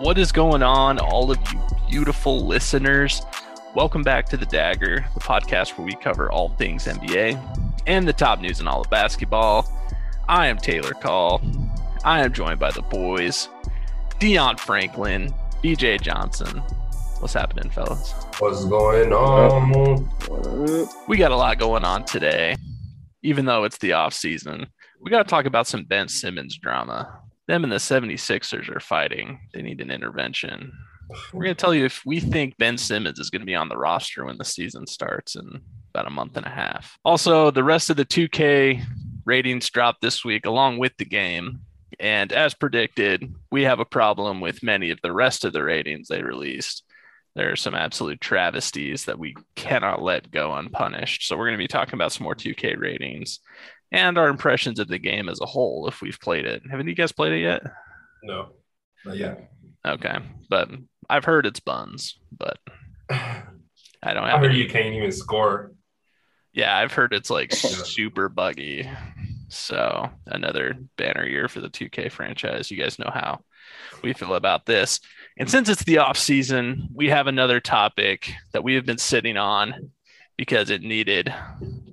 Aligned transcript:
What 0.00 0.16
is 0.16 0.32
going 0.32 0.62
on, 0.62 0.98
all 0.98 1.30
of 1.30 1.36
you 1.52 1.60
beautiful 1.90 2.46
listeners? 2.46 3.20
Welcome 3.74 4.02
back 4.02 4.24
to 4.30 4.38
The 4.38 4.46
Dagger, 4.46 5.04
the 5.12 5.20
podcast 5.20 5.76
where 5.76 5.84
we 5.84 5.92
cover 5.92 6.32
all 6.32 6.48
things 6.56 6.86
NBA 6.86 7.82
and 7.86 8.08
the 8.08 8.14
top 8.14 8.40
news 8.40 8.60
in 8.60 8.66
all 8.66 8.80
of 8.80 8.88
basketball. 8.88 9.70
I 10.26 10.46
am 10.46 10.56
Taylor 10.56 10.94
Call. 10.94 11.42
I 12.02 12.24
am 12.24 12.32
joined 12.32 12.58
by 12.58 12.70
the 12.70 12.80
boys, 12.80 13.50
Dion 14.18 14.56
Franklin, 14.56 15.34
BJ 15.62 16.00
Johnson. 16.00 16.60
What's 17.18 17.34
happening, 17.34 17.70
fellas? 17.70 18.14
What's 18.38 18.64
going 18.64 19.12
on? 19.12 20.08
We 21.08 21.18
got 21.18 21.30
a 21.30 21.36
lot 21.36 21.58
going 21.58 21.84
on 21.84 22.06
today, 22.06 22.56
even 23.22 23.44
though 23.44 23.64
it's 23.64 23.76
the 23.76 23.92
off 23.92 24.14
season. 24.14 24.66
We 24.98 25.10
got 25.10 25.24
to 25.24 25.28
talk 25.28 25.44
about 25.44 25.66
some 25.66 25.84
Ben 25.84 26.08
Simmons 26.08 26.56
drama 26.56 27.19
them 27.46 27.64
and 27.64 27.72
the 27.72 27.76
76ers 27.76 28.74
are 28.74 28.80
fighting. 28.80 29.40
They 29.52 29.62
need 29.62 29.80
an 29.80 29.90
intervention. 29.90 30.72
We're 31.32 31.44
going 31.44 31.56
to 31.56 31.60
tell 31.60 31.74
you 31.74 31.84
if 31.84 32.02
we 32.06 32.20
think 32.20 32.56
Ben 32.56 32.78
Simmons 32.78 33.18
is 33.18 33.30
going 33.30 33.40
to 33.40 33.46
be 33.46 33.54
on 33.54 33.68
the 33.68 33.76
roster 33.76 34.24
when 34.24 34.38
the 34.38 34.44
season 34.44 34.86
starts 34.86 35.34
in 35.34 35.60
about 35.92 36.06
a 36.06 36.10
month 36.10 36.36
and 36.36 36.46
a 36.46 36.50
half. 36.50 36.96
Also, 37.04 37.50
the 37.50 37.64
rest 37.64 37.90
of 37.90 37.96
the 37.96 38.04
2K 38.04 38.82
ratings 39.24 39.68
dropped 39.70 40.00
this 40.00 40.24
week 40.24 40.46
along 40.46 40.78
with 40.78 40.96
the 40.98 41.04
game. 41.04 41.60
And 41.98 42.32
as 42.32 42.54
predicted, 42.54 43.34
we 43.50 43.62
have 43.62 43.80
a 43.80 43.84
problem 43.84 44.40
with 44.40 44.62
many 44.62 44.90
of 44.90 45.00
the 45.02 45.12
rest 45.12 45.44
of 45.44 45.52
the 45.52 45.64
ratings 45.64 46.08
they 46.08 46.22
released. 46.22 46.84
There 47.34 47.52
are 47.52 47.56
some 47.56 47.74
absolute 47.74 48.20
travesties 48.20 49.04
that 49.04 49.18
we 49.18 49.36
cannot 49.54 50.02
let 50.02 50.30
go 50.30 50.52
unpunished. 50.54 51.26
So, 51.26 51.36
we're 51.36 51.46
going 51.46 51.58
to 51.58 51.64
be 51.64 51.68
talking 51.68 51.94
about 51.94 52.12
some 52.12 52.24
more 52.24 52.34
2K 52.34 52.78
ratings 52.78 53.40
and 53.92 54.16
our 54.18 54.28
impressions 54.28 54.78
of 54.78 54.88
the 54.88 54.98
game 54.98 55.28
as 55.28 55.40
a 55.40 55.46
whole 55.46 55.86
if 55.88 56.00
we've 56.00 56.20
played 56.20 56.44
it. 56.46 56.62
Haven't 56.70 56.88
you 56.88 56.94
guys 56.94 57.12
played 57.12 57.32
it 57.32 57.40
yet? 57.42 57.62
No, 58.22 58.50
not 59.04 59.16
yet. 59.16 59.50
Okay, 59.86 60.18
but 60.48 60.68
I've 61.08 61.24
heard 61.24 61.46
it's 61.46 61.60
buns, 61.60 62.18
but 62.36 62.58
I 63.10 63.42
don't 64.14 64.24
I 64.24 64.38
heard 64.38 64.50
any- 64.50 64.58
you 64.60 64.68
can't 64.68 64.94
even 64.94 65.12
score. 65.12 65.72
Yeah, 66.52 66.76
I've 66.76 66.92
heard 66.92 67.12
it's 67.12 67.30
like 67.30 67.52
super 67.52 68.28
buggy. 68.28 68.88
So 69.48 70.10
another 70.26 70.76
banner 70.96 71.24
year 71.26 71.48
for 71.48 71.60
the 71.60 71.68
2K 71.70 72.10
franchise. 72.10 72.70
You 72.70 72.76
guys 72.76 72.98
know 72.98 73.10
how 73.12 73.40
we 74.02 74.12
feel 74.12 74.34
about 74.34 74.66
this. 74.66 75.00
And 75.38 75.48
since 75.50 75.68
it's 75.68 75.84
the 75.84 75.98
off 75.98 76.18
season, 76.18 76.88
we 76.94 77.08
have 77.08 77.26
another 77.28 77.60
topic 77.60 78.32
that 78.52 78.64
we 78.64 78.74
have 78.74 78.84
been 78.84 78.98
sitting 78.98 79.36
on 79.36 79.90
because 80.40 80.70
it 80.70 80.80
needed 80.80 81.30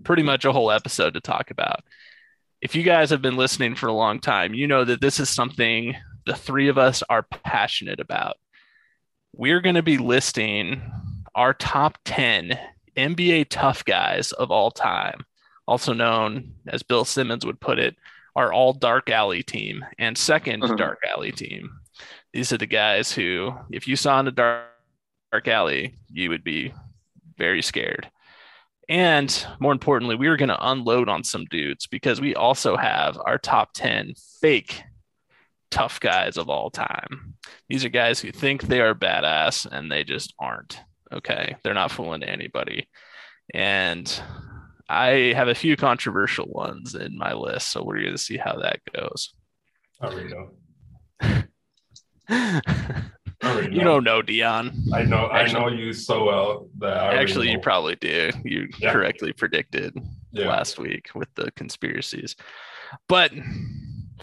pretty 0.06 0.24
much 0.24 0.46
a 0.46 0.54
whole 0.54 0.72
episode 0.72 1.14
to 1.14 1.20
talk 1.20 1.52
about. 1.52 1.82
If 2.62 2.76
you 2.76 2.84
guys 2.84 3.10
have 3.10 3.22
been 3.22 3.36
listening 3.36 3.76
for 3.76 3.88
a 3.88 3.94
long 3.94 4.22
time, 4.22 4.54
you 4.54 4.68
know 4.68 4.86
that 4.86 5.02
this 5.02 5.20
is 5.20 5.28
something 5.30 5.98
the 6.26 6.34
three 6.34 6.70
of 6.70 6.78
us 6.78 7.04
are 7.10 7.24
passionate 7.24 8.00
about. 8.00 8.38
We're 9.34 9.60
going 9.60 9.76
to 9.76 9.84
be 9.84 9.98
listing 9.98 10.82
our 11.36 11.54
top 11.54 11.98
10 12.06 12.58
NBA 12.96 13.48
tough 13.50 13.84
guys 13.84 14.32
of 14.32 14.50
all 14.50 14.72
time, 14.72 15.26
also 15.68 15.92
known 15.92 16.54
as 16.70 16.84
Bill 16.84 17.04
Simmons 17.04 17.46
would 17.46 17.60
put 17.60 17.80
it, 17.80 17.98
our 18.38 18.54
all 18.54 18.72
dark 18.72 19.10
alley 19.10 19.44
team 19.44 19.84
and 20.00 20.18
2nd 20.18 20.64
Mhm. 20.64 20.78
dark 20.78 21.00
alley 21.06 21.34
team. 21.34 21.82
These 22.32 22.54
are 22.54 22.58
the 22.58 22.66
guys 22.66 23.12
who, 23.12 23.58
if 23.72 23.90
you 23.90 23.98
saw 23.98 24.22
in 24.22 24.28
a 24.30 24.32
dark, 24.32 24.68
dark 25.34 25.50
alley, 25.50 25.96
you 26.10 26.30
would 26.30 26.46
be 26.46 26.74
very 27.38 27.62
scared. 27.62 28.10
And 28.90 29.46
more 29.60 29.74
importantly, 29.74 30.16
we 30.16 30.28
are 30.28 30.38
going 30.38 30.50
to 30.50 30.70
unload 30.70 31.10
on 31.10 31.24
some 31.24 31.46
dudes 31.46 31.88
because 31.88 32.22
we 32.22 32.36
also 32.36 32.78
have 32.78 33.18
our 33.26 33.38
top 33.38 33.74
10 33.74 34.14
fake 34.40 34.82
tough 35.70 36.00
guys 36.00 36.38
of 36.38 36.50
all 36.50 36.70
time. 36.70 37.36
These 37.68 37.84
are 37.84 37.90
guys 37.90 38.20
who 38.20 38.32
think 38.32 38.64
they 38.64 38.80
are 38.80 38.96
badass 38.96 39.66
and 39.70 39.92
they 39.92 40.04
just 40.04 40.34
aren't. 40.40 40.80
Okay. 41.12 41.56
They're 41.64 41.74
not 41.74 41.92
fooling 41.92 42.24
anybody. 42.24 42.88
And 43.54 44.22
I 44.90 45.34
have 45.36 45.50
a 45.50 45.56
few 45.56 45.76
controversial 45.76 46.48
ones 46.48 46.96
in 46.96 47.18
my 47.18 47.34
list. 47.34 47.72
So 47.72 47.84
we're 47.84 48.02
going 48.02 48.14
to 48.14 48.18
see 48.18 48.38
how 48.38 48.60
that 48.60 48.80
goes. 48.96 49.34
I 50.02 50.08
already 50.08 50.30
know. 50.30 50.52
I 53.44 53.62
you 53.62 53.82
don't 53.82 54.04
know, 54.04 54.22
Dion. 54.22 54.74
I 54.94 55.04
know. 55.04 55.30
Actually- 55.32 55.60
I 55.60 55.62
know 55.62 55.68
you 55.70 55.94
so 55.94 56.26
well 56.26 56.70
that 56.80 56.98
I 56.98 57.06
already 57.06 57.20
Actually, 57.20 57.52
you 57.52 57.60
probably 57.60 57.96
do. 57.96 58.32
You 58.44 58.68
Yeah. 58.80 58.92
correctly 58.92 59.32
predicted 59.34 59.96
yeah. 60.32 60.48
last 60.48 60.80
week 60.80 61.10
with 61.14 61.34
the 61.36 61.52
conspiracies. 61.52 62.36
But 63.08 63.32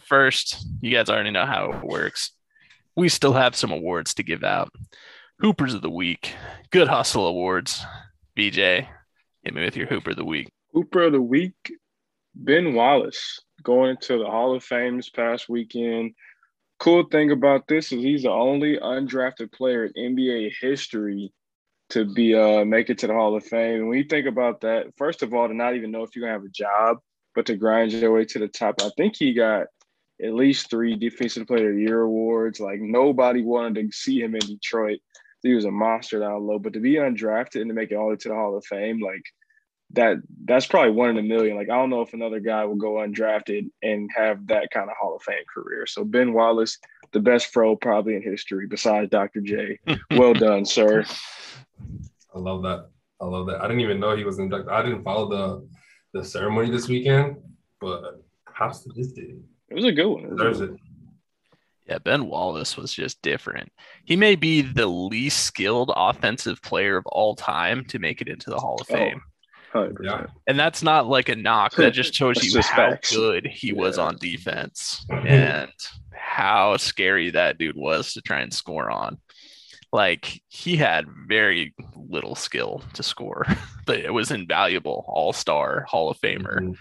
first, 0.03 0.67
you 0.81 0.91
guys 0.91 1.09
already 1.09 1.31
know 1.31 1.47
how 1.47 1.73
it 1.73 1.85
works. 1.85 2.33
We 2.97 3.09
still 3.09 3.33
have 3.33 3.55
some 3.57 3.71
awards 3.73 4.15
to 4.15 4.23
give 4.23 4.45
out. 4.45 4.71
Hoopers 5.41 5.75
of 5.75 5.83
the 5.83 5.91
Week, 5.91 6.33
Good 6.71 6.89
Hustle 6.89 7.27
Awards. 7.27 7.85
BJ, 8.37 8.89
hit 9.43 9.55
me 9.55 9.65
with 9.65 9.77
your 9.77 9.87
Hooper 9.87 10.11
of 10.11 10.17
the 10.17 10.25
Week. 10.25 10.49
Hooper 10.73 11.03
of 11.03 11.13
the 11.13 11.21
week, 11.21 11.55
Ben 12.35 12.75
Wallace, 12.75 13.41
going 13.63 13.91
into 13.91 14.19
the 14.19 14.27
Hall 14.27 14.55
of 14.55 14.65
Fame 14.65 14.97
this 14.97 15.11
past 15.11 15.49
weekend. 15.49 16.15
Cool 16.79 17.05
thing 17.11 17.31
about 17.31 17.67
this 17.69 17.93
is 17.93 18.03
he's 18.03 18.23
the 18.23 18.31
only 18.31 18.79
undrafted 18.79 19.53
player 19.53 19.87
in 19.87 20.17
NBA 20.17 20.53
history 20.61 21.33
to 21.91 22.05
be 22.05 22.35
uh 22.35 22.65
make 22.65 22.91
it 22.91 22.99
to 22.99 23.07
the 23.07 23.13
Hall 23.13 23.37
of 23.37 23.45
Fame. 23.45 23.77
And 23.77 23.89
when 23.89 23.99
you 23.99 24.05
think 24.05 24.27
about 24.27 24.61
that, 24.63 24.87
first 24.97 25.23
of 25.23 25.33
all, 25.33 25.49
to 25.49 25.55
not 25.55 25.77
even 25.77 25.91
know 25.91 26.03
if 26.03 26.15
you're 26.15 26.27
gonna 26.27 26.39
have 26.39 26.45
a 26.45 26.49
job, 26.49 26.99
but 27.35 27.47
to 27.47 27.57
grind 27.57 27.93
your 27.93 28.13
way 28.13 28.25
to 28.25 28.39
the 28.39 28.49
top, 28.49 28.77
I 28.81 28.91
think 28.97 29.17
he 29.17 29.33
got 29.33 29.67
at 30.23 30.35
least 30.35 30.71
three 30.71 30.97
Defensive 30.97 31.47
Player 31.47 31.71
of 31.71 31.77
the 31.77 31.83
Year 31.83 32.03
awards. 32.03 32.61
Like 32.61 32.81
nobody 32.81 33.43
wanted 33.43 33.91
to 33.91 33.97
see 33.97 34.21
him 34.21 34.35
in 34.35 34.41
Detroit. 34.41 35.01
He 35.43 35.55
was 35.55 35.67
a 35.67 35.71
monster 35.71 36.21
down 36.21 36.47
low, 36.47 36.59
but 36.59 36.73
to 36.73 36.81
be 36.81 36.95
undrafted 36.95 37.61
and 37.61 37.69
to 37.69 37.75
make 37.75 37.91
it 37.91 37.97
all 37.97 38.07
the 38.07 38.13
way 38.13 38.17
to 38.17 38.29
the 38.29 38.35
Hall 38.35 38.57
of 38.57 38.65
Fame, 38.65 39.01
like 39.01 39.23
that 39.95 40.19
that's 40.45 40.67
probably 40.67 40.93
one 40.93 41.11
in 41.11 41.19
a 41.19 41.23
million. 41.23 41.57
Like 41.57 41.71
I 41.71 41.77
don't 41.77 41.91
know 41.91 42.03
if 42.03 42.13
another 42.15 42.41
guy 42.41 42.65
will 42.65 42.77
go 42.77 42.95
undrafted 42.95 43.71
and 43.83 44.11
have 44.17 44.47
that 44.49 44.71
kind 44.71 44.91
of 44.91 44.97
Hall 45.01 45.17
of 45.17 45.23
Fame 45.23 45.45
career. 45.53 45.87
So 45.87 46.05
Ben 46.05 46.33
Wallace, 46.33 46.79
the 47.13 47.21
best 47.21 47.53
fro 47.53 47.77
probably 47.77 48.17
in 48.17 48.23
history 48.23 48.67
besides 48.67 49.11
Dr. 49.11 49.41
J. 49.41 49.79
Well 50.11 50.35
done, 50.35 50.65
sir. 50.65 51.05
I 52.35 52.39
love 52.39 52.63
that. 52.63 52.89
I 53.21 53.27
love 53.27 53.47
that. 53.47 53.61
I 53.61 53.69
didn't 53.69 53.81
even 53.81 54.01
know 54.01 54.17
he 54.17 54.25
was 54.25 54.39
inducted. 54.39 54.73
I 54.73 54.83
didn't 54.83 55.03
follow 55.05 55.29
the 55.29 55.69
the 56.19 56.25
ceremony 56.25 56.71
this 56.71 56.89
weekend, 56.89 57.37
but 57.81 58.23
props 58.47 58.81
to 58.85 58.91
this 58.95 59.09
dude. 59.13 59.43
It 59.69 59.75
was 59.75 59.85
a 59.85 59.93
good 59.93 60.07
one. 60.09 60.25
It 60.25 60.31
was 60.31 60.41
a 60.41 60.45
Deserves 60.45 60.61
it. 60.61 60.81
Yeah, 61.89 61.99
Ben 61.99 62.27
Wallace 62.27 62.77
was 62.77 62.95
just 62.95 63.21
different. 63.21 63.71
He 64.05 64.17
may 64.17 64.37
be 64.37 64.63
the 64.63 64.87
least 64.87 65.45
skilled 65.45 65.93
offensive 65.95 66.63
player 66.63 66.97
of 66.97 67.05
all 67.07 67.35
time 67.37 67.85
to 67.87 67.99
make 67.99 68.23
it 68.23 68.29
into 68.29 68.49
the 68.49 68.59
Hall 68.59 68.79
of 68.81 68.87
Oh, 68.91 68.95
Fame. 68.95 69.21
100%. 69.75 69.97
Yeah. 70.03 70.27
And 70.47 70.59
that's 70.59 70.83
not 70.83 71.07
like 71.07 71.29
a 71.29 71.37
knock. 71.37 71.75
That 71.77 71.93
just 71.93 72.15
shows 72.19 72.43
you 72.45 72.51
just 72.53 72.69
how 72.71 72.91
facts. 72.93 73.15
good 73.15 73.47
he 73.47 73.73
was 73.73 73.99
on 73.99 74.17
defense 74.17 75.05
and 75.11 75.71
how 76.15 76.77
scary 76.77 77.31
that 77.31 77.59
dude 77.59 77.77
was 77.77 78.13
to 78.15 78.23
try 78.23 78.41
and 78.41 78.53
score 78.53 78.91
on. 78.91 79.19
like 79.93 80.41
he 80.49 80.77
had 80.77 81.07
very 81.29 81.75
little 81.97 82.35
skill 82.35 82.83
to 82.95 83.03
score, 83.03 83.47
but 83.87 83.99
it 84.01 84.13
was 84.13 84.31
invaluable. 84.31 85.05
All 85.09 85.33
star, 85.33 85.85
Hall 85.89 86.11
of 86.11 86.19
Famer. 86.21 86.59
Mhm. 86.61 86.77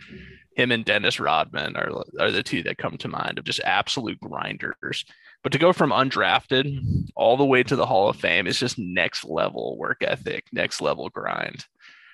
Him 0.56 0.72
and 0.72 0.86
Dennis 0.86 1.19
Rodman 1.19 1.75
are 1.75 1.92
are 2.19 2.30
the 2.31 2.44
two 2.44 2.62
that 2.63 2.78
come 2.78 2.96
to 2.98 3.07
mind 3.07 3.39
of 3.39 3.44
just 3.44 3.60
absolute 3.63 4.19
grinders. 4.19 5.04
But 5.42 5.51
to 5.51 5.57
go 5.57 5.74
from 5.74 5.89
undrafted 5.89 6.80
all 7.16 7.38
the 7.38 7.46
way 7.46 7.63
to 7.63 7.75
the 7.75 7.86
Hall 7.88 8.07
of 8.07 8.16
Fame 8.18 8.46
is 8.48 8.60
just 8.60 8.78
next 8.78 9.25
level 9.25 9.78
work 9.78 10.04
ethic, 10.04 10.46
next 10.54 10.80
level 10.80 11.10
grind. 11.10 11.66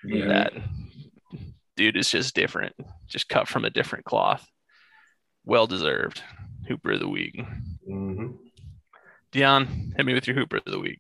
Yeah. 0.04 0.28
That 0.28 0.54
dude 1.76 1.98
is 1.98 2.10
just 2.10 2.36
different, 2.36 2.76
just 3.08 3.30
cut 3.30 3.48
from 3.48 3.66
a 3.66 3.70
different 3.70 4.06
cloth. 4.06 4.46
Well 5.46 5.68
deserved. 5.68 6.22
Hooper 6.68 6.92
of 6.92 7.00
the 7.00 7.10
week. 7.10 7.42
Mhm. 7.90 8.38
Dion, 9.32 9.94
hit 9.96 10.06
me 10.06 10.14
with 10.14 10.28
your 10.28 10.36
Hooper 10.36 10.58
of 10.58 10.66
the 10.66 10.80
week. 10.80 11.00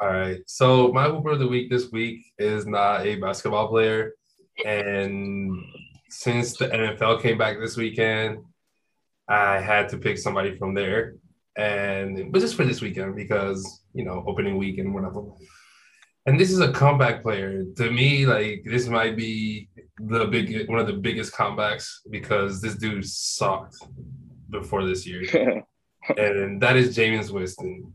All 0.00 0.08
right. 0.08 0.40
So 0.46 0.92
my 0.92 1.08
Hooper 1.08 1.30
of 1.30 1.38
the 1.38 1.48
week 1.48 1.70
this 1.70 1.90
week 1.90 2.24
is 2.38 2.66
not 2.66 3.06
a 3.06 3.16
basketball 3.16 3.68
player, 3.68 4.12
and 4.64 5.52
since 6.08 6.56
the 6.56 6.68
NFL 6.72 7.20
came 7.20 7.36
back 7.36 7.58
this 7.58 7.76
weekend, 7.76 8.38
I 9.28 9.60
had 9.60 9.90
to 9.90 9.98
pick 9.98 10.18
somebody 10.18 10.56
from 10.56 10.74
there, 10.74 11.16
and 11.56 12.32
but 12.32 12.40
just 12.40 12.54
for 12.54 12.64
this 12.64 12.80
weekend 12.80 13.16
because 13.16 13.82
you 13.92 14.04
know 14.04 14.24
opening 14.26 14.56
week 14.56 14.78
and 14.78 14.94
whatever. 14.94 15.22
And 16.26 16.38
this 16.38 16.50
is 16.50 16.60
a 16.60 16.72
comeback 16.72 17.22
player 17.22 17.64
to 17.76 17.90
me. 17.90 18.26
Like 18.26 18.62
this 18.64 18.86
might 18.88 19.16
be 19.16 19.68
the 19.98 20.26
big 20.26 20.68
one 20.68 20.78
of 20.78 20.86
the 20.86 20.92
biggest 20.92 21.32
comebacks 21.32 21.86
because 22.10 22.60
this 22.60 22.74
dude 22.76 23.04
sucked 23.06 23.76
before 24.50 24.86
this 24.86 25.06
year 25.06 25.22
and 26.16 26.60
that 26.62 26.76
is 26.76 26.96
Jameis 26.96 27.30
Winston. 27.30 27.92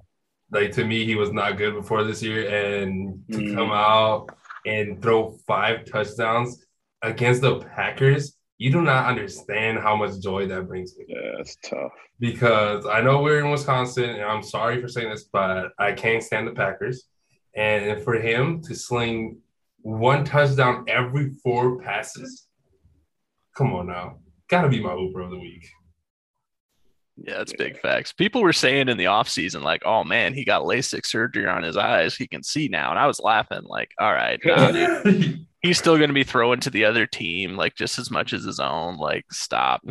Like 0.51 0.71
to 0.73 0.83
me, 0.85 1.05
he 1.05 1.15
was 1.15 1.31
not 1.31 1.57
good 1.57 1.73
before 1.73 2.03
this 2.03 2.21
year, 2.21 2.47
and 2.49 3.23
to 3.31 3.37
Mm. 3.39 3.55
come 3.55 3.71
out 3.71 4.29
and 4.65 5.01
throw 5.01 5.31
five 5.47 5.85
touchdowns 5.85 6.63
against 7.01 7.41
the 7.41 7.59
Packers, 7.59 8.37
you 8.59 8.71
do 8.71 8.81
not 8.83 9.07
understand 9.09 9.79
how 9.79 9.95
much 9.95 10.19
joy 10.21 10.45
that 10.47 10.67
brings 10.67 10.95
me. 10.97 11.05
yeah, 11.07 11.39
it's 11.39 11.55
tough. 11.63 11.91
Because 12.19 12.85
I 12.85 13.01
know 13.01 13.21
we're 13.23 13.39
in 13.43 13.49
Wisconsin, 13.49 14.11
and 14.11 14.21
I'm 14.23 14.43
sorry 14.43 14.79
for 14.79 14.87
saying 14.87 15.09
this, 15.09 15.23
but 15.23 15.69
I 15.79 15.91
can't 15.93 16.21
stand 16.21 16.47
the 16.47 16.51
Packers. 16.51 17.05
And 17.55 18.01
for 18.03 18.15
him 18.15 18.61
to 18.63 18.75
sling 18.75 19.39
one 19.81 20.25
touchdown 20.25 20.85
every 20.87 21.31
four 21.43 21.79
passes, 21.79 22.47
come 23.55 23.73
on 23.73 23.87
now, 23.87 24.17
gotta 24.49 24.69
be 24.69 24.81
my 24.81 24.91
Hooper 24.91 25.21
of 25.21 25.29
the 25.29 25.39
week. 25.39 25.67
Yeah, 27.17 27.37
that's 27.37 27.53
big 27.53 27.79
facts. 27.79 28.11
People 28.11 28.41
were 28.41 28.53
saying 28.53 28.89
in 28.89 28.97
the 28.97 29.05
offseason, 29.05 29.61
like, 29.61 29.83
oh 29.85 30.03
man, 30.03 30.33
he 30.33 30.43
got 30.43 30.63
LASIK 30.63 31.05
surgery 31.05 31.47
on 31.47 31.61
his 31.61 31.77
eyes. 31.77 32.15
He 32.15 32.27
can 32.27 32.41
see 32.41 32.67
now. 32.67 32.89
And 32.89 32.97
I 32.97 33.05
was 33.05 33.19
laughing, 33.19 33.63
like, 33.65 33.91
all 33.99 34.11
right, 34.11 34.39
nah, 34.45 34.91
he's 35.61 35.77
still 35.77 35.97
going 35.97 36.09
to 36.09 36.13
be 36.13 36.23
throwing 36.23 36.59
to 36.61 36.71
the 36.71 36.85
other 36.85 37.05
team, 37.05 37.55
like, 37.55 37.75
just 37.75 37.99
as 37.99 38.09
much 38.09 38.33
as 38.33 38.43
his 38.43 38.59
own. 38.59 38.97
Like, 38.97 39.25
stop. 39.31 39.81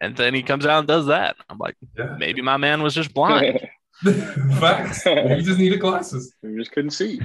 And 0.00 0.16
then 0.16 0.32
he 0.32 0.42
comes 0.42 0.64
out 0.64 0.78
and 0.78 0.88
does 0.88 1.06
that. 1.06 1.36
I'm 1.50 1.58
like, 1.58 1.76
yeah. 1.98 2.16
maybe 2.18 2.40
my 2.40 2.56
man 2.56 2.82
was 2.82 2.94
just 2.94 3.12
blind. 3.12 3.60
Facts. 4.60 5.04
You 5.04 5.42
just 5.42 5.58
needed 5.58 5.80
glasses. 5.80 6.34
we 6.42 6.56
just 6.56 6.72
couldn't 6.72 6.90
see. 6.90 7.20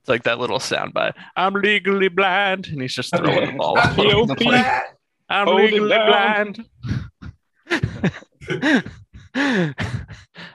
It's 0.00 0.08
like 0.08 0.22
that 0.24 0.38
little 0.38 0.58
soundbite. 0.58 1.14
I'm 1.36 1.54
legally 1.54 2.08
blind. 2.08 2.68
And 2.68 2.80
he's 2.80 2.94
just 2.94 3.14
throwing 3.14 3.46
the 3.52 3.58
ball 3.58 3.78
all 3.78 4.16
over 4.16 4.26
the 4.26 4.36
P.O.P. 4.36 4.62
I'm 5.28 5.46
Hold 5.46 5.60
legally 5.60 5.88
blind. 5.88 6.64
I, 9.34 9.74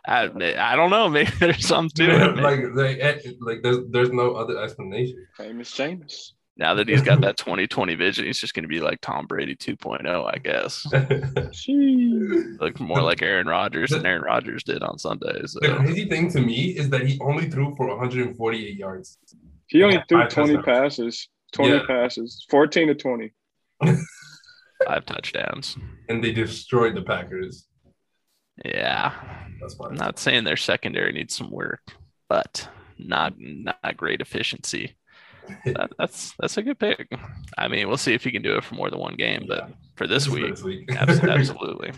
I 0.07 0.75
don't 0.75 0.89
know. 0.89 1.09
Maybe 1.09 1.31
there's 1.39 1.65
something 1.65 2.07
to 2.07 2.31
it. 2.31 2.37
like, 2.37 2.61
like, 2.73 2.97
eh, 2.99 3.31
like 3.39 3.61
there's, 3.61 3.77
there's 3.89 4.11
no 4.11 4.33
other 4.33 4.61
explanation. 4.61 5.25
Famous 5.37 5.71
James. 5.71 6.34
Now 6.57 6.73
that 6.75 6.87
he's 6.87 7.01
got 7.01 7.19
that 7.21 7.35
2020 7.35 7.95
vision, 7.95 8.25
he's 8.25 8.39
just 8.39 8.53
going 8.53 8.63
to 8.63 8.69
be 8.69 8.79
like 8.79 9.01
Tom 9.01 9.25
Brady 9.27 9.55
2.0, 9.57 10.05
I 10.33 10.37
guess. 10.37 10.85
Look 12.61 12.79
more 12.79 13.01
like 13.01 13.21
Aaron 13.21 13.47
Rodgers 13.47 13.89
than 13.91 14.05
Aaron 14.05 14.21
Rodgers 14.21 14.63
did 14.63 14.81
on 14.81 14.97
Sundays. 14.97 15.57
the 15.59 15.75
crazy 15.75 16.05
thing 16.05 16.31
to 16.31 16.39
me 16.39 16.67
is 16.77 16.89
that 16.91 17.05
he 17.05 17.19
only 17.21 17.49
threw 17.49 17.75
for 17.75 17.87
148 17.87 18.75
yards. 18.77 19.17
He 19.67 19.83
only 19.83 20.01
threw 20.07 20.27
20 20.29 20.53
touchdowns. 20.55 20.65
passes. 20.65 21.29
20 21.51 21.73
Yeah. 21.73 21.81
passes. 21.87 22.45
14 22.49 22.87
to 22.87 22.95
20. 22.95 23.31
Five 24.85 25.05
touchdowns. 25.05 25.77
and 26.09 26.23
they 26.23 26.31
destroyed 26.31 26.95
the 26.95 27.01
Packers. 27.01 27.67
Yeah. 28.63 29.13
That's 29.59 29.75
I'm 29.81 29.95
not 29.95 30.19
saying 30.19 30.43
their 30.45 30.55
secondary 30.57 31.11
needs 31.11 31.35
some 31.35 31.51
work, 31.51 31.81
but 32.29 32.67
not 32.97 33.33
not 33.37 33.97
great 33.97 34.21
efficiency. 34.21 34.95
That, 35.65 35.91
that's 35.97 36.33
that's 36.39 36.57
a 36.57 36.61
good 36.63 36.79
pick. 36.79 37.11
I 37.57 37.67
mean, 37.67 37.87
we'll 37.87 37.97
see 37.97 38.13
if 38.13 38.23
he 38.23 38.31
can 38.31 38.41
do 38.41 38.55
it 38.57 38.63
for 38.63 38.75
more 38.75 38.89
than 38.89 38.99
one 38.99 39.15
game, 39.15 39.45
but 39.47 39.69
for 39.95 40.07
this 40.07 40.23
is 40.23 40.27
for 40.27 40.35
week, 40.35 40.49
This 40.55 40.63
week. 40.63 40.89
absolutely. 40.97 41.91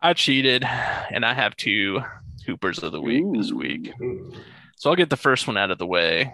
I 0.00 0.12
cheated, 0.14 0.64
and 0.64 1.24
I 1.24 1.34
have 1.34 1.56
two 1.56 2.00
Hoopers 2.46 2.82
of 2.82 2.92
the 2.92 3.00
week 3.00 3.24
this 3.34 3.52
week. 3.52 3.92
So 4.76 4.90
I'll 4.90 4.96
get 4.96 5.10
the 5.10 5.16
first 5.16 5.46
one 5.46 5.56
out 5.58 5.70
of 5.70 5.78
the 5.78 5.86
way. 5.86 6.32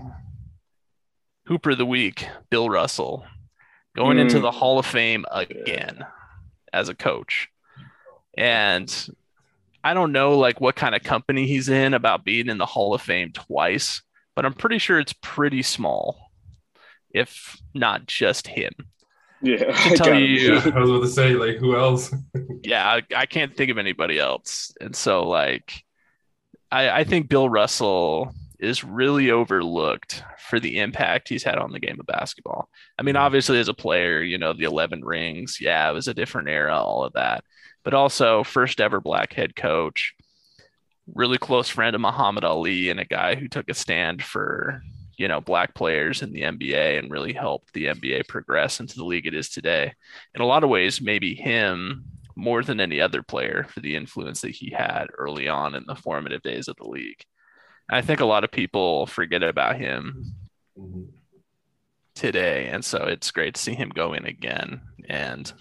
Hooper 1.46 1.70
of 1.70 1.79
the 1.79 1.87
week, 1.87 2.26
Bill 2.50 2.69
Russell, 2.69 3.25
going 3.96 4.19
into 4.19 4.38
Mm. 4.38 4.43
the 4.43 4.50
Hall 4.50 4.79
of 4.79 4.87
Fame 4.87 5.25
again 5.31 6.05
as 6.73 6.88
a 6.88 6.94
coach. 6.94 7.49
And 8.37 9.08
I 9.82 9.94
don't 9.94 10.12
know 10.12 10.38
like 10.38 10.61
what 10.61 10.75
kind 10.76 10.94
of 10.94 11.02
company 11.02 11.46
he's 11.46 11.69
in 11.69 11.94
about 11.94 12.25
being 12.25 12.49
in 12.49 12.58
the 12.58 12.67
Hall 12.67 12.94
of 12.94 13.02
Fame 13.02 13.32
twice, 13.32 14.02
but 14.34 14.44
I'm 14.44 14.54
pretty 14.54 14.78
sure 14.78 14.98
it's 14.98 15.14
pretty 15.22 15.62
small, 15.62 16.31
if 17.10 17.56
not 17.75 18.06
just 18.06 18.46
him. 18.46 18.72
Yeah. 19.42 19.64
I 19.69 19.94
tell 19.94 20.06
gotta 20.06 20.20
you- 20.20 20.60
be. 20.60 20.72
I 20.72 20.78
was 20.81 20.90
about 20.90 21.00
to 21.02 21.08
say, 21.08 21.34
like, 21.34 21.56
who 21.56 21.76
else? 21.76 22.12
yeah, 22.62 22.86
I, 22.88 23.02
I 23.14 23.26
can't 23.26 23.54
think 23.56 23.70
of 23.70 23.78
anybody 23.78 24.19
else. 24.19 24.72
And 24.81 24.96
so 24.96 25.28
like 25.28 25.84
I, 26.72 26.90
I 27.00 27.04
think 27.04 27.28
Bill 27.28 27.48
Russell 27.48 28.34
is 28.58 28.82
really 28.84 29.31
overlooked 29.31 30.22
for 30.38 30.58
the 30.58 30.78
impact 30.78 31.28
he's 31.28 31.42
had 31.42 31.58
on 31.58 31.72
the 31.72 31.81
game 31.81 31.98
of 32.00 32.06
basketball. 32.06 32.69
I 32.98 33.02
mean, 33.02 33.16
obviously 33.16 33.58
as 33.58 33.69
a 33.69 33.75
player, 33.75 34.22
you 34.22 34.38
know, 34.38 34.52
the 34.54 34.64
11 34.64 35.04
rings, 35.04 35.58
yeah, 35.60 35.90
it 35.90 35.92
was 35.92 36.08
a 36.08 36.14
different 36.14 36.48
era, 36.48 36.75
all 36.76 37.04
of 37.04 37.12
that. 37.12 37.44
But 37.82 37.92
also 37.94 38.42
first 38.44 38.81
ever 38.81 39.00
black 39.00 39.34
head 39.34 39.54
coach, 39.54 40.14
really 41.12 41.38
close 41.38 41.68
friend 41.68 41.94
of 41.94 42.00
Muhammad 42.00 42.44
Ali 42.44 42.90
and 42.90 43.00
a 43.00 43.04
guy 43.04 43.34
who 43.34 43.48
took 43.48 43.68
a 43.68 43.74
stand 43.74 44.22
for, 44.22 44.82
you 45.16 45.28
know, 45.28 45.40
black 45.40 45.74
players 45.74 46.22
in 46.22 46.32
the 46.32 46.42
NBA 46.42 46.98
and 46.98 47.10
really 47.10 47.32
helped 47.32 47.72
the 47.72 47.86
NBA 47.86 48.26
progress 48.29 48.81
into 48.81 48.96
the 48.96 49.05
league 49.05 49.26
it 49.26 49.34
is 49.34 49.48
today. 49.50 49.93
In 50.34 50.40
a 50.40 50.46
lot 50.46 50.64
of 50.64 50.70
ways, 50.70 51.00
maybe 51.00 51.34
him 51.34 52.05
more 52.36 52.62
than 52.62 52.81
any 52.81 53.00
other 53.00 53.22
player 53.22 53.67
for 53.69 53.81
the 53.81 53.94
influence 53.94 54.40
that 54.40 54.50
he 54.50 54.70
had 54.70 55.06
early 55.17 55.46
on 55.48 55.74
in 55.74 55.84
the 55.86 55.94
formative 55.94 56.43
days 56.43 56.69
of 56.69 56.76
the 56.76 56.88
league. 56.88 57.22
I 57.90 58.00
think 58.00 58.20
a 58.20 58.24
lot 58.26 58.44
of 58.44 58.50
people 58.50 59.06
forget 59.06 59.43
about 59.43 59.76
him 59.76 60.34
Mhm. 60.79 61.08
today. 62.14 62.69
And 62.69 62.84
so 62.84 63.05
it's 63.05 63.31
great 63.31 63.55
to 63.55 63.60
see 63.60 63.74
him 63.74 63.90
go 63.90 64.14
in 64.14 64.24
again. 64.24 64.81
And 65.08 65.52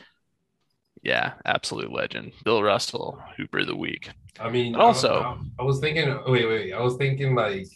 yeah, 1.04 1.34
absolute 1.46 1.92
legend. 1.92 2.32
Bill 2.44 2.64
Russell, 2.64 3.22
Hooper 3.38 3.60
of 3.60 3.68
the 3.68 3.76
Week. 3.76 4.10
I 4.40 4.50
mean, 4.50 4.76
also- 4.76 5.14
I, 5.22 5.28
I, 5.32 5.38
I 5.60 5.64
was 5.64 5.80
thinking. 5.80 6.08
Wait, 6.28 6.48
wait. 6.48 6.74
I 6.74 6.82
was 6.82 6.96
thinking 6.96 7.36
like, 7.36 7.68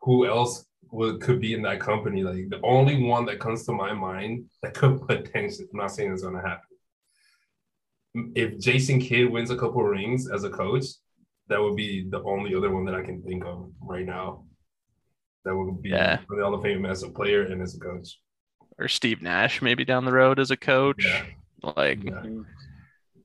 who 0.00 0.26
else 0.26 0.64
would 0.92 1.20
could 1.20 1.40
be 1.40 1.52
in 1.52 1.62
that 1.62 1.80
company? 1.80 2.22
Like 2.22 2.48
the 2.48 2.60
only 2.62 3.02
one 3.02 3.26
that 3.26 3.40
comes 3.40 3.66
to 3.66 3.72
my 3.72 3.92
mind 3.92 4.46
that 4.62 4.72
could 4.74 5.00
potentially. 5.08 5.68
I'm 5.72 5.78
not 5.80 5.90
saying 5.92 6.12
it's 6.12 6.22
gonna 6.22 6.40
happen. 6.40 6.62
If 8.34 8.58
Jason 8.58 8.98
Kidd 9.00 9.30
wins 9.30 9.50
a 9.50 9.56
couple 9.56 9.82
rings 9.82 10.30
as 10.30 10.44
a 10.44 10.50
coach, 10.50 10.84
that 11.48 11.60
would 11.60 11.76
be 11.76 12.06
the 12.08 12.22
only 12.22 12.54
other 12.54 12.70
one 12.72 12.86
that 12.86 12.94
I 12.94 13.02
can 13.02 13.22
think 13.22 13.44
of 13.44 13.70
right 13.82 14.06
now. 14.06 14.44
That 15.44 15.54
would 15.54 15.82
be 15.82 15.90
Yeah. 15.90 16.20
for 16.26 16.36
the 16.36 16.42
Hall 16.42 16.54
of 16.54 16.62
Fame 16.62 16.86
as 16.86 17.02
a 17.02 17.10
player 17.10 17.42
and 17.42 17.60
as 17.62 17.76
a 17.76 17.78
coach. 17.78 18.18
Or 18.78 18.88
Steve 18.88 19.20
Nash, 19.22 19.60
maybe 19.60 19.84
down 19.84 20.04
the 20.06 20.12
road 20.12 20.38
as 20.40 20.50
a 20.50 20.56
coach. 20.56 21.04
Yeah. 21.04 21.24
Like, 21.76 22.02
Yeah. 22.04 22.22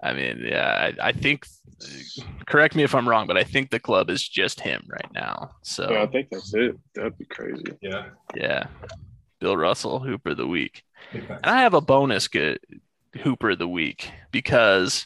I 0.04 0.14
mean, 0.14 0.44
yeah, 0.44 0.92
I, 1.00 1.10
I 1.10 1.12
think, 1.12 1.46
correct 2.48 2.76
me 2.76 2.84
if 2.84 2.96
I'm 2.96 3.08
wrong, 3.08 3.28
but 3.28 3.38
I 3.38 3.44
think 3.44 3.70
the 3.70 3.80
club 3.80 4.10
is 4.10 4.28
just 4.28 4.60
him 4.60 4.84
right 4.90 5.12
now. 5.14 5.52
So, 5.62 5.92
Yeah, 5.92 6.04
I 6.04 6.08
think 6.08 6.30
that's 6.32 6.54
it. 6.54 6.78
That'd 6.96 7.18
be 7.18 7.26
crazy. 7.26 7.64
Yeah. 7.82 8.06
yeah, 8.36 8.66
Bill 9.40 9.56
Russell, 9.56 10.00
Hooper 10.00 10.32
of 10.32 10.38
the 10.38 10.48
Week. 10.48 10.84
And 11.14 11.28
I 11.44 11.62
have 11.62 11.74
a 11.74 11.82
bonus 11.82 12.28
good 12.28 12.60
Hooper 13.22 13.52
of 13.52 13.60
the 13.60 13.68
week 13.68 14.10
because, 14.32 15.06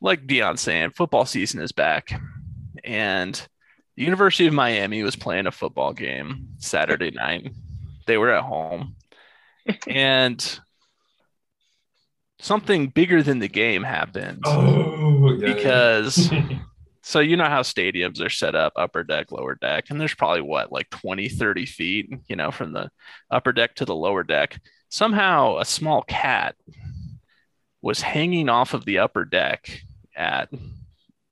like 0.00 0.26
Dion 0.26 0.56
saying, 0.56 0.90
football 0.90 1.24
season 1.24 1.60
is 1.60 1.72
back, 1.72 2.20
and 2.84 3.34
the 3.96 4.04
University 4.04 4.46
of 4.46 4.52
Miami 4.52 5.02
was 5.02 5.16
playing 5.16 5.46
a 5.46 5.52
football 5.52 5.92
game 5.92 6.48
Saturday 6.58 7.12
night. 7.12 7.52
They 8.06 8.18
were 8.18 8.30
at 8.30 8.44
home, 8.44 8.96
and 9.86 10.60
something 12.38 12.88
bigger 12.88 13.22
than 13.22 13.38
the 13.38 13.48
game 13.48 13.82
happened. 13.82 14.42
Oh, 14.44 15.32
yeah, 15.34 15.48
yeah. 15.48 15.54
because 15.54 16.30
so 17.02 17.20
you 17.20 17.36
know 17.36 17.44
how 17.44 17.62
stadiums 17.62 18.20
are 18.20 18.30
set 18.30 18.54
up 18.54 18.72
upper 18.76 19.04
deck 19.04 19.30
lower 19.30 19.54
deck 19.54 19.86
and 19.90 20.00
there's 20.00 20.14
probably 20.14 20.40
what 20.40 20.72
like 20.72 20.90
20 20.90 21.28
30 21.28 21.66
feet 21.66 22.12
you 22.28 22.34
know 22.34 22.50
from 22.50 22.72
the 22.72 22.90
upper 23.30 23.52
deck 23.52 23.74
to 23.76 23.84
the 23.84 23.94
lower 23.94 24.22
deck. 24.22 24.60
Somehow 24.88 25.58
a 25.58 25.64
small 25.64 26.02
cat 26.02 26.54
was 27.82 28.00
hanging 28.00 28.48
off 28.48 28.74
of 28.74 28.84
the 28.84 28.98
upper 28.98 29.24
deck 29.24 29.82
at 30.14 30.48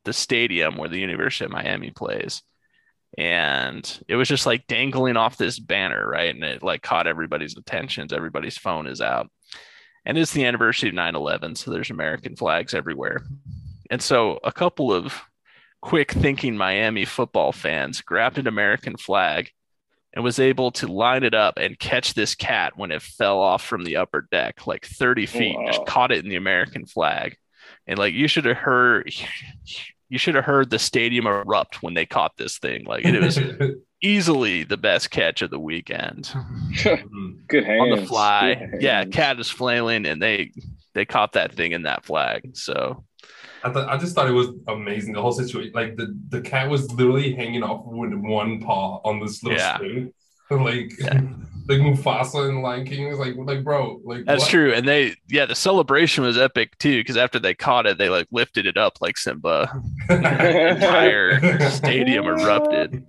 the 0.05 0.13
stadium 0.13 0.77
where 0.77 0.89
the 0.89 0.99
university 1.01 1.45
of 1.45 1.51
miami 1.51 1.91
plays. 1.91 2.43
And 3.17 4.01
it 4.09 4.17
was 4.17 4.29
just 4.29 4.45
like 4.45 4.67
dangling 4.67 5.17
off 5.17 5.37
this 5.37 5.59
banner 5.59 6.07
right? 6.07 6.35
And 6.35 6.43
it 6.45 6.63
like 6.63 6.83
caught 6.83 7.07
everybody's 7.07 7.57
attention. 7.57 8.09
Everybody's 8.13 8.59
phone 8.59 8.87
is 8.87 9.01
out 9.01 9.31
and 10.07 10.19
it's 10.19 10.33
the 10.33 10.45
anniversary 10.45 10.89
of 10.89 10.95
9-11 10.95 11.57
so 11.57 11.71
there's 11.71 11.91
american 11.91 12.37
flags 12.37 12.75
everywhere 12.75 13.23
and 13.91 14.01
so 14.03 14.39
a 14.45 14.53
couple 14.53 14.93
of 14.93 15.21
quick 15.83 16.11
thinking 16.13 16.57
Miami 16.57 17.05
football 17.05 17.53
fans 17.53 18.01
grabbed 18.01 18.39
an 18.39 18.47
American 18.47 18.97
flag 18.97 19.51
and 20.15 20.25
was 20.25 20.39
able 20.39 20.71
to 20.71 20.87
line 20.87 21.23
it 21.25 21.35
up 21.35 21.59
and 21.59 21.79
catch 21.79 22.15
this 22.15 22.35
cat 22.35 22.73
when 22.79 22.91
it 22.91 23.03
fell 23.03 23.39
off 23.39 23.63
from 23.63 23.85
the 23.85 23.97
upper 23.97 24.27
deck, 24.31 24.67
like 24.67 24.87
30 24.87 25.27
feet, 25.27 25.55
Wow. 25.59 25.67
just 25.67 25.85
caught 25.85 26.11
it 26.11 26.25
in 26.25 26.31
the 26.31 26.37
American 26.37 26.87
flag. 26.87 27.37
And 27.87 27.99
like 27.99 28.15
you 28.15 28.27
should 28.29 28.47
have 28.47 28.57
heard 28.57 29.13
you 30.09 30.17
should 30.19 30.35
have 30.37 30.47
heard 30.47 30.71
the 30.71 30.79
stadium 30.79 31.27
erupt 31.27 31.83
when 31.83 31.93
they 31.93 32.07
caught 32.07 32.39
this 32.39 32.57
thing. 32.57 32.85
Like 32.85 33.05
it 33.05 33.21
was 33.21 33.39
easily 34.05 34.65
the 34.65 34.77
best 34.77 35.11
catch 35.11 35.43
of 35.43 35.51
the 35.51 35.59
weekend. 35.59 36.33
Good 37.49 37.65
hands. 37.65 37.81
on 37.81 37.91
the 37.91 38.07
fly. 38.07 38.69
Yeah, 38.81 39.05
cat 39.05 39.39
is 39.41 39.51
flailing 39.51 40.07
and 40.07 40.21
they 40.21 40.53
they 40.95 41.05
caught 41.05 41.33
that 41.33 41.53
thing 41.55 41.73
in 41.73 41.83
that 41.83 42.05
flag. 42.05 42.51
So 42.57 43.05
I 43.65 43.71
thought 43.71 43.89
I 43.89 43.97
just 43.97 44.15
thought 44.15 44.29
it 44.29 44.33
was 44.33 44.49
amazing 44.69 45.15
the 45.15 45.23
whole 45.23 45.33
situation. 45.33 45.73
Like 45.75 45.97
the 45.97 46.17
the 46.29 46.41
cat 46.41 46.69
was 46.69 46.93
literally 46.93 47.35
hanging 47.35 47.63
off 47.63 47.83
with 47.87 48.13
one 48.15 48.61
paw 48.61 49.01
on 49.05 49.21
this 49.21 49.43
little 49.43 49.59
Yeah. 49.59 49.77
string, 49.77 50.13
like 50.63 50.93
Yeah. 50.99 51.21
like 51.67 51.79
Mufasa 51.79 52.49
and 52.49 52.63
Lion 52.63 52.85
King 52.85 53.09
was 53.09 53.19
like 53.19 53.35
like 53.37 53.65
bro, 53.65 54.01
like 54.05 54.25
That's 54.27 54.43
what? 54.43 54.51
true. 54.51 54.73
And 54.73 54.87
they, 54.87 55.15
yeah, 55.29 55.47
the 55.47 55.55
celebration 55.55 56.23
was 56.25 56.37
epic 56.37 56.77
too, 56.79 57.01
because 57.01 57.17
after 57.17 57.39
they 57.39 57.55
caught 57.55 57.87
it, 57.87 57.97
they 57.97 58.11
like 58.11 58.27
lifted 58.31 58.67
it 58.67 58.77
up 58.77 58.99
like 59.01 59.17
Simba. 59.17 59.73
Entire 60.11 61.61
stadium 61.71 62.27
erupted. 62.27 63.05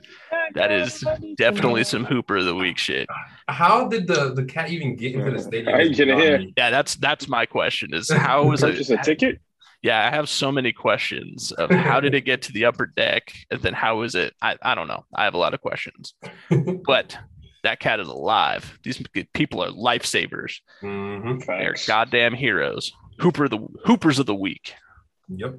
That 0.54 0.72
is 0.72 1.04
definitely 1.38 1.84
some 1.84 2.06
Hooper 2.06 2.38
of 2.38 2.46
the 2.46 2.56
Week 2.56 2.78
shit. 2.78 3.08
How 3.48 3.88
did 3.88 4.08
the 4.08 4.34
the 4.34 4.46
cat 4.46 4.70
even 4.70 4.96
get 4.96 5.16
into 5.16 5.32
the 5.32 5.40
stadium? 5.40 5.74
How 5.74 5.82
you 5.82 5.94
get 5.94 6.08
in 6.08 6.20
here? 6.20 6.44
Yeah, 6.56 6.70
that's 6.70 6.96
that's 6.96 7.28
my 7.28 7.46
question 7.46 7.94
is 7.94 8.10
how 8.10 8.46
was 8.46 8.64
it 8.64 8.76
just 8.76 8.90
a 8.90 8.98
ticket? 8.98 9.40
Yeah, 9.82 10.04
I 10.04 10.10
have 10.10 10.30
so 10.30 10.52
many 10.52 10.72
questions 10.72 11.52
of 11.52 11.70
how 11.70 12.00
did 12.00 12.16
it 12.16 12.22
get 12.22 12.42
to 12.44 12.52
the 12.52 12.66
upper 12.66 12.88
deck? 12.88 13.32
And 13.52 13.62
then 13.62 13.74
how 13.74 14.02
is 14.02 14.16
it? 14.16 14.34
I, 14.42 14.58
I 14.64 14.74
don't 14.74 14.88
know. 14.88 15.06
I 15.14 15.26
have 15.26 15.36
a 15.36 15.38
lot 15.38 15.54
of 15.54 15.62
questions. 15.62 16.16
But 16.50 17.16
that 17.66 17.80
cat 17.80 18.00
is 18.00 18.08
alive. 18.08 18.80
These 18.84 19.02
people 19.34 19.64
are 19.64 19.70
lifesavers. 19.70 20.62
hmm 20.82 21.38
They're 21.46 21.76
goddamn 21.88 22.34
heroes. 22.34 22.92
Hooper 23.20 23.48
the 23.48 23.60
Hoopers 23.86 24.20
of 24.20 24.26
the 24.26 24.36
week. 24.36 24.74
Yep. 25.30 25.56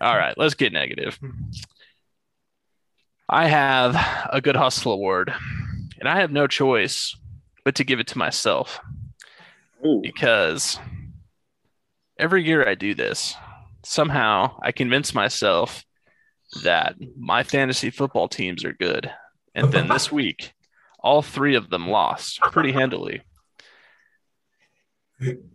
All 0.00 0.16
right, 0.16 0.36
let's 0.36 0.54
get 0.54 0.72
negative. 0.72 1.18
I 3.28 3.46
have 3.46 3.94
a 4.30 4.40
good 4.40 4.56
hustle 4.56 4.92
award, 4.92 5.32
and 6.00 6.08
I 6.08 6.20
have 6.20 6.32
no 6.32 6.46
choice 6.46 7.16
but 7.64 7.76
to 7.76 7.84
give 7.84 8.00
it 8.00 8.08
to 8.08 8.18
myself 8.18 8.80
Ooh. 9.86 10.00
because 10.02 10.78
every 12.18 12.44
year 12.44 12.68
I 12.68 12.74
do 12.74 12.94
this, 12.94 13.34
somehow 13.84 14.58
I 14.62 14.72
convince 14.72 15.14
myself 15.14 15.84
that 16.64 16.96
my 17.16 17.44
fantasy 17.44 17.90
football 17.90 18.28
teams 18.28 18.64
are 18.64 18.72
good. 18.72 19.10
And 19.54 19.70
then 19.72 19.88
this 19.88 20.10
week, 20.10 20.52
all 20.98 21.22
three 21.22 21.56
of 21.56 21.68
them 21.68 21.88
lost 21.88 22.40
pretty 22.40 22.72
handily. 22.72 23.22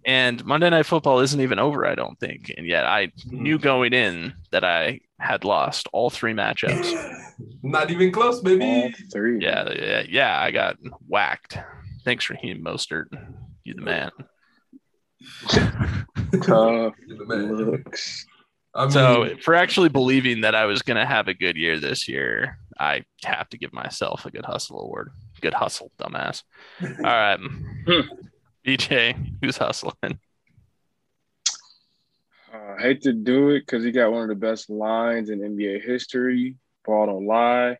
And 0.05 0.45
Monday 0.45 0.69
Night 0.69 0.85
Football 0.85 1.19
isn't 1.19 1.41
even 1.41 1.59
over, 1.59 1.85
I 1.85 1.95
don't 1.95 2.17
think. 2.19 2.53
And 2.55 2.65
yet 2.65 2.85
I 2.85 3.11
knew 3.25 3.57
hmm. 3.57 3.63
going 3.63 3.93
in 3.93 4.33
that 4.51 4.63
I 4.63 5.01
had 5.19 5.43
lost 5.43 5.87
all 5.91 6.09
three 6.09 6.33
matchups. 6.33 7.15
Not 7.63 7.91
even 7.91 8.11
close, 8.11 8.41
baby. 8.41 8.65
All 8.65 8.89
three. 9.11 9.39
Yeah, 9.41 9.71
yeah, 9.73 10.03
yeah. 10.07 10.39
I 10.39 10.51
got 10.51 10.77
whacked. 11.07 11.57
Thanks, 12.03 12.29
Raheem 12.29 12.63
Mostert. 12.63 13.07
You 13.63 13.73
the 13.73 13.81
man. 13.81 14.11
Tough 15.49 16.93
You're 17.05 17.17
the 17.17 17.25
man. 17.27 17.55
looks. 17.55 18.25
I 18.73 18.83
mean, 18.83 18.91
So 18.91 19.29
for 19.41 19.55
actually 19.55 19.89
believing 19.89 20.41
that 20.41 20.55
I 20.55 20.65
was 20.65 20.81
gonna 20.81 21.05
have 21.05 21.27
a 21.27 21.33
good 21.33 21.57
year 21.57 21.79
this 21.79 22.07
year, 22.07 22.59
I 22.79 23.03
have 23.23 23.49
to 23.49 23.57
give 23.57 23.73
myself 23.73 24.25
a 24.25 24.31
good 24.31 24.45
hustle 24.45 24.81
award. 24.81 25.11
Good 25.41 25.53
hustle, 25.53 25.91
dumbass. 25.99 26.43
All 26.81 26.87
right. 27.03 27.39
BJ, 28.65 29.35
who's 29.41 29.57
hustling? 29.57 30.19
Uh, 32.53 32.75
I 32.77 32.81
hate 32.81 33.01
to 33.03 33.13
do 33.13 33.49
it 33.49 33.61
because 33.61 33.83
he 33.83 33.91
got 33.91 34.11
one 34.11 34.23
of 34.23 34.29
the 34.29 34.35
best 34.35 34.69
lines 34.69 35.29
in 35.29 35.39
NBA 35.39 35.83
history. 35.83 36.55
Ball 36.85 37.07
don't 37.07 37.27
lie. 37.27 37.77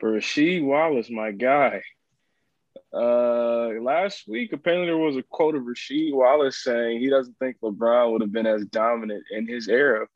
But 0.00 0.08
Rasheed 0.08 0.64
Wallace, 0.64 1.10
my 1.10 1.32
guy. 1.32 1.82
Uh, 2.92 3.68
last 3.80 4.28
week, 4.28 4.52
apparently 4.52 4.86
there 4.86 4.96
was 4.96 5.16
a 5.16 5.22
quote 5.22 5.54
of 5.54 5.62
Rasheed 5.62 6.14
Wallace 6.14 6.62
saying 6.62 7.00
he 7.00 7.10
doesn't 7.10 7.38
think 7.38 7.56
LeBron 7.62 8.12
would 8.12 8.20
have 8.22 8.32
been 8.32 8.46
as 8.46 8.64
dominant 8.66 9.24
in 9.30 9.46
his 9.46 9.68
era. 9.68 10.06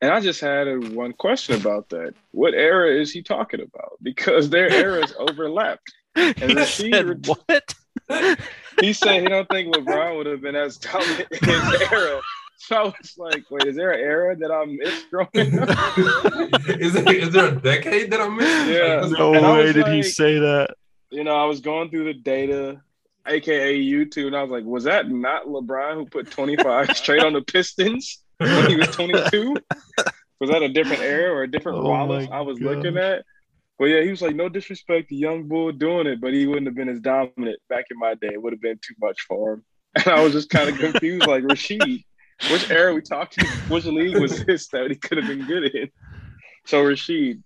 And 0.00 0.12
I 0.12 0.20
just 0.20 0.40
had 0.40 0.68
a, 0.68 0.76
one 0.76 1.12
question 1.12 1.58
about 1.58 1.88
that. 1.90 2.14
What 2.32 2.54
era 2.54 2.92
is 2.92 3.12
he 3.12 3.22
talking 3.22 3.60
about? 3.60 3.92
Because 4.02 4.50
their 4.50 4.72
eras 4.72 5.14
overlapped. 5.18 5.92
He 6.14 6.32
Rasheed 6.32 6.92
said, 6.92 7.06
ret- 7.06 7.26
what? 7.26 7.74
He 8.80 8.92
said 8.92 9.22
he 9.22 9.28
don't 9.28 9.48
think 9.48 9.74
LeBron 9.74 10.18
would 10.18 10.26
have 10.26 10.42
been 10.42 10.54
as 10.54 10.76
dominant 10.76 11.28
in 11.32 11.48
his 11.48 11.82
era. 11.90 12.20
So 12.58 12.76
I 12.76 12.82
was 12.84 13.14
like, 13.16 13.44
wait, 13.50 13.64
is 13.66 13.76
there 13.76 13.92
an 13.92 14.00
era 14.00 14.36
that 14.36 14.50
I 14.50 14.66
missed 14.66 15.10
growing 15.10 15.58
up? 15.58 16.68
is, 16.80 16.92
there, 16.92 17.14
is 17.14 17.30
there 17.30 17.46
a 17.46 17.56
decade 17.56 18.10
that 18.10 18.20
I'm 18.20 18.36
missing? 18.36 18.74
Yeah. 18.74 19.00
Like, 19.00 19.18
No 19.18 19.32
And 19.34 19.46
way 19.46 19.64
was 19.64 19.74
did 19.74 19.88
he 19.88 20.02
say 20.02 20.38
that. 20.38 20.74
You 21.10 21.24
know, 21.24 21.34
I 21.34 21.46
was 21.46 21.60
going 21.60 21.88
through 21.88 22.04
the 22.04 22.14
data, 22.14 22.82
aka 23.26 23.78
YouTube, 23.78 24.26
and 24.26 24.36
I 24.36 24.42
was 24.42 24.50
like, 24.50 24.64
was 24.64 24.84
that 24.84 25.08
not 25.10 25.46
LeBron 25.46 25.94
who 25.94 26.04
put 26.04 26.30
25 26.30 26.96
straight 26.96 27.24
on 27.24 27.32
the 27.32 27.42
Pistons 27.42 28.22
when 28.38 28.70
he 28.70 28.76
was 28.76 28.88
22? 28.88 29.56
Was 30.40 30.50
that 30.50 30.62
a 30.62 30.68
different 30.68 31.00
era 31.02 31.32
or 31.32 31.44
a 31.44 31.50
different 31.50 31.78
Oh 31.78 31.88
Wallace 31.88 32.28
I 32.30 32.42
was 32.42 32.58
gosh. 32.58 32.76
looking 32.76 32.98
at? 32.98 33.24
But 33.78 33.86
yeah, 33.86 34.02
he 34.02 34.10
was 34.10 34.20
like, 34.20 34.36
no 34.36 34.50
disrespect 34.50 35.08
to 35.08 35.14
Young 35.14 35.48
Bull 35.48 35.72
doing 35.72 36.06
it, 36.06 36.20
but 36.20 36.34
he 36.34 36.46
wouldn't 36.46 36.66
have 36.66 36.74
been 36.74 36.90
as 36.90 37.00
dominant 37.00 37.58
back 37.70 37.86
in 37.90 37.98
my 37.98 38.14
day. 38.14 38.28
It 38.32 38.42
would 38.42 38.52
have 38.52 38.60
been 38.60 38.78
too 38.86 38.94
much 39.00 39.22
for 39.22 39.54
him. 39.54 39.64
And 40.04 40.08
I 40.08 40.22
was 40.22 40.34
just 40.34 40.50
kind 40.50 40.68
of 40.68 40.76
confused, 40.76 41.26
like 41.26 41.42
Rasheed, 41.42 42.04
which 42.50 42.70
era 42.70 42.92
we 42.92 43.00
talking? 43.00 43.46
Which 43.68 43.86
league 43.86 44.18
was 44.18 44.44
this 44.44 44.68
that 44.68 44.90
he 44.90 44.96
could 44.96 45.16
have 45.16 45.26
been 45.26 45.46
good 45.46 45.74
in? 45.74 45.88
So 46.66 46.84
Rasheed, 46.84 47.42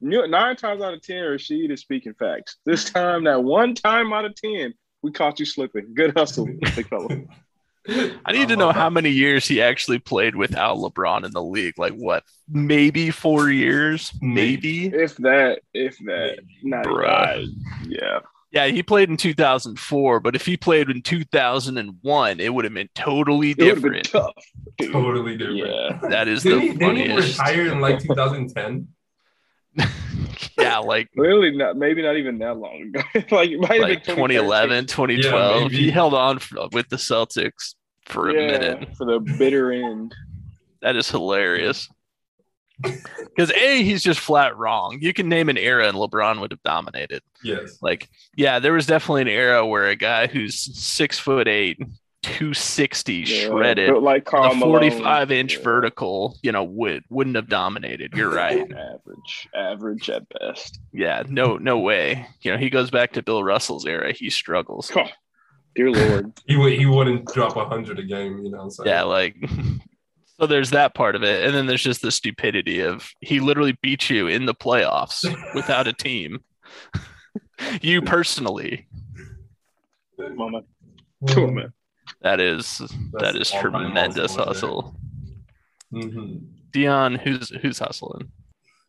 nu- 0.00 0.28
nine 0.28 0.54
times 0.54 0.82
out 0.82 0.94
of 0.94 1.02
ten, 1.02 1.16
Rasheed 1.16 1.72
is 1.72 1.80
speaking 1.80 2.14
facts. 2.14 2.58
This 2.64 2.84
time, 2.84 3.24
that 3.24 3.42
one 3.42 3.74
time 3.74 4.12
out 4.12 4.24
of 4.24 4.36
ten, 4.36 4.72
we 5.02 5.10
caught 5.10 5.40
you 5.40 5.46
slipping. 5.46 5.94
Good 5.94 6.16
hustle, 6.16 6.46
big 6.76 6.88
fella. 6.88 7.08
I 8.24 8.32
need 8.32 8.48
to 8.48 8.56
know 8.56 8.72
how 8.72 8.90
many 8.90 9.10
years 9.10 9.46
he 9.48 9.62
actually 9.62 9.98
played 9.98 10.36
without 10.36 10.76
LeBron 10.76 11.24
in 11.24 11.32
the 11.32 11.42
league. 11.42 11.78
Like 11.78 11.94
what? 11.94 12.24
Maybe 12.48 13.10
four 13.10 13.50
years? 13.50 14.12
Maybe. 14.20 14.86
If 14.88 15.16
that, 15.18 15.60
if 15.72 15.96
that, 16.04 16.40
not 16.62 16.84
Bruh. 16.84 17.38
even- 17.42 17.54
yeah. 17.88 18.18
Yeah, 18.52 18.66
he 18.66 18.82
played 18.82 19.08
in 19.08 19.16
2004, 19.16 20.18
but 20.18 20.34
if 20.34 20.44
he 20.44 20.56
played 20.56 20.90
in 20.90 21.02
2001, 21.02 22.40
it 22.40 22.52
would 22.52 22.64
have 22.64 22.74
been 22.74 22.88
totally 22.96 23.52
It 23.52 23.58
would 23.58 23.66
have 23.68 23.82
been 23.82 23.92
different. 23.92 24.10
tough. 24.10 24.44
Totally 24.90 25.36
different. 25.36 25.58
Yeah. 25.58 25.98
That 26.08 26.26
is 26.26 26.42
Didn't 26.42 26.58
the 26.58 26.66
he, 26.66 26.68
didn't 26.76 26.96
he 26.96 27.06
funniest. 27.08 27.38
retire 27.38 27.66
in 27.72 27.80
like 27.80 28.00
2010? 28.00 28.88
yeah, 30.58 30.78
like 30.78 31.08
really 31.16 31.56
not 31.56 31.76
maybe 31.76 32.02
not 32.02 32.16
even 32.16 32.38
that 32.38 32.56
long 32.56 32.82
ago. 32.82 33.00
like 33.36 33.50
it 33.50 33.60
might 33.60 33.80
have 33.80 33.88
like 33.90 34.04
been 34.04 34.16
2011, 34.16 34.86
2012. 34.86 35.62
maybe. 35.62 35.76
he 35.76 35.90
held 35.90 36.14
on 36.14 36.38
for, 36.38 36.68
with 36.72 36.88
the 36.88 36.96
Celtics 36.96 37.74
for 38.06 38.28
a 38.28 38.32
2013. 38.32 38.60
minute. 38.60 38.96
For 38.96 39.06
the 39.06 39.20
bitter 39.38 39.72
end. 39.72 40.14
That 40.82 40.96
is 40.96 41.10
hilarious. 41.10 41.90
Because 42.80 43.52
A, 43.52 43.82
he's 43.82 44.02
just 44.02 44.18
flat 44.18 44.56
wrong. 44.56 44.96
You 45.02 45.12
can 45.12 45.28
name 45.28 45.50
an 45.50 45.58
era 45.58 45.86
and 45.86 45.94
LeBron 45.94 46.40
would 46.40 46.52
have 46.52 46.62
dominated. 46.62 47.22
Yes. 47.44 47.76
Like, 47.82 48.08
yeah, 48.34 48.60
there 48.60 48.72
was 48.72 48.86
definitely 48.86 49.20
an 49.20 49.28
era 49.28 49.66
where 49.66 49.88
a 49.88 49.96
guy 49.96 50.26
who's 50.26 50.54
six 50.58 51.18
foot 51.18 51.48
eight, 51.48 51.78
260 52.22 53.14
Yeah, 53.14 53.24
shredded, 53.24 53.88
built 53.88 54.02
like 54.02 54.24
with 54.24 54.24
Karl 54.26 54.52
a 54.52 54.54
Malone. 54.54 54.90
45 54.90 55.30
inch 55.32 55.56
Yeah. 55.56 55.62
vertical, 55.62 56.38
you 56.42 56.52
know, 56.52 56.64
would 56.64 57.04
wouldn't 57.08 57.36
have 57.36 57.48
dominated. 57.48 58.12
You're 58.14 58.28
right. 58.32 58.58
Average, 58.70 59.48
average 59.54 60.10
at 60.10 60.22
best. 60.38 60.78
Yeah, 60.92 61.22
no, 61.28 61.56
no 61.56 61.78
way. 61.78 62.26
You 62.42 62.52
know, 62.52 62.58
he 62.58 62.70
goes 62.70 62.90
back 62.90 63.12
to 63.12 63.22
Bill 63.22 63.42
Russell's 63.42 63.86
era. 63.86 64.12
He 64.12 64.28
struggles. 64.30 64.90
Oh, 64.94 65.06
dear 65.74 65.90
Lord. 65.90 66.32
He 66.46 66.56
would 66.56 66.72
he 66.74 66.86
wouldn't 66.86 67.26
drop 67.32 67.56
a 67.56 67.64
hundred 67.64 67.98
a 67.98 68.02
game, 68.04 68.38
you 68.44 68.50
know. 68.50 68.68
So 68.68 68.84
Yeah, 68.84 69.02
like 69.02 69.36
So 70.40 70.46
there's 70.46 70.70
that 70.70 70.94
part 70.94 71.16
of 71.16 71.22
it, 71.22 71.44
and 71.44 71.54
then 71.54 71.66
there's 71.66 71.82
just 71.82 72.00
the 72.02 72.10
stupidity 72.10 72.80
of 72.80 73.10
he 73.20 73.40
literally 73.40 73.76
beat 73.82 74.08
you 74.08 74.26
in 74.26 74.46
the 74.46 74.54
playoffs 74.54 75.22
without 75.54 75.86
a 75.86 75.92
team. 75.92 76.40
you 77.82 78.00
personally, 78.00 78.88
Come 80.18 80.40
on, 80.40 80.52
man. 81.54 81.72
Come 82.22 82.30
that 82.30 82.40
is 82.40 82.82
that 83.12 83.36
is 83.36 83.50
tremendous 83.50 84.16
hustle, 84.16 84.44
hustle. 84.44 84.96
hmm 85.90 86.36
Dion, 86.72 87.14
who's 87.16 87.48
who's 87.48 87.78
hustling? 87.78 88.30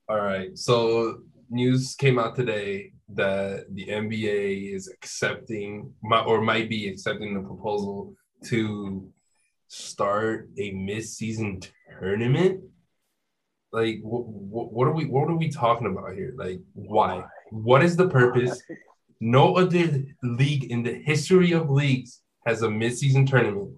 All 0.09 0.19
right. 0.19 0.55
So 0.57 1.21
news 1.49 1.95
came 1.95 2.19
out 2.19 2.35
today 2.35 2.93
that 3.09 3.65
the 3.73 3.87
NBA 3.87 4.73
is 4.75 4.87
accepting 4.89 5.93
or 6.03 6.41
might 6.41 6.69
be 6.69 6.89
accepting 6.89 7.33
the 7.33 7.41
proposal 7.41 8.13
to 8.45 9.09
start 9.67 10.49
a 10.59 10.71
mid-season 10.71 11.61
tournament. 11.99 12.61
Like, 13.71 13.99
wh- 14.03 14.27
wh- 14.27 14.71
what 14.73 14.87
are 14.89 14.93
we? 14.93 15.05
What 15.05 15.29
are 15.29 15.37
we 15.37 15.49
talking 15.49 15.87
about 15.87 16.13
here? 16.13 16.33
Like, 16.37 16.59
why? 16.73 17.23
What 17.51 17.81
is 17.83 17.95
the 17.95 18.09
purpose? 18.09 18.61
No 19.21 19.55
other 19.55 20.03
league 20.21 20.65
in 20.71 20.83
the 20.83 20.93
history 20.93 21.53
of 21.53 21.69
leagues 21.69 22.21
has 22.45 22.61
a 22.61 22.69
mid-season 22.69 23.25
tournament. 23.25 23.71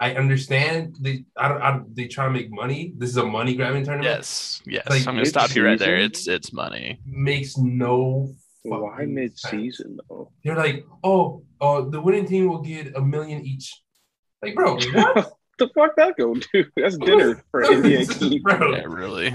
I 0.00 0.14
understand 0.14 0.96
they 1.00 1.24
I 1.36 1.48
don't, 1.48 1.62
I, 1.62 1.80
they 1.94 2.08
try 2.08 2.24
to 2.24 2.30
make 2.30 2.50
money. 2.50 2.92
This 2.96 3.10
is 3.10 3.16
a 3.18 3.24
money 3.24 3.54
grabbing 3.54 3.84
tournament. 3.84 4.16
Yes, 4.16 4.60
yes. 4.66 4.88
Like 4.90 5.06
I'm 5.06 5.14
gonna 5.14 5.26
stop 5.26 5.54
you 5.54 5.64
right 5.64 5.78
there. 5.78 5.96
It's 5.96 6.26
it's 6.26 6.52
money. 6.52 6.98
makes 7.06 7.56
no 7.56 8.34
Why 8.64 8.90
fucking 8.90 9.14
mid-season 9.14 9.96
sense. 9.96 10.00
though? 10.08 10.32
They're 10.42 10.56
like, 10.56 10.84
oh, 11.04 11.44
uh, 11.60 11.82
the 11.82 12.00
winning 12.00 12.26
team 12.26 12.48
will 12.48 12.62
get 12.62 12.96
a 12.96 13.00
million 13.00 13.44
each. 13.44 13.80
Like, 14.42 14.56
bro, 14.56 14.74
what? 14.92 15.32
the 15.58 15.68
fuck 15.68 15.94
that 15.96 16.16
go 16.16 16.34
do? 16.34 16.64
That's 16.76 16.96
dinner 17.06 17.44
for 17.52 17.60
an 17.62 17.82
NBA 17.82 18.18
team. 18.18 18.42
bro, 18.42 18.74
Yeah, 18.74 18.82
really. 18.86 19.32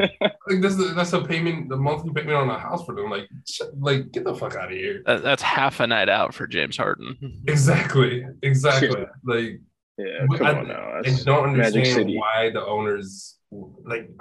like 0.48 0.60
that's 0.60 0.76
the, 0.76 0.92
that's 0.96 1.12
a 1.12 1.22
payment, 1.22 1.68
the 1.68 1.76
monthly 1.76 2.12
payment 2.12 2.36
on 2.36 2.50
a 2.50 2.58
house 2.58 2.84
for 2.84 2.94
them. 2.94 3.10
Like, 3.10 3.28
sh- 3.48 3.60
like 3.78 4.10
get 4.12 4.24
the 4.24 4.34
fuck 4.34 4.54
out 4.56 4.72
of 4.72 4.76
here. 4.76 5.02
That, 5.06 5.22
that's 5.22 5.42
half 5.42 5.80
a 5.80 5.86
night 5.86 6.08
out 6.08 6.34
for 6.34 6.46
James 6.46 6.76
Harden. 6.76 7.16
Exactly, 7.46 8.24
exactly. 8.42 9.04
Like, 9.24 9.60
Yeah, 9.98 10.26
come 10.36 10.46
I, 10.46 10.58
on 10.58 10.68
now. 10.68 10.98
I 10.98 11.02
don't 11.24 11.50
understand 11.50 12.10
why 12.14 12.50
the 12.50 12.64
owners 12.64 13.36
like. 13.50 14.10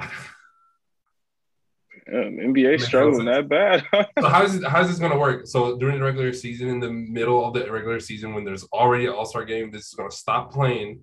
NBA 2.12 2.72
Makes 2.72 2.86
struggling 2.86 3.26
that 3.26 3.48
bad. 3.48 3.84
So 4.20 4.28
how's 4.28 4.56
it, 4.56 4.64
how's 4.64 4.88
this 4.90 4.98
gonna 4.98 5.18
work? 5.18 5.46
So 5.46 5.78
during 5.78 6.00
the 6.00 6.06
regular 6.06 6.34
season, 6.34 6.68
in 6.70 6.80
the 6.80 6.90
middle 6.90 7.46
of 7.46 7.54
the 7.54 7.72
regular 7.72 8.00
season, 8.00 8.34
when 8.34 8.44
there's 8.44 8.64
already 8.74 9.06
an 9.06 9.14
All 9.14 9.26
Star 9.26 9.46
game, 9.46 9.70
this 9.70 9.88
is 9.88 9.94
gonna 9.94 10.10
stop 10.10 10.52
playing 10.52 11.02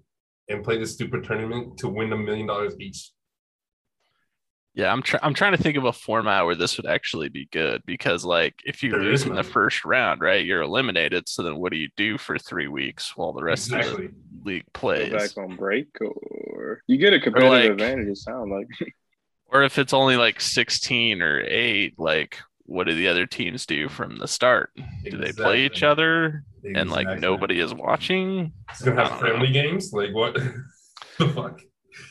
and 0.48 0.64
play 0.64 0.78
this 0.78 0.92
stupid 0.92 1.24
tournament 1.24 1.78
to 1.78 1.88
win 1.88 2.12
a 2.12 2.16
million 2.16 2.46
dollars 2.46 2.74
each. 2.80 3.10
Yeah, 4.76 4.92
I'm 4.92 5.02
trying. 5.02 5.20
I'm 5.24 5.32
trying 5.32 5.52
to 5.56 5.58
think 5.62 5.76
of 5.78 5.84
a 5.84 5.92
format 5.92 6.44
where 6.44 6.54
this 6.54 6.76
would 6.76 6.84
actually 6.86 7.30
be 7.30 7.48
good 7.50 7.82
because, 7.86 8.24
like, 8.26 8.60
if 8.66 8.82
you 8.82 8.90
There 8.90 9.00
lose 9.00 9.24
in 9.24 9.34
the 9.34 9.42
first 9.42 9.84
round, 9.86 10.20
right, 10.20 10.44
you're 10.44 10.60
eliminated. 10.60 11.28
So 11.30 11.42
then, 11.42 11.56
what 11.56 11.72
do 11.72 11.78
you 11.78 11.88
do 11.96 12.18
for 12.18 12.38
three 12.38 12.68
weeks 12.68 13.16
while 13.16 13.32
the 13.32 13.42
rest 13.42 13.68
Exactly. 13.72 14.04
of 14.04 14.10
the 14.44 14.50
league 14.50 14.64
Go 14.74 14.78
plays? 14.78 15.10
back 15.12 15.30
on 15.42 15.56
break, 15.56 15.88
or 16.02 16.82
you 16.86 16.98
get 16.98 17.14
a 17.14 17.20
competitive 17.20 17.50
like- 17.52 17.70
advantage. 17.70 18.08
It 18.08 18.16
sounds 18.18 18.50
like 18.50 18.68
Or 19.48 19.62
if 19.62 19.78
it's 19.78 19.92
only 19.94 20.16
like 20.16 20.40
16 20.42 21.22
or 21.22 21.40
eight, 21.40 21.94
like, 21.98 22.36
what 22.64 22.86
do 22.88 22.94
the 22.94 23.06
other 23.08 23.24
teams 23.26 23.64
do 23.64 23.88
from 23.88 24.18
the 24.18 24.26
start? 24.28 24.70
Do 25.04 25.16
they 25.16 25.32
play 25.32 25.60
each 25.64 25.82
Exactly. 25.82 25.88
other 25.88 26.44
and 26.74 26.90
like 26.90 27.20
nobody 27.20 27.60
is 27.60 27.72
watching? 27.72 28.52
It's 28.70 28.82
gonna 28.82 29.00
have 29.00 29.12
don't 29.12 29.22
know. 29.22 29.28
friendly 29.28 29.52
games. 29.52 29.92
Like 29.92 30.12
what? 30.12 30.34
the 31.18 31.28
fuck? 31.28 31.60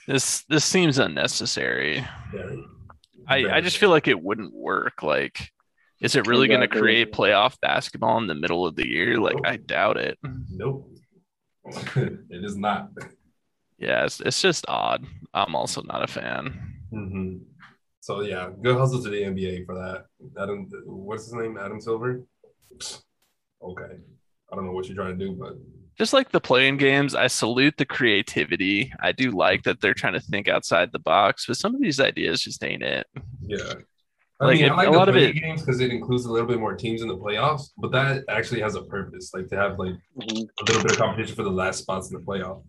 This 0.07 0.43
this 0.49 0.65
seems 0.65 0.99
unnecessary. 0.99 2.05
I, 3.27 3.37
I 3.49 3.61
just 3.61 3.77
feel 3.77 3.89
like 3.89 4.07
it 4.07 4.21
wouldn't 4.21 4.53
work. 4.53 5.01
Like, 5.01 5.49
is 5.99 6.15
it 6.15 6.27
really 6.27 6.47
going 6.47 6.61
to 6.61 6.67
create 6.67 7.11
playoff 7.11 7.59
basketball 7.59 8.19
in 8.19 8.27
the 8.27 8.35
middle 8.35 8.65
of 8.67 8.75
the 8.75 8.87
year? 8.87 9.19
Like, 9.19 9.37
I 9.43 9.57
doubt 9.57 9.97
it. 9.97 10.19
Nope. 10.51 10.87
it 11.95 12.43
is 12.43 12.55
not. 12.55 12.89
Yeah, 13.79 14.05
it's, 14.05 14.21
it's 14.21 14.41
just 14.41 14.65
odd. 14.67 15.05
I'm 15.33 15.55
also 15.55 15.81
not 15.81 16.03
a 16.03 16.07
fan. 16.07 16.75
Mhm. 16.93 17.41
So 17.99 18.21
yeah, 18.21 18.51
good 18.61 18.77
hustle 18.77 19.01
to 19.01 19.09
the 19.09 19.23
NBA 19.23 19.65
for 19.65 19.73
that. 19.75 20.05
Adam, 20.39 20.69
what's 20.85 21.25
his 21.25 21.33
name? 21.33 21.57
Adam 21.57 21.81
Silver. 21.81 22.21
Okay, 23.61 23.95
I 24.51 24.55
don't 24.55 24.65
know 24.65 24.71
what 24.73 24.85
you're 24.85 24.95
trying 24.95 25.17
to 25.17 25.25
do, 25.25 25.31
but 25.33 25.53
Just 25.97 26.11
like 26.13 26.29
the 26.31 26.41
playing 26.41 26.77
games, 26.77 27.15
I 27.15 27.27
salute 27.27 27.75
the 27.77 27.85
creativity. 27.85 28.91
I 29.01 29.11
do 29.13 29.31
like 29.31 29.63
that 29.63 29.79
they're 29.79 29.93
trying 29.93 30.13
to 30.13 30.19
think 30.19 30.47
outside 30.49 30.91
the 30.91 30.99
box, 30.99 31.45
but 31.47 31.55
some 31.57 31.73
of 31.73 31.81
these 31.81 31.99
ideas 31.99 32.41
just 32.41 32.63
ain't 32.63 32.83
it. 32.83 33.07
yeah. 33.41 33.73
I 34.41 34.45
Like, 34.47 34.55
mean, 34.57 34.65
if- 34.65 34.71
I 34.73 34.75
like 34.75 34.87
a 34.89 34.91
the 34.91 34.97
lot 34.97 35.07
of 35.07 35.13
play 35.15 35.29
it- 35.29 35.33
games 35.39 35.61
because 35.61 35.79
it 35.79 35.91
includes 35.91 36.25
a 36.25 36.31
little 36.31 36.47
bit 36.47 36.59
more 36.59 36.75
teams 36.75 37.01
in 37.01 37.07
the 37.07 37.15
playoffs, 37.17 37.69
but 37.77 37.91
that 37.93 38.25
actually 38.27 38.59
has 38.59 38.75
a 38.75 38.81
purpose, 38.81 39.31
like 39.33 39.47
to 39.47 39.55
have 39.55 39.79
like 39.79 39.93
Mhm. 40.19 40.49
a 40.59 40.63
little 40.67 40.81
bit 40.83 40.91
of 40.91 40.97
competition 40.97 41.33
for 41.35 41.43
the 41.43 41.49
last 41.51 41.79
spots 41.79 42.11
in 42.11 42.17
the 42.19 42.23
playoff. 42.25 42.61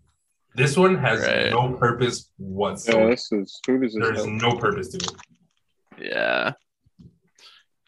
This 0.55 0.77
one 0.77 0.95
has 0.97 1.19
Right. 1.19 1.49
no 1.51 1.73
purpose 1.73 2.31
yeah, 2.39 2.45
whatsoever. 2.47 3.09
this 3.11 3.29
is 3.33 3.59
who 3.67 3.79
does 3.79 3.93
There's 3.93 4.25
no 4.25 4.55
purpose 4.55 4.87
to 4.89 4.97
it. 4.97 5.11
Yeah. 5.99 6.53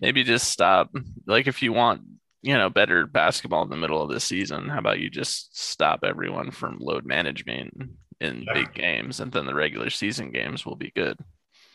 Maybe 0.01 0.25
just 0.25 0.49
stop. 0.51 0.93
Like, 1.25 1.47
if 1.47 1.61
you 1.61 1.71
want, 1.71 2.01
you 2.41 2.53
know, 2.57 2.69
better 2.69 3.05
basketball 3.05 3.63
in 3.63 3.69
the 3.69 3.75
middle 3.77 4.01
of 4.01 4.09
the 4.09 4.19
season, 4.19 4.69
how 4.69 4.79
about 4.79 4.99
you 4.99 5.09
just 5.09 5.57
stop 5.59 6.01
everyone 6.03 6.51
from 6.51 6.77
load 6.79 7.05
management 7.05 7.73
in 8.21 8.43
Yeah. 8.43 8.53
big 8.53 8.73
games 8.73 9.19
and 9.19 9.31
then 9.31 9.45
the 9.45 9.53
regular 9.55 9.89
season 9.89 10.31
games 10.31 10.65
will 10.65 10.75
be 10.75 10.91
good. 10.95 11.17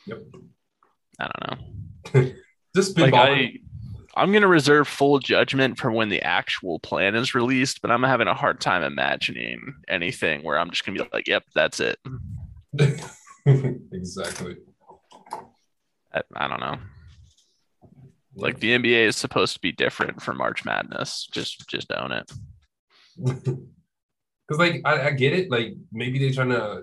Yep. 0.06 0.18
I 1.20 1.28
don't 1.28 2.14
know. 2.14 2.32
Just 2.76 2.98
like. 2.98 3.14
I, 3.14 3.52
I'm 4.16 4.32
gonna 4.32 4.48
reserve 4.48 4.86
full 4.88 5.18
judgment 5.20 5.78
for 5.78 5.90
when 5.92 6.08
the 6.08 6.20
actual 6.22 6.78
plan 6.80 7.14
is 7.14 7.34
released, 7.34 7.80
but 7.82 7.90
I'm 7.90 8.02
having 8.02 8.26
a 8.28 8.34
hard 8.34 8.60
time 8.60 8.82
imagining 8.82 9.74
anything 9.88 10.42
where 10.42 10.58
I'm 10.58 10.70
just 10.70 10.84
gonna 10.84 11.02
be 11.02 11.08
like, 11.12 11.26
"Yep, 11.28 11.44
that's 11.54 11.80
it." 11.80 11.98
exactly. 13.92 14.56
I, 16.12 16.22
I 16.34 16.48
don't 16.48 16.60
know. 16.60 16.78
Like 18.36 18.60
the 18.60 18.76
NBA 18.76 19.06
is 19.06 19.16
supposed 19.16 19.54
to 19.54 19.60
be 19.60 19.72
different 19.72 20.22
for 20.22 20.34
March 20.34 20.64
Madness. 20.64 21.28
Just 21.30 21.68
just 21.68 21.92
own 21.92 22.12
it. 22.12 22.32
Because 24.46 24.58
like 24.58 24.82
I, 24.84 25.06
I 25.08 25.10
get 25.12 25.32
it, 25.32 25.50
like 25.50 25.74
maybe 25.90 26.18
they're 26.18 26.32
trying 26.32 26.50
to 26.50 26.82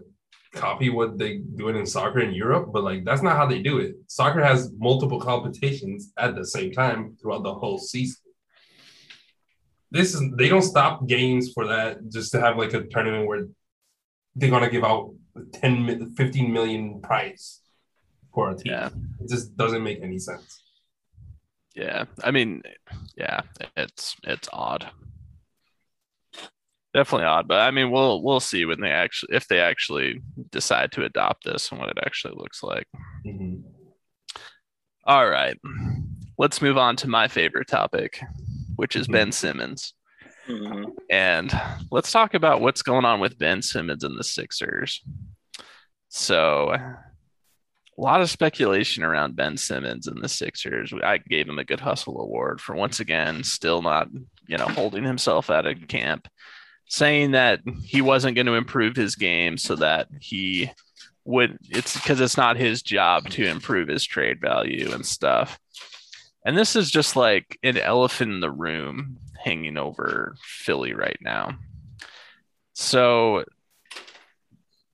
copy 0.54 0.90
what 0.90 1.18
they 1.18 1.38
doing 1.38 1.76
in 1.76 1.86
soccer 1.86 2.20
in 2.20 2.34
Europe, 2.34 2.70
but 2.74 2.84
like 2.84 3.06
that's 3.06 3.22
not 3.22 3.38
how 3.38 3.46
they 3.46 3.62
do 3.62 3.80
it. 3.80 3.96
Soccer 4.08 4.44
has 4.44 4.72
multiple 4.78 5.20
competitions 5.20 6.12
at 6.18 6.36
the 6.36 6.46
same 6.46 6.72
time 6.72 7.16
throughout 7.22 7.44
the 7.44 7.54
whole 7.54 7.78
season. 7.78 8.22
This 9.92 10.14
is 10.14 10.24
they 10.38 10.50
don't 10.50 10.62
stop 10.62 11.06
games 11.08 11.52
for 11.54 11.68
that 11.68 12.10
just 12.10 12.32
to 12.32 12.40
have 12.40 12.58
like 12.58 12.74
a 12.74 12.84
tournament 12.84 13.28
where 13.28 13.48
they're 14.36 14.50
gonna 14.50 14.70
give 14.70 14.84
out 14.84 15.14
10 15.54 16.16
15 16.16 16.52
million 16.52 17.02
prize 17.02 17.62
for 18.34 18.52
a 18.52 18.56
team. 18.56 18.74
Yeah. 18.74 18.90
It 19.20 19.30
just 19.30 19.56
doesn't 19.56 19.84
make 19.84 20.02
any 20.02 20.18
sense. 20.18 20.61
Yeah. 21.76 22.06
I 22.24 22.32
mean, 22.32 22.64
yeah, 23.16 23.42
it's 23.78 24.16
it's 24.24 24.50
odd. 24.52 24.90
Definitely 26.94 27.26
odd, 27.28 27.48
but 27.48 27.62
I 27.62 27.72
mean, 27.72 27.90
we'll 27.90 28.22
we'll 28.22 28.42
see 28.42 28.66
when 28.66 28.82
they 28.82 28.92
actually 28.92 29.36
if 29.36 29.48
they 29.48 29.60
actually 29.62 30.22
decide 30.52 30.92
to 30.94 31.06
adopt 31.06 31.46
this 31.46 31.72
and 31.72 31.80
what 31.80 31.90
it 31.90 31.98
actually 32.06 32.34
looks 32.36 32.62
like. 32.62 32.86
Mhm. 33.26 33.64
All 35.06 35.30
right. 35.30 35.58
Let's 36.38 36.62
move 36.62 36.78
on 36.78 36.96
to 36.98 37.08
my 37.08 37.28
favorite 37.28 37.68
topic, 37.70 38.22
which 38.76 38.96
is 38.96 39.08
Mhm. 39.08 39.12
Ben 39.14 39.32
Simmons. 39.32 39.94
Mhm. 40.48 40.92
And 41.10 41.52
let's 41.92 42.12
talk 42.12 42.34
about 42.34 42.60
what's 42.62 42.82
going 42.82 43.06
on 43.06 43.20
with 43.22 43.38
Ben 43.38 43.62
Simmons 43.62 44.04
and 44.04 44.20
the 44.20 44.24
Sixers. 44.24 45.02
So, 46.10 46.76
a 47.98 48.02
lot 48.02 48.22
of 48.22 48.30
speculation 48.30 49.04
around 49.04 49.36
Ben 49.36 49.58
Simmons 49.58 50.08
and 50.08 50.24
the 50.24 50.30
Sixers. 50.30 50.94
I 51.04 51.18
gave 51.18 51.48
him 51.48 51.60
a 51.60 51.66
good 51.66 51.80
hustle 51.80 52.20
award 52.20 52.62
for 52.62 52.76
once 52.76 53.00
again 53.00 53.44
still 53.44 53.82
not, 53.82 54.08
you 54.48 54.58
know, 54.58 54.68
holding 54.68 55.04
himself 55.04 55.50
out 55.50 55.68
of 55.68 55.88
camp, 55.88 56.28
saying 56.88 57.32
that 57.32 57.60
he 57.84 58.02
wasn't 58.02 58.36
going 58.36 58.48
to 58.48 58.54
improve 58.54 58.96
his 58.96 59.16
game 59.16 59.58
so 59.58 59.76
that 59.76 60.08
he 60.20 60.72
would 61.24 61.58
it's 61.70 61.94
because 61.94 62.20
it's 62.20 62.38
not 62.38 62.58
his 62.58 62.82
job 62.82 63.30
to 63.30 63.46
improve 63.46 63.88
his 63.88 64.04
trade 64.04 64.42
value 64.42 64.92
and 64.92 65.06
stuff. 65.06 65.60
And 66.46 66.58
this 66.58 66.76
is 66.76 66.90
just 66.90 67.16
like 67.16 67.60
an 67.62 67.78
elephant 67.78 68.32
in 68.32 68.40
the 68.40 68.52
room 68.52 69.18
hanging 69.44 69.78
over 69.78 70.36
Philly 70.42 70.94
right 70.94 71.20
now. 71.22 71.58
So, 72.74 73.44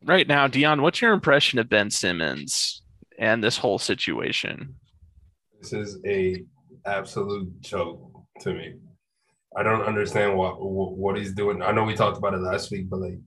right 0.04 0.28
now, 0.28 0.48
Dion, 0.48 0.82
what's 0.82 1.02
your 1.02 1.14
impression 1.14 1.60
of 1.60 1.70
Ben 1.70 1.90
Simmons 1.90 2.82
and 3.18 3.44
this 3.44 3.58
whole 3.58 3.80
situation? 3.80 4.76
This 5.60 5.74
is 5.74 6.00
a 6.06 6.44
absolute 6.86 7.60
joke 7.62 8.00
to 8.42 8.54
me. 8.54 8.76
I 9.56 9.64
don't 9.64 9.84
understand 9.84 10.38
what 10.38 10.58
what 10.60 11.18
he's 11.18 11.34
doing. 11.34 11.62
I 11.62 11.72
know 11.72 11.84
we 11.84 11.96
talked 11.96 12.18
about 12.18 12.34
it 12.34 12.42
last 12.42 12.72
week, 12.72 12.90
but 12.90 13.00
like 13.00 13.20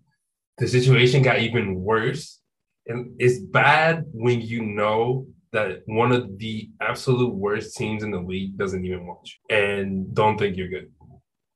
the 0.59 0.68
situation 0.68 1.22
got 1.22 1.40
even 1.40 1.81
worse 1.81 2.40
And 2.87 3.14
it's 3.18 3.38
bad 3.38 4.05
when 4.12 4.40
you 4.40 4.62
know 4.62 5.26
that 5.53 5.83
one 5.87 6.12
of 6.12 6.38
the 6.38 6.70
absolute 6.81 7.35
worst 7.35 7.76
teams 7.76 8.03
in 8.03 8.11
the 8.11 8.20
league 8.20 8.57
doesn't 8.57 8.85
even 8.85 9.07
watch 9.07 9.40
and 9.48 10.12
don't 10.14 10.38
think 10.38 10.57
you're 10.57 10.68
good. 10.68 10.90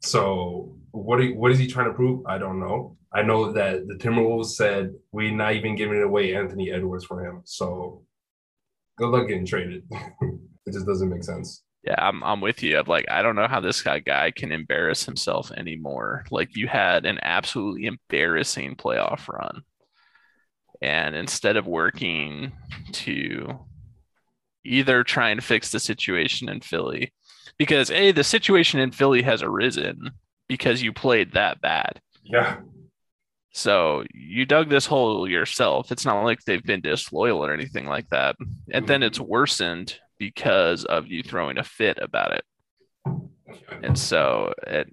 So 0.01 0.77
what 0.93 1.21
are, 1.21 1.29
what 1.35 1.51
is 1.51 1.59
he 1.59 1.67
trying 1.67 1.89
to 1.89 1.95
prove? 1.95 2.25
I 2.27 2.39
don't 2.39 2.61
know. 2.61 2.97
I 3.13 3.23
know 3.23 3.53
that 3.53 3.87
the 3.89 3.95
Timberwolves 3.95 4.55
said 4.55 4.93
we're 5.13 5.35
not 5.35 5.55
even 5.55 5.77
giving 5.77 6.03
away 6.03 6.35
Anthony 6.35 6.71
Edwards 6.71 7.05
for 7.05 7.25
him. 7.25 7.43
So 7.45 8.04
good 8.97 9.09
luck 9.09 9.29
getting 9.29 9.47
traded. 9.47 9.85
it 9.91 10.73
just 10.73 10.87
doesn't 10.87 11.11
make 11.11 11.25
sense. 11.25 11.63
Yeah, 11.85 11.97
I'm 11.99 12.23
I'm 12.25 12.41
with 12.41 12.63
you. 12.63 12.79
I'm 12.79 12.87
like, 12.87 13.05
I 13.11 13.23
don't 13.23 13.37
know 13.37 13.47
how 13.47 13.61
this 13.61 13.83
guy 13.83 13.99
guy 13.99 14.31
can 14.31 14.53
embarrass 14.53 15.05
himself 15.05 15.51
anymore. 15.53 16.25
Like 16.31 16.57
you 16.57 16.67
had 16.67 17.05
an 17.05 17.19
absolutely 17.23 17.87
embarrassing 17.87 18.77
playoff 18.77 19.29
run. 19.29 19.63
And 20.81 21.15
instead 21.15 21.57
of 21.57 21.67
working 21.67 22.53
to 22.93 23.59
either 24.65 25.05
try 25.05 25.31
and 25.31 25.45
fix 25.45 25.71
the 25.71 25.81
situation 25.81 26.49
in 26.49 26.61
Philly, 26.61 27.13
because 27.59 27.91
A, 27.91 28.13
the 28.13 28.25
situation 28.25 28.81
in 28.81 28.91
Philly 28.91 29.23
has 29.23 29.43
arisen 29.43 30.11
because 30.49 30.83
you 30.83 30.93
played 30.93 31.33
that 31.33 31.61
bad. 31.61 32.01
Yeah. 32.23 32.57
So 33.55 34.03
you 34.13 34.45
dug 34.45 34.69
this 34.69 34.85
hole 34.85 35.29
yourself. 35.29 35.93
It's 35.93 36.05
not 36.05 36.21
like 36.23 36.43
they've 36.43 36.63
been 36.63 36.81
disloyal 36.81 37.45
or 37.45 37.55
anything 37.55 37.87
like 37.87 38.11
that. 38.11 38.35
And 38.73 38.87
then 38.87 39.05
it's 39.05 39.19
mm-hmm. 39.19 39.31
worsened 39.31 39.97
because 40.19 40.85
of 40.85 41.07
you 41.07 41.23
throwing 41.23 41.59
a 41.59 41.63
fit 41.63 41.99
about 42.03 42.33
it. 42.33 42.45
And 43.83 43.97
so 43.97 44.53
it 44.67 44.89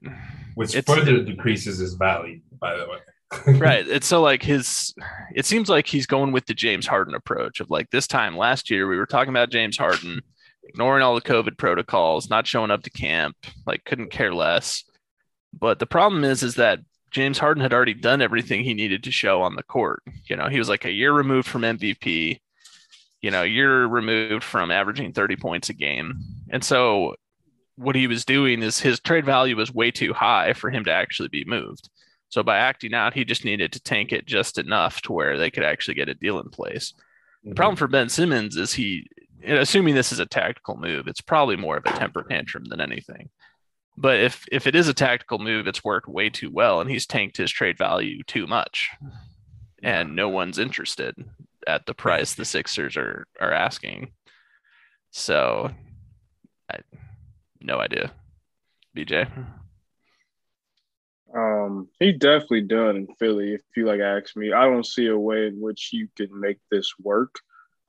which 0.54 0.76
further 0.86 1.24
decreases 1.24 1.80
his 1.80 1.96
value, 1.96 2.42
by 2.60 2.78
the 2.78 2.88
way. 2.88 3.58
right. 3.58 3.88
It's 3.88 4.06
so 4.06 4.22
like 4.22 4.44
his 4.44 4.94
it 5.34 5.48
seems 5.48 5.68
like 5.68 5.88
he's 5.88 6.06
going 6.06 6.32
with 6.32 6.46
the 6.46 6.54
James 6.54 6.86
Harden 6.86 7.16
approach 7.16 7.62
of 7.62 7.72
like 7.72 7.90
this 7.90 8.06
time 8.06 8.38
last 8.38 8.70
year 8.70 8.88
we 8.88 8.98
were 8.98 9.08
talking 9.08 9.30
about 9.30 9.50
James 9.50 9.78
Harden 9.78 10.22
ignoring 10.66 11.02
all 11.02 11.16
the 11.16 11.22
COVID 11.22 11.58
protocols, 11.58 12.30
not 12.30 12.46
showing 12.46 12.70
up 12.70 12.84
to 12.84 12.92
camp, 12.92 13.36
like 13.66 13.86
couldn't 13.86 14.12
care 14.12 14.34
less. 14.34 14.84
But 15.58 15.80
the 15.80 15.88
problem 15.88 16.24
is 16.24 16.44
is 16.44 16.56
that 16.56 16.80
James 17.12 17.38
Harden 17.38 17.62
had 17.62 17.74
already 17.74 17.94
done 17.94 18.22
everything 18.22 18.64
he 18.64 18.74
needed 18.74 19.04
to 19.04 19.12
show 19.12 19.42
on 19.42 19.56
the 19.56 19.64
court. 19.64 20.02
You 20.26 20.38
know, 20.38 20.48
he 20.48 20.60
was 20.60 20.70
like 20.70 20.86
a 20.86 20.92
year 20.92 21.12
removed 21.12 21.48
from 21.48 21.64
MVP, 21.64 22.40
you 23.22 23.32
know, 23.32 23.44
year 23.44 23.86
removed 23.86 24.44
from 24.44 24.72
averaging 24.72 25.12
30 25.12 25.36
points 25.36 25.70
a 25.70 25.74
game. 25.74 26.20
And 26.50 26.64
so 26.64 27.16
what 27.76 27.96
he 27.96 28.08
was 28.08 28.26
doing 28.26 28.64
is 28.64 28.80
his 28.80 29.00
trade 29.00 29.26
value 29.26 29.56
was 29.56 29.74
way 29.74 29.92
too 29.92 30.14
high 30.14 30.54
for 30.54 30.70
him 30.70 30.86
to 30.86 30.92
actually 30.92 31.30
be 31.30 31.44
moved. 31.46 31.90
So 32.30 32.44
by 32.44 32.58
acting 32.58 32.94
out, 32.94 33.14
he 33.14 33.26
just 33.26 33.44
needed 33.44 33.74
to 33.74 33.82
tank 33.82 34.14
it 34.14 34.26
just 34.26 34.58
enough 34.58 35.02
to 35.02 35.12
where 35.12 35.38
they 35.38 35.52
could 35.52 35.64
actually 35.64 35.96
get 35.96 36.10
a 36.10 36.14
deal 36.14 36.40
in 36.40 36.50
place. 36.50 36.94
The 37.44 37.56
problem 37.56 37.76
for 37.76 37.88
Ben 37.88 38.08
Simmons 38.08 38.56
is 38.56 38.74
he, 38.74 39.08
assuming 39.46 39.96
this 39.96 40.14
is 40.14 40.20
a 40.20 40.26
tactical 40.26 40.78
move, 40.78 41.08
it's 41.08 41.22
probably 41.22 41.58
more 41.58 41.76
of 41.76 41.86
a 41.86 41.98
temper 41.98 42.24
tantrum 42.24 42.66
than 42.66 42.80
anything. 42.80 43.30
But 44.02 44.20
if 44.20 44.48
if 44.52 44.66
it 44.66 44.76
is 44.76 44.88
a 44.88 44.96
tactical 44.96 45.38
move, 45.38 45.68
it's 45.68 45.84
worked 45.84 46.08
way 46.08 46.32
too 46.32 46.50
well, 46.52 46.82
and 46.82 46.90
he's 46.90 47.06
tanked 47.06 47.38
his 47.38 47.52
trade 47.52 47.78
value 47.78 48.24
too 48.24 48.48
much, 48.48 48.90
and 49.84 50.16
no 50.16 50.28
one's 50.28 50.58
interested 50.58 51.16
at 51.68 51.86
the 51.86 51.94
price 51.94 52.34
the 52.34 52.44
Sixers 52.44 52.98
are 52.98 53.28
are 53.40 53.54
asking. 53.54 54.12
So, 55.12 55.70
I 56.72 56.80
no 57.62 57.78
idea, 57.78 58.12
BJ. 58.98 59.30
Um, 61.36 61.88
he 62.00 62.12
definitely 62.12 62.62
done 62.62 62.96
in 62.96 63.08
Philly. 63.20 63.54
If 63.54 63.62
you 63.78 63.86
like 63.86 64.02
ask 64.02 64.36
me, 64.36 64.52
I 64.52 64.66
don't 64.66 64.86
see 64.86 65.08
a 65.08 65.18
way 65.18 65.46
in 65.46 65.62
which 65.62 65.94
you 65.94 66.08
can 66.18 66.28
make 66.40 66.58
this 66.72 66.92
work. 67.00 67.36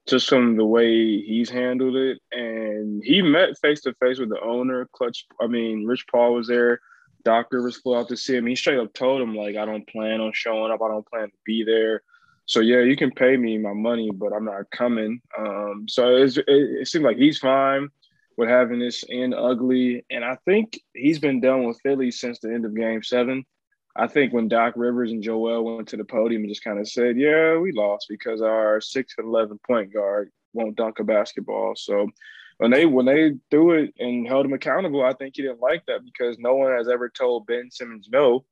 Just 0.08 0.28
from 0.28 0.56
the 0.56 0.64
way 0.64 1.20
he's 1.20 1.48
handled 1.48 1.94
it, 1.94 2.18
and 2.32 3.02
he 3.04 3.22
met 3.22 3.58
face 3.60 3.82
to 3.82 3.94
face 3.94 4.18
with 4.18 4.30
the 4.30 4.40
owner. 4.40 4.88
Klutch, 4.92 5.26
I 5.40 5.46
mean, 5.46 5.86
Rich 5.86 6.06
Paul 6.10 6.34
was 6.34 6.48
there. 6.48 6.80
Doc 7.24 7.46
Rivers 7.52 7.76
flew 7.76 7.96
out 7.96 8.08
to 8.08 8.16
see 8.16 8.36
him. 8.36 8.46
He 8.46 8.56
straight 8.56 8.80
up 8.80 8.92
told 8.94 9.22
him 9.22 9.36
like, 9.36 9.56
"I 9.56 9.64
don't 9.64 9.86
plan 9.88 10.20
on 10.20 10.32
showing 10.34 10.72
up. 10.72 10.82
I 10.82 10.88
don't 10.88 11.06
plan 11.06 11.28
to 11.28 11.36
be 11.44 11.62
there." 11.62 12.02
So 12.46 12.60
yeah, 12.60 12.80
you 12.80 12.96
can 12.96 13.12
pay 13.12 13.36
me 13.36 13.58
my 13.58 13.72
money, 13.72 14.10
but 14.12 14.32
I'm 14.32 14.44
not 14.44 14.70
coming. 14.70 15.20
Um, 15.38 15.86
so 15.88 16.16
it, 16.16 16.36
it 16.46 16.88
seems 16.88 17.04
like 17.04 17.16
he's 17.16 17.38
fine 17.38 17.88
with 18.36 18.48
having 18.48 18.78
this 18.78 19.04
end 19.08 19.34
ugly. 19.34 20.04
And 20.10 20.24
I 20.24 20.36
think 20.44 20.78
he's 20.94 21.18
been 21.18 21.40
done 21.40 21.64
with 21.64 21.80
Philly 21.82 22.10
since 22.10 22.40
the 22.40 22.52
end 22.52 22.64
of 22.64 22.74
game 22.74 23.02
seven. 23.02 23.44
I 23.94 24.06
think 24.06 24.32
when 24.32 24.48
Doc 24.48 24.74
Rivers 24.76 25.12
and 25.12 25.22
Joel 25.22 25.64
went 25.64 25.88
to 25.88 25.96
the 25.96 26.04
podium 26.04 26.42
and 26.42 26.50
just 26.50 26.64
kind 26.64 26.78
of 26.78 26.88
said, 26.88 27.16
Yeah, 27.16 27.58
we 27.58 27.72
lost 27.72 28.06
because 28.08 28.40
our 28.40 28.80
six 28.80 29.14
and 29.18 29.26
eleven 29.26 29.58
point 29.66 29.92
guard 29.92 30.30
won't 30.52 30.76
dunk 30.76 30.98
a 30.98 31.04
basketball. 31.04 31.74
So 31.76 32.08
when 32.58 32.70
they 32.70 32.86
when 32.86 33.06
they 33.06 33.32
threw 33.50 33.72
it 33.72 33.94
and 33.98 34.26
held 34.26 34.46
him 34.46 34.52
accountable, 34.52 35.04
I 35.04 35.12
think 35.12 35.36
he 35.36 35.42
didn't 35.42 35.60
like 35.60 35.84
that 35.86 36.04
because 36.04 36.38
no 36.38 36.54
one 36.54 36.72
has 36.72 36.88
ever 36.88 37.08
told 37.08 37.46
Ben 37.46 37.70
Simmons 37.70 38.08
no. 38.10 38.44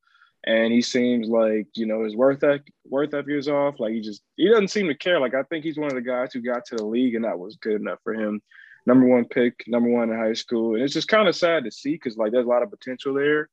And 0.45 0.73
he 0.73 0.81
seems 0.81 1.29
like, 1.29 1.67
you 1.75 1.85
know, 1.85 2.03
his 2.05 2.17
worth 2.17 2.43
worth 2.87 3.15
ethic 3.15 3.29
is 3.29 3.49
off. 3.49 3.79
Like 3.79 3.93
he 3.93 4.01
just 4.01 4.23
he 4.37 4.49
doesn't 4.49 4.69
seem 4.69 4.89
to 4.89 4.95
care. 4.95 5.21
Like 5.21 5.35
I 5.35 5.43
think 5.45 5.65
he's 5.65 5.79
one 5.79 5.89
of 5.89 5.95
the 5.95 6.01
guys 6.01 6.33
who 6.33 6.41
got 6.41 6.65
to 6.67 6.77
the 6.77 6.85
league 6.85 7.15
and 7.15 7.25
that 7.25 7.39
was 7.39 7.57
good 7.57 7.81
enough 7.81 7.99
for 8.03 8.15
him 8.15 8.41
number 8.87 9.07
one 9.07 9.25
pick, 9.25 9.65
number 9.67 9.89
one 9.89 10.11
in 10.11 10.19
high 10.19 10.33
school. 10.33 10.75
And 10.75 10.83
it's 10.83 10.95
just 10.95 11.09
kind 11.09 11.29
of 11.29 11.37
sad 11.37 11.65
to 11.65 11.71
see 11.71 11.93
because 11.93 12.17
like 12.17 12.33
there's 12.33 12.47
a 12.47 12.49
lot 12.49 12.63
of 12.63 12.71
potential 12.71 13.15
there. 13.15 13.49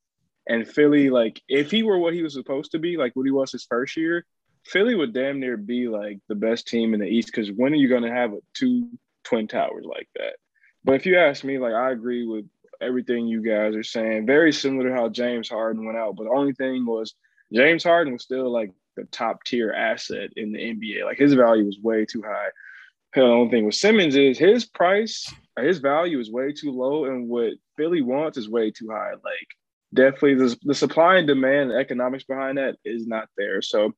And 0.47 0.67
Philly, 0.67 1.10
like 1.10 1.41
if 1.49 1.71
he 1.71 1.83
were 1.83 1.97
what 1.97 2.13
he 2.13 2.23
was 2.23 2.33
supposed 2.33 2.71
to 2.71 2.79
be, 2.79 2.97
like 2.97 3.15
what 3.15 3.25
he 3.25 3.31
was 3.31 3.51
his 3.51 3.65
first 3.65 3.97
year, 3.97 4.25
Philly 4.65 4.95
would 4.95 5.13
damn 5.13 5.39
near 5.39 5.57
be 5.57 5.88
like 5.88 6.19
the 6.27 6.36
best 6.36 6.67
team 6.67 6.93
in 6.93 6.99
the 6.99 7.07
East. 7.07 7.27
Because 7.27 7.51
when 7.51 7.73
are 7.73 7.77
you 7.77 7.89
going 7.89 8.03
to 8.03 8.12
have 8.12 8.33
a, 8.33 8.39
two 8.53 8.89
twin 9.23 9.47
towers 9.47 9.86
like 9.86 10.10
that? 10.15 10.36
But 10.83 10.95
if 10.95 11.05
you 11.05 11.17
ask 11.17 11.43
me, 11.43 11.57
like 11.57 11.73
I 11.73 11.91
agree 11.91 12.25
with 12.25 12.45
everything 12.81 13.27
you 13.27 13.41
guys 13.41 13.75
are 13.75 13.83
saying. 13.83 14.25
Very 14.25 14.53
similar 14.53 14.89
to 14.89 14.95
how 14.95 15.10
James 15.10 15.49
Harden 15.49 15.86
went 15.86 15.97
out. 15.97 16.15
But 16.15 16.25
the 16.25 16.31
only 16.31 16.53
thing 16.53 16.86
was 16.86 17.13
James 17.53 17.83
Harden 17.83 18.13
was 18.13 18.23
still 18.23 18.51
like 18.51 18.71
the 18.95 19.05
top 19.05 19.43
tier 19.43 19.71
asset 19.71 20.31
in 20.36 20.51
the 20.51 20.60
NBA. 20.60 21.05
Like 21.05 21.17
his 21.17 21.33
value 21.33 21.65
was 21.65 21.79
way 21.81 22.05
too 22.05 22.23
high. 22.23 22.49
The 23.13 23.21
only 23.21 23.49
thing 23.49 23.65
with 23.65 23.75
Simmons 23.75 24.15
is 24.15 24.38
his 24.38 24.65
price, 24.65 25.31
his 25.57 25.79
value 25.79 26.19
is 26.19 26.29
way 26.29 26.51
too 26.51 26.71
low, 26.71 27.05
and 27.05 27.27
what 27.27 27.53
Philly 27.75 28.01
wants 28.01 28.38
is 28.38 28.49
way 28.49 28.69
too 28.69 28.89
high. 28.91 29.12
Like 29.12 29.47
definitely, 29.93 30.36
the, 30.36 30.58
the 30.63 30.76
supply 30.76 31.17
and 31.17 31.28
demand, 31.28 31.71
economics 31.71 32.23
behind 32.23 32.58
that 32.58 32.78
is 32.86 33.08
not 33.08 33.30
there. 33.38 33.62
So 33.62 33.93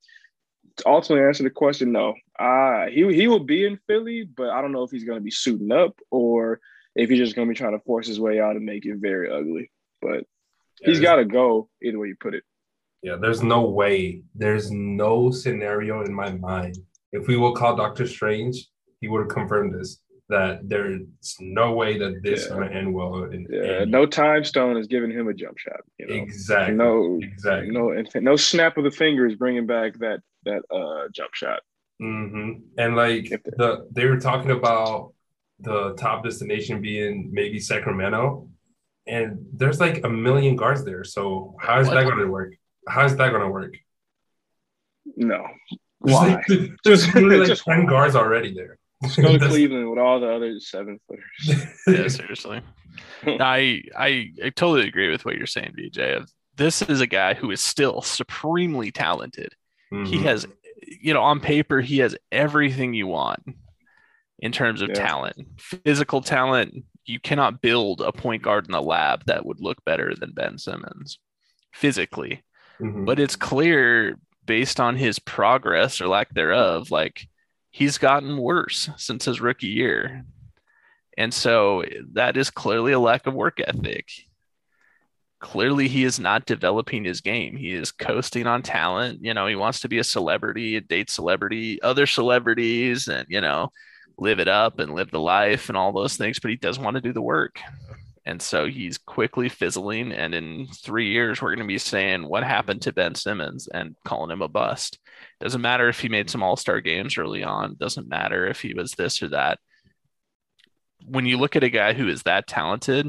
to 0.77 0.87
ultimately 0.87 1.25
answer 1.25 1.43
the 1.43 1.49
question, 1.49 1.91
no. 1.91 2.13
Uh, 2.37 2.87
he 2.87 3.13
he 3.13 3.27
will 3.27 3.43
be 3.43 3.65
in 3.65 3.79
Philly, 3.87 4.23
but 4.23 4.49
I 4.49 4.61
don't 4.61 4.71
know 4.71 4.83
if 4.83 4.91
he's 4.91 5.03
going 5.03 5.19
to 5.19 5.23
be 5.23 5.31
suiting 5.31 5.71
up 5.71 5.99
or 6.09 6.59
if 6.95 7.09
he's 7.09 7.19
just 7.19 7.35
going 7.35 7.47
to 7.47 7.53
be 7.53 7.57
trying 7.57 7.77
to 7.77 7.83
force 7.83 8.07
his 8.07 8.19
way 8.19 8.39
out 8.39 8.55
and 8.55 8.65
make 8.65 8.85
it 8.85 8.97
very 8.97 9.29
ugly. 9.31 9.71
But 10.01 10.23
he's 10.81 10.99
got 10.99 11.17
to 11.17 11.25
go 11.25 11.69
either 11.83 11.99
way 11.99 12.07
you 12.07 12.15
put 12.19 12.33
it. 12.33 12.43
Yeah, 13.01 13.15
there's 13.19 13.43
no 13.43 13.69
way. 13.69 14.23
There's 14.35 14.71
no 14.71 15.31
scenario 15.31 16.03
in 16.03 16.13
my 16.13 16.31
mind. 16.31 16.77
If 17.11 17.27
we 17.27 17.37
will 17.37 17.53
call 17.53 17.75
Doctor 17.75 18.05
Strange, 18.07 18.67
he 18.99 19.07
would 19.07 19.21
have 19.21 19.29
confirmed 19.29 19.73
this 19.73 20.01
that 20.29 20.67
there's 20.69 21.01
no 21.39 21.73
way 21.73 21.97
that 21.97 22.21
this 22.23 22.43
Yeah. 22.45 22.55
going 22.55 22.69
to 22.69 22.75
end 22.75 22.93
well. 22.93 23.23
In, 23.25 23.47
Yeah, 23.49 23.81
in- 23.83 23.89
no 23.91 24.05
time 24.05 24.43
stone 24.43 24.77
is 24.77 24.87
giving 24.87 25.11
him 25.11 25.27
a 25.27 25.33
jump 25.33 25.57
shot. 25.57 25.81
You 25.97 26.07
know, 26.07 26.13
exactly. 26.13 26.75
no, 26.75 27.19
exactly. 27.21 27.71
no, 27.71 28.03
no 28.21 28.35
snap 28.35 28.77
of 28.77 28.83
the 28.83 28.91
fingers 28.91 29.35
bringing 29.35 29.65
back 29.65 29.97
that 29.99 30.19
that 30.45 30.61
uh 30.71 31.07
jump 31.13 31.33
shot. 31.33 31.61
Mm-hmm. 32.01 32.61
And 32.77 32.95
like 32.95 33.25
the- 33.29 33.51
the 33.57 33.87
they 33.91 34.05
were 34.05 34.19
talking 34.19 34.51
about 34.51 35.13
the 35.59 35.93
top 35.95 36.23
destination 36.23 36.81
being 36.81 37.29
maybe 37.33 37.59
Sacramento, 37.59 38.47
and 39.07 39.45
there's 39.53 39.79
like 39.79 40.03
a 40.05 40.09
million 40.09 40.55
guards 40.55 40.85
there. 40.85 41.03
So 41.03 41.55
how 41.59 41.79
is 41.81 41.87
What? 41.87 41.95
that 41.95 42.03
going 42.05 42.19
to 42.19 42.27
work? 42.27 42.53
How 42.87 43.03
is 43.05 43.15
that 43.17 43.29
going 43.31 43.41
to 43.41 43.49
work? 43.49 43.75
No, 45.17 45.43
There's 46.01 46.17
Why? 46.19 46.27
like- 46.47 46.69
There's 46.83 47.05
literally 47.13 47.37
like 47.39 47.47
Just- 47.47 47.63
ten 47.65 47.85
guards 47.85 48.15
already 48.15 48.53
there. 48.53 48.77
Just 49.03 49.17
go 49.21 49.37
to 49.37 49.39
Cleveland 49.47 49.89
with 49.89 49.99
all 49.99 50.19
the 50.19 50.29
other 50.33 50.59
seven 50.59 50.99
footers. 51.07 51.67
yeah, 51.87 52.07
seriously. 52.07 52.61
I, 53.25 53.81
I 53.97 54.31
I 54.43 54.49
totally 54.49 54.87
agree 54.87 55.09
with 55.11 55.25
what 55.25 55.35
you're 55.35 55.47
saying, 55.47 55.73
BJ. 55.77 56.27
This 56.55 56.81
is 56.81 56.99
a 57.01 57.07
guy 57.07 57.33
who 57.35 57.51
is 57.51 57.61
still 57.61 58.01
supremely 58.01 58.91
talented. 58.91 59.53
He 59.89 59.95
Mhm. 60.17 60.21
has, 60.23 60.45
you 61.01 61.13
know, 61.13 61.21
on 61.21 61.39
paper, 61.39 61.79
he 61.81 61.99
has 61.99 62.15
everything 62.31 62.93
you 62.93 63.07
want 63.07 63.43
in 64.39 64.51
terms 64.51 64.81
of 64.81 64.89
Yeah. 64.89 64.95
talent, 64.95 65.47
physical 65.59 66.21
talent. 66.21 66.83
You 67.05 67.19
cannot 67.19 67.61
build 67.61 68.01
a 68.01 68.11
point 68.11 68.41
guard 68.43 68.65
in 68.65 68.71
the 68.73 68.81
lab 68.81 69.25
that 69.25 69.45
would 69.45 69.61
look 69.61 69.83
better 69.85 70.13
than 70.13 70.31
Ben 70.33 70.57
Simmons 70.57 71.17
physically. 71.73 72.43
Mhm. 72.81 73.05
But 73.05 73.19
it's 73.19 73.35
clear 73.37 74.19
based 74.45 74.79
on 74.79 74.95
his 74.97 75.17
progress 75.19 76.01
or 76.01 76.07
lack 76.07 76.33
thereof, 76.33 76.91
like 76.91 77.28
he's 77.71 77.97
gotten 77.97 78.37
worse 78.37 78.89
since 78.97 79.25
his 79.25 79.41
rookie 79.41 79.67
year. 79.67 80.25
And 81.17 81.33
so 81.33 81.83
that 82.13 82.37
is 82.37 82.49
clearly 82.49 82.93
a 82.93 82.99
lack 82.99 83.27
of 83.27 83.33
work 83.33 83.59
ethic. 83.59 84.09
clearly 85.39 85.87
he 85.87 86.03
is 86.03 86.19
not 86.19 86.45
developing 86.45 87.03
his 87.03 87.21
game. 87.21 87.55
He 87.55 87.71
is 87.73 87.91
coasting 87.91 88.45
on 88.47 88.61
talent. 88.61 89.19
You 89.23 89.33
know, 89.33 89.47
he 89.47 89.55
wants 89.55 89.79
to 89.81 89.89
be 89.89 89.99
a 89.99 90.03
celebrity, 90.03 90.79
date 90.81 91.09
celebrity, 91.09 91.81
other 91.81 92.05
celebrities, 92.05 93.07
and 93.07 93.25
you 93.29 93.41
know, 93.41 93.71
live 94.17 94.39
it 94.39 94.47
up 94.47 94.79
and 94.79 94.93
live 94.93 95.11
the 95.11 95.19
life 95.19 95.69
and 95.69 95.77
all 95.77 95.93
those 95.93 96.17
things, 96.17 96.39
but 96.39 96.51
he 96.51 96.57
doesn't 96.57 96.83
want 96.83 96.95
to 96.95 97.01
do 97.01 97.13
the 97.13 97.21
work. 97.21 97.59
And 98.25 98.41
so 98.41 98.67
he's 98.67 98.97
quickly 98.97 99.49
fizzling. 99.49 100.11
And 100.11 100.33
in 100.33 100.67
three 100.67 101.11
years, 101.11 101.41
we're 101.41 101.55
going 101.55 101.67
to 101.67 101.71
be 101.71 101.77
saying 101.77 102.27
what 102.27 102.43
happened 102.43 102.81
to 102.83 102.93
Ben 102.93 103.15
Simmons 103.15 103.67
and 103.67 103.95
calling 104.05 104.31
him 104.31 104.41
a 104.41 104.47
bust. 104.47 104.99
Doesn't 105.39 105.61
matter 105.61 105.89
if 105.89 105.99
he 105.99 106.09
made 106.09 106.29
some 106.29 106.43
all 106.43 106.55
star 106.55 106.81
games 106.81 107.17
early 107.17 107.43
on, 107.43 107.75
doesn't 107.79 108.07
matter 108.07 108.45
if 108.47 108.61
he 108.61 108.73
was 108.73 108.91
this 108.91 109.21
or 109.21 109.29
that. 109.29 109.59
When 111.05 111.25
you 111.25 111.37
look 111.37 111.55
at 111.55 111.63
a 111.63 111.69
guy 111.69 111.93
who 111.93 112.07
is 112.07 112.23
that 112.23 112.47
talented 112.47 113.07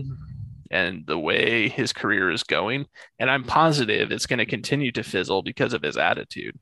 and 0.70 1.04
the 1.06 1.18
way 1.18 1.68
his 1.68 1.92
career 1.92 2.30
is 2.30 2.44
going, 2.44 2.86
and 3.18 3.30
I'm 3.30 3.44
positive 3.44 4.12
it's 4.12 4.26
going 4.26 4.38
to 4.38 4.46
continue 4.46 4.92
to 4.92 5.02
fizzle 5.02 5.42
because 5.42 5.72
of 5.74 5.82
his 5.82 5.96
attitude. 5.96 6.58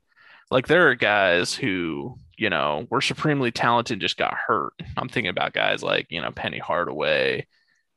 Like 0.51 0.67
there 0.67 0.89
are 0.89 0.95
guys 0.95 1.55
who, 1.55 2.17
you 2.39 2.49
know, 2.49 2.87
were 2.91 3.03
supremely 3.03 3.51
talented, 3.53 4.01
just 4.01 4.17
got 4.17 4.35
hurt. 4.35 4.73
I'm 4.97 5.09
thinking 5.09 5.29
about 5.29 5.53
guys 5.53 5.83
like, 5.83 6.07
you 6.09 6.23
know, 6.23 6.31
Penny 6.31 6.59
Hardaway, 6.59 7.47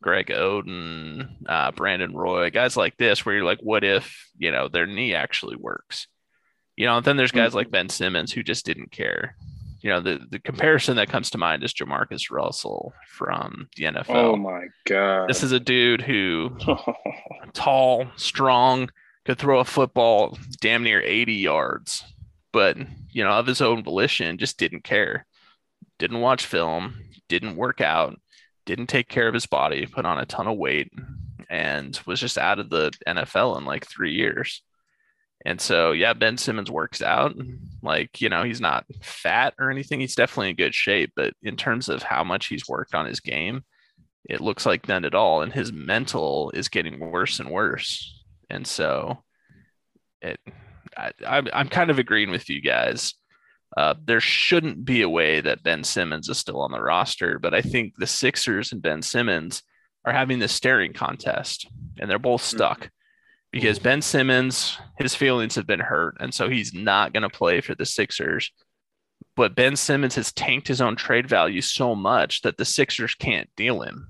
Greg 0.01 0.27
Oden, 0.27 1.29
uh, 1.47 1.71
Brandon 1.71 2.13
Roy, 2.13 2.49
guys 2.49 2.75
like 2.75 2.97
this, 2.97 3.25
where 3.25 3.35
you're 3.35 3.45
like, 3.45 3.59
what 3.61 3.83
if, 3.83 4.29
you 4.37 4.51
know, 4.51 4.67
their 4.67 4.87
knee 4.87 5.13
actually 5.13 5.55
works? 5.55 6.07
You 6.75 6.87
know, 6.87 6.97
and 6.97 7.05
then 7.05 7.17
there's 7.17 7.31
guys 7.31 7.53
like 7.53 7.69
Ben 7.69 7.89
Simmons 7.89 8.31
who 8.31 8.41
just 8.41 8.65
didn't 8.65 8.91
care. 8.91 9.35
You 9.81 9.91
know, 9.91 10.01
the, 10.01 10.19
the 10.29 10.39
comparison 10.39 10.95
that 10.97 11.09
comes 11.09 11.31
to 11.31 11.37
mind 11.37 11.63
is 11.63 11.73
Jamarcus 11.73 12.31
Russell 12.31 12.93
from 13.07 13.67
the 13.75 13.85
NFL. 13.85 14.09
Oh 14.09 14.35
my 14.35 14.67
God. 14.85 15.27
This 15.27 15.43
is 15.43 15.51
a 15.51 15.59
dude 15.59 16.01
who 16.01 16.55
tall, 17.53 18.07
strong, 18.15 18.89
could 19.25 19.37
throw 19.37 19.59
a 19.59 19.65
football 19.65 20.37
damn 20.61 20.83
near 20.83 21.01
80 21.01 21.33
yards, 21.33 22.03
but 22.51 22.77
you 23.11 23.23
know, 23.23 23.31
of 23.31 23.47
his 23.47 23.61
own 23.61 23.83
volition, 23.83 24.37
just 24.37 24.57
didn't 24.57 24.83
care. 24.83 25.25
Didn't 25.99 26.21
watch 26.21 26.45
film, 26.45 26.95
didn't 27.27 27.55
work 27.55 27.81
out, 27.81 28.19
didn't 28.71 28.87
take 28.87 29.09
care 29.09 29.27
of 29.27 29.33
his 29.33 29.45
body, 29.45 29.85
put 29.85 30.05
on 30.05 30.17
a 30.17 30.25
ton 30.25 30.47
of 30.47 30.57
weight, 30.57 30.89
and 31.49 31.99
was 32.05 32.21
just 32.21 32.37
out 32.37 32.57
of 32.57 32.69
the 32.69 32.89
NFL 33.05 33.57
in 33.57 33.65
like 33.65 33.85
three 33.85 34.13
years. 34.13 34.63
And 35.45 35.59
so, 35.59 35.91
yeah, 35.91 36.13
Ben 36.13 36.37
Simmons 36.37 36.71
works 36.71 37.01
out. 37.01 37.35
Like, 37.81 38.21
you 38.21 38.29
know, 38.29 38.43
he's 38.43 38.61
not 38.61 38.85
fat 39.01 39.55
or 39.59 39.69
anything. 39.69 39.99
He's 39.99 40.15
definitely 40.15 40.51
in 40.51 40.55
good 40.55 40.73
shape. 40.73 41.11
But 41.15 41.33
in 41.43 41.57
terms 41.57 41.89
of 41.89 42.01
how 42.01 42.23
much 42.23 42.45
he's 42.45 42.69
worked 42.69 42.95
on 42.95 43.07
his 43.07 43.19
game, 43.19 43.65
it 44.29 44.39
looks 44.39 44.65
like 44.65 44.87
none 44.87 45.03
at 45.03 45.15
all. 45.15 45.41
And 45.41 45.51
his 45.51 45.73
mental 45.73 46.51
is 46.53 46.69
getting 46.69 46.99
worse 46.99 47.39
and 47.39 47.49
worse. 47.49 48.23
And 48.49 48.65
so, 48.65 49.23
it, 50.21 50.39
I, 50.95 51.11
I'm, 51.27 51.47
I'm 51.51 51.67
kind 51.67 51.89
of 51.89 51.99
agreeing 51.99 52.31
with 52.31 52.49
you 52.49 52.61
guys. 52.61 53.15
Uh, 53.75 53.93
there 54.05 54.19
shouldn't 54.19 54.83
be 54.83 55.01
a 55.01 55.09
way 55.09 55.39
that 55.39 55.63
Ben 55.63 55.83
Simmons 55.83 56.27
is 56.27 56.37
still 56.37 56.61
on 56.61 56.71
the 56.71 56.81
roster, 56.81 57.39
but 57.39 57.53
I 57.53 57.61
think 57.61 57.95
the 57.95 58.07
Sixers 58.07 58.71
and 58.71 58.81
Ben 58.81 59.01
Simmons 59.01 59.63
are 60.03 60.11
having 60.11 60.39
this 60.39 60.51
staring 60.51 60.93
contest, 60.93 61.67
and 61.99 62.09
they're 62.09 62.19
both 62.19 62.41
stuck 62.41 62.89
because 63.51 63.79
Ben 63.79 64.01
Simmons, 64.01 64.77
his 64.97 65.15
feelings 65.15 65.55
have 65.55 65.67
been 65.67 65.79
hurt, 65.79 66.17
and 66.19 66.33
so 66.33 66.49
he's 66.49 66.73
not 66.73 67.13
going 67.13 67.23
to 67.23 67.29
play 67.29 67.61
for 67.61 67.75
the 67.75 67.85
Sixers. 67.85 68.51
But 69.35 69.55
Ben 69.55 69.75
Simmons 69.75 70.15
has 70.15 70.33
tanked 70.33 70.67
his 70.67 70.81
own 70.81 70.95
trade 70.95 71.27
value 71.27 71.61
so 71.61 71.95
much 71.95 72.41
that 72.41 72.57
the 72.57 72.65
Sixers 72.65 73.15
can't 73.15 73.49
deal 73.55 73.81
him. 73.81 74.07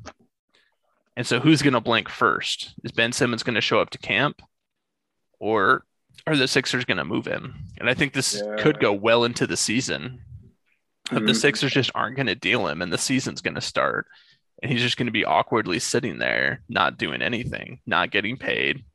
And 1.18 1.28
so, 1.28 1.40
who's 1.40 1.62
going 1.62 1.74
to 1.74 1.82
blink 1.82 2.10
first? 2.10 2.74
Is 2.84 2.92
Ben 2.92 3.12
Simmons 3.12 3.44
going 3.44 3.56
to 3.56 3.62
show 3.62 3.80
up 3.80 3.90
to 3.92 3.98
camp, 3.98 4.42
or 5.40 5.86
are 6.28 6.36
the 6.38 6.48
Sixers 6.48 6.86
going 6.86 6.98
to 6.98 7.06
move 7.06 7.26
him? 7.26 7.56
And 7.80 7.90
I 7.90 7.94
think 7.94 8.14
this 8.14 8.42
Yeah. 8.46 8.56
could 8.60 8.80
go 8.80 8.94
well 8.94 9.24
into 9.24 9.48
the 9.48 9.58
season. 9.58 10.22
But 11.12 11.26
the. 11.26 11.34
Sixers 11.36 11.72
just 11.74 11.92
aren't 11.96 12.16
going 12.16 12.28
to 12.28 12.36
deal 12.36 12.68
him, 12.68 12.82
and 12.82 12.94
the 12.94 12.98
season's 12.98 13.42
going 13.42 13.56
to 13.56 13.62
start, 13.62 14.08
and 14.62 14.72
he's 14.72 14.82
just 14.82 14.96
going 14.98 15.08
to 15.08 15.12
be 15.12 15.26
awkwardly 15.26 15.80
sitting 15.80 16.20
there, 16.20 16.62
not 16.70 16.98
doing 16.98 17.22
anything, 17.22 17.80
not 17.86 18.12
getting 18.12 18.38
paid. 18.38 18.86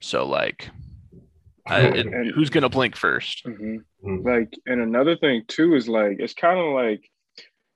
So, 0.00 0.24
like, 0.26 0.70
I, 1.66 1.80
it- 1.82 2.06
And- 2.06 2.30
who's 2.34 2.48
going 2.50 2.62
to 2.62 2.68
blink 2.70 2.96
first? 2.96 3.44
Mhm. 3.44 3.84
Mhm. 4.04 4.24
Like, 4.24 4.54
and 4.64 4.80
another 4.80 5.16
thing 5.16 5.42
too 5.48 5.74
is 5.74 5.86
like, 5.88 6.18
it's 6.20 6.32
kind 6.34 6.58
of 6.58 6.72
like 6.72 7.06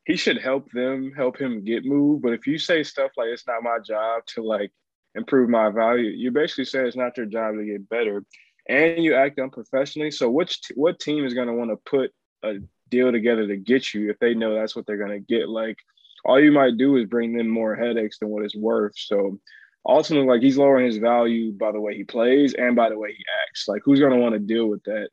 he 0.06 0.16
should 0.16 0.38
help 0.40 0.70
them, 0.72 1.12
help 1.14 1.36
him 1.38 1.62
get 1.64 1.84
moved. 1.84 2.22
But 2.22 2.32
if 2.32 2.46
you 2.46 2.56
say 2.58 2.82
stuff 2.84 3.10
like, 3.18 3.28
it's 3.28 3.46
not 3.46 3.62
my 3.62 3.78
job 3.86 4.24
to 4.28 4.42
like 4.42 4.72
improve 5.14 5.48
my 5.48 5.70
value, 5.70 6.10
you 6.10 6.30
basically 6.30 6.64
say 6.64 6.80
it's 6.80 6.96
not 6.96 7.16
your 7.16 7.26
job 7.26 7.56
to 7.56 7.64
get 7.64 7.88
better. 7.88 8.24
And 8.68 9.02
you 9.02 9.14
act 9.14 9.38
unprofessionally. 9.38 10.12
So, 10.12 10.30
which 10.30 10.62
t- 10.62 10.74
what 10.76 11.00
team 11.00 11.24
is 11.24 11.34
going 11.34 11.48
to 11.48 11.54
want 11.54 11.70
to 11.70 11.76
put 11.84 12.12
a 12.44 12.58
deal 12.90 13.10
together 13.10 13.46
to 13.46 13.56
get 13.56 13.92
you 13.92 14.10
if 14.10 14.18
they 14.18 14.34
know 14.34 14.54
that's 14.54 14.76
what 14.76 14.86
they're 14.86 14.96
going 14.96 15.10
to 15.10 15.18
get? 15.18 15.48
Like, 15.48 15.78
all 16.24 16.40
you 16.40 16.52
might 16.52 16.76
do 16.76 16.96
is 16.96 17.06
bring 17.06 17.36
them 17.36 17.48
more 17.48 17.74
headaches 17.74 18.18
than 18.18 18.28
what 18.28 18.44
it's 18.44 18.54
worth. 18.54 18.92
So, 18.96 19.40
ultimately, 19.84 20.28
like 20.28 20.42
he's 20.42 20.58
lowering 20.58 20.86
his 20.86 20.98
value 20.98 21.52
by 21.52 21.72
the 21.72 21.80
way 21.80 21.96
he 21.96 22.04
plays 22.04 22.54
and 22.54 22.76
by 22.76 22.88
the 22.88 22.98
way 22.98 23.12
he 23.12 23.24
acts. 23.48 23.66
Like, 23.66 23.82
who's 23.84 23.98
going 23.98 24.12
to 24.12 24.18
want 24.18 24.34
to 24.34 24.38
deal 24.38 24.68
with 24.68 24.84
that 24.84 25.08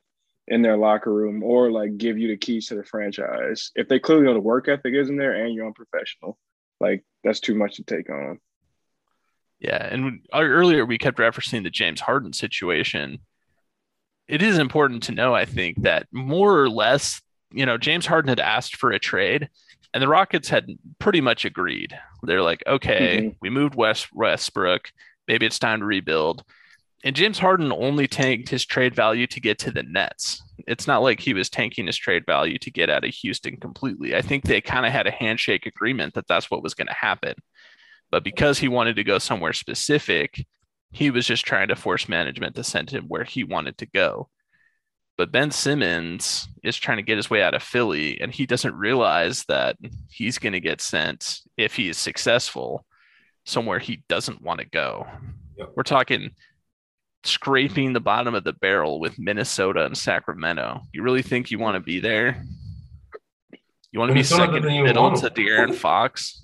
in 0.47 0.62
their 0.62 0.77
locker 0.77 1.13
room 1.13 1.43
or 1.43 1.71
like 1.71 1.97
give 1.97 2.17
you 2.17 2.27
the 2.27 2.38
keys 2.38 2.67
to 2.67 2.75
the 2.75 2.83
franchise 2.83 3.71
if 3.75 3.88
they 3.88 3.99
clearly 3.99 4.25
know 4.25 4.33
the 4.33 4.39
work 4.39 4.67
ethic 4.67 4.95
isn't 4.95 5.17
there 5.17 5.45
and 5.45 5.53
you're 5.53 5.67
unprofessional? 5.67 6.38
Like, 6.79 7.03
that's 7.23 7.39
too 7.39 7.55
much 7.55 7.75
to 7.75 7.83
take 7.83 8.09
on. 8.09 8.39
Yeah, 9.60 9.86
and 9.91 10.22
uh, 10.34 10.39
earlier 10.39 10.86
we 10.86 10.98
kept 10.98 11.17
referencing 11.17 11.63
the 11.63 11.69
James 11.69 12.02
Harden 12.02 12.34
situation. 12.34 13.19
It 14.28 14.41
is 14.41 14.58
important 14.58 15.04
to 15.04 15.12
know, 15.12 15.34
I 15.36 15.45
think, 15.45 15.82
that 15.82 16.08
more 16.12 16.62
or 16.62 16.69
less, 16.69 17.22
you 17.52 17.65
know, 17.65 17.78
James 17.78 18.06
Harden 18.06 18.30
had 18.30 18.39
asked 18.39 18.76
for 18.78 18.91
a 18.91 19.00
trade, 19.00 19.50
and 19.93 20.02
the 20.04 20.08
Rockets 20.08 20.50
had 20.50 20.67
pretty 21.00 21.19
much 21.19 21.45
agreed. 21.45 21.98
They're 22.24 22.43
like, 22.43 22.63
okay, 22.67 23.17
Mhm. 23.22 23.36
we 23.41 23.50
moved 23.50 23.76
West 23.76 24.13
Westbrook, 24.13 24.91
maybe 25.28 25.45
it's 25.45 25.60
time 25.60 25.80
to 25.80 25.86
rebuild. 25.86 26.43
And 27.04 27.15
James 27.15 27.39
Harden 27.39 27.72
only 27.72 28.08
tanked 28.08 28.50
his 28.50 28.65
trade 28.65 28.93
value 28.93 29.26
to 29.28 29.39
get 29.39 29.58
to 29.60 29.72
the 29.72 29.84
Nets. 29.84 30.43
It's 30.67 30.86
not 30.86 31.02
like 31.02 31.22
he 31.22 31.34
was 31.34 31.50
tanking 31.50 31.88
his 31.88 31.95
trade 31.98 32.26
value 32.26 32.58
to 32.60 32.69
get 32.72 32.89
out 32.89 33.06
of 33.06 33.13
Houston 33.15 33.56
completely. 33.58 34.15
I 34.15 34.22
think 34.22 34.43
they 34.43 34.60
kind 34.60 34.86
of 34.86 34.91
had 34.91 35.08
a 35.08 35.12
handshake 35.12 35.65
agreement 35.65 36.13
that 36.15 36.28
that's 36.28 36.52
what 36.52 36.62
was 36.62 36.74
going 36.74 36.88
to 36.88 36.93
happen. 36.93 37.36
But 38.12 38.24
because 38.24 38.60
he 38.60 38.67
wanted 38.67 38.95
to 38.95 39.04
go 39.04 39.19
somewhere 39.19 39.54
specific, 39.54 40.45
he 40.91 41.12
was 41.12 41.26
just 41.26 41.45
trying 41.45 41.67
to 41.67 41.76
force 41.76 42.10
management 42.10 42.56
to 42.56 42.63
send 42.63 42.89
him 42.89 43.06
where 43.06 43.24
he 43.24 43.43
wanted 43.43 43.78
to 43.78 43.86
go. 43.86 44.30
But 45.17 45.32
Ben 45.32 45.52
Simmons 45.52 46.48
is 46.63 46.78
trying 46.78 46.98
to 46.98 47.04
get 47.04 47.17
his 47.17 47.30
way 47.30 47.43
out 47.43 47.54
of 47.54 47.62
Philly, 47.62 48.19
and 48.22 48.34
he 48.34 48.45
doesn't 48.45 48.74
realize 48.74 49.43
that 49.50 49.76
he's 50.10 50.38
going 50.38 50.54
to 50.54 50.62
get 50.62 50.82
sent, 50.82 51.41
if 51.58 51.76
he 51.76 51.89
is 51.89 51.98
successful, 51.98 52.86
somewhere 53.45 53.80
he 53.80 54.04
doesn't 54.08 54.41
want 54.41 54.62
to 54.62 54.65
go. 54.65 55.06
Yep. 55.58 55.74
We're 55.76 55.84
talking 55.84 56.32
scraping 57.26 57.91
the 57.91 58.00
bottom 58.00 58.34
of 58.34 58.45
the 58.45 58.54
barrel 58.54 59.00
with 59.00 59.19
Minnesota 59.19 59.86
and 59.86 59.98
Sacramento. 59.98 60.82
You 60.93 61.04
really 61.04 61.22
think 61.22 61.52
you 61.52 61.60
want 61.60 61.76
to 61.76 61.82
be 61.82 62.00
there? 62.00 62.41
You 63.91 64.00
want 64.00 64.10
to 64.10 64.15
be 64.15 64.24
second 64.24 64.62
doesn't 64.62 64.72
even 64.72 64.88
fiddle 64.88 65.04
want 65.04 65.17
to. 65.17 65.30
De'Aaron 65.30 65.76
Fox? 65.76 66.43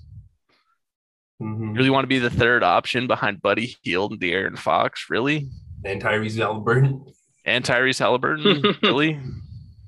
Mhm. 1.40 1.68
You 1.68 1.74
really 1.74 1.90
want 1.90 2.04
to 2.04 2.08
be 2.08 2.18
the 2.18 2.30
third 2.30 2.62
option 2.62 3.06
behind 3.06 3.42
Buddy 3.42 3.76
Hield 3.82 4.12
and 4.12 4.20
De'Aaron 4.20 4.58
Fox? 4.58 5.06
Really? 5.10 5.48
And 5.84 6.02
Tyrese 6.02 6.38
Halliburton. 6.38 7.04
And 7.44 7.64
Tyrese 7.64 7.98
Halliburton? 7.98 8.62
really? 8.82 9.20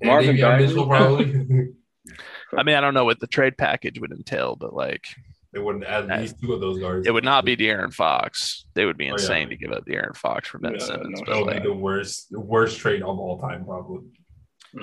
Marvin 0.02 0.36
Davion 0.36 0.58
Bagley. 0.76 0.86
Probably. 0.86 1.68
I 2.56 2.62
mean, 2.62 2.76
I 2.76 2.80
don't 2.80 2.94
know 2.94 3.04
what 3.04 3.20
the 3.20 3.26
trade 3.26 3.58
package 3.58 3.98
would 4.00 4.12
entail, 4.12 4.56
but 4.56 4.72
like 4.74 5.06
they 5.52 5.58
wouldn't 5.60 5.84
add 5.84 6.10
at 6.10 6.20
least 6.20 6.40
two 6.40 6.52
of 6.52 6.60
those 6.60 6.78
guards. 6.78 7.06
it 7.06 7.10
would 7.12 7.24
not 7.24 7.44
be 7.44 7.56
De'Aaron 7.56 7.92
Fox. 7.92 8.66
They 8.74 8.84
would 8.84 8.96
be 8.98 9.06
Oh, 9.06 9.08
yeah. 9.08 9.12
insane 9.14 9.48
to 9.48 9.56
give 9.56 9.72
up 9.72 9.84
De'Aaron 9.86 10.14
Fox 10.16 10.48
for 10.48 10.58
Ben 10.58 10.74
Yeah, 10.74 10.78
Simmons. 10.84 11.20
no, 11.20 11.24
but 11.24 11.32
That 11.32 11.38
would 11.38 11.46
like, 11.54 11.62
be 11.62 11.68
the 11.68 11.74
worst, 11.74 12.30
the 12.30 12.40
worst 12.40 12.78
trade 12.78 13.02
of 13.02 13.18
all 13.18 13.38
time, 13.40 13.64
probably. 13.64 14.00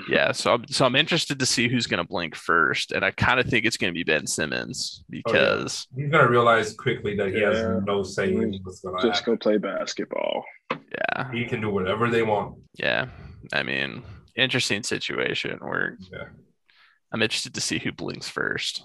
Yeah, 0.08 0.32
so 0.32 0.54
I'm 0.54 0.66
so 0.68 0.84
I'm 0.84 0.96
interested 0.96 1.38
to 1.38 1.46
see 1.46 1.68
who's 1.68 1.86
going 1.86 2.02
to 2.02 2.08
blink 2.08 2.34
first, 2.34 2.92
and 2.92 3.04
I 3.04 3.10
kind 3.12 3.38
of 3.40 3.46
think 3.46 3.64
it's 3.64 3.76
going 3.76 3.92
to 3.92 3.96
be 3.96 4.04
Ben 4.04 4.26
Simmons 4.26 5.00
oh, 5.02 5.06
because 5.10 5.86
He's 5.96 6.10
gonna 6.10 6.28
realize 6.28 6.74
quickly 6.74 7.16
that 7.16 7.28
he 7.32 7.40
Yeah. 7.40 7.52
has 7.52 7.82
no 7.84 8.02
say 8.02 8.32
in 8.34 8.58
what's 8.62 8.80
gonna 8.80 9.00
Just 9.02 9.20
happen. 9.20 9.34
go 9.34 9.38
play 9.38 9.58
basketball. 9.58 10.44
yeah, 10.72 11.30
He 11.32 11.44
can 11.46 11.60
do 11.60 11.70
whatever 11.70 12.10
they 12.10 12.22
want. 12.22 12.58
yeah. 12.74 13.06
I 13.52 13.62
mean, 13.62 14.02
interesting 14.34 14.82
situation 14.82 15.58
where 15.60 15.96
Yeah. 16.12 16.24
I'm 17.12 17.22
interested 17.22 17.54
to 17.54 17.60
see 17.60 17.78
who 17.78 17.92
blinks 17.92 18.28
first 18.28 18.82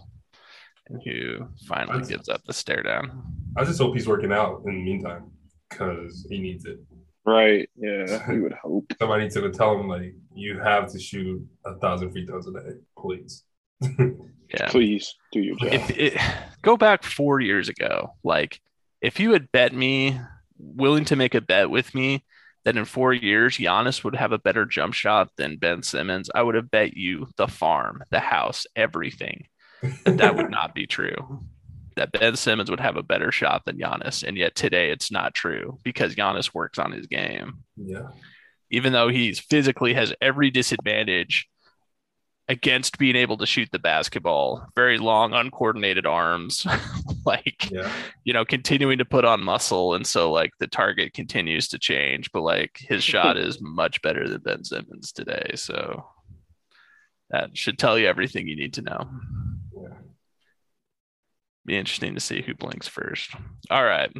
and 0.87 1.01
who 1.03 1.47
finally 1.67 1.93
That's- 1.99 2.09
gives 2.09 2.29
up 2.29 2.43
the 2.45 2.53
stare 2.53 2.83
down. 2.83 3.23
I 3.57 3.65
just 3.65 3.79
hope 3.81 3.95
he's 3.95 4.07
working 4.07 4.31
out 4.31 4.61
in 4.67 4.75
the 4.75 4.81
meantime 4.83 5.31
because 5.69 6.25
he 6.29 6.37
needs 6.39 6.65
it. 6.65 6.77
Right. 7.25 7.69
Yeah. 7.75 8.31
You 8.31 8.43
would 8.43 8.53
hope. 8.53 8.93
Somebody 8.99 9.23
needs 9.23 9.35
to 9.35 9.51
tell 9.51 9.79
him 9.79 9.87
like 9.87 10.15
you 10.33 10.59
have 10.59 10.91
to 10.91 10.99
shoot 10.99 11.45
a 11.65 11.75
thousand 11.75 12.11
free 12.11 12.25
throws 12.25 12.47
a 12.47 12.51
day, 12.51 12.77
please. 12.97 13.43
Yeah. 14.53 14.67
Please 14.67 15.15
do 15.31 15.39
your 15.39 15.55
job. 15.55 15.69
If 15.71 15.91
it 15.91 16.17
go 16.61 16.75
back 16.75 17.03
four 17.03 17.39
years 17.39 17.69
ago, 17.69 18.15
like 18.21 18.59
if 19.01 19.17
you 19.17 19.31
had 19.31 19.49
bet 19.53 19.73
me 19.73 20.19
willing 20.57 21.05
to 21.05 21.15
make 21.15 21.35
a 21.35 21.41
bet 21.41 21.69
with 21.69 21.95
me 21.95 22.25
that 22.65 22.75
in 22.75 22.83
four 22.85 23.13
years 23.13 23.57
Giannis 23.57 24.03
would 24.03 24.15
have 24.15 24.33
a 24.33 24.37
better 24.37 24.65
jump 24.65 24.93
shot 24.93 25.29
than 25.37 25.57
Ben 25.57 25.83
Simmons, 25.83 26.29
I 26.35 26.43
would 26.43 26.55
have 26.55 26.69
bet 26.69 26.97
you 26.97 27.27
the 27.37 27.47
farm, 27.47 28.03
the 28.11 28.19
house, 28.19 28.65
everything 28.75 29.45
that 30.03 30.17
that 30.17 30.35
would 30.35 30.51
not 30.51 30.75
be 30.75 30.85
true. 30.85 31.45
That 31.95 32.11
Ben 32.11 32.35
Simmons 32.35 32.69
would 32.69 32.79
have 32.79 32.95
a 32.97 33.03
better 33.03 33.31
shot 33.31 33.65
than 33.65 33.77
Giannis, 33.77 34.23
and 34.27 34.37
yet 34.37 34.55
today 34.55 34.91
it's 34.91 35.11
not 35.11 35.33
true 35.33 35.77
because 35.83 36.15
Giannis 36.15 36.53
works 36.53 36.79
on 36.79 36.91
his 36.91 37.07
game. 37.07 37.59
Yeah. 37.75 38.07
Even 38.69 38.93
though 38.93 39.09
he's 39.09 39.39
physically 39.39 39.93
has 39.93 40.13
every 40.21 40.49
disadvantage 40.51 41.47
against 42.47 42.97
being 42.97 43.15
able 43.15 43.37
to 43.37 43.45
shoot 43.45 43.69
the 43.71 43.79
basketball, 43.79 44.65
very 44.75 44.97
long, 44.97 45.33
uncoordinated 45.33 46.05
arms, 46.05 46.65
like 47.25 47.69
Yeah. 47.71 47.91
you 48.23 48.33
know, 48.33 48.43
continuing 48.45 48.97
to 48.97 49.05
put 49.05 49.25
on 49.25 49.43
muscle. 49.43 49.93
And 49.93 50.05
so 50.07 50.31
like 50.31 50.51
the 50.59 50.67
target 50.67 51.13
continues 51.13 51.67
to 51.69 51.79
change, 51.79 52.31
but 52.31 52.41
like 52.41 52.77
his 52.79 53.03
shot 53.03 53.37
is 53.37 53.57
much 53.61 54.01
better 54.01 54.27
than 54.27 54.41
Ben 54.41 54.63
Simmons 54.63 55.11
today. 55.11 55.51
So 55.55 56.05
that 57.29 57.57
should 57.57 57.77
tell 57.77 57.97
you 57.97 58.07
everything 58.07 58.47
you 58.47 58.55
need 58.57 58.73
to 58.73 58.81
know. 58.81 59.09
Be 61.65 61.77
interesting 61.77 62.15
to 62.15 62.21
see 62.21 62.41
who 62.41 62.55
blinks 62.55 62.87
first. 62.87 63.31
All 63.69 63.83
right. 63.83 64.11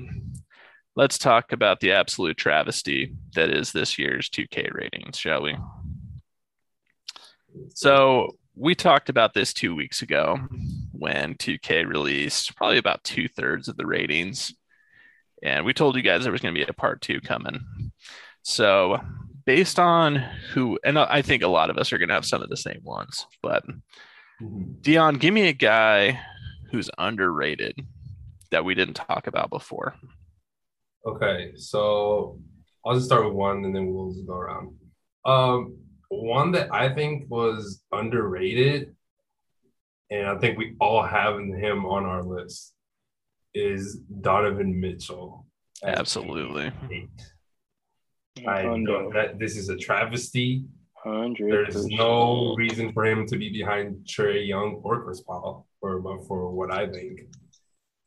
Let's 0.96 1.18
talk 1.18 1.52
about 1.52 1.80
the 1.80 1.94
absolute 1.94 2.38
travesty 2.38 3.16
that 3.36 3.50
is 3.50 3.72
this 3.72 3.98
year's 3.98 4.30
2K 4.30 4.74
ratings, 4.74 5.18
shall 5.18 5.42
we? 5.42 5.56
So 7.74 8.36
we 8.56 8.76
talked 8.76 9.10
about 9.10 9.34
this 9.34 9.54
two 9.54 9.74
weeks 9.74 10.02
ago 10.02 10.38
when 10.92 11.36
2K 11.36 11.88
released 11.88 12.56
probably 12.56 12.78
about 12.78 13.04
two 13.04 13.28
thirds 13.28 13.68
of 13.68 13.78
the 13.78 13.88
ratings. 13.88 14.54
And 15.44 15.66
we 15.66 15.74
told 15.74 15.96
you 15.96 16.04
guys 16.04 16.24
there 16.24 16.32
was 16.32 16.42
going 16.42 16.54
to 16.54 16.60
be 16.60 16.70
a 16.70 16.74
part 16.74 17.02
two 17.02 17.22
coming. 17.22 17.60
So, 18.44 19.00
based 19.46 19.80
on 19.80 20.18
who, 20.54 20.78
and 20.84 21.00
I 21.00 21.24
think 21.24 21.42
a 21.42 21.48
lot 21.48 21.72
of 21.72 21.78
us 21.78 21.92
are 21.92 21.98
going 21.98 22.10
to 22.10 22.16
have 22.16 22.26
some 22.26 22.44
of 22.44 22.50
the 22.50 22.58
same 22.58 22.82
ones, 22.84 23.26
but 23.42 23.64
Mhm. 24.42 24.82
Dion, 24.82 25.16
give 25.16 25.34
me 25.34 25.48
a 25.48 25.54
guy 25.54 26.20
who's 26.72 26.90
underrated 26.98 27.76
that 28.52 28.66
we 28.66 28.74
didn't 28.76 28.96
talk 28.96 29.28
about 29.28 29.50
before. 29.50 29.96
Okay, 31.06 31.52
so 31.56 32.40
I'll 32.86 32.96
just 32.96 33.06
start 33.06 33.26
with 33.26 33.34
one 33.34 33.66
and 33.66 33.76
then 33.76 33.94
we'll 33.94 34.12
just 34.12 34.26
go 34.26 34.34
around. 34.34 34.76
Um, 35.26 35.78
one 36.10 36.52
that 36.54 36.74
I 36.74 36.94
think 36.94 37.30
was 37.30 37.84
underrated, 37.92 38.96
and 40.10 40.28
I 40.28 40.38
think 40.38 40.58
we 40.58 40.76
all 40.80 41.04
have 41.04 41.40
him 41.40 41.86
on 41.86 42.06
our 42.06 42.24
list, 42.24 42.74
is 43.54 43.98
Donovan 44.22 44.80
Mitchell. 44.80 45.46
at 45.84 45.98
Absolutely. 45.98 46.72
eight. 46.92 47.10
I 48.48 48.64
know 48.64 49.12
that 49.14 49.40
this 49.40 49.58
is 49.58 49.70
a 49.70 49.78
travesty. 49.78 50.66
Hundred. 51.04 51.52
There's 51.52 51.88
no 51.88 52.54
reason 52.56 52.94
for 52.94 53.06
him 53.06 53.26
to 53.28 53.38
be 53.38 53.50
behind 53.50 54.06
Trae 54.06 54.48
Young 54.48 54.82
or 54.84 55.04
Chris 55.04 55.22
Paul 55.22 55.68
for 55.80 56.00
for 56.28 56.52
what 56.52 56.72
I 56.72 56.88
think. 56.88 57.22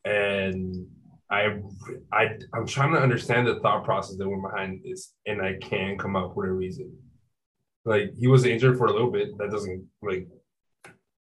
And 0.05 0.87
I 1.29 1.59
I 2.13 2.37
I'm 2.53 2.65
trying 2.65 2.93
to 2.93 3.01
understand 3.01 3.47
the 3.47 3.59
thought 3.59 3.83
process 3.83 4.15
that 4.17 4.29
went 4.29 4.43
behind 4.43 4.81
this, 4.83 5.13
and 5.25 5.41
I 5.41 5.55
can't 5.61 5.99
come 5.99 6.15
up 6.15 6.37
with 6.37 6.47
a 6.47 6.53
reason. 6.53 6.95
Like 7.83 8.13
he 8.17 8.27
was 8.27 8.45
injured 8.45 8.77
for 8.77 8.85
a 8.85 8.93
little 8.93 9.11
bit. 9.11 9.37
That 9.39 9.51
doesn't 9.51 9.85
like 10.01 10.27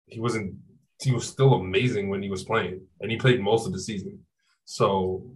he 0.08 0.20
wasn't 0.20 0.56
he 1.02 1.12
was 1.12 1.28
still 1.28 1.54
amazing 1.54 2.10
when 2.10 2.22
he 2.22 2.30
was 2.30 2.44
playing, 2.44 2.82
and 3.00 3.10
he 3.10 3.18
played 3.18 3.40
most 3.40 3.66
of 3.66 3.72
the 3.72 3.80
season. 3.80 4.20
So 4.66 5.32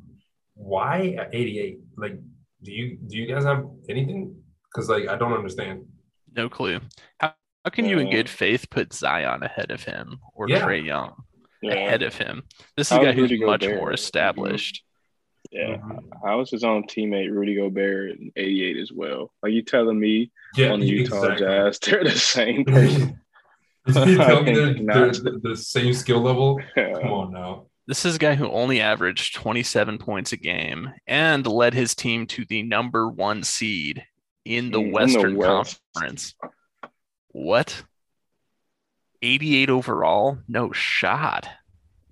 why 0.54 1.15
at 1.17 1.34
88? 1.34 1.80
Like, 1.98 2.19
do 2.62 2.71
you 2.71 2.98
do 3.08 3.17
you 3.17 3.26
guys 3.26 3.45
have 3.45 3.65
anything? 3.89 4.36
Because 4.65 4.89
like 4.89 5.08
I 5.08 5.15
don't 5.15 5.34
understand. 5.34 5.86
No 6.36 6.50
clue. 6.50 6.82
How, 7.19 7.34
how 7.63 7.69
can 7.71 7.86
you 7.86 8.00
in 8.00 8.10
good 8.10 8.30
faith 8.30 8.69
put 8.69 8.93
Zion 8.93 9.43
ahead 9.43 9.71
of 9.71 9.84
him 9.84 10.19
or 10.34 10.50
Yeah. 10.50 10.62
Trae 10.62 10.86
Young 10.86 11.13
Yeah. 11.62 11.74
ahead 11.74 12.04
of 12.04 12.15
him? 12.15 12.43
This 12.76 12.91
is 12.91 12.98
a 12.98 13.02
guy 13.02 13.12
who's 13.13 13.32
much 13.39 13.62
Gobert? 13.62 13.78
more 13.78 13.88
mm-hmm. 13.88 13.93
established. 13.93 14.84
Yeah. 15.52 15.78
Mm-hmm. 15.78 16.10
How 16.24 16.41
is 16.41 16.50
his 16.50 16.63
own 16.63 16.84
teammate 16.84 17.32
Rudy 17.32 17.56
Gobert 17.56 18.12
in 18.19 18.32
'88 18.36 18.78
as 18.78 18.91
well? 18.91 19.32
Are 19.43 19.50
you 19.50 19.62
telling 19.62 20.00
me 20.00 20.32
Yeah, 20.56 20.71
on 20.71 20.80
the 20.80 20.86
Utah 20.88 21.32
exactly. 21.32 21.45
Jazz 21.45 21.80
they're 21.80 22.04
the 22.04 22.12
same 22.12 22.65
person? 22.65 23.19
you 23.88 24.17
tell 24.17 24.43
me 24.43 24.54
they're, 24.54 24.74
they're 24.74 24.84
not. 24.84 25.13
the, 25.13 25.39
the 25.41 25.56
same 25.56 25.93
skill 25.93 26.21
level? 26.21 26.60
Come 26.76 27.12
on 27.12 27.34
now. 27.34 27.67
This 27.88 28.04
is 28.04 28.15
a 28.15 28.19
guy 28.19 28.34
who 28.34 28.50
only 28.50 28.82
averaged 28.82 29.36
27 29.36 30.00
points 30.00 30.34
a 30.34 30.38
game 30.38 30.91
and 31.06 31.45
led 31.45 31.76
his 31.76 31.93
team 31.93 32.26
to 32.28 32.43
the 32.45 32.63
number 32.63 33.08
one 33.08 33.43
seed 33.43 34.04
in 34.46 34.72
the 34.72 34.80
in 34.80 34.86
the 34.86 34.92
Western 34.92 35.36
West. 35.36 35.80
Conference. 35.94 36.36
What? 37.32 37.84
88 39.22 39.70
overall? 39.70 40.38
No 40.48 40.72
shot. 40.72 41.48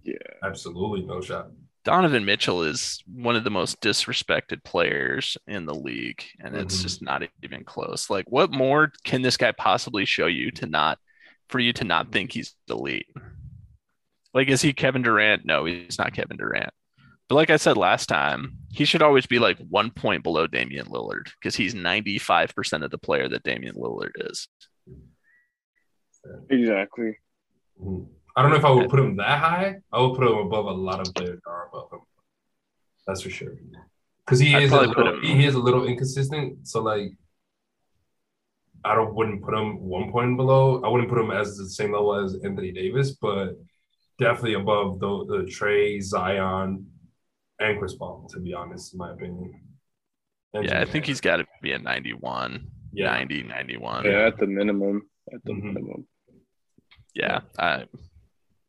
Yeah. 0.03 0.15
Absolutely 0.43 1.05
no 1.05 1.21
shot. 1.21 1.47
Donovan 1.85 2.23
Mitchell 2.25 2.63
is 2.63 3.03
one 3.13 3.35
of 3.35 3.43
the 3.43 3.49
most 3.49 3.81
disrespected 3.81 4.63
players 4.63 5.37
in 5.47 5.65
the 5.65 5.75
league, 5.75 6.23
and 6.39 6.55
it's 6.55 6.79
Mhm. 6.79 6.81
just 6.81 7.01
not 7.01 7.23
even 7.43 7.65
close. 7.65 8.09
Like, 8.09 8.25
what 8.31 8.51
more 8.51 8.91
can 9.03 9.21
this 9.21 9.35
guy 9.37 9.51
possibly 9.51 10.05
show 10.05 10.27
you 10.27 10.49
to 10.51 10.65
not 10.65 10.97
for 11.49 11.59
you 11.59 11.73
to 11.73 11.83
not 11.83 12.11
think 12.11 12.31
he's 12.31 12.55
elite? 12.69 13.07
Like, 14.33 14.47
is 14.47 14.61
he 14.61 14.71
Kevin 14.73 15.01
Durant? 15.01 15.45
No, 15.45 15.65
he's 15.65 15.99
not 15.99 16.13
Kevin 16.13 16.37
Durant. 16.37 16.73
But 17.33 17.37
like 17.37 17.49
I 17.49 17.57
said 17.57 17.77
last 17.77 18.09
time, 18.09 18.57
he 18.69 18.85
should 18.85 19.01
always 19.01 19.25
be 19.25 19.39
like 19.39 19.57
one 19.57 19.89
point 19.89 20.21
below 20.21 20.45
Damian 20.45 20.85
Lillard 20.85 21.31
because 21.39 21.55
he's 21.55 21.73
95% 21.73 22.83
of 22.83 22.91
the 22.91 22.99
player 22.99 23.27
that 23.27 23.41
Damian 23.41 23.73
Lillard 23.73 24.11
is. 24.17 24.47
exactly. 26.51 27.17
Mhm. 27.81 28.07
I 28.35 28.43
don't 28.43 28.51
know 28.51 28.57
if 28.57 28.65
I 28.65 28.69
would 28.69 28.87
put 28.87 28.99
him 28.99 29.17
that 29.17 29.39
high. 29.39 29.77
I 29.91 29.99
would 29.99 30.15
put 30.15 30.27
him 30.27 30.37
above 30.37 30.67
a 30.67 30.73
lot 30.73 30.99
of 30.99 31.11
players 31.15 31.39
that 31.43 31.49
are 31.49 31.69
above 31.69 31.91
him. 31.93 32.01
That's 33.07 33.21
for 33.23 33.31
sure. 33.31 33.55
Because 34.23 34.37
he 34.37 34.53
I'd 34.53 34.61
is 34.61 34.71
a 34.71 34.81
little, 34.81 35.19
he 35.21 35.43
is 35.43 35.55
a 35.55 35.59
little 35.59 35.87
inconsistent. 35.87 36.67
So 36.67 36.83
like, 36.83 37.13
I 38.85 38.93
don't 38.93 39.15
wouldn't 39.15 39.41
put 39.41 39.55
him 39.55 39.79
one 39.79 40.11
point 40.11 40.37
below. 40.37 40.83
I 40.83 40.87
wouldn't 40.87 41.09
put 41.09 41.17
him 41.17 41.31
as 41.31 41.57
the 41.57 41.67
same 41.67 41.93
level 41.93 42.13
as 42.13 42.35
Anthony 42.43 42.71
Davis, 42.71 43.13
but 43.13 43.57
definitely 44.19 44.53
above 44.53 44.99
the, 44.99 45.25
the 45.25 45.37
Trae, 45.45 45.99
Zion, 45.99 46.92
and 47.69 47.79
Chris 47.79 47.95
Paul. 47.95 48.27
To 48.33 48.39
be 48.39 48.53
honest, 48.53 48.93
in 48.93 48.97
my 48.97 49.11
opinion. 49.11 49.53
And 50.53 50.65
Yeah, 50.65 50.81
I 50.81 50.85
think 50.85 51.05
he's 51.05 51.21
got 51.21 51.37
to 51.37 51.45
be 51.61 51.71
a 51.71 51.79
91, 51.79 52.67
Yeah. 52.91 53.05
90, 53.11 53.43
91. 53.43 54.05
Yeah, 54.05 54.27
at 54.27 54.37
the 54.37 54.45
minimum. 54.47 55.09
At 55.33 55.43
the 55.45 55.53
Mhm. 55.53 55.63
minimum. 55.63 56.07
yeah, 57.15 57.41
I, 57.57 57.85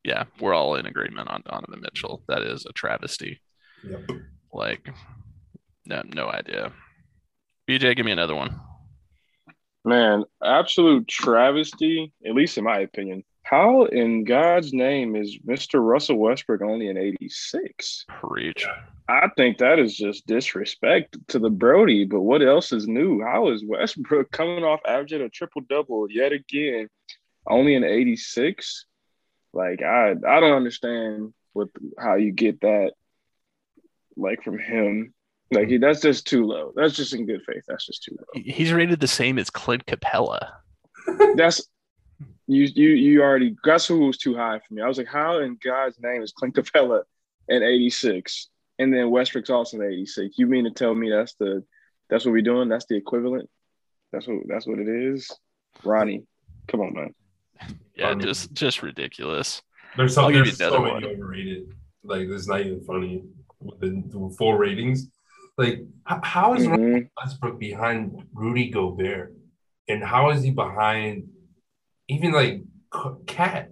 yeah, 0.05 0.25
we're 0.41 0.55
all 0.55 0.77
in 0.77 0.87
agreement 0.87 1.29
on 1.29 1.43
Donovan 1.47 1.81
Mitchell. 1.81 2.23
That 2.29 2.43
is 2.43 2.65
a 2.67 2.73
travesty. 2.73 3.41
Yep. 3.83 4.11
Like, 4.53 4.89
no, 5.87 6.03
no 6.15 6.29
idea. 6.31 6.73
BJ, 7.67 7.95
give 7.97 8.07
me 8.07 8.13
another 8.13 8.35
one. 8.35 8.61
Man, 9.85 10.25
absolute 10.43 11.09
travesty, 11.09 12.13
at 12.27 12.35
least 12.35 12.57
in 12.57 12.65
my 12.65 12.79
opinion. 12.81 13.25
How 13.45 13.85
in 13.85 14.25
God's 14.25 14.73
name 14.73 15.15
is 15.15 15.39
Mr. 15.47 15.79
Russell 15.85 16.17
Westbrook 16.17 16.63
only 16.63 16.89
an 16.89 16.97
86? 16.97 18.07
Preach. 18.09 18.67
I 19.07 19.29
think 19.37 19.59
that 19.59 19.79
is 19.79 19.95
just 19.95 20.27
disrespect 20.27 21.19
to 21.29 21.39
the 21.39 21.51
Brody. 21.51 22.07
But 22.07 22.23
what 22.23 22.43
else 22.43 22.73
is 22.73 22.89
new? 22.89 23.21
How 23.21 23.51
is 23.51 23.63
Westbrook 23.63 24.31
coming 24.31 24.65
off 24.65 24.81
averaging 24.89 25.21
a 25.21 25.29
triple 25.29 25.61
double 25.69 26.11
yet 26.11 26.33
again, 26.33 26.89
only 27.47 27.75
an 27.75 27.85
86? 27.85 28.87
Like 29.53 29.83
I, 29.83 30.13
I 30.13 30.41
don't 30.41 30.57
understand 30.57 31.35
what 31.53 31.69
how 31.99 32.15
you 32.15 32.33
get 32.33 32.63
that, 32.63 32.93
like 34.17 34.43
from 34.43 34.59
him. 34.59 35.13
Like 35.53 35.69
he, 35.69 35.77
that's 35.77 36.01
just 36.01 36.27
too 36.27 36.47
low. 36.47 36.73
That's 36.75 36.97
just 36.97 37.13
in 37.13 37.27
good 37.27 37.43
faith. 37.47 37.65
That's 37.69 37.85
just 37.85 38.05
too 38.05 38.17
low. 38.19 38.43
He's 38.43 38.73
rated 38.73 39.01
the 39.01 39.07
same 39.07 39.39
as 39.39 39.51
Clint 39.51 39.85
Capela. 39.85 40.49
That's 41.37 41.69
you, 42.47 42.65
you, 42.75 42.89
you 42.91 43.23
already. 43.23 43.57
That's 43.65 43.87
who 43.87 44.07
was 44.07 44.19
too 44.19 44.37
high 44.37 44.59
for 44.67 44.75
me. 44.75 44.83
I 44.83 44.89
was 44.89 44.99
like, 44.99 45.07
how 45.07 45.39
in 45.41 45.59
God's 45.63 45.99
name 46.01 46.23
is 46.23 46.33
Clint 46.33 46.55
Capela 46.55 47.03
an 47.49 47.63
86? 47.63 48.49
And 48.79 48.93
then 48.93 49.11
Westbrook's 49.11 49.51
also 49.51 49.79
an 49.81 49.87
86. 49.87 50.37
You 50.39 50.47
mean 50.47 50.65
to 50.65 50.71
tell 50.71 50.95
me 50.95 51.11
that's 51.11 51.35
the 51.35 51.65
that's 52.11 52.25
what 52.25 52.33
we're 52.33 52.43
doing? 52.43 52.69
That's 52.69 52.87
the 52.87 52.97
equivalent? 52.97 53.49
That's 54.13 54.27
what 54.27 54.39
that's 54.47 54.67
what 54.67 54.79
it 54.79 54.89
is? 54.89 55.31
Ronnie, 55.85 56.25
come 56.69 56.81
on, 56.81 56.95
man. 56.95 57.15
Yeah, 57.97 58.11
Um, 58.11 58.21
just 58.21 58.53
just 58.53 58.83
ridiculous. 58.83 59.63
There's 59.97 60.15
something 60.15 60.37
I'll 60.37 60.45
give 60.45 60.59
there's 60.59 60.61
you 60.61 60.67
so 60.67 60.85
another 60.85 61.01
many 61.01 61.15
overrated. 61.15 61.75
Like 62.03 62.29
it's 62.29 62.49
not 62.49 62.61
even 62.61 62.85
funny 62.85 63.23
with 63.61 63.81
the, 63.81 64.03
the 64.09 64.35
full 64.37 64.55
ratings. 64.55 65.09
Like 65.57 65.79
h- 66.11 66.19
how 66.23 66.55
is 66.55 66.67
Mhm. 66.67 67.09
Westbrook 67.17 67.59
behind 67.59 68.27
Rudy 68.35 68.71
Gobert, 68.71 69.35
and 69.89 70.03
how 70.03 70.31
is 70.31 70.43
he 70.43 70.51
behind 70.51 71.29
even 72.09 72.33
like 72.33 72.63
Cat? 73.27 73.71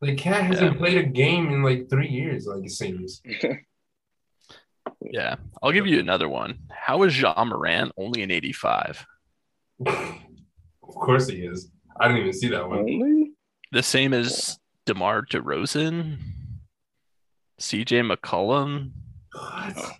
Like 0.00 0.16
Cat 0.18 0.42
hasn't 0.44 0.72
Yeah. 0.72 0.78
played 0.78 0.98
a 0.98 1.02
game 1.04 1.48
in 1.50 1.62
like 1.62 1.88
three 1.88 2.08
years. 2.08 2.46
Like 2.46 2.64
it 2.64 2.70
seems. 2.70 3.22
Yeah, 5.10 5.36
I'll 5.62 5.72
give 5.72 5.86
you 5.86 5.98
another 6.00 6.28
one. 6.28 6.58
How 6.70 7.02
is 7.02 7.18
Ja 7.20 7.42
Morant 7.44 7.92
only 7.96 8.22
an 8.22 8.30
85? 8.30 9.06
of 9.86 10.14
course 10.82 11.28
he 11.28 11.38
is. 11.44 11.70
I 12.00 12.08
didn't 12.08 12.22
even 12.22 12.32
see 12.32 12.48
that 12.48 12.66
one. 12.68 12.78
Only? 12.80 13.32
The 13.70 13.82
same 13.82 14.12
as 14.14 14.58
DeMar 14.86 15.26
DeRozan, 15.26 16.18
CJ 17.60 18.10
McCollum, 18.14 18.92
What? 19.32 19.92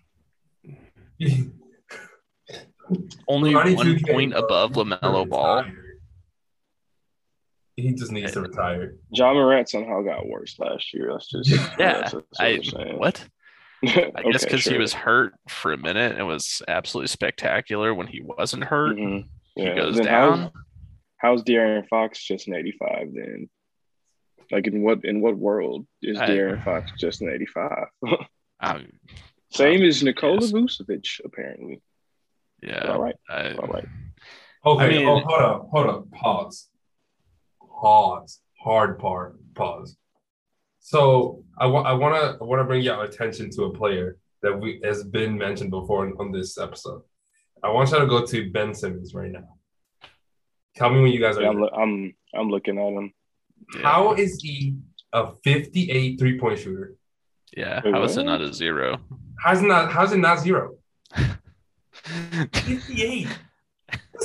only 3.28 3.54
one 3.54 4.00
point 4.08 4.32
above 4.34 4.74
He 4.74 4.80
LaMelo 4.82 5.28
Ball. 5.28 5.56
retire. 5.56 5.83
He 7.76 7.92
just 7.92 8.12
needs 8.12 8.32
to 8.32 8.40
retire. 8.42 8.96
Ja 9.10 9.32
Morant 9.32 9.68
somehow 9.68 10.02
got 10.02 10.26
worse 10.28 10.56
last 10.58 10.94
year. 10.94 11.08
That's 11.12 11.28
just 11.28 11.50
Yeah, 11.78 12.00
that's 12.00 12.12
what 12.14 12.24
I 12.38 12.60
what? 12.96 13.24
I 13.84 14.22
guess 14.30 14.44
because 14.44 14.64
he 14.64 14.78
was 14.78 14.92
hurt 14.94 15.34
for 15.48 15.72
a 15.72 15.76
minute 15.76 16.16
and 16.16 16.26
was 16.26 16.62
absolutely 16.68 17.08
spectacular 17.08 17.92
when 17.94 18.06
he 18.06 18.20
wasn't 18.22 18.64
hurt. 18.64 18.96
Mhm. 18.96 19.26
He 19.56 19.64
goes 19.74 19.96
Then 19.96 20.06
down. 20.06 20.38
How's, 20.38 20.50
how's 21.40 21.42
De'Aaron 21.42 21.86
Fox 21.88 22.22
just 22.22 22.46
an 22.48 22.54
85 22.54 23.08
then? 23.12 23.48
Like 24.50 24.66
in 24.66 24.82
what 24.82 25.04
in 25.04 25.20
what 25.20 25.36
world 25.36 25.86
is 26.02 26.18
I- 26.18 26.28
De'Aaron 26.28 26.64
Fox 26.64 26.92
just 26.98 27.20
an 27.22 27.30
85? 27.34 27.86
Um, 28.60 28.86
Same 29.50 29.82
as 29.82 30.02
Nikola 30.02 30.40
Yes. 30.40 30.52
Vucevic, 30.52 31.20
apparently. 31.24 31.82
yeah, 32.62 32.86
All 32.92 33.00
right. 33.02 33.16
I- 33.28 33.52
All 33.54 33.66
right. 33.68 33.86
Okay, 34.64 34.84
I 34.84 34.88
mean- 34.88 35.06
oh, 35.08 35.20
hold 35.20 35.40
up, 35.42 35.68
hold 35.70 35.86
up, 35.88 36.10
pause. 36.12 36.68
Pause. 37.84 38.40
Hard 38.62 38.98
part. 38.98 39.36
Pause. 39.54 39.96
So 40.80 41.44
I 41.58 41.66
want 41.66 41.86
I 41.86 41.92
want 41.92 42.14
to 42.14 42.38
I 42.40 42.44
want 42.44 42.60
to 42.60 42.64
bring 42.64 42.82
your 42.82 43.04
attention 43.04 43.50
to 43.50 43.64
a 43.64 43.72
player 43.74 44.16
that 44.42 44.58
we 44.58 44.80
has 44.82 45.04
been 45.04 45.36
mentioned 45.36 45.70
before 45.70 46.06
on, 46.06 46.14
on 46.18 46.32
this 46.32 46.56
episode. 46.56 47.02
I 47.62 47.68
want 47.68 47.90
you 47.90 47.98
to 47.98 48.06
go 48.06 48.24
to 48.24 48.50
Ben 48.50 48.74
Simmons 48.74 49.12
right 49.14 49.30
now. 49.30 49.48
Tell 50.76 50.88
me 50.90 51.02
when 51.02 51.12
you 51.12 51.20
guys 51.20 51.36
are. 51.36 51.42
Yeah, 51.42 51.50
I'm, 51.50 51.60
loo- 51.60 51.68
I'm 51.82 52.14
I'm 52.34 52.48
looking 52.50 52.78
at 52.78 52.92
him. 52.98 53.12
yeah, 53.76 53.82
How 53.82 54.14
is 54.14 54.40
he 54.42 54.76
a 55.12 55.32
58 55.44 56.18
three 56.18 56.38
point 56.38 56.58
shooter? 56.58 56.94
yeah. 57.54 57.82
How 57.82 58.02
is 58.02 58.16
it 58.16 58.24
not 58.24 58.40
a 58.40 58.50
zero? 58.52 58.98
How's 59.38 59.60
it 59.62 59.66
not? 59.66 59.92
How's 59.92 60.12
it 60.12 60.18
not 60.18 60.40
zero? 60.40 60.76
58. 61.92 63.28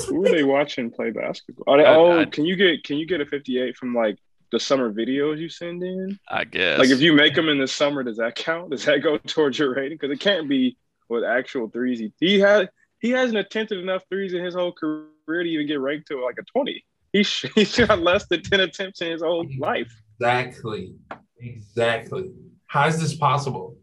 Who 0.07 0.25
are 0.25 0.29
they 0.31 0.43
watching 0.43 0.91
play 0.91 1.11
basketball? 1.11 1.65
Are 1.73 1.77
they, 1.77 1.85
I- 1.85 1.95
oh, 1.95 2.19
I- 2.21 2.25
can 2.25 2.45
you 2.45 2.55
get 2.55 2.83
can 2.83 2.97
you 2.97 3.05
get 3.07 3.21
a 3.21 3.25
58 3.25 3.75
from 3.77 3.93
like 3.95 4.17
the 4.51 4.59
summer 4.59 4.91
videos 4.91 5.37
you 5.39 5.49
send 5.49 5.83
in? 5.83 6.19
I 6.27 6.43
guess. 6.43 6.79
Like 6.79 6.89
if 6.89 7.01
you 7.01 7.13
make 7.13 7.35
them 7.35 7.49
in 7.49 7.59
the 7.59 7.67
summer, 7.67 8.03
does 8.03 8.17
that 8.17 8.35
count? 8.35 8.71
Does 8.71 8.85
that 8.85 8.99
go 9.03 9.17
towards 9.27 9.57
your 9.59 9.73
rating? 9.75 9.97
Because 9.99 10.13
it 10.13 10.19
can't 10.19 10.47
be 10.49 10.77
with 11.07 11.23
actual 11.23 11.69
threes. 11.69 11.99
He, 11.99 12.13
he 12.19 12.39
had 12.39 12.69
he 12.99 13.11
hasn't 13.11 13.37
attempted 13.37 13.79
enough 13.79 14.03
threes 14.09 14.33
in 14.33 14.43
his 14.43 14.55
whole 14.55 14.71
career 14.73 15.43
to 15.43 15.49
even 15.49 15.67
get 15.67 15.79
ranked 15.79 16.07
to 16.07 16.23
like 16.23 16.37
a 16.39 16.43
20. 16.43 16.83
He 17.13 17.23
sh- 17.23 17.45
he 17.55 17.65
shot 17.65 17.99
less 17.99 18.25
than 18.27 18.41
10 18.43 18.59
attempts 18.59 19.01
in 19.01 19.11
his 19.11 19.21
whole 19.21 19.45
life. 19.57 19.91
Exactly. 20.19 20.95
Exactly. 21.39 22.31
How 22.67 22.87
is 22.87 22.99
this 22.99 23.15
possible? 23.15 23.77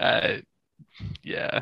Uh, 0.00 0.38
yeah. 1.22 1.60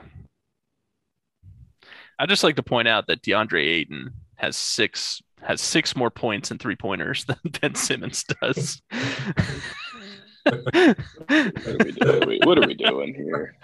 I 2.19 2.27
just 2.27 2.43
like 2.45 2.57
to 2.57 2.63
point 2.63 2.89
out 2.89 3.07
that 3.09 3.23
DeAndre 3.23 3.65
Ayton 3.67 4.13
has 4.37 4.57
six 4.57 5.23
has 5.43 5.61
six 5.61 5.95
more 5.95 6.11
points 6.11 6.51
and 6.51 6.59
three 6.61 6.77
pointers 6.77 7.25
than 7.29 7.37
Ben 7.61 7.75
Simmons 7.75 8.25
does. 8.43 8.81
What 10.45 10.57
are 10.87 11.85
we 11.85 11.93
doing? 11.93 12.41
What 12.45 12.59
are 12.59 12.67
we 12.67 12.75
doing 12.75 13.15
here? 13.15 13.55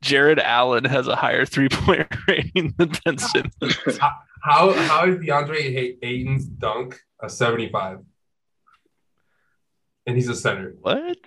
Jarrett 0.00 0.38
Allen 0.38 0.84
has 0.84 1.08
a 1.08 1.16
higher 1.16 1.44
three 1.44 1.68
point 1.68 2.06
rating 2.28 2.74
than 2.78 2.92
Ben 3.04 3.18
Simmons. 3.18 3.98
How 4.42 4.72
how 4.72 5.06
is 5.06 5.16
DeAndre 5.16 5.60
Hay- 5.72 5.98
Ayton's 6.02 6.44
dunk 6.46 7.00
a 7.20 7.28
75? 7.28 8.00
And 10.06 10.16
he's 10.16 10.28
a 10.28 10.34
center. 10.36 10.74
What? 10.80 11.18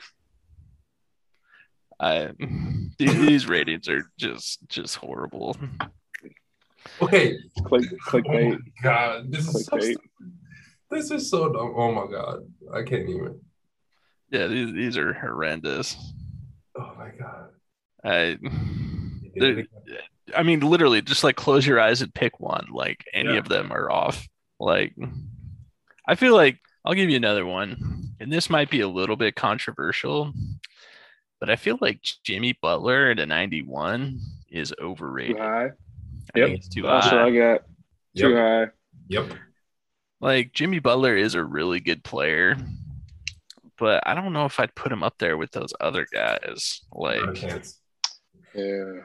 I 2.01 2.31
these, 2.97 3.13
these 3.15 3.47
ratings 3.47 3.87
are 3.87 4.03
just 4.17 4.67
just 4.67 4.95
horrible. 4.95 5.55
Okay. 7.01 7.37
Click 7.65 7.83
Oh 7.91 7.95
clickbait. 8.09 8.51
my 8.51 8.57
god. 8.81 9.31
This 9.31 9.47
is 9.47 9.65
so 9.65 9.77
Clickbait. 9.77 9.95
this 10.89 11.11
is 11.11 11.29
so 11.29 11.49
dumb. 11.51 11.73
Oh 11.77 11.91
my 11.91 12.11
god. 12.11 12.39
I 12.73 12.83
can't 12.83 13.07
even. 13.09 13.39
Yeah, 14.31 14.47
these, 14.47 14.73
these 14.73 14.97
are 14.97 15.13
horrendous. 15.13 15.95
Oh 16.77 16.93
my 16.97 17.09
god. 17.19 17.49
I 18.03 18.37
They're- 19.35 19.67
I 20.35 20.43
mean, 20.43 20.61
literally, 20.61 21.01
just 21.01 21.23
like 21.25 21.35
close 21.35 21.67
your 21.67 21.79
eyes 21.79 22.01
and 22.01 22.13
pick 22.13 22.39
one. 22.39 22.67
Like 22.71 23.03
any 23.13 23.31
Yeah. 23.33 23.37
of 23.39 23.49
them 23.49 23.71
are 23.71 23.91
off. 23.91 24.27
Like, 24.59 24.95
I 26.07 26.15
feel 26.15 26.35
like 26.35 26.57
I'll 26.85 26.93
give 26.93 27.09
you 27.09 27.17
another 27.17 27.45
one, 27.45 28.13
and 28.19 28.31
this 28.31 28.49
might 28.49 28.69
be 28.69 28.79
a 28.81 28.87
little 28.87 29.15
bit 29.17 29.35
controversial, 29.35 30.31
but 31.41 31.49
I 31.49 31.57
feel 31.57 31.77
like 31.81 31.99
Jimmy 32.23 32.53
Butler 32.61 33.11
at 33.11 33.19
a 33.19 33.25
91 33.25 34.19
is 34.49 34.73
overrated. 34.81 35.35
Too 35.35 35.41
overrated. 35.41 35.41
high. 35.41 35.65
I 36.33 36.39
Yep. 36.39 36.47
think 36.47 36.57
it's 36.59 36.69
too 36.69 36.83
That's 36.83 37.07
what 37.07 37.13
high. 37.15 37.25
I 37.27 37.31
got. 37.35 37.61
Too 38.15 38.29
Yep. 38.29 38.37
high. 38.37 38.71
Yep. 39.09 39.33
Like 40.21 40.53
Jimmy 40.53 40.79
Butler 40.79 41.17
is 41.17 41.35
a 41.35 41.43
really 41.43 41.79
good 41.81 42.03
player, 42.03 42.55
but 43.79 44.03
I 44.07 44.13
don't 44.13 44.33
know 44.33 44.45
if 44.45 44.59
I'd 44.59 44.75
put 44.75 44.91
him 44.91 45.01
up 45.03 45.15
there 45.17 45.35
with 45.35 45.51
those 45.51 45.73
other 45.81 46.05
guys. 46.13 46.81
Like. 46.93 47.41
Yeah. 48.53 48.99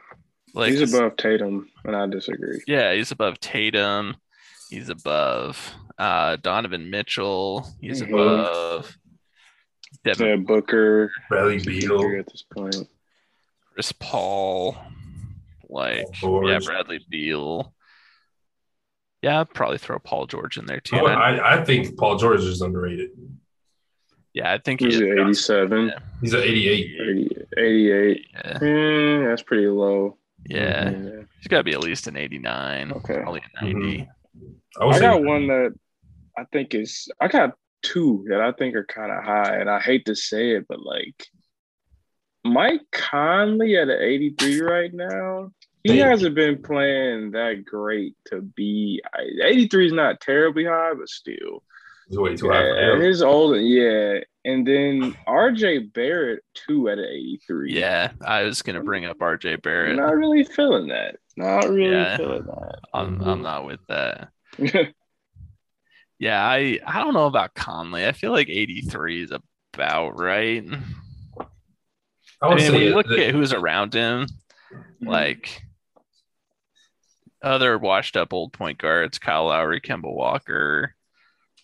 like 0.55 0.73
He's 0.73 0.93
above 0.95 1.17
Tatum, 1.17 1.71
and 1.85 1.97
I 1.97 2.07
disagree. 2.07 2.61
Yeah, 2.67 2.93
he's 2.95 3.13
above 3.13 3.41
Tatum. 3.41 4.17
He's 4.71 4.89
above 4.89 5.73
uh, 5.99 6.37
Donovan 6.37 6.91
Mitchell. 6.91 7.67
He's 7.81 8.03
Mhm. 8.03 8.09
above 8.13 8.99
Devin 10.07 10.27
Yeah, 10.27 10.37
Booker. 10.37 11.11
Bradley 11.29 11.59
Beal. 11.59 12.19
at 12.19 12.27
this 12.27 12.43
point. 12.51 12.77
Chris 13.75 13.93
Paul. 13.93 14.77
Like, 15.69 16.07
Paul 16.21 16.49
yeah, 16.51 16.61
Bradley 16.65 17.01
Beal. 17.11 17.75
Yeah, 19.23 19.41
I'd 19.41 19.51
probably 19.53 19.79
throw 19.79 19.99
Paul 19.99 20.27
George 20.27 20.57
in 20.59 20.67
there 20.67 20.81
too. 20.81 20.97
Oh. 21.01 21.07
I, 21.07 21.59
I 21.61 21.65
think 21.65 21.97
Paul 21.99 22.17
George 22.19 22.41
is 22.41 22.61
underrated. 22.63 23.11
yeah, 24.33 24.53
I 24.53 24.59
think 24.59 24.81
He's 24.81 24.99
he 24.99 25.11
at 25.11 25.19
87, 25.19 25.87
Yeah. 25.89 25.99
He's 26.21 26.33
an 26.35 26.41
88. 26.43 26.91
80, 27.01 27.37
88. 27.59 28.27
Yeah, 28.33 28.59
Eh, 28.63 29.29
that's 29.29 29.43
pretty 29.43 29.67
low. 29.67 30.19
yeah. 30.49 30.91
Yeah. 30.91 31.11
he's 31.41 31.49
got 31.49 31.59
to 31.59 31.65
be 31.65 31.73
at 31.73 31.81
least 31.81 32.07
an 32.07 32.17
89, 32.17 32.93
Okay. 32.93 33.15
probably 33.21 33.43
a 33.61 33.65
90. 33.65 34.09
I 34.81 34.85
would 34.85 34.95
I 34.95 34.99
say 34.99 35.05
got 35.07 35.25
one 35.25 35.47
that 35.49 35.75
I 36.39 36.45
think 36.53 36.75
is 36.75 37.09
I 37.21 37.29
got 37.29 37.55
two 37.93 38.25
that 38.29 38.41
I 38.41 38.53
think 38.53 38.75
are 38.75 38.85
kind 38.85 39.13
of 39.13 39.23
high, 39.25 39.57
and 39.57 39.71
I 39.71 39.81
hate 39.81 40.07
to 40.07 40.15
say 40.17 40.53
it, 40.57 40.67
but 40.69 40.81
like 40.83 41.27
Mike 42.45 42.83
Conley 42.93 43.77
at 43.77 43.89
an 43.89 44.01
83 44.01 44.61
right 44.61 44.95
now. 44.95 45.51
He 45.83 45.91
Thank 46.01 46.03
hasn't 46.03 46.35
been 46.35 46.63
playing 46.63 47.31
that 47.33 47.65
great 47.65 48.15
to 48.27 48.41
be. 48.41 49.01
83 49.43 49.87
is 49.87 49.93
not 49.93 50.21
terribly 50.21 50.65
high, 50.65 50.95
but 50.99 51.09
still. 51.09 51.63
he's 52.09 52.19
way 52.19 52.35
too 52.37 52.49
high 52.51 52.63
for 52.63 52.77
Yeah, 52.81 52.95
him. 52.95 53.01
his 53.03 53.23
old, 53.23 53.57
yeah. 53.61 54.19
And 54.45 54.67
then 54.67 55.17
RJ 55.29 55.93
Barrett 55.93 56.43
two 56.55 56.89
at 56.89 56.99
an 56.99 57.05
83. 57.05 57.73
Yeah, 57.73 58.13
I 58.25 58.43
was 58.43 58.63
gonna 58.63 58.83
bring 58.83 59.05
up 59.05 59.19
RJ 59.19 59.63
Barrett. 59.63 59.97
Not 59.97 60.15
really 60.17 60.43
feeling 60.45 60.89
that. 60.89 61.17
Not 61.37 61.69
really 61.69 61.91
Yeah. 61.93 62.17
feeling 62.17 62.47
that. 62.47 62.79
I'm 62.93 63.21
I'm 63.21 63.21
mm-hmm. 63.21 63.43
not 63.43 63.67
with 63.67 63.81
that. 63.89 64.29
Yeah, 66.19 66.43
I 66.43 66.79
I 66.87 67.03
don't 67.03 67.15
know 67.15 67.27
about 67.27 67.55
Conley. 67.55 68.07
I 68.07 68.13
feel 68.13 68.33
like 68.33 68.49
83 68.49 69.23
is 69.25 69.33
about 69.75 70.19
right. 70.19 70.65
I 70.67 72.47
I 72.47 72.49
would 72.49 72.57
mean, 72.59 72.73
when 72.73 72.81
say 72.81 72.85
you 72.87 72.95
look 72.95 73.07
that- 73.09 73.19
at 73.19 73.35
who's 73.35 73.53
around 73.53 73.93
him, 73.95 74.27
like 75.03 75.63
other 77.43 77.79
washed 77.79 78.17
up 78.17 78.33
old 78.33 78.53
point 78.53 78.79
guards, 78.79 79.19
Kyle 79.19 79.47
Lowry, 79.47 79.81
Kemba 79.81 80.13
Walker, 80.13 80.95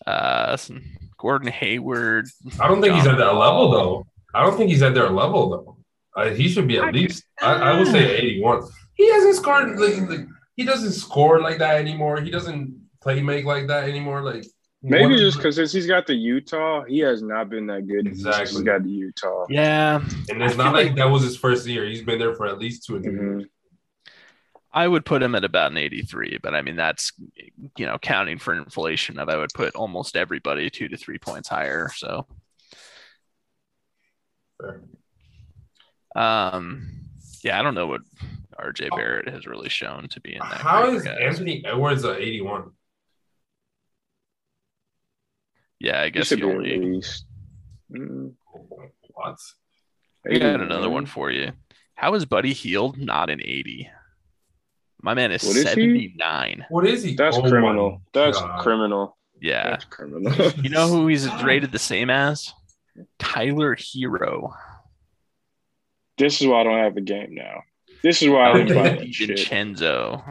uh, 0.05 0.55
some- 0.57 0.83
Gordon 1.17 1.51
Hayward. 1.51 2.25
I 2.59 2.67
don't 2.67 2.81
think 2.81 2.95
he's 2.95 3.07
at 3.07 3.17
that 3.17 3.23
John 3.31 3.39
level 3.39 3.71
though. 3.71 4.05
I 4.33 4.43
don't 4.43 4.57
think 4.57 4.69
he's 4.69 4.81
at 4.83 4.93
their 4.93 5.09
level 5.09 5.49
though. 5.49 5.77
Uh, 6.15 6.29
he 6.29 6.47
should 6.49 6.67
be 6.67 6.77
at 6.77 6.93
least. 6.93 7.23
I, 7.41 7.53
I 7.53 7.77
would 7.79 7.87
say 7.87 8.17
81. 8.17 8.63
He 8.95 9.09
hasn't 9.11 9.35
scored. 9.35 9.79
Like, 9.79 9.97
like, 10.09 10.27
he 10.55 10.63
doesn't 10.63 10.91
score 10.91 11.39
like 11.41 11.57
that 11.59 11.77
anymore. 11.77 12.19
He 12.21 12.29
doesn't 12.29 12.79
play 13.03 13.21
make 13.21 13.45
like 13.45 13.67
that 13.67 13.83
anymore. 13.87 14.21
Like 14.21 14.45
Maybe 14.85 15.15
just 15.17 15.37
because 15.37 15.55
since 15.55 15.71
he's 15.71 15.87
got 15.87 16.07
the 16.07 16.13
Utah, 16.15 16.83
he 16.83 16.99
has 16.99 17.21
not 17.21 17.49
been 17.49 17.67
that 17.67 17.87
good. 17.87 18.05
Exactly. 18.07 18.47
He's 18.57 18.61
got 18.63 18.83
the 18.83 18.89
Utah. 18.89 19.45
Yeah, 19.49 20.03
And 20.29 20.41
it's 20.43 20.55
I 20.55 20.57
not 20.57 20.73
like, 20.73 20.87
like- 20.87 20.95
that 20.97 21.05
was 21.09 21.23
his 21.23 21.37
first 21.37 21.65
year. 21.67 21.85
He's 21.85 22.01
been 22.03 22.19
there 22.19 22.35
for 22.35 22.47
at 22.47 22.59
least 22.59 22.85
two 22.85 22.95
or 22.97 23.01
3 23.01 23.11
Mhm. 23.13 23.39
years. 23.39 23.45
I 24.75 24.87
would 24.87 25.05
put 25.05 25.21
him 25.23 25.35
at 25.35 25.43
about 25.45 25.71
an 25.71 25.77
83, 25.77 26.39
but 26.41 26.55
I 26.55 26.63
mean 26.63 26.75
that's 26.75 27.11
you 27.77 27.85
know 27.85 27.97
counting 27.99 28.39
for 28.39 28.55
inflation 28.55 29.19
of 29.19 29.29
I 29.29 29.37
would 29.37 29.53
put 29.53 29.75
almost 29.75 30.17
everybody 30.17 30.69
two 30.71 30.87
to 30.89 30.97
three 30.97 31.19
points 31.19 31.47
higher. 31.47 31.89
So 31.95 32.25
Fair. 34.59 34.81
Um, 36.15 36.87
yeah, 37.43 37.59
I 37.59 37.63
don't 37.63 37.75
know 37.75 37.87
what 37.87 38.01
RJ 38.59 38.89
Barrett 38.95 39.29
has 39.29 39.45
really 39.47 39.69
shown 39.69 40.07
to 40.09 40.19
be 40.21 40.33
in 40.33 40.39
that. 40.39 40.61
How 40.61 40.85
is 40.87 41.03
group 41.03 41.15
guys. 41.17 41.17
Anthony 41.21 41.63
Edwards 41.65 42.03
a 42.03 42.17
81? 42.17 42.71
Yeah, 45.83 45.99
I 46.01 46.05
He 46.05 46.11
guess 46.11 46.27
should 46.27 46.39
he 46.39 46.45
be 46.45 46.51
only. 46.51 46.79
released. 46.79 47.25
Mm, 47.91 48.33
What? 49.13 49.37
I 50.29 50.37
got 50.39 50.61
another 50.61 50.89
one 50.89 51.05
for 51.05 51.29
you. 51.29 51.51
How 51.95 52.13
is 52.13 52.23
Buddy 52.25 52.53
Hield 52.53 52.97
not 52.97 53.29
an 53.29 53.41
80? 53.43 53.89
My 55.01 55.13
man 55.13 55.33
is 55.33 55.43
What 55.43 55.57
is 55.57 55.63
he? 55.63 55.69
79. 55.69 56.65
What 56.69 56.87
is 56.87 57.03
he? 57.03 57.15
That's 57.15 57.37
Oh 57.37 57.41
criminal. 57.41 58.01
That's 58.13 58.39
criminal. 58.59 59.17
Yeah. 59.41 59.71
That's 59.71 59.83
criminal. 59.85 60.31
You 60.63 60.69
know 60.75 60.87
who 60.87 61.07
he's 61.07 61.27
rated 61.43 61.73
the 61.73 61.79
same 61.79 62.09
as? 62.09 62.53
Tyler 63.19 63.75
Herro. 63.75 64.53
this 66.17 66.39
is 66.41 66.47
why 66.47 66.61
I 66.61 66.63
don't 66.63 66.77
have 66.77 66.95
the 66.95 67.01
game 67.01 67.35
now. 67.35 67.61
This 68.03 68.21
is 68.21 68.29
why 68.29 68.51
I 68.51 68.63
don't 68.63 68.73
buy 68.73 69.05
shit. 69.11 69.27
Vincenzo. 69.37 70.23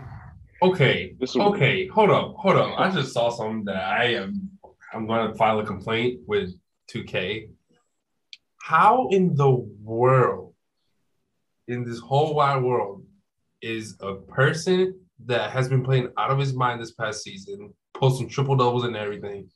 Okay. 0.63 1.15
This 1.21 1.35
will- 1.35 1.55
Okay. 1.55 1.87
Hold 1.89 2.11
up. 2.11 2.35
Hold 2.39 2.57
up. 2.57 2.81
I 2.81 2.91
just 2.91 3.13
saw 3.13 3.29
something 3.29 3.65
that 3.67 3.77
I 3.85 4.15
am. 4.15 4.52
I'm 4.93 5.07
going 5.07 5.31
to 5.31 5.35
file 5.37 5.59
a 5.61 5.65
complaint 5.67 6.21
with 6.27 6.51
2K. 6.93 7.49
How 8.61 9.09
in 9.11 9.35
the 9.35 9.51
world, 9.51 10.55
in 11.69 11.85
this 11.85 11.99
whole 11.99 12.35
wide 12.35 12.63
world, 12.63 13.05
is 13.61 13.97
a 14.01 14.15
person 14.15 14.99
that 15.27 15.51
has 15.51 15.69
been 15.69 15.85
playing 15.85 16.09
out 16.19 16.31
of 16.31 16.39
his 16.39 16.53
mind 16.55 16.81
this 16.81 16.93
past 16.93 17.23
season, 17.23 17.73
posting 17.95 18.29
triple 18.29 18.57
doubles 18.57 18.85
and 18.85 18.97
everything, 18.97 19.49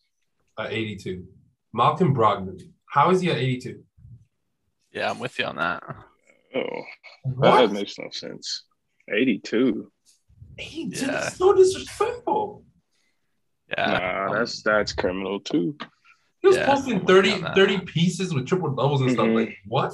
at 0.59 0.73
82? 0.73 1.25
Malcolm 1.73 2.15
Brogdon. 2.15 2.59
How 2.89 3.11
is 3.11 3.21
he 3.21 3.31
at 3.31 3.37
82? 3.37 3.83
Yeah, 4.93 5.11
I'm 5.11 5.19
with 5.19 5.39
you 5.39 5.45
on 5.45 5.57
that. 5.57 5.83
Oh, 6.55 6.83
What? 7.25 7.67
that 7.69 7.73
makes 7.73 7.99
no 7.99 8.09
sense. 8.11 8.63
82. 9.13 9.91
82? 10.59 10.89
Yeah. 11.05 11.11
That's 11.11 11.37
so 11.37 11.53
disrespectful. 11.53 12.65
Yeah. 13.71 13.87
Nah, 14.29 14.33
that's 14.39 14.63
that's 14.63 14.93
criminal 14.93 15.41
too. 15.41 15.77
He 16.41 16.49
was 16.49 16.57
Yeah, 16.57 16.67
posting 16.67 17.01
I'm 17.01 17.07
30, 17.07 17.29
you 17.29 17.35
on 17.37 17.41
that. 17.43 17.55
30 17.57 17.79
pieces 17.81 18.33
with 18.35 18.47
triple 18.47 18.69
doubles 18.71 19.01
and 19.01 19.11
stuff. 19.13 19.27
Mhm. 19.27 19.35
Like, 19.35 19.57
what? 19.67 19.93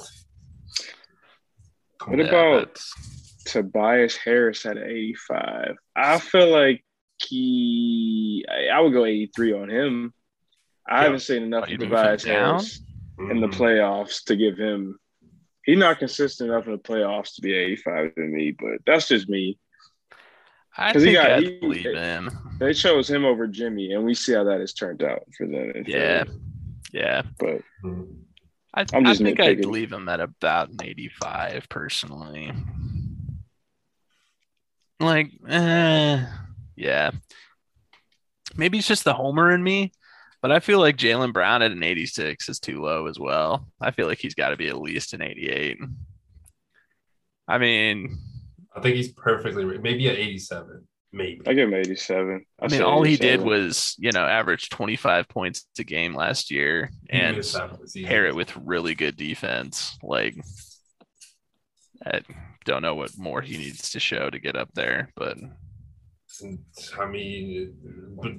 What 2.05 2.19
yeah, 2.19 2.25
about 2.25 2.57
that's- 2.67 3.43
Tobias 3.45 4.15
Harris 4.15 4.65
at 4.65 4.77
85? 4.77 5.75
I 5.95 6.19
feel 6.19 6.49
like 6.49 6.83
he, 7.27 8.45
I, 8.49 8.67
I 8.77 8.79
would 8.81 8.93
go 8.93 9.05
83 9.05 9.53
on 9.53 9.69
him. 9.69 10.13
I 10.87 10.97
Yeah. 10.99 11.03
haven't 11.03 11.19
seen 11.19 11.43
enough 11.43 11.63
of 11.65 11.69
moved 11.69 11.83
him 11.83 11.89
Tobias 11.89 12.23
down? 12.23 12.49
Harris 12.59 12.81
in 13.19 13.41
the 13.41 13.47
Mhm. 13.47 13.53
playoffs 13.53 14.23
to 14.25 14.35
give 14.35 14.57
him. 14.57 14.97
He's 15.65 15.77
not 15.77 15.99
consistent 15.99 16.49
enough 16.51 16.65
in 16.65 16.73
the 16.73 16.77
playoffs 16.77 17.35
to 17.35 17.41
be 17.41 17.53
85 17.53 18.15
to 18.15 18.21
me, 18.21 18.51
but 18.51 18.79
that's 18.85 19.07
just 19.07 19.29
me. 19.29 19.57
I 20.77 20.93
think 20.93 21.15
got- 21.15 21.31
I'd 21.31 21.43
he- 21.43 21.59
believe 21.59 21.85
him. 21.95 22.29
They 22.59 22.73
chose 22.73 23.09
him 23.09 23.25
over 23.25 23.47
Jimmy, 23.47 23.93
and 23.93 24.03
we 24.03 24.13
see 24.13 24.33
how 24.33 24.43
that 24.45 24.59
has 24.59 24.73
turned 24.73 25.03
out 25.03 25.23
for 25.37 25.45
them. 25.47 25.83
Yeah. 25.85 26.23
Yeah. 26.91 27.23
but. 27.39 27.61
I, 28.75 28.85
I'm 28.93 29.05
I 29.05 29.11
just 29.11 29.21
think 29.21 29.39
I'd 29.39 29.65
leave 29.65 29.91
him 29.93 30.09
at 30.09 30.19
about 30.19 30.69
an 30.69 30.77
85 30.81 31.67
personally. 31.69 32.51
Like, 34.99 35.31
eh, 35.47 36.25
yeah. 36.75 37.11
Maybe 38.55 38.79
it's 38.79 38.87
just 38.87 39.03
the 39.03 39.13
homer 39.13 39.51
in 39.51 39.61
me, 39.61 39.91
but 40.41 40.51
I 40.51 40.59
feel 40.59 40.79
like 40.79 40.97
Jalen 40.97 41.33
Brown 41.33 41.61
at 41.61 41.71
an 41.71 41.83
86 41.83 42.49
is 42.49 42.59
too 42.59 42.81
low 42.81 43.07
as 43.07 43.19
well. 43.19 43.67
I 43.81 43.91
feel 43.91 44.07
like 44.07 44.19
he's 44.19 44.35
got 44.35 44.49
to 44.49 44.57
be 44.57 44.69
at 44.69 44.79
least 44.81 45.13
an 45.13 45.21
88. 45.21 45.77
I 47.47 47.57
mean, 47.57 48.17
I 48.75 48.81
think 48.81 48.95
he's 48.95 49.11
perfectly. 49.11 49.65
Maybe 49.65 50.07
at 50.09 50.15
87. 50.15 50.87
Maybe. 51.11 51.41
I 51.45 51.53
give 51.53 51.69
him 51.69 51.75
87. 51.75 52.43
I 52.59 52.67
say 52.67 52.77
mean, 52.77 52.83
all 52.83 53.03
he 53.03 53.17
did 53.17 53.41
was, 53.41 53.95
you 53.99 54.11
know, 54.11 54.25
average 54.25 54.69
25 54.69 55.29
points 55.29 55.67
a 55.77 55.83
game 55.83 56.15
last 56.15 56.49
year 56.49 56.89
and 57.09 57.37
missed 57.37 57.55
half 57.55 57.71
of 57.71 57.81
the 57.81 57.87
season. 57.87 58.09
pair 58.09 58.25
it 58.25 58.35
with 58.35 58.55
really 58.57 58.95
good 58.95 59.15
defense. 59.15 59.95
Like, 60.01 60.35
I 62.03 62.21
don't 62.65 62.81
know 62.81 62.95
what 62.95 63.15
more 63.15 63.41
he 63.41 63.57
needs 63.57 63.91
to 63.91 63.99
show 63.99 64.31
to 64.31 64.39
get 64.39 64.55
up 64.55 64.69
there, 64.73 65.11
but 65.15 65.37
I 66.99 67.05
mean, 67.05 67.73
but 68.19 68.31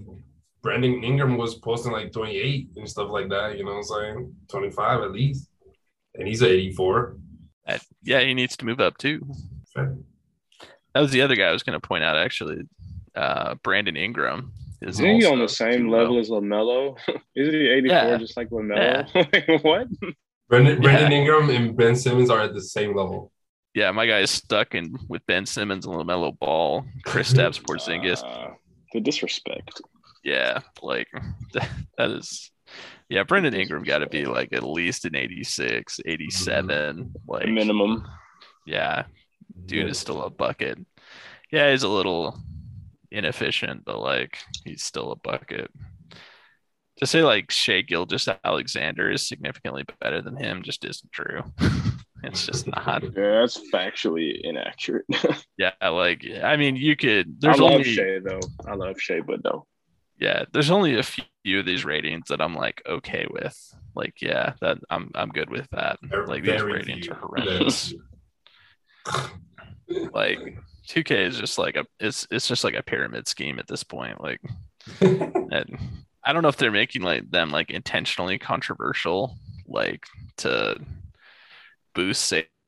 Brandon 0.63 1.05
Ingram 1.05 1.37
was 1.37 1.55
posting 1.57 1.93
like 1.93 2.11
28 2.11 2.71
and 2.77 2.89
stuff 2.89 3.11
like 3.11 3.29
that. 3.29 3.57
You 3.57 3.65
know 3.65 3.73
what 3.73 3.77
I'm 3.77 3.83
saying? 3.85 4.35
25 4.49 5.03
at 5.03 5.13
least. 5.13 5.49
And 6.17 6.27
he's 6.27 6.43
at 6.43 6.51
84. 6.51 7.19
uh, 7.69 7.79
yeah, 8.03 8.21
he 8.21 8.35
needs 8.35 8.57
to 8.57 8.65
move 8.65 8.81
up 8.81 8.99
too. 8.99 9.25
Fair. 9.73 9.97
That 10.95 11.01
was 11.01 11.11
the 11.11 11.23
other 11.23 11.37
guy 11.37 11.45
I 11.45 11.53
was 11.53 11.63
going 11.63 11.79
to 11.79 11.87
point 11.87 12.05
out 12.05 12.17
actually. 12.17 12.63
Uh, 13.15 13.55
Brandon 13.63 13.97
Ingram 13.97 14.53
is 14.83 14.97
Isn't 15.01 15.21
he 15.21 15.27
on 15.27 15.39
the 15.39 15.49
same 15.49 15.85
too 15.85 15.91
low. 15.91 15.99
level 15.99 16.19
as 16.19 16.31
LaMelo? 16.31 16.97
Isn't 17.37 17.55
he 17.55 17.69
84 17.69 17.97
Yeah. 17.97 18.17
just 18.19 18.37
like 18.37 18.51
LaMelo? 18.51 19.09
Like, 19.15 19.65
what? 19.65 19.87
Brandon, 20.49 20.81
Brandon 20.81 21.11
Yeah. 21.13 21.19
Ingram 21.19 21.51
and 21.51 21.77
Ben 21.77 21.97
Simmons 21.97 22.31
are 22.31 22.41
at 22.41 22.55
the 22.55 22.61
same 22.63 22.95
level. 22.97 23.31
Yeah, 23.75 23.91
my 23.91 24.07
guy 24.07 24.21
is 24.21 24.31
stuck 24.31 24.75
in 24.77 24.95
with 25.09 25.25
Ben 25.27 25.47
Simmons 25.47 25.85
and 25.87 25.95
Lamelo 25.97 26.39
Ball, 26.39 26.85
Chris 27.05 27.33
Stapps, 27.35 27.61
Porzingis. 27.61 28.23
Uh, 28.23 28.51
the 28.93 29.01
disrespect. 29.01 29.81
Yeah, 30.23 30.61
like 30.83 31.09
that 31.53 32.11
is. 32.11 32.51
Yeah, 33.09 33.25
Brandon 33.25 33.53
Ingram 33.55 33.83
got 33.85 33.99
to 33.99 34.07
be 34.09 34.25
like 34.27 34.53
at 34.53 34.63
least 34.63 35.05
an 35.05 35.15
86, 35.17 36.01
87. 36.07 37.13
Like, 37.29 37.49
minimum. 37.49 38.07
yeah, 38.67 39.05
dude 39.67 39.89
is 39.91 39.99
still 39.99 40.23
a 40.23 40.31
bucket. 40.31 40.79
Yeah, 41.51 41.71
he's 41.71 41.83
a 41.83 41.89
little 41.89 42.39
inefficient, 43.11 43.85
but 43.85 44.01
like 44.01 44.39
he's 44.65 44.83
still 44.83 45.13
a 45.13 45.17
bucket. 45.17 45.71
To 46.99 47.07
say 47.07 47.23
like 47.23 47.51
Shea 47.51 47.83
Gilgis 47.83 48.35
Alexander 48.45 49.11
is 49.11 49.27
significantly 49.27 49.85
better 50.01 50.23
than 50.23 50.37
him 50.37 50.63
just 50.63 50.85
isn't 50.85 51.11
true. 51.13 51.43
it's 52.23 52.47
just 52.47 52.67
not. 52.69 53.03
Yeah, 53.03 53.41
that's 53.41 53.61
factually 53.73 54.41
inaccurate. 54.43 55.05
Yeah, 55.59 55.73
like 55.83 56.25
I 56.43 56.57
mean, 56.57 56.77
you 56.77 56.97
could. 56.97 57.29
I 57.29 57.33
There's 57.39 57.59
love 57.61 57.73
only 57.73 57.85
Shai 57.85 58.19
though. 58.25 58.41
I 58.67 58.75
love 58.75 59.01
Shai, 59.01 59.21
but 59.21 59.43
no. 59.45 59.67
yeah, 60.19 60.45
there's 60.53 60.71
only 60.71 60.97
a 60.99 61.03
few 61.03 61.59
of 61.61 61.67
these 61.67 61.85
ratings 61.85 62.29
that 62.29 62.41
I'm 62.41 62.55
like 62.55 62.83
okay 62.89 63.27
with. 63.31 63.57
Like, 63.97 64.21
yeah, 64.21 64.55
that 64.61 64.79
I'm 64.91 65.11
I'm 65.15 65.29
good 65.31 65.51
with 65.51 65.69
that. 65.71 65.99
Very- 66.03 66.27
Like 66.27 66.43
these 66.45 66.63
ratings 66.63 67.07
few. 67.07 67.13
are 67.15 67.19
horrendous. 67.19 67.95
Like 70.13 70.59
2K 70.89 71.27
is 71.27 71.39
just 71.39 71.59
like 71.59 71.77
a 71.77 71.85
it's 72.01 72.27
it's 72.31 72.49
just 72.49 72.65
like 72.65 72.75
a 72.75 72.83
pyramid 72.83 73.27
scheme 73.29 73.59
at 73.59 73.67
this 73.67 73.83
point. 73.83 74.21
Like 74.21 74.41
and 75.01 75.79
I 76.25 76.33
don't 76.33 76.43
know 76.43 76.49
if 76.49 76.57
they're 76.57 76.71
making 76.71 77.03
like 77.03 77.31
them 77.31 77.51
like 77.51 77.71
intentionally 77.71 78.39
controversial, 78.39 79.37
like 79.67 80.05
to 80.39 80.77
boost 81.95 82.25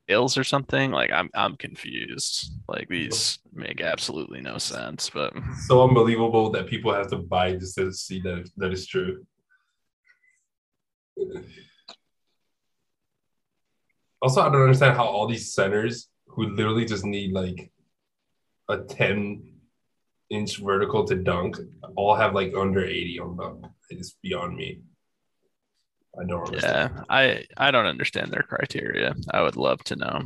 sales 0.08 0.38
or 0.38 0.44
something. 0.44 0.90
Like 0.90 1.12
I'm 1.12 1.30
I'm 1.34 1.56
confused. 1.56 2.52
Like 2.68 2.88
these 2.88 3.38
make 3.52 3.80
absolutely 3.80 4.40
no 4.40 4.58
sense. 4.58 5.10
But 5.10 5.32
so 5.66 5.86
unbelievable 5.86 6.50
that 6.50 6.66
people 6.66 6.92
have 6.92 7.08
to 7.08 7.18
buy 7.18 7.54
just 7.54 7.76
to 7.76 7.92
see 7.92 8.20
that 8.22 8.48
that 8.56 8.72
is 8.72 8.86
true. 8.86 9.26
Also, 14.22 14.40
I 14.40 14.50
don't 14.50 14.62
understand 14.62 14.96
how 14.96 15.04
all 15.04 15.26
these 15.26 15.54
centers 15.54 16.08
who 16.36 16.54
literally 16.54 16.84
just 16.84 17.04
need 17.04 17.32
like 17.32 17.72
a 18.68 18.78
10 18.78 19.42
inch 20.28 20.58
vertical 20.58 21.04
to 21.06 21.16
dunk 21.16 21.56
all 21.96 22.14
have 22.14 22.34
like 22.34 22.52
under 22.54 22.84
80 22.84 23.20
on 23.20 23.36
them. 23.36 23.70
It's 23.88 24.16
beyond 24.22 24.56
me. 24.56 24.82
I 26.18 26.24
don't 26.24 26.46
understand. 26.46 26.92
yeah, 26.94 27.02
I 27.10 27.44
I 27.56 27.70
don't 27.70 27.84
understand 27.84 28.30
their 28.30 28.42
criteria. 28.42 29.14
I 29.30 29.42
would 29.42 29.56
love 29.56 29.84
to 29.84 29.96
know, 29.96 30.22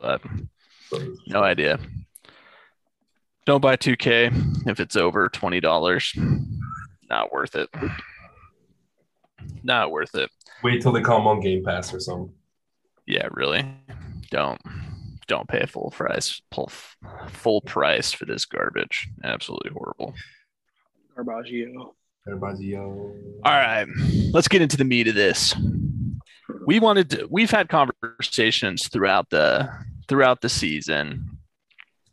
but 0.00 0.22
no 1.26 1.42
idea. 1.42 1.78
Don't 3.44 3.60
buy 3.60 3.76
2K 3.76 4.66
if 4.66 4.80
it's 4.80 4.96
over 4.96 5.28
twenty 5.28 5.60
dollars. 5.60 6.14
Not 7.10 7.30
worth 7.30 7.56
it. 7.56 7.68
Not 9.62 9.90
worth 9.90 10.14
it. 10.14 10.30
Wait 10.62 10.80
till 10.80 10.92
they 10.92 11.02
come 11.02 11.26
on 11.26 11.40
Game 11.40 11.62
Pass 11.62 11.92
or 11.92 12.00
something. 12.00 12.32
Yeah, 13.06 13.28
really. 13.30 13.66
Don't 14.30 14.60
don't 15.26 15.48
pay 15.48 15.66
full 15.66 15.90
price 15.90 16.40
full, 16.52 16.70
full 17.28 17.60
price 17.62 18.12
for 18.12 18.24
this 18.24 18.44
garbage. 18.44 19.08
Absolutely 19.24 19.70
horrible. 19.70 20.14
Garbaggio. 21.16 21.92
Everybody. 22.26 22.76
All 22.76 23.40
right, 23.44 23.86
let's 24.32 24.48
get 24.48 24.60
into 24.60 24.76
the 24.76 24.84
meat 24.84 25.08
of 25.08 25.14
this. 25.14 25.54
We 26.66 26.78
wanted 26.78 27.10
to, 27.10 27.26
we've 27.30 27.50
had 27.50 27.70
conversations 27.70 28.88
throughout 28.88 29.30
the 29.30 29.70
throughout 30.08 30.40
the 30.40 30.48
season 30.48 31.38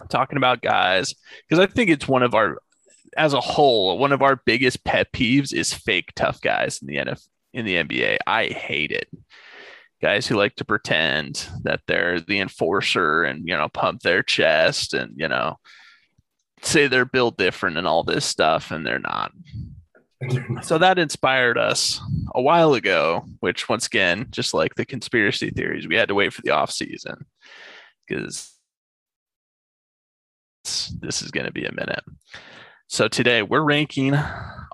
talking 0.09 0.37
about 0.37 0.61
guys 0.61 1.15
because 1.47 1.61
I 1.61 1.67
think 1.67 1.89
it's 1.89 2.07
one 2.07 2.23
of 2.23 2.33
our 2.33 2.59
as 3.17 3.33
a 3.33 3.41
whole, 3.41 3.97
one 3.97 4.11
of 4.11 4.21
our 4.21 4.41
biggest 4.45 4.83
pet 4.83 5.11
peeves 5.13 5.53
is 5.53 5.73
fake 5.73 6.11
tough 6.15 6.41
guys 6.41 6.79
in 6.81 6.87
the 6.87 6.97
NF 6.97 7.27
in 7.53 7.65
the 7.65 7.75
NBA. 7.75 8.17
I 8.27 8.47
hate 8.47 8.91
it. 8.91 9.07
Guys 10.05 10.27
who 10.27 10.35
like 10.35 10.55
to 10.55 10.63
pretend 10.63 11.49
that 11.63 11.81
they're 11.87 12.21
the 12.21 12.39
enforcer 12.39 13.23
and 13.23 13.47
you 13.47 13.57
know 13.57 13.67
pump 13.69 14.03
their 14.03 14.21
chest 14.21 14.93
and 14.93 15.11
you 15.17 15.27
know 15.27 15.55
say 16.61 16.85
they're 16.85 17.05
built 17.05 17.39
different 17.39 17.75
and 17.75 17.87
all 17.87 18.03
this 18.03 18.23
stuff 18.23 18.69
and 18.69 18.85
they're 18.85 18.99
not. 18.99 19.31
So 20.61 20.77
that 20.77 20.99
inspired 20.99 21.57
us 21.57 21.99
a 22.35 22.41
while 22.41 22.75
ago 22.75 23.25
which 23.39 23.67
once 23.67 23.87
again 23.87 24.27
just 24.29 24.53
like 24.53 24.75
the 24.75 24.85
conspiracy 24.85 25.49
theories 25.49 25.87
we 25.87 25.95
had 25.95 26.09
to 26.09 26.15
wait 26.15 26.33
for 26.33 26.43
the 26.43 26.51
off 26.51 26.69
season 26.69 27.25
because 28.07 28.53
this 30.99 31.23
is 31.23 31.31
going 31.31 31.47
to 31.47 31.51
be 31.51 31.65
a 31.65 31.73
minute. 31.73 32.03
So 32.85 33.07
today 33.07 33.41
we're 33.41 33.61
ranking 33.61 34.13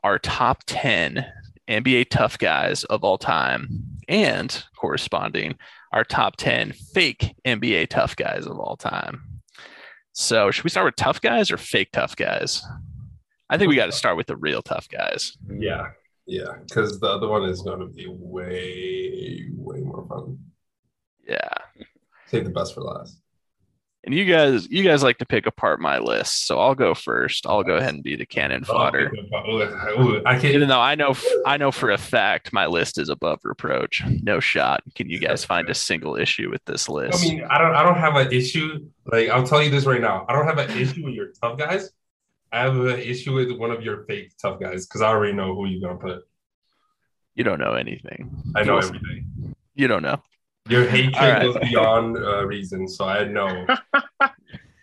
our 0.04 0.20
top 0.20 0.64
10 0.68 1.26
nba 1.70 2.10
tough 2.10 2.38
guys 2.38 2.84
of 2.84 3.06
all 3.06 3.18
time 3.18 3.91
and 4.12 4.64
corresponding 4.78 5.56
our 5.92 6.04
top 6.04 6.36
10 6.36 6.74
fake 6.94 7.34
nba 7.46 7.88
tough 7.88 8.16
guys 8.16 8.46
of 8.46 8.60
all 8.60 8.76
time 8.76 9.24
so 10.12 10.52
should 10.52 10.64
we 10.64 10.70
start 10.70 10.86
with 10.86 10.96
tough 10.96 11.22
guys 11.22 11.52
or 11.52 11.58
fake 11.58 11.90
tough 11.92 12.16
guys 12.16 12.64
I 13.52 13.58
think 13.58 13.68
we 13.68 13.76
got 13.76 13.88
to 13.88 13.92
start 13.92 14.16
with 14.16 14.28
the 14.28 14.38
real 14.38 14.62
tough 14.62 14.88
guys. 14.88 15.38
Yeah, 15.60 15.90
yeah, 16.26 16.54
because 16.66 17.02
the 17.02 17.08
other 17.08 17.28
one 17.28 17.44
is 17.44 17.62
going 17.62 17.82
to 17.82 17.88
be 17.88 18.08
way, 18.08 19.50
way 19.54 19.82
more 19.82 20.08
fun. 20.08 20.40
Yeah. 21.28 21.54
Save 22.28 22.46
the 22.46 22.52
best 22.52 22.74
for 22.74 22.80
last. 22.80 23.20
And 24.04 24.16
you 24.16 24.26
guys, 24.26 24.68
you 24.68 24.84
guys 24.84 25.04
like 25.04 25.20
to 25.20 25.28
pick 25.28 25.46
apart 25.46 25.80
my 25.80 26.00
list, 26.00 26.48
so 26.48 26.60
I'll 26.60 26.74
go 26.74 26.96
first. 26.96 27.46
I'll 27.46 27.64
go 27.64 27.76
ahead 27.76 27.94
and 27.94 28.04
be 28.04 28.16
the 28.16 28.26
cannon 28.26 28.64
oh, 28.68 28.74
fodder. 28.74 29.12
I 30.26 30.40
can't. 30.40 30.56
Even 30.56 30.70
though 30.70 30.80
I 30.80 30.96
know, 30.96 31.14
I 31.46 31.58
know 31.58 31.72
for 31.72 31.92
a 31.92 32.00
fact 32.00 32.52
my 32.52 32.66
list 32.66 32.98
is 32.98 33.10
above 33.10 33.42
reproach. 33.44 34.02
No 34.24 34.40
shot. 34.40 34.82
Can 34.96 35.08
you 35.08 35.20
guys 35.20 35.46
find 35.46 35.70
a 35.70 35.76
single 35.76 36.16
issue 36.16 36.50
with 36.50 36.66
this 36.66 36.90
list? 36.90 37.24
I 37.24 37.28
mean, 37.28 37.44
I 37.44 37.60
don't, 37.60 37.76
I 37.76 37.84
don't 37.84 38.00
have 38.00 38.16
an 38.16 38.34
issue. 38.34 38.88
Like 39.06 39.30
I'll 39.30 39.46
tell 39.46 39.62
you 39.62 39.70
this 39.70 39.86
right 39.86 40.02
now, 40.02 40.26
I 40.28 40.34
don't 40.34 40.48
have 40.48 40.58
an 40.58 40.76
issue 40.76 41.06
with 41.06 41.14
your 41.14 41.28
tough 41.40 41.60
guys. 41.60 41.92
I 42.52 42.62
have 42.62 42.76
an 42.76 43.00
issue 43.00 43.34
with 43.34 43.52
one 43.52 43.70
of 43.70 43.84
your 43.84 44.04
fake 44.06 44.34
tough 44.42 44.60
guys 44.60 44.88
because 44.88 45.02
I 45.02 45.10
already 45.10 45.34
know 45.34 45.54
who 45.54 45.68
you're 45.68 45.88
gonna 45.88 46.00
put. 46.00 46.28
You 47.36 47.44
don't 47.44 47.60
know 47.60 47.74
anything. 47.74 48.44
I 48.56 48.64
know 48.64 48.80
everything. 48.80 49.56
You 49.76 49.88
don't 49.88 50.02
know. 50.02 50.22
Your 50.70 50.88
hatred 50.88 51.16
right. 51.16 51.42
goes 51.42 51.58
beyond 51.58 52.18
uh, 52.18 52.46
reason, 52.46 52.88
so 52.88 53.06
I 53.06 53.24
know. 53.26 53.66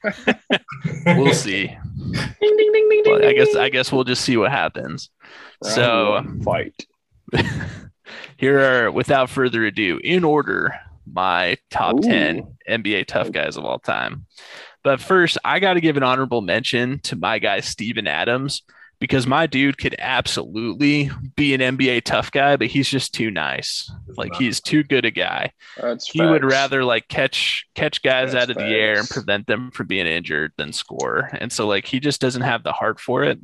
we'll 1.06 1.34
see. 1.34 1.66
ding, 1.66 1.76
ding, 2.40 2.72
ding, 2.72 2.88
ding, 2.88 3.02
well, 3.06 3.24
I 3.24 3.32
guess 3.32 3.54
I 3.54 3.68
guess 3.68 3.92
we'll 3.92 4.04
just 4.04 4.24
see 4.24 4.36
what 4.36 4.50
happens. 4.50 5.10
Round 5.64 5.74
so 5.74 6.24
fight. 6.44 6.86
here 8.36 8.86
are, 8.86 8.90
without 8.90 9.30
further 9.30 9.64
ado, 9.64 10.00
in 10.02 10.24
order, 10.24 10.74
my 11.06 11.56
top 11.70 11.96
Ooh. 11.96 12.02
ten 12.02 12.56
NBA 12.68 13.06
tough 13.06 13.30
guys 13.32 13.56
of 13.56 13.64
all 13.64 13.78
time. 13.78 14.26
But 14.84 15.00
first, 15.00 15.38
I 15.44 15.58
got 15.58 15.74
to 15.74 15.80
give 15.80 15.96
an 15.96 16.02
honorable 16.02 16.40
mention 16.40 17.00
to 17.00 17.16
my 17.16 17.38
guy, 17.38 17.60
Steven 17.60 18.06
Adams, 18.06 18.62
because 19.00 19.26
my 19.26 19.46
dude 19.46 19.78
could 19.78 19.94
absolutely 19.98 21.10
be 21.36 21.54
an 21.54 21.60
NBA 21.60 22.02
tough 22.02 22.32
guy, 22.32 22.56
but 22.56 22.66
he's 22.66 22.88
just 22.88 23.14
too 23.14 23.30
nice. 23.30 23.90
Like 24.16 24.34
he's 24.34 24.60
too 24.60 24.82
good 24.82 25.04
a 25.04 25.10
guy. 25.10 25.52
That's 25.76 26.08
he 26.08 26.18
facts. 26.18 26.30
would 26.30 26.44
rather 26.44 26.84
like 26.84 27.08
catch 27.08 27.66
catch 27.74 28.02
guys 28.02 28.32
That's 28.32 28.44
out 28.44 28.50
of 28.50 28.56
facts. 28.56 28.68
the 28.68 28.74
air 28.74 28.98
and 28.98 29.08
prevent 29.08 29.46
them 29.46 29.70
from 29.70 29.86
being 29.86 30.06
injured 30.06 30.52
than 30.56 30.72
score. 30.72 31.30
And 31.40 31.52
so 31.52 31.66
like 31.66 31.86
he 31.86 32.00
just 32.00 32.20
doesn't 32.20 32.42
have 32.42 32.64
the 32.64 32.72
heart 32.72 32.98
for 32.98 33.22
it. 33.24 33.38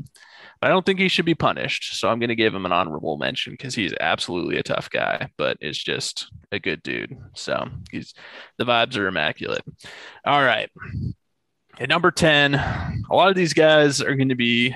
But 0.61 0.69
I 0.69 0.71
don't 0.71 0.87
think 0.87 0.99
he 0.99 1.09
should 1.09 1.25
be 1.25 1.35
punished. 1.35 1.99
So 1.99 2.09
I'm 2.09 2.19
going 2.19 2.29
to 2.29 2.35
give 2.35 2.55
him 2.55 2.65
an 2.65 2.73
honorable 2.73 3.19
mention 3.19 3.53
because 3.53 3.75
he's 3.75 3.93
absolutely 4.01 4.57
a 4.57 4.63
tough 4.63 4.89
guy, 4.89 5.29
but 5.37 5.59
is 5.61 5.79
just 5.79 6.31
a 6.53 6.59
good 6.59 6.83
dude. 6.83 7.17
So 7.35 7.69
he's 7.91 8.15
the 8.59 8.65
vibes 8.65 8.97
are 8.97 9.07
immaculate. 9.07 9.63
All 10.25 10.43
right. 10.43 10.71
At 11.79 11.89
number 11.89 12.11
10, 12.11 12.55
a 12.55 12.95
lot 13.11 13.29
of 13.29 13.35
these 13.35 13.53
guys 13.53 14.01
are 14.01 14.15
going 14.15 14.29
to 14.29 14.37
be 14.37 14.75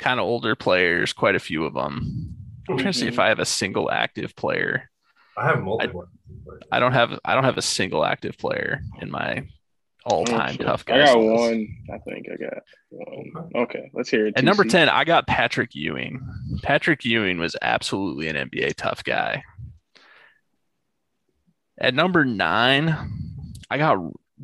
kind 0.00 0.18
of 0.18 0.26
older 0.26 0.56
players, 0.56 1.12
quite 1.12 1.36
a 1.36 1.40
few 1.40 1.64
of 1.64 1.74
them. 1.74 2.34
I'm 2.68 2.78
trying 2.78 2.92
to 2.92 2.98
see 2.98 3.06
if 3.06 3.14
mm-hmm. 3.14 3.20
I 3.20 3.28
have 3.28 3.38
a 3.38 3.44
single 3.44 3.90
active 3.90 4.34
player. 4.34 4.90
I 5.36 5.46
have 5.46 5.62
multiple. 5.62 6.08
I, 6.72 6.76
I 6.76 6.80
don't 6.80 6.92
have 6.92 7.18
I 7.24 7.34
don't 7.34 7.44
have 7.44 7.58
a 7.58 7.62
single 7.62 8.04
active 8.04 8.36
player 8.38 8.80
in 9.00 9.10
my 9.10 9.46
all-time 10.04 10.50
oh, 10.50 10.56
sure. 10.56 10.66
tough 10.66 10.84
guys. 10.84 11.08
I 11.08 11.12
got 11.12 11.18
one. 11.18 11.68
I 11.92 11.98
think 11.98 12.26
I 12.32 12.36
got 12.36 12.62
one. 12.88 13.50
Okay, 13.54 13.90
let's 13.92 14.08
hear 14.08 14.26
it. 14.26 14.34
At 14.36 14.44
number 14.44 14.64
10, 14.64 14.88
I 14.88 15.04
got 15.04 15.26
Patrick 15.26 15.74
Ewing. 15.74 16.20
Patrick 16.62 17.04
Ewing 17.04 17.38
was 17.38 17.56
absolutely 17.60 18.28
an 18.28 18.36
NBA 18.36 18.74
tough 18.76 19.04
guy. 19.04 19.42
At 21.78 21.94
number 21.94 22.24
9, 22.24 22.96
I 23.70 23.78
got 23.78 23.98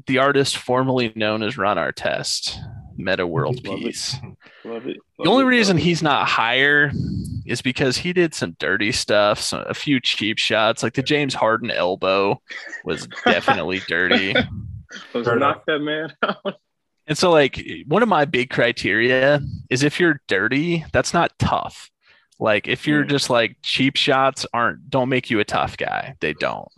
the 0.06 0.18
artist 0.18 0.56
formerly 0.56 1.12
known 1.14 1.42
as 1.42 1.56
Ron 1.56 1.76
Artest, 1.78 2.58
Metta 2.96 3.26
World 3.26 3.66
Love 3.66 3.78
Peace. 3.78 4.14
It. 4.14 4.36
Love 4.68 4.86
it. 4.86 4.96
Love 5.18 5.24
the 5.24 5.30
only 5.30 5.44
it. 5.44 5.48
reason 5.48 5.76
he's 5.76 6.02
not 6.02 6.28
higher 6.28 6.90
is 7.44 7.62
because 7.62 7.96
he 7.96 8.12
did 8.12 8.34
some 8.34 8.56
dirty 8.58 8.92
stuff, 8.92 9.40
some, 9.40 9.64
a 9.66 9.74
few 9.74 10.00
cheap 10.00 10.38
shots, 10.38 10.82
like 10.82 10.94
the 10.94 11.02
James 11.02 11.34
Harden 11.34 11.70
elbow 11.70 12.40
was 12.84 13.06
definitely 13.24 13.80
dirty. 13.86 14.34
Let's 15.14 15.28
knock 15.28 15.64
that 15.66 15.80
man 15.80 16.12
out. 16.22 16.56
And 17.08 17.16
so, 17.16 17.30
like, 17.30 17.64
one 17.86 18.02
of 18.02 18.08
my 18.08 18.24
big 18.24 18.50
criteria 18.50 19.40
is 19.70 19.84
if 19.84 20.00
you're 20.00 20.20
dirty, 20.26 20.84
that's 20.92 21.14
not 21.14 21.38
tough. 21.38 21.90
Like, 22.40 22.66
if 22.66 22.86
you're 22.86 23.04
mm. 23.04 23.08
just 23.08 23.30
like 23.30 23.56
cheap 23.62 23.96
shots 23.96 24.44
aren't 24.52 24.90
don't 24.90 25.08
make 25.08 25.30
you 25.30 25.40
a 25.40 25.44
tough 25.44 25.76
guy. 25.76 26.16
They 26.20 26.32
don't. 26.34 26.68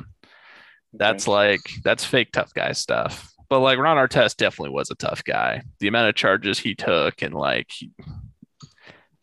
That's 0.93 1.29
like 1.29 1.61
that's 1.83 2.05
fake 2.05 2.33
tough 2.33 2.55
guy 2.55 2.73
stuff. 2.73 3.28
But 3.49 3.61
like 3.61 3.79
Ron 3.79 3.97
Artest 3.97 4.37
definitely 4.37 4.75
was 4.75 4.91
a 4.91 4.95
tough 4.95 5.25
guy. 5.25 5.63
The 5.81 5.89
amount 5.89 6.09
of 6.09 6.15
charges 6.15 6.59
he 6.59 6.75
took 6.75 7.23
and 7.23 7.35
like 7.35 7.71
he 7.71 7.91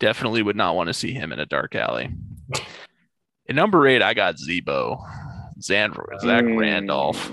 definitely 0.00 0.42
would 0.42 0.56
not 0.56 0.74
want 0.74 0.88
to 0.88 0.94
see 0.94 1.12
him 1.12 1.32
in 1.32 1.38
a 1.38 1.46
dark 1.46 1.74
alley. 1.74 2.10
In 3.46 3.56
number 3.56 3.86
eight, 3.86 4.02
I 4.02 4.14
got 4.14 4.38
Z-Bo, 4.38 5.00
Zan, 5.62 5.94
Zach 6.20 6.44
mm. 6.44 6.58
Randolph. 6.58 7.30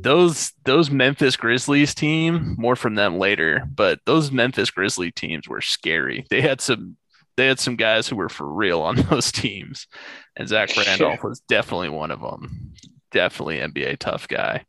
Those 0.00 0.52
those 0.64 0.90
Memphis 0.90 1.34
Grizzlies 1.34 1.92
team, 1.92 2.54
more 2.56 2.76
from 2.76 2.94
them 2.94 3.18
later, 3.18 3.66
but 3.74 3.98
those 4.06 4.30
Memphis 4.30 4.70
Grizzly 4.70 5.10
teams 5.10 5.48
were 5.48 5.60
scary. 5.60 6.24
They 6.30 6.40
had 6.40 6.60
some 6.60 6.96
they 7.36 7.46
had 7.46 7.58
some 7.58 7.74
guys 7.74 8.06
who 8.06 8.14
were 8.14 8.28
for 8.28 8.46
real 8.46 8.80
on 8.80 8.94
those 9.10 9.32
teams, 9.32 9.88
and 10.36 10.46
Zach 10.46 10.76
Randolph 10.76 11.24
was 11.24 11.40
definitely 11.48 11.88
one 11.88 12.12
of 12.12 12.20
them 12.20 12.74
definitely 13.10 13.58
NBA 13.58 13.98
tough 13.98 14.28
guy. 14.28 14.64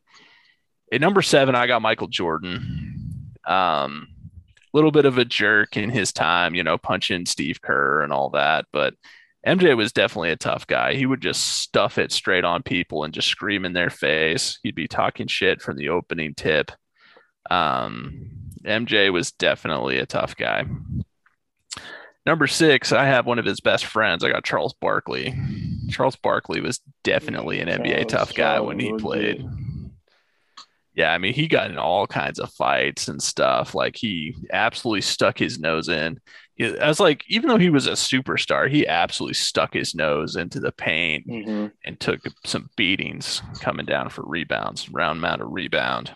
At 0.91 1.01
number 1.01 1.21
seven, 1.21 1.55
I 1.55 1.67
got 1.67 1.81
Michael 1.81 2.07
Jordan. 2.07 3.35
Um, 3.45 4.07
a 4.73 4.77
little 4.77 4.91
bit 4.91 5.05
of 5.05 5.17
a 5.17 5.25
jerk 5.25 5.77
in 5.77 5.89
his 5.89 6.11
time, 6.11 6.55
you 6.55 6.63
know, 6.63 6.77
punching 6.77 7.25
Steve 7.25 7.61
Kerr 7.61 8.01
and 8.01 8.13
all 8.13 8.29
that, 8.31 8.65
but 8.71 8.93
MJ 9.45 9.75
was 9.75 9.91
definitely 9.91 10.31
a 10.31 10.35
tough 10.35 10.67
guy. 10.67 10.93
He 10.93 11.05
would 11.05 11.21
just 11.21 11.61
stuff 11.61 11.97
it 11.97 12.11
straight 12.11 12.43
on 12.43 12.61
people 12.61 13.03
and 13.03 13.13
just 13.13 13.29
scream 13.29 13.65
in 13.65 13.73
their 13.73 13.89
face. 13.89 14.59
He'd 14.63 14.75
be 14.75 14.87
talking 14.87 15.27
shit 15.27 15.61
from 15.61 15.77
the 15.77 15.89
opening 15.89 16.35
tip. 16.35 16.71
Um, 17.49 18.51
MJ 18.65 19.11
was 19.11 19.31
definitely 19.31 19.97
a 19.97 20.05
tough 20.05 20.35
guy. 20.35 20.65
Number 22.25 22.47
six, 22.47 22.91
I 22.91 23.05
have 23.05 23.25
one 23.25 23.39
of 23.39 23.45
his 23.45 23.61
best 23.61 23.85
friends. 23.85 24.23
I 24.23 24.29
got 24.29 24.43
Charles 24.43 24.75
Barkley. 24.79 25.33
Charles 25.89 26.17
Barkley 26.17 26.59
was 26.59 26.81
definitely 27.03 27.61
an 27.61 27.69
NBA 27.69 28.09
tough 28.09 28.35
guy 28.35 28.59
when 28.59 28.77
he 28.77 28.93
played. 28.93 29.43
Yeah, 30.99 31.13
I 31.13 31.17
mean, 31.17 31.31
he 31.33 31.47
got 31.47 31.71
in 31.71 31.77
all 31.77 32.05
kinds 32.05 32.39
of 32.39 32.51
fights 32.51 33.07
and 33.07 33.23
stuff. 33.23 33.73
Like 33.73 33.95
he 33.95 34.35
absolutely 34.51 34.99
stuck 34.99 35.39
his 35.39 35.57
nose 35.57 35.87
in. 35.87 36.19
I 36.59 36.89
was 36.89 36.99
like, 36.99 37.23
even 37.29 37.47
though 37.47 37.57
he 37.57 37.69
was 37.69 37.87
a 37.87 37.91
superstar, 37.91 38.69
he 38.69 38.85
absolutely 38.85 39.35
stuck 39.35 39.73
his 39.73 39.95
nose 39.95 40.35
into 40.35 40.59
the 40.59 40.73
paint 40.73 41.25
mm-hmm. 41.25 41.67
and 41.85 41.97
took 42.01 42.19
some 42.45 42.69
beatings 42.75 43.41
coming 43.61 43.85
down 43.85 44.09
for 44.09 44.25
rebounds, 44.27 44.89
round 44.89 45.19
amount 45.19 45.41
of 45.41 45.47
rebound. 45.53 46.11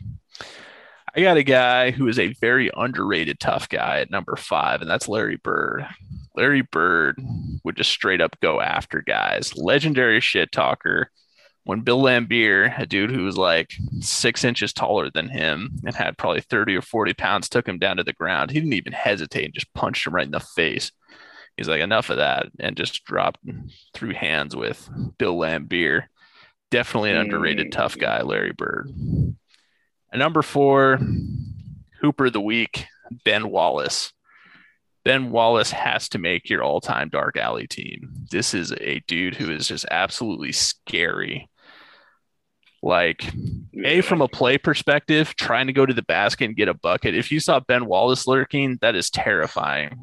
I 1.16 1.22
got 1.22 1.38
a 1.38 1.44
guy 1.44 1.92
who 1.92 2.10
is 2.10 2.20
a 2.20 2.34
very 2.42 2.70
underrated 2.76 3.40
tough 3.40 3.70
guy 3.70 4.02
at 4.02 4.12
number 4.12 4.36
five, 4.36 4.82
and 4.82 4.90
that's 4.90 5.08
Larry 5.08 5.38
Bird. 5.38 5.88
Larry 6.36 6.64
Bird 6.64 7.22
would 7.64 7.78
just 7.78 7.92
straight 7.92 8.20
up 8.20 8.38
go 8.42 8.60
after 8.60 9.02
guys. 9.02 9.56
Legendary 9.56 10.20
shit 10.20 10.52
talker. 10.52 11.10
When 11.66 11.82
Bill 11.82 12.02
Laimbeer, 12.02 12.78
a 12.78 12.86
dude 12.86 13.12
who 13.12 13.24
was 13.24 13.38
like 13.38 13.74
six 14.02 14.44
inches 14.44 14.74
taller 14.74 15.10
than 15.10 15.30
him 15.30 15.80
and 15.86 15.96
had 15.96 16.18
probably 16.18 16.42
30 16.42 16.76
or 16.76 16.82
40 16.82 17.14
pounds, 17.14 17.48
took 17.48 17.68
him 17.68 17.80
down 17.80 17.98
to 17.98 18.04
the 18.04 18.12
ground, 18.12 18.52
he 18.52 18.60
didn't 18.60 18.74
even 18.74 18.94
hesitate 18.94 19.46
and 19.46 19.54
just 19.54 19.74
punched 19.74 20.06
him 20.06 20.14
right 20.14 20.26
in 20.26 20.32
the 20.32 20.42
face. 20.42 20.92
He's 21.56 21.70
like, 21.70 21.82
enough 21.82 22.10
of 22.10 22.18
that, 22.18 22.48
and 22.60 22.76
just 22.76 23.06
dropped 23.06 23.40
through 23.94 24.14
hands 24.14 24.56
with 24.56 24.90
Bill 25.18 25.38
Laimbeer. 25.38 26.06
Definitely 26.72 27.12
an 27.12 27.18
underrated 27.18 27.68
mm. 27.68 27.72
tough 27.72 27.98
guy, 27.98 28.24
Larry 28.24 28.54
Bird. 28.54 28.90
And 28.90 29.38
number 30.20 30.42
four, 30.42 31.00
Hooper 32.02 32.26
of 32.26 32.34
the 32.34 32.42
Week, 32.42 32.88
Ben 33.24 33.50
Wallace. 33.50 34.12
Ben 35.06 35.32
Wallace 35.32 35.72
has 35.72 36.10
to 36.10 36.18
make 36.18 36.50
your 36.50 36.64
all 36.64 36.82
time 36.82 37.10
dark 37.10 37.38
alley 37.38 37.68
team. 37.68 38.14
This 38.32 38.54
is 38.54 38.72
a 38.80 39.02
dude 39.08 39.36
who 39.36 39.52
is 39.52 39.68
just 39.68 39.86
absolutely 39.92 40.52
scary. 40.52 41.50
Like, 42.84 43.34
a 43.86 44.02
from 44.02 44.22
a 44.22 44.28
play 44.28 44.58
perspective, 44.58 45.38
trying 45.38 45.68
to 45.68 45.74
go 45.74 45.86
to 45.86 45.94
the 45.94 46.02
basket 46.02 46.46
and 46.46 46.56
get 46.56 46.68
a 46.68 46.74
bucket. 46.74 47.16
If 47.16 47.32
you 47.32 47.40
saw 47.40 47.62
Ben 47.62 47.86
Wallace 47.86 48.28
lurking, 48.28 48.78
that 48.82 48.94
is 48.94 49.10
terrifying. 49.10 49.98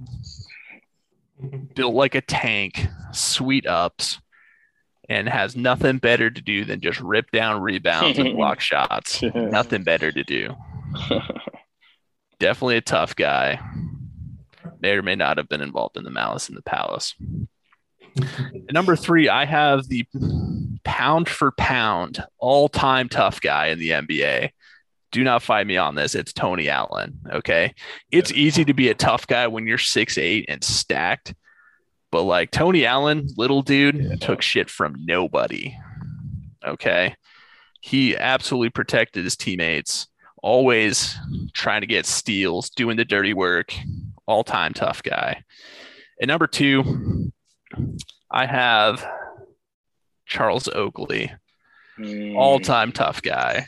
Mm-hmm. 1.43 1.75
Built 1.75 1.95
like 1.95 2.15
a 2.15 2.23
tank, 2.23 2.87
sweet 3.13 3.67
ups, 3.67 4.19
and 5.11 5.29
has 5.29 5.55
nothing 5.55 5.99
better 5.99 6.31
to 6.31 6.41
do 6.41 6.65
than 6.65 6.81
just 6.81 7.01
rip 7.01 7.31
down 7.33 7.61
rebounds 7.61 8.19
and 8.19 8.35
block 8.35 8.61
shots. 8.61 9.23
nothing 9.35 9.83
better 9.83 10.11
to 10.11 10.25
do. 10.25 10.57
Definitely 12.39 12.79
a 12.79 12.81
tough 12.81 13.15
guy. 13.15 13.61
May 14.81 14.93
or 14.93 15.03
may 15.03 15.17
not 15.17 15.37
have 15.37 15.51
been 15.51 15.61
involved 15.61 15.99
in 15.99 16.05
the 16.05 16.11
malice 16.11 16.49
in 16.49 16.55
the 16.55 16.63
palace. 16.63 17.15
number 18.73 18.97
three, 18.97 19.29
I 19.29 19.45
have 19.45 19.87
the 19.89 20.07
pound 20.85 21.29
for 21.29 21.53
pound 21.53 22.25
all 22.39 22.69
time 22.69 23.09
tough 23.09 23.41
guy 23.41 23.67
in 23.67 23.79
the 23.79 23.91
NBA. 23.91 24.51
Do 25.13 25.25
not 25.25 25.43
fight 25.43 25.67
me 25.67 25.77
on 25.77 25.97
this. 25.97 26.15
It's 26.15 26.33
Tony 26.33 26.69
Allen. 26.69 27.19
Okay. 27.33 27.75
It's 28.13 28.33
easy 28.33 28.65
to 28.65 28.75
be 28.75 28.89
a 28.89 28.95
tough 28.95 29.27
guy 29.27 29.49
when 29.49 29.67
you're 29.67 29.79
six 29.79 30.19
eight 30.19 30.47
and 30.49 30.63
stacked. 30.63 31.35
But 32.13 32.23
like 32.23 32.51
Tony 32.51 32.87
Allen, 32.87 33.29
little 33.37 33.63
dude, 33.63 33.97
yeah. 33.97 34.17
took 34.17 34.43
shit 34.43 34.71
from 34.71 34.95
nobody. 35.05 35.77
Okay. 36.65 37.15
He 37.81 38.17
absolutely 38.17 38.71
protected 38.71 39.25
his 39.25 39.37
teammates, 39.37 40.07
always 40.43 41.17
trying 41.55 41.81
to 41.81 41.87
get 41.87 42.07
steals, 42.07 42.71
doing 42.71 42.97
the 42.97 43.05
dirty 43.05 43.33
work, 43.33 43.75
all 44.27 44.45
time 44.45 44.75
tough 44.75 45.03
guy. 45.03 45.43
And 46.21 46.29
number 46.29 46.47
two, 46.47 47.33
I 48.31 48.47
have 48.47 49.07
Charles 50.31 50.69
Oakley, 50.69 51.31
mm. 51.99 52.37
all 52.37 52.59
time 52.59 52.93
tough 52.93 53.21
guy, 53.21 53.67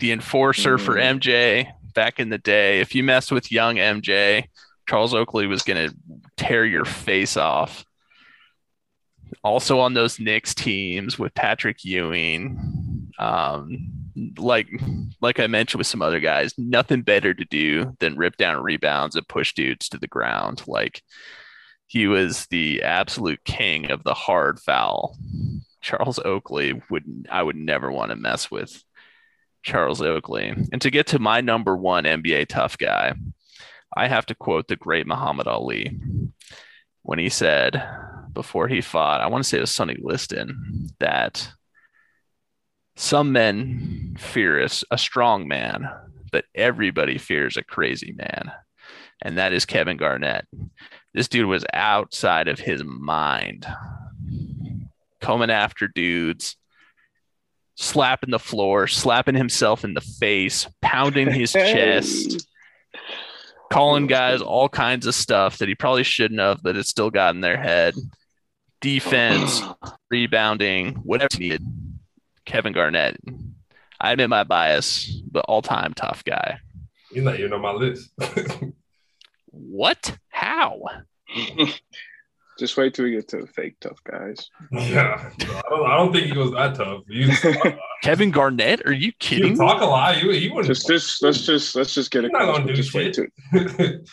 the 0.00 0.10
enforcer 0.10 0.78
mm. 0.78 0.80
for 0.80 0.94
MJ 0.96 1.70
back 1.94 2.18
in 2.18 2.30
the 2.30 2.38
day. 2.38 2.80
If 2.80 2.94
you 2.94 3.04
messed 3.04 3.30
with 3.30 3.52
young 3.52 3.76
MJ, 3.76 4.44
Charles 4.88 5.14
Oakley 5.14 5.46
was 5.46 5.62
going 5.62 5.88
to 5.88 5.96
tear 6.36 6.64
your 6.64 6.84
face 6.84 7.36
off. 7.36 7.84
Also 9.44 9.78
on 9.78 9.94
those 9.94 10.18
Knicks 10.18 10.54
teams 10.54 11.18
with 11.18 11.34
Patrick 11.34 11.84
Ewing, 11.84 13.12
um, 13.18 13.90
like 14.38 14.68
like 15.20 15.38
I 15.38 15.46
mentioned 15.46 15.78
with 15.78 15.86
some 15.86 16.02
other 16.02 16.20
guys, 16.20 16.54
nothing 16.56 17.02
better 17.02 17.34
to 17.34 17.44
do 17.44 17.94
than 18.00 18.16
rip 18.16 18.36
down 18.36 18.62
rebounds 18.62 19.14
and 19.14 19.28
push 19.28 19.52
dudes 19.52 19.88
to 19.90 19.98
the 19.98 20.08
ground. 20.08 20.62
Like 20.66 21.02
he 21.86 22.06
was 22.06 22.46
the 22.46 22.82
absolute 22.82 23.44
king 23.44 23.90
of 23.90 24.04
the 24.04 24.14
hard 24.14 24.60
foul. 24.60 25.16
Charles 25.88 26.18
Oakley 26.18 26.82
would 26.90 27.26
I 27.30 27.42
would 27.42 27.56
never 27.56 27.90
want 27.90 28.10
to 28.10 28.16
mess 28.16 28.50
with 28.50 28.84
Charles 29.62 30.02
Oakley. 30.02 30.54
And 30.70 30.82
to 30.82 30.90
get 30.90 31.06
to 31.08 31.18
my 31.18 31.40
number 31.40 31.74
one 31.74 32.04
NBA 32.04 32.48
tough 32.48 32.76
guy, 32.76 33.14
I 33.96 34.06
have 34.06 34.26
to 34.26 34.34
quote 34.34 34.68
the 34.68 34.76
great 34.76 35.06
Muhammad 35.06 35.46
Ali 35.46 35.98
when 37.04 37.18
he 37.18 37.30
said 37.30 37.82
before 38.34 38.68
he 38.68 38.82
fought, 38.82 39.22
I 39.22 39.28
want 39.28 39.44
to 39.44 39.48
say 39.48 39.56
it 39.56 39.62
was 39.62 39.70
Sonny 39.70 39.96
Liston, 39.98 40.90
that 41.00 41.50
some 42.96 43.32
men 43.32 44.14
fear 44.18 44.62
a, 44.62 44.68
a 44.90 44.98
strong 44.98 45.48
man, 45.48 45.88
but 46.30 46.44
everybody 46.54 47.16
fears 47.16 47.56
a 47.56 47.64
crazy 47.64 48.12
man. 48.12 48.52
And 49.22 49.38
that 49.38 49.54
is 49.54 49.64
Kevin 49.64 49.96
Garnett. 49.96 50.46
This 51.14 51.28
dude 51.28 51.46
was 51.46 51.64
outside 51.72 52.46
of 52.46 52.58
his 52.58 52.84
mind, 52.84 53.66
coming 55.20 55.50
after 55.50 55.88
dudes, 55.88 56.56
slapping 57.76 58.30
the 58.30 58.38
floor, 58.38 58.86
slapping 58.86 59.34
himself 59.34 59.84
in 59.84 59.94
the 59.94 60.00
face, 60.00 60.66
pounding 60.82 61.30
his 61.30 61.52
chest, 61.54 62.46
calling 63.72 64.06
guys 64.06 64.40
all 64.40 64.68
kinds 64.68 65.06
of 65.06 65.14
stuff 65.14 65.58
that 65.58 65.68
he 65.68 65.74
probably 65.74 66.02
shouldn't 66.02 66.40
have, 66.40 66.62
but 66.62 66.76
it 66.76 66.86
still 66.86 67.10
got 67.10 67.34
in 67.34 67.40
their 67.40 67.58
head. 67.58 67.94
Defense, 68.80 69.62
rebounding, 70.10 70.94
whatever 70.96 71.38
needed. 71.38 71.62
Kevin 72.44 72.72
Garnett. 72.72 73.20
I 74.00 74.12
admit 74.12 74.30
my 74.30 74.44
bias, 74.44 75.10
but 75.30 75.44
all 75.48 75.60
time 75.60 75.92
tough 75.92 76.24
guy. 76.24 76.60
He's 77.10 77.22
not 77.22 77.38
even 77.38 77.52
on 77.52 77.60
my 77.60 77.72
list. 77.72 78.10
what? 79.46 80.16
How? 80.28 80.80
Just 82.58 82.76
wait 82.76 82.94
till 82.94 83.04
we 83.04 83.12
get 83.12 83.28
to 83.28 83.42
the 83.42 83.46
fake 83.46 83.76
tough 83.80 84.02
guys. 84.04 84.50
Yeah, 84.72 85.30
I 85.38 85.62
don't, 85.70 85.90
I 85.90 85.96
don't 85.96 86.12
think 86.12 86.26
he 86.26 86.36
was 86.36 86.50
that 86.52 86.74
tough. 86.74 87.02
Kevin 88.02 88.30
Garnett? 88.30 88.84
Are 88.86 88.92
you 88.92 89.12
kidding? 89.12 89.56
talk 89.56 89.80
a 89.80 89.84
lot. 89.84 90.16
He, 90.16 90.40
he 90.40 90.48
wouldn't. 90.48 90.66
Just, 90.66 90.86
just 90.88 91.22
let's 91.22 91.46
just 91.46 91.74
let's 91.74 91.94
just 91.94 92.10
get 92.10 92.24
it. 92.24 92.32
Not 92.32 92.52
gonna 92.52 92.66
do 92.66 92.74
just 92.74 92.90
shit. 92.90 93.18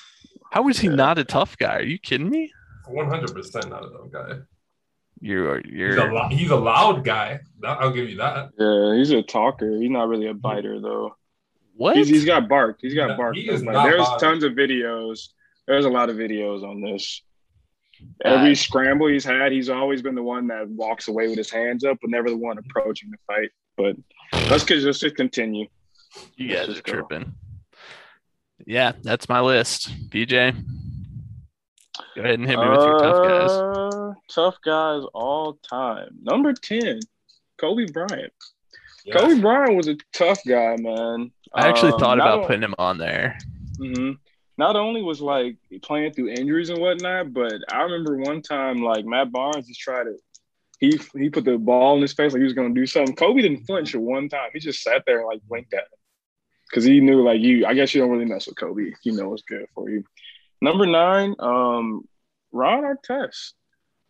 How 0.52 0.68
is 0.70 0.80
he 0.80 0.88
yeah. 0.88 0.96
not 0.96 1.18
a 1.18 1.24
tough 1.24 1.58
guy? 1.58 1.78
Are 1.78 1.84
you 1.84 1.98
kidding 1.98 2.30
me? 2.30 2.52
One 2.88 3.10
hundred 3.10 3.34
percent 3.34 3.70
not 3.70 3.86
a 3.86 3.90
tough 3.90 4.12
guy. 4.12 4.40
You're 5.20 5.66
you're 5.66 5.90
he's 5.90 6.00
a, 6.00 6.28
he's 6.30 6.52
a 6.52 6.56
loud 6.56 7.04
guy. 7.04 7.40
I'll 7.64 7.92
give 7.92 8.10
you 8.10 8.18
that. 8.18 8.52
Yeah, 8.60 8.96
he's 8.96 9.12
a 9.12 9.24
talker. 9.24 9.78
He's 9.78 9.90
not 9.90 10.08
really 10.08 10.28
a 10.28 10.34
biter 10.34 10.80
though. 10.80 11.16
What? 11.76 11.98
He's, 11.98 12.08
he's 12.08 12.26
got 12.26 12.48
bark. 12.48 12.78
He's 12.80 12.94
got 12.94 13.10
yeah, 13.10 13.18
bark. 13.18 13.36
He 13.36 13.50
like, 13.50 13.90
there's 13.90 14.08
tons 14.20 14.44
of 14.44 14.54
videos 14.54 15.30
there's 15.68 15.86
a 15.86 15.90
lot 15.90 16.10
of 16.10 16.16
videos 16.16 16.64
on 16.64 16.82
this. 16.82 17.22
Every 18.24 18.52
uh, 18.52 18.56
scramble 18.56 19.08
he's 19.08 19.24
had, 19.24 19.52
he's 19.52 19.70
always 19.70 20.02
been 20.02 20.16
the 20.16 20.24
one 20.24 20.48
that 20.48 20.68
walks 20.70 21.08
away 21.08 21.28
with 21.28 21.38
his 21.38 21.52
hands 21.52 21.84
up, 21.84 21.98
but 22.02 22.10
never 22.10 22.30
the 22.30 22.38
one 22.38 22.58
approaching 22.58 23.12
the 23.12 23.18
fight. 23.28 23.50
But 23.78 23.96
let's 24.50 24.64
just, 24.64 25.02
just 25.02 25.16
continue. 25.16 25.68
You 26.36 26.50
guys 26.50 26.70
are 26.70 26.82
tripping. 26.82 27.34
Yeah, 28.66 28.94
that's 29.04 29.28
my 29.28 29.42
list. 29.42 29.90
BJ, 30.10 30.56
go 32.16 32.22
ahead 32.22 32.40
and 32.40 32.48
hit 32.48 32.58
me 32.58 32.70
with 32.70 32.80
your 32.80 33.00
tough 33.00 33.28
guys. 33.28 33.52
Uh, 33.52 34.14
tough 34.30 34.56
guys 34.64 35.04
all 35.14 35.60
time. 35.70 36.10
Number 36.22 36.54
10, 36.54 37.02
Kobe 37.58 37.86
Bryant. 37.92 38.34
Yes. 39.04 39.20
Kobe 39.20 39.42
Bryant 39.42 39.76
was 39.76 39.88
a 39.88 39.98
tough 40.14 40.40
guy, 40.48 40.78
man. 40.80 41.32
I 41.54 41.68
actually 41.68 41.92
um, 41.94 42.00
thought 42.00 42.18
about 42.18 42.48
putting 42.48 42.64
him 42.64 42.76
on 42.78 42.98
there. 42.98 43.38
Mm-hmm 43.78 44.14
not 44.58 44.76
only 44.76 45.02
was 45.02 45.22
like 45.22 45.58
playing 45.82 46.14
through 46.14 46.30
injuries 46.30 46.70
and 46.70 46.80
whatnot, 46.80 47.34
but 47.34 47.56
I 47.72 47.82
remember 47.84 48.18
one 48.18 48.42
time 48.42 48.82
like 48.82 49.06
Matt 49.06 49.32
Barnes 49.32 49.68
just 49.68 49.80
tried 49.80 50.06
to 50.06 50.18
he 50.80 51.00
he 51.18 51.30
put 51.30 51.46
the 51.46 51.58
ball 51.58 51.96
in 51.96 52.02
his 52.02 52.14
face 52.14 52.34
like 52.34 52.40
he 52.40 52.46
was 52.46 52.54
gonna 52.54 52.74
do 52.74 52.86
something. 52.86 53.16
Kobe 53.16 53.42
didn't 53.42 53.66
flinch 53.66 53.96
at 53.96 54.02
one 54.02 54.30
time. 54.30 54.50
He 54.54 54.60
just 54.60 54.82
sat 54.82 55.04
there 55.06 55.20
and 55.20 55.28
like 55.28 55.42
blinked 55.48 55.74
at 55.74 55.80
him. 55.80 56.00
Cause 56.74 56.84
he 56.84 57.00
knew 57.00 57.24
like 57.24 57.42
you 57.42 57.66
I 57.66 57.74
guess 57.74 57.94
you 57.94 58.02
don't 58.02 58.12
really 58.12 58.26
mess 58.26 58.48
with 58.48 58.58
Kobe. 58.58 58.92
You 59.04 59.12
know 59.14 59.30
what's 59.30 59.44
good 59.44 59.68
for 59.74 59.90
you. 59.90 60.04
Number 60.62 60.86
nine, 60.86 61.36
um, 61.40 62.08
Ron 62.52 62.84
Artest. 62.84 63.54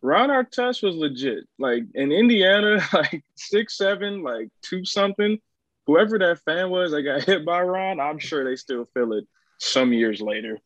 Ron 0.00 0.30
Artest 0.30 0.82
was 0.82 0.94
legit. 0.94 1.44
Like 1.58 1.84
in 1.94 2.12
Indiana, 2.12 2.80
like 2.92 3.22
six, 3.36 3.76
seven, 3.76 4.22
like 4.22 4.48
two 4.62 4.84
something. 4.84 5.38
Whoever 5.86 6.18
that 6.18 6.40
fan 6.40 6.70
was 6.70 6.90
that 6.90 7.02
got 7.02 7.24
hit 7.24 7.44
by 7.44 7.62
Ron, 7.62 8.00
I'm 8.00 8.18
sure 8.18 8.44
they 8.44 8.56
still 8.56 8.86
feel 8.86 9.12
it 9.12 9.26
some 9.58 9.92
years 9.92 10.20
later. 10.20 10.58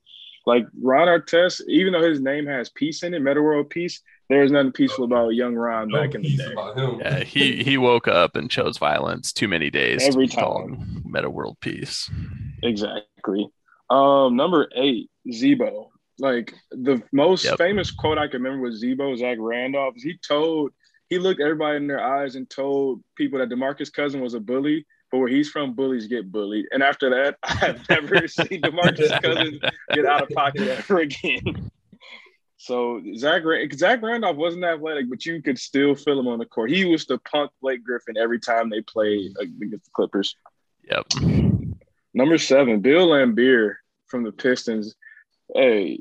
Like 0.46 0.66
Ron 0.82 1.08
Artest, 1.08 1.60
even 1.68 1.92
though 1.92 2.02
his 2.02 2.20
name 2.20 2.46
has 2.46 2.70
peace 2.70 3.02
in 3.02 3.14
it, 3.14 3.20
Metta 3.20 3.42
World 3.42 3.68
Peace, 3.70 4.00
there 4.30 4.42
is 4.42 4.50
nothing 4.50 4.72
peaceful 4.72 5.04
about 5.04 5.34
young 5.34 5.54
Ron 5.54 5.88
no 5.88 6.00
back 6.00 6.14
in 6.14 6.22
the 6.22 6.36
day. 6.36 6.98
Yeah, 6.98 7.24
he 7.24 7.62
he 7.62 7.76
woke 7.76 8.08
up 8.08 8.36
and 8.36 8.50
chose 8.50 8.78
violence 8.78 9.32
too 9.32 9.48
many 9.48 9.70
days 9.70 10.02
every 10.06 10.28
time. 10.28 11.02
Metta 11.04 11.28
World 11.28 11.58
Peace. 11.60 12.10
Exactly. 12.62 13.48
Um, 13.90 14.36
number 14.36 14.68
eight, 14.76 15.10
Z-Bo. 15.32 15.90
Like 16.18 16.54
the 16.70 17.02
most 17.12 17.44
yep. 17.44 17.58
famous 17.58 17.90
quote 17.90 18.18
I 18.18 18.28
can 18.28 18.42
remember 18.42 18.68
was 18.68 18.78
Z-Bo, 18.78 19.16
Zach 19.16 19.36
Randolph. 19.40 19.94
He 19.96 20.16
told 20.26 20.70
he 21.08 21.18
looked 21.18 21.40
everybody 21.40 21.76
in 21.76 21.86
their 21.86 22.02
eyes 22.02 22.36
and 22.36 22.48
told 22.48 23.02
people 23.16 23.40
that 23.40 23.48
Demarcus 23.48 23.92
Cousin 23.92 24.20
was 24.20 24.34
a 24.34 24.40
bully 24.40 24.86
but 25.10 25.18
where 25.18 25.28
he's 25.28 25.50
from, 25.50 25.74
bullies 25.74 26.06
get 26.06 26.30
bullied. 26.30 26.66
And 26.70 26.82
after 26.82 27.10
that, 27.10 27.36
I've 27.42 27.88
never 27.88 28.28
seen 28.28 28.62
Demarcus 28.62 29.22
Cousins 29.22 29.60
get 29.92 30.06
out 30.06 30.22
of 30.22 30.30
pocket 30.30 30.68
ever 30.68 31.00
again. 31.00 31.70
So 32.62 33.02
Zach 33.16 33.42
Zach 33.72 34.02
Randolph 34.02 34.36
wasn't 34.36 34.64
athletic, 34.64 35.08
but 35.08 35.24
you 35.24 35.40
could 35.40 35.58
still 35.58 35.94
feel 35.94 36.20
him 36.20 36.28
on 36.28 36.38
the 36.38 36.44
court. 36.44 36.70
He 36.70 36.84
was 36.84 37.06
the 37.06 37.16
punk 37.16 37.50
Blake 37.62 37.82
Griffin 37.82 38.18
every 38.18 38.38
time 38.38 38.68
they 38.68 38.82
played 38.82 39.32
against 39.40 39.86
the 39.86 39.90
Clippers. 39.94 40.36
Yep. 40.90 41.06
Number 42.12 42.36
seven, 42.36 42.80
Bill 42.80 43.08
Laimbeer 43.08 43.76
from 44.08 44.24
the 44.24 44.32
Pistons. 44.32 44.94
Hey, 45.54 46.00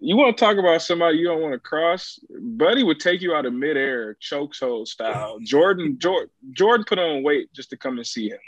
you 0.00 0.16
want 0.16 0.36
to 0.36 0.44
talk 0.44 0.58
about 0.58 0.82
somebody 0.82 1.18
you 1.18 1.26
don't 1.26 1.42
want 1.42 1.54
to 1.54 1.58
cross? 1.58 2.18
Buddy 2.30 2.82
would 2.82 3.00
take 3.00 3.20
you 3.20 3.34
out 3.34 3.46
of 3.46 3.52
midair, 3.52 4.16
chokehold 4.22 4.86
style. 4.86 5.38
Jordan, 5.42 5.98
Jordan, 5.98 6.30
Jordan 6.52 6.84
put 6.88 6.98
on 6.98 7.22
weight 7.22 7.52
just 7.52 7.70
to 7.70 7.76
come 7.76 7.98
and 7.98 8.06
see 8.06 8.28
him. 8.30 8.38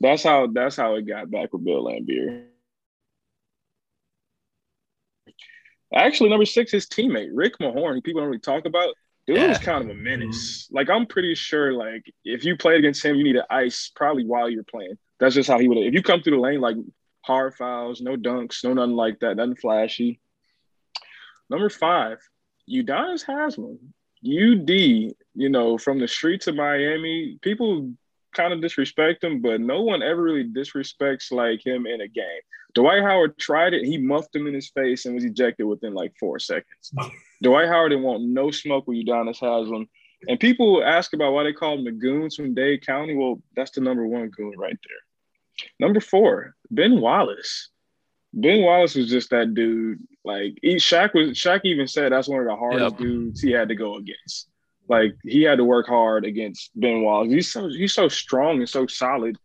That's 0.00 0.22
how. 0.22 0.48
That's 0.48 0.76
how 0.76 0.96
it 0.96 1.02
got 1.02 1.30
back 1.30 1.52
with 1.52 1.64
Bill 1.64 1.84
Laimbeer. 1.84 2.46
Actually, 5.94 6.30
number 6.30 6.44
six, 6.44 6.72
his 6.72 6.86
teammate 6.86 7.30
Rick 7.32 7.58
Mahorn. 7.58 8.02
People 8.02 8.20
don't 8.20 8.28
really 8.28 8.40
talk 8.40 8.64
about. 8.64 8.94
Dude 9.26 9.36
Yeah. 9.36 9.48
was 9.48 9.58
kind 9.58 9.84
of 9.84 9.90
a 9.90 9.94
mm-hmm. 9.94 10.02
menace. 10.02 10.68
Like 10.70 10.90
I'm 10.90 11.06
pretty 11.06 11.34
sure, 11.34 11.72
like 11.72 12.12
if 12.24 12.44
you 12.44 12.56
played 12.56 12.78
against 12.78 13.04
him, 13.04 13.16
you 13.16 13.24
need 13.24 13.34
to 13.34 13.46
ice 13.48 13.90
probably 13.94 14.24
while 14.24 14.50
you're 14.50 14.64
playing. 14.64 14.98
That's 15.20 15.34
just 15.34 15.48
how 15.48 15.58
he 15.58 15.68
would. 15.68 15.78
If 15.78 15.94
you 15.94 16.02
come 16.02 16.22
through 16.22 16.36
the 16.36 16.42
lane, 16.42 16.60
like 16.60 16.76
hard 17.22 17.54
fouls, 17.54 18.00
no 18.00 18.16
dunks, 18.16 18.64
no 18.64 18.74
nothing 18.74 18.96
like 18.96 19.20
that, 19.20 19.36
nothing 19.36 19.56
flashy. 19.56 20.20
Number 21.50 21.70
five, 21.70 22.18
Udonis 22.70 23.24
Haslem, 23.24 23.78
UD. 24.24 25.14
You 25.36 25.48
know, 25.48 25.78
from 25.78 25.98
the 25.98 26.08
streets 26.08 26.46
of 26.46 26.54
Miami, 26.54 27.38
people 27.42 27.92
kind 28.34 28.52
of 28.52 28.60
disrespect 28.60 29.24
him, 29.24 29.40
but 29.40 29.60
no 29.60 29.82
one 29.82 30.02
ever 30.02 30.22
really 30.22 30.44
disrespects 30.44 31.32
like 31.32 31.64
him 31.64 31.86
in 31.86 32.00
a 32.00 32.08
game. 32.08 32.40
Dwight 32.74 33.02
Howard 33.02 33.38
tried 33.38 33.72
it. 33.72 33.84
He 33.84 33.98
muffed 33.98 34.34
him 34.34 34.46
in 34.46 34.54
his 34.54 34.70
face 34.70 35.06
and 35.06 35.14
was 35.14 35.24
ejected 35.24 35.66
within 35.66 35.94
like 35.94 36.12
four 36.18 36.38
seconds. 36.38 36.92
Dwight 37.42 37.68
Howard 37.68 37.90
didn't 37.90 38.04
want 38.04 38.24
no 38.24 38.50
smoke 38.50 38.86
with 38.86 38.98
Udonis 38.98 39.38
Haslem. 39.38 39.88
And 40.28 40.40
people 40.40 40.82
ask 40.84 41.12
about 41.12 41.32
why 41.32 41.44
they 41.44 41.52
call 41.52 41.78
him 41.78 41.84
the 41.84 41.92
goons 41.92 42.34
from 42.34 42.54
Dade 42.54 42.84
County. 42.84 43.14
Well, 43.14 43.40
that's 43.54 43.72
the 43.72 43.80
number 43.80 44.06
one 44.06 44.30
goon 44.30 44.54
right 44.56 44.76
there. 44.88 45.68
Number 45.78 46.00
four, 46.00 46.56
Ben 46.70 47.00
Wallace. 47.00 47.70
Ben 48.36 48.62
Wallace 48.62 48.94
was 48.96 49.08
just 49.08 49.30
that 49.30 49.54
dude. 49.54 50.00
Like 50.24 50.58
he, 50.60 50.76
Shaq 50.76 51.14
was 51.14 51.30
Shaq 51.38 51.60
even 51.64 51.86
said 51.86 52.12
that's 52.12 52.28
one 52.28 52.40
of 52.40 52.46
the 52.46 52.56
hardest 52.56 52.94
Yep. 52.94 52.98
dudes 52.98 53.40
he 53.40 53.52
had 53.52 53.68
to 53.68 53.74
go 53.74 53.96
against. 53.96 54.48
Like 54.88 55.14
he 55.22 55.42
had 55.42 55.56
to 55.58 55.64
work 55.64 55.86
hard 55.86 56.24
against 56.24 56.70
Ben 56.74 57.02
Wallace. 57.02 57.32
He's 57.32 57.52
so 57.52 57.68
he's 57.68 57.94
so 57.94 58.08
strong 58.08 58.58
and 58.58 58.68
so 58.68 58.86
solid. 58.86 59.36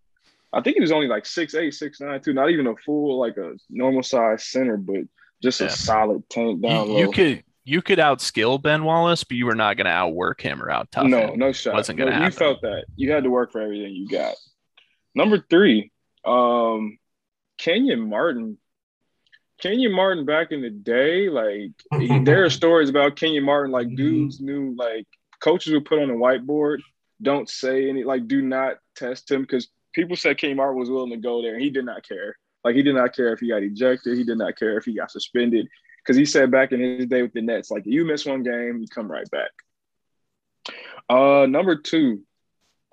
I 0.52 0.62
think 0.62 0.76
he 0.76 0.82
was 0.82 0.92
only 0.92 1.08
like 1.08 1.26
six 1.28 1.54
eight, 1.54 1.76
six 1.76 2.02
nine, 2.02 2.20
too. 2.22 2.34
Not 2.34 2.50
even 2.50 2.66
a 2.68 2.76
full 2.78 3.20
like 3.20 3.38
a 3.38 3.54
normal 3.70 4.02
size 4.04 4.46
center, 4.46 4.78
but 4.78 5.02
just 5.44 5.62
Yeah. 5.62 5.68
a 5.68 5.70
solid 5.70 6.28
tank 6.30 6.62
down 6.62 6.88
You, 6.88 6.94
low. 6.94 7.00
you 7.02 7.12
could 7.12 7.44
you 7.66 7.82
could 7.84 8.00
outskill 8.00 8.60
Ben 8.60 8.84
Wallace, 8.84 9.24
but 9.24 9.38
you 9.38 9.46
were 9.46 9.54
not 9.54 9.78
going 9.78 9.86
to 9.86 9.92
outwork 9.92 10.42
him 10.42 10.60
or 10.64 10.72
out 10.72 10.92
tough 10.92 11.06
no, 11.06 11.34
him. 11.34 11.38
no 11.40 11.52
shot. 11.52 11.76
Wasn't 11.76 12.00
gonna 12.00 12.18
No, 12.18 12.26
You 12.26 12.32
felt 12.32 12.62
that. 12.62 12.86
You 12.96 13.12
had 13.12 13.24
to 13.26 13.30
work 13.30 13.52
for 13.52 13.62
everything 13.62 13.94
you 13.94 14.08
got. 14.08 14.34
Number 15.14 15.38
three, 15.52 15.92
um, 16.26 16.98
Kenyon 17.60 18.10
Martin. 18.10 18.58
Kenyon 19.62 19.92
Martin 19.92 20.26
back 20.26 20.52
in 20.52 20.62
the 20.62 20.70
day, 20.70 21.30
like 21.30 21.72
there 22.26 22.44
are 22.46 22.50
stories 22.50 22.90
about 22.90 23.16
Kenyon 23.16 23.44
Martin, 23.44 23.72
like 23.72 23.88
Mhm. 23.88 23.96
dudes 23.98 24.40
knew, 24.42 24.74
like 24.78 25.06
coaches 25.42 25.74
would 25.74 25.86
put 25.86 26.00
on 26.00 26.10
a 26.10 26.14
whiteboard, 26.14 26.80
don't 27.22 27.50
say 27.50 27.90
any, 27.90 28.04
like 28.04 28.28
do 28.28 28.42
not 28.42 28.78
test 28.96 29.30
him 29.32 29.42
because 29.42 29.70
people 29.94 30.16
said 30.16 30.38
Kenyon 30.38 30.58
Martin 30.58 30.80
was 30.80 30.90
willing 30.90 31.12
to 31.12 31.18
go 31.18 31.42
there 31.42 31.54
and 31.54 31.62
he 31.64 31.70
did 31.70 31.86
not 31.86 32.08
care. 32.08 32.38
Like 32.64 32.76
he 32.76 32.84
did 32.84 32.96
not 32.96 33.16
care 33.16 33.32
if 33.34 33.40
he 33.40 33.50
got 33.50 33.64
ejected, 33.64 34.18
he 34.18 34.24
did 34.24 34.38
not 34.38 34.58
care 34.58 34.78
if 34.78 34.86
he 34.86 34.94
got 34.94 35.12
suspended 35.12 35.68
because 36.04 36.16
he 36.18 36.26
said 36.26 36.52
back 36.52 36.72
in 36.72 36.80
his 36.80 37.06
day 37.08 37.22
with 37.22 37.34
the 37.34 37.42
Nets, 37.42 37.72
like 37.72 37.84
you 37.86 38.06
miss 38.06 38.26
one 38.26 38.44
game, 38.44 38.80
you 38.80 38.88
come 38.88 39.10
right 39.12 39.30
back. 39.32 39.52
Uh, 41.10 41.46
number 41.48 41.76
two, 41.76 42.22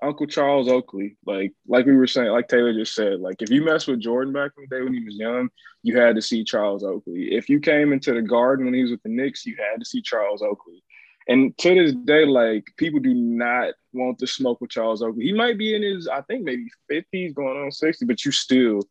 Uncle 0.01 0.27
Charles 0.27 0.67
Oakley. 0.67 1.17
Like, 1.25 1.53
like 1.67 1.85
we 1.85 1.95
were 1.95 2.07
saying, 2.07 2.29
like 2.31 2.47
Taylor 2.47 2.73
just 2.73 2.93
said, 2.93 3.19
like 3.19 3.41
if 3.41 3.49
you 3.49 3.63
mess 3.63 3.87
with 3.87 3.99
Jordan 3.99 4.33
back 4.33 4.51
in 4.57 4.65
the 4.69 4.75
day 4.75 4.83
when 4.83 4.93
he 4.93 5.03
was 5.03 5.15
young, 5.15 5.49
you 5.83 5.97
had 5.97 6.15
to 6.15 6.21
see 6.21 6.43
Charles 6.43 6.83
Oakley. 6.83 7.29
If 7.31 7.49
you 7.49 7.59
came 7.59 7.93
into 7.93 8.13
the 8.13 8.21
Garden 8.21 8.65
when 8.65 8.73
he 8.73 8.81
was 8.83 8.91
with 8.91 9.03
the 9.03 9.09
Knicks, 9.09 9.45
you 9.45 9.55
had 9.57 9.79
to 9.79 9.85
see 9.85 10.01
Charles 10.01 10.41
Oakley. 10.41 10.83
And 11.27 11.57
to 11.57 11.75
this 11.75 11.93
day, 12.05 12.25
like 12.25 12.65
people 12.77 12.99
do 12.99 13.13
not 13.13 13.73
want 13.93 14.19
to 14.19 14.27
smoke 14.27 14.61
with 14.61 14.69
Charles 14.69 15.01
Oakley. 15.01 15.25
He 15.25 15.33
might 15.33 15.57
be 15.57 15.75
in 15.75 15.81
his, 15.81 16.07
I 16.07 16.21
think 16.21 16.43
maybe 16.43 16.67
50s, 16.91 17.33
going 17.35 17.57
on 17.57 17.71
60, 17.71 18.05
but 18.05 18.23
you 18.23 18.31
still, 18.31 18.81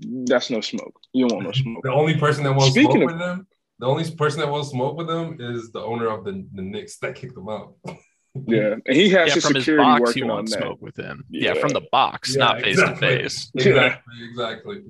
that's 0.00 0.50
no 0.50 0.60
smoke. 0.60 0.98
You 1.12 1.28
don't 1.28 1.44
want 1.44 1.46
no 1.46 1.52
smoke. 1.52 1.84
The 1.84 1.92
only 1.92 2.16
person 2.16 2.42
that 2.44 2.52
won't 2.52 2.72
Speaking 2.72 2.90
smoke 2.92 3.10
of- 3.10 3.12
with 3.12 3.18
them, 3.20 3.46
the 3.80 3.86
only 3.86 4.10
person 4.12 4.40
that 4.40 4.48
won't 4.50 4.66
smoke 4.66 4.96
with 4.96 5.08
them 5.08 5.36
is 5.40 5.70
the 5.72 5.80
owner 5.80 6.08
of 6.08 6.24
the, 6.24 6.46
the 6.54 6.62
Knicks 6.62 6.98
that 6.98 7.14
kicked 7.14 7.34
them 7.34 7.48
out. 7.48 7.74
Yeah, 8.46 8.74
and 8.86 8.96
he 8.96 9.10
has 9.10 9.28
Yeah, 9.28 9.34
his 9.34 9.44
from 9.46 9.54
his 9.54 9.64
security 9.64 9.84
box, 9.84 9.98
he 10.14 10.22
working 10.22 10.22
on 10.24 10.36
won't 10.36 10.50
that. 10.50 10.58
smoke 10.58 10.82
with 10.82 10.96
him. 10.96 11.24
Yeah, 11.30 11.54
Yeah. 11.54 11.60
from 11.60 11.72
the 11.72 11.82
box, 11.92 12.34
Yeah, 12.34 12.38
not 12.44 12.60
face 12.62 12.76
to 12.80 12.96
face. 12.96 13.50
Exactly, 13.54 14.24
exactly. 14.28 14.82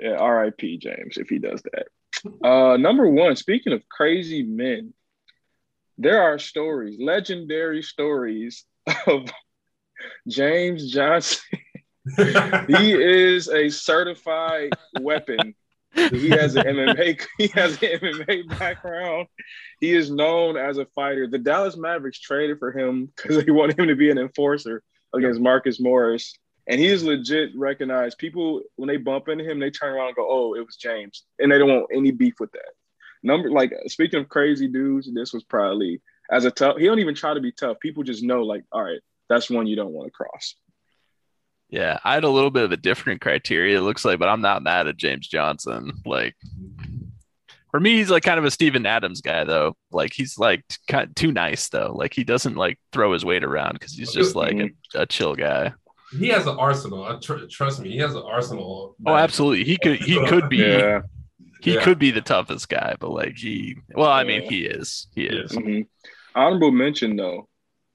Yeah, 0.00 0.16
R.I.P. 0.16 0.78
James 0.78 1.16
if 1.16 1.28
he 1.28 1.38
does 1.38 1.62
that. 1.72 1.88
Uh, 2.46 2.76
number 2.78 3.06
one, 3.08 3.36
speaking 3.36 3.72
of 3.74 3.86
crazy 3.88 4.42
men, 4.42 4.94
there 5.98 6.22
are 6.22 6.38
stories, 6.38 6.96
legendary 7.00 7.82
stories 7.82 8.64
of 9.06 9.30
James 10.28 10.90
Johnson. 10.90 11.42
he 12.68 12.92
is 12.92 13.48
a 13.48 13.68
certified 13.68 14.70
weapon. 15.00 15.54
He 15.94 16.28
has 16.30 16.54
an 16.56 16.64
MMA. 16.64 17.20
He 17.38 17.48
has 17.48 17.72
an 17.82 17.88
MMA 18.00 18.58
background. 18.58 19.26
He 19.80 19.92
is 19.92 20.10
known 20.10 20.56
as 20.56 20.78
a 20.78 20.86
fighter. 20.86 21.26
The 21.26 21.38
Dallas 21.38 21.76
Mavericks 21.76 22.20
traded 22.20 22.58
for 22.58 22.72
him 22.72 23.12
because 23.16 23.44
they 23.44 23.50
wanted 23.50 23.78
him 23.78 23.88
to 23.88 23.96
be 23.96 24.10
an 24.10 24.18
enforcer 24.18 24.82
against 25.14 25.40
Marcus 25.40 25.80
Morris. 25.80 26.38
And 26.68 26.80
he 26.80 26.86
is 26.86 27.04
legit 27.04 27.50
recognized. 27.54 28.18
People, 28.18 28.62
when 28.76 28.88
they 28.88 28.96
bump 28.96 29.28
into 29.28 29.44
him, 29.44 29.60
they 29.60 29.70
turn 29.70 29.94
around 29.94 30.08
and 30.08 30.16
go, 30.16 30.26
"Oh, 30.28 30.54
it 30.54 30.66
was 30.66 30.76
James," 30.76 31.24
and 31.38 31.52
they 31.52 31.58
don't 31.58 31.68
want 31.68 31.86
any 31.92 32.10
beef 32.10 32.34
with 32.40 32.50
that. 32.52 32.72
Number 33.22 33.50
like 33.50 33.72
speaking 33.86 34.20
of 34.20 34.28
crazy 34.28 34.66
dudes, 34.66 35.08
this 35.12 35.32
was 35.32 35.44
probably 35.44 36.00
as 36.30 36.44
a 36.44 36.50
tough. 36.50 36.78
He 36.78 36.86
don't 36.86 36.98
even 36.98 37.14
try 37.14 37.34
to 37.34 37.40
be 37.40 37.52
tough. 37.52 37.78
People 37.80 38.02
just 38.02 38.24
know, 38.24 38.42
like, 38.42 38.64
all 38.72 38.82
right, 38.82 39.00
that's 39.28 39.48
one 39.50 39.66
you 39.66 39.76
don't 39.76 39.92
want 39.92 40.08
to 40.08 40.12
cross. 40.12 40.56
Yeah, 41.68 41.98
I 42.04 42.14
had 42.14 42.24
a 42.24 42.30
little 42.30 42.50
bit 42.50 42.62
of 42.62 42.72
a 42.72 42.76
different 42.76 43.20
criteria, 43.20 43.78
it 43.78 43.82
looks 43.82 44.04
like, 44.04 44.20
but 44.20 44.28
I'm 44.28 44.40
not 44.40 44.62
mad 44.62 44.86
at 44.86 44.96
James 44.96 45.26
Johnson. 45.26 45.92
Like, 46.04 46.36
for 47.76 47.80
me, 47.80 47.96
he's 47.96 48.08
like 48.10 48.22
kind 48.22 48.38
of 48.38 48.46
a 48.46 48.50
Steven 48.50 48.86
Adams 48.86 49.20
guy, 49.20 49.44
though. 49.44 49.76
Like, 49.90 50.14
he's 50.14 50.38
like 50.38 50.66
t- 50.66 50.76
kind 50.88 51.14
too 51.14 51.30
nice, 51.30 51.68
though. 51.68 51.92
Like, 51.94 52.14
he 52.14 52.24
doesn't 52.24 52.56
like 52.56 52.78
throw 52.90 53.12
his 53.12 53.22
weight 53.22 53.44
around 53.44 53.74
because 53.74 53.92
he's 53.92 54.12
just 54.12 54.34
like 54.34 54.56
a, 54.56 54.70
a 54.94 55.04
chill 55.04 55.34
guy. 55.34 55.74
he 56.18 56.28
has 56.28 56.46
an 56.46 56.56
arsenal. 56.58 57.18
Tr- 57.20 57.44
trust 57.50 57.80
me, 57.80 57.90
he 57.90 57.98
has 57.98 58.14
an 58.14 58.22
arsenal. 58.24 58.96
Oh, 59.04 59.14
absolutely. 59.14 59.64
He 59.64 59.76
could 59.76 59.98
he 60.00 60.24
could 60.26 60.48
be 60.48 60.56
Yeah. 60.56 61.02
he 61.60 61.74
Yeah. 61.74 61.82
could 61.82 61.98
be 61.98 62.10
the 62.12 62.22
toughest 62.22 62.70
guy, 62.70 62.96
but 62.98 63.10
like 63.10 63.36
he 63.36 63.76
well, 63.94 64.08
I 64.10 64.24
mean, 64.24 64.44
Yeah. 64.44 64.48
he 64.48 64.60
is. 64.64 65.08
He 65.14 65.24
is. 65.26 65.52
Mhm. 65.52 65.86
Honorable 66.34 66.70
mention 66.70 67.16
though, 67.16 67.46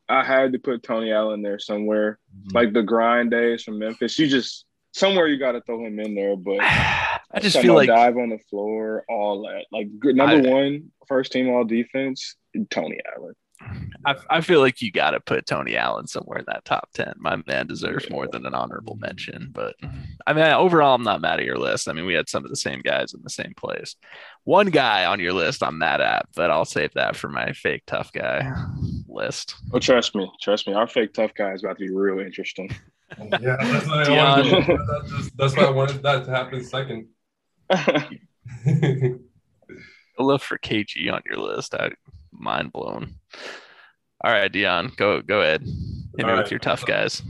I 0.08 0.24
had 0.24 0.54
to 0.54 0.60
put 0.60 0.84
Tony 0.84 1.12
Allen 1.12 1.42
there 1.42 1.58
somewhere. 1.58 2.20
Mhm. 2.38 2.54
Like 2.54 2.74
the 2.74 2.84
grind 2.84 3.32
days 3.32 3.64
from 3.64 3.80
Memphis. 3.80 4.20
You 4.20 4.28
just 4.28 4.66
somewhere 4.94 5.26
you 5.26 5.40
got 5.40 5.54
to 5.54 5.62
throw 5.62 5.84
him 5.84 6.00
in 6.00 6.14
there. 6.14 6.36
But 6.36 6.60
I 7.34 7.40
just 7.40 7.58
feel 7.58 7.72
about 7.72 7.78
like 7.78 7.88
dive 7.88 8.18
on 8.18 8.30
the 8.30 8.40
floor, 8.50 9.06
all 9.10 9.44
that. 9.44 9.66
Like 9.72 9.88
number 10.04 10.48
I- 10.48 10.52
one, 10.52 10.92
first 11.08 11.32
team 11.32 11.50
all 11.50 11.64
defense, 11.64 12.36
Tony 12.70 13.00
Allen. 13.16 13.34
I, 14.08 14.16
I 14.28 14.42
feel 14.42 14.60
like 14.60 14.82
you 14.82 14.92
got 14.92 15.12
to 15.12 15.20
put 15.20 15.46
Tony 15.46 15.78
Allen 15.78 16.08
somewhere 16.08 16.40
in 16.40 16.46
that 16.48 16.66
top 16.66 16.90
10. 16.96 17.14
My 17.20 17.36
man 17.46 17.68
deserves 17.68 18.10
more 18.10 18.28
than 18.28 18.48
an 18.48 18.56
honorable 18.56 18.96
mention. 18.96 19.50
But 19.52 19.76
I 20.26 20.34
mean, 20.34 20.46
overall, 20.46 20.96
I'm 20.96 21.04
not 21.04 21.22
mad 21.22 21.40
at 21.40 21.46
your 21.46 21.60
list. 21.60 21.88
I 21.88 21.94
mean, 21.94 22.08
we 22.08 22.16
had 22.16 22.28
some 22.28 22.44
of 22.44 22.50
the 22.50 22.56
same 22.56 22.80
guys 22.80 23.14
in 23.14 23.22
the 23.24 23.30
same 23.30 23.54
place. 23.56 23.96
One 24.46 24.72
guy 24.72 25.06
on 25.06 25.20
your 25.20 25.34
list 25.34 25.62
I'm 25.62 25.78
mad 25.78 26.02
at, 26.02 26.26
but 26.36 26.50
I'll 26.50 26.66
save 26.66 26.92
that 26.96 27.16
for 27.16 27.30
my 27.30 27.52
fake 27.54 27.84
tough 27.86 28.12
guy 28.12 28.52
list. 29.08 29.54
Oh, 29.72 29.78
trust 29.78 30.16
me, 30.16 30.28
trust 30.42 30.68
me. 30.68 30.74
Our 30.74 30.88
fake 30.88 31.14
tough 31.14 31.36
guy 31.36 31.52
is 31.54 31.64
about 31.64 31.78
to 31.78 31.86
be 31.86 31.94
real 31.94 32.18
interesting. 32.20 32.72
Yeah, 33.20 33.58
that's 33.60 33.88
why 33.88 34.02
I 34.02 34.04
Dion. 34.06 34.52
wanted, 34.52 34.80
that's, 34.90 35.12
just- 35.12 35.38
that's 35.38 35.56
why 35.58 35.64
I 35.66 35.70
wanted 35.70 36.02
that 36.02 36.26
to 36.26 36.32
happen 36.32 36.64
second. 36.64 37.10
I 38.68 39.16
love 40.20 40.44
for 40.44 40.58
KG 40.58 41.12
on 41.12 41.22
your 41.26 41.38
list. 41.38 41.74
I 41.74 41.92
mind 42.32 42.72
blown. 42.72 43.16
All 44.24 44.32
right, 44.32 44.52
Dion, 44.52 44.92
go 44.98 45.22
go 45.22 45.42
ahead. 45.42 45.62
Hit 45.62 46.26
me 46.26 46.32
All 46.32 46.38
with 46.38 46.52
your 46.52 46.60
tough 46.60 46.86
guys. 46.86 47.22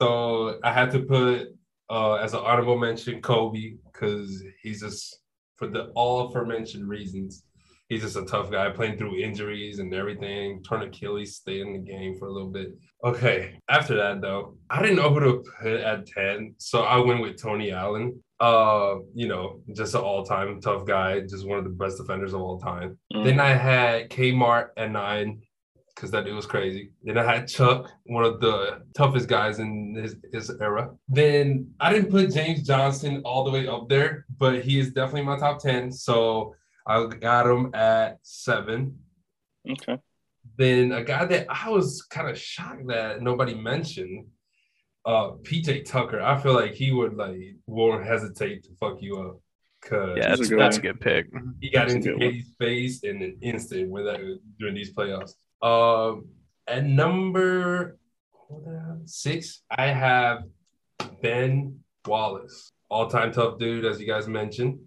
so 0.00 0.58
I 0.62 0.72
had 0.72 0.90
to 0.92 1.00
put 1.00 1.48
uh, 1.90 2.14
as 2.14 2.34
an 2.34 2.40
honorable 2.40 2.78
mention 2.78 3.20
Kobe 3.20 3.74
because 3.92 4.42
he's 4.62 4.80
just 4.80 5.20
for 5.56 5.66
the 5.66 5.86
all 5.94 6.28
aforementioned 6.28 6.88
reasons. 6.88 7.42
He's 7.88 8.02
just 8.02 8.16
a 8.16 8.24
tough 8.24 8.50
guy 8.50 8.68
playing 8.70 8.98
through 8.98 9.16
injuries 9.18 9.78
and 9.78 9.94
everything. 9.94 10.62
Torn 10.64 10.82
Achilles, 10.82 11.36
stay 11.36 11.60
in 11.60 11.72
the 11.72 11.78
game 11.78 12.18
for 12.18 12.26
a 12.26 12.32
little 12.32 12.50
bit. 12.50 12.76
Okay. 13.04 13.58
After 13.68 13.94
that, 13.96 14.20
though, 14.20 14.56
I 14.68 14.82
didn't 14.82 14.96
know 14.96 15.08
who 15.14 15.20
to 15.20 15.44
put 15.62 15.80
at 15.80 16.04
10. 16.06 16.56
So 16.58 16.82
I 16.82 16.96
went 16.98 17.22
with 17.22 17.40
Tony 17.40 17.70
Allen. 17.70 18.20
Uh, 18.38 18.96
you 19.14 19.28
know, 19.28 19.60
just 19.72 19.94
an 19.94 20.02
all-time 20.02 20.60
tough 20.60 20.84
guy, 20.84 21.20
just 21.20 21.46
one 21.46 21.58
of 21.58 21.64
the 21.64 21.70
best 21.70 21.96
defenders 21.96 22.34
of 22.34 22.40
all 22.40 22.58
time. 22.58 22.98
Mm. 23.14 23.24
Then 23.24 23.40
I 23.40 23.54
had 23.54 24.10
Kmart 24.10 24.68
at 24.76 24.90
nine 24.90 25.42
because 25.96 26.10
that 26.10 26.26
dude 26.26 26.34
was 26.34 26.44
crazy. 26.44 26.90
Then 27.02 27.16
I 27.16 27.24
had 27.24 27.48
Chuck, 27.48 27.90
one 28.04 28.24
of 28.24 28.38
the 28.40 28.82
toughest 28.94 29.28
guys 29.28 29.58
in 29.58 29.94
his, 29.94 30.16
his 30.30 30.50
era. 30.60 30.90
Then 31.08 31.72
I 31.80 31.90
didn't 31.92 32.10
put 32.10 32.32
James 32.32 32.62
Johnson 32.62 33.22
all 33.24 33.44
the 33.44 33.50
way 33.50 33.66
up 33.66 33.88
there, 33.88 34.26
but 34.36 34.62
he 34.62 34.78
is 34.78 34.92
definitely 34.92 35.22
my 35.22 35.38
top 35.38 35.58
10. 35.58 35.90
So 35.90 36.54
I 36.86 37.06
got 37.06 37.46
him 37.46 37.74
at 37.74 38.18
seven. 38.22 38.98
okay. 39.68 39.98
Then 40.58 40.92
a 40.92 41.02
guy 41.02 41.24
that 41.24 41.46
I 41.48 41.70
was 41.70 42.02
kind 42.02 42.28
of 42.28 42.38
shocked 42.38 42.86
that 42.88 43.22
nobody 43.22 43.54
mentioned, 43.54 44.26
uh, 45.06 45.30
PJ 45.42 45.84
Tucker. 45.86 46.20
I 46.20 46.36
feel 46.38 46.52
like 46.52 46.74
he 46.74 46.92
would 46.92 47.16
like 47.16 47.38
won't 47.66 48.04
hesitate 48.04 48.64
to 48.64 48.70
fuck 48.80 49.00
you 49.00 49.18
up. 49.20 49.40
Cause 49.82 50.16
Yeah, 50.16 50.30
That's 50.30 50.40
a 50.40 50.48
good 50.48 50.58
that's 50.60 50.76
a 50.78 50.80
good 50.80 51.00
pick. 51.00 51.26
he 51.60 51.70
got 51.70 51.82
That's 51.88 51.94
into 51.94 52.14
good. 52.18 52.20
KD's 52.34 52.52
face 52.58 53.00
in 53.04 53.22
an 53.22 53.38
instant 53.40 53.88
with 53.88 54.04
that 54.06 54.20
during 54.58 54.74
these 54.74 54.92
playoffs. 54.92 55.34
Um, 55.62 56.26
at 56.66 56.84
number 56.84 57.98
what 58.48 58.64
the 58.64 58.70
hell? 58.80 59.00
six, 59.06 59.62
I 59.70 59.86
have 59.86 60.42
Ben 61.22 61.78
Wallace, 62.04 62.72
all 62.88 63.08
time 63.08 63.32
tough 63.32 63.58
dude, 63.58 63.84
as 63.84 64.00
you 64.00 64.06
guys 64.06 64.26
mentioned. 64.26 64.80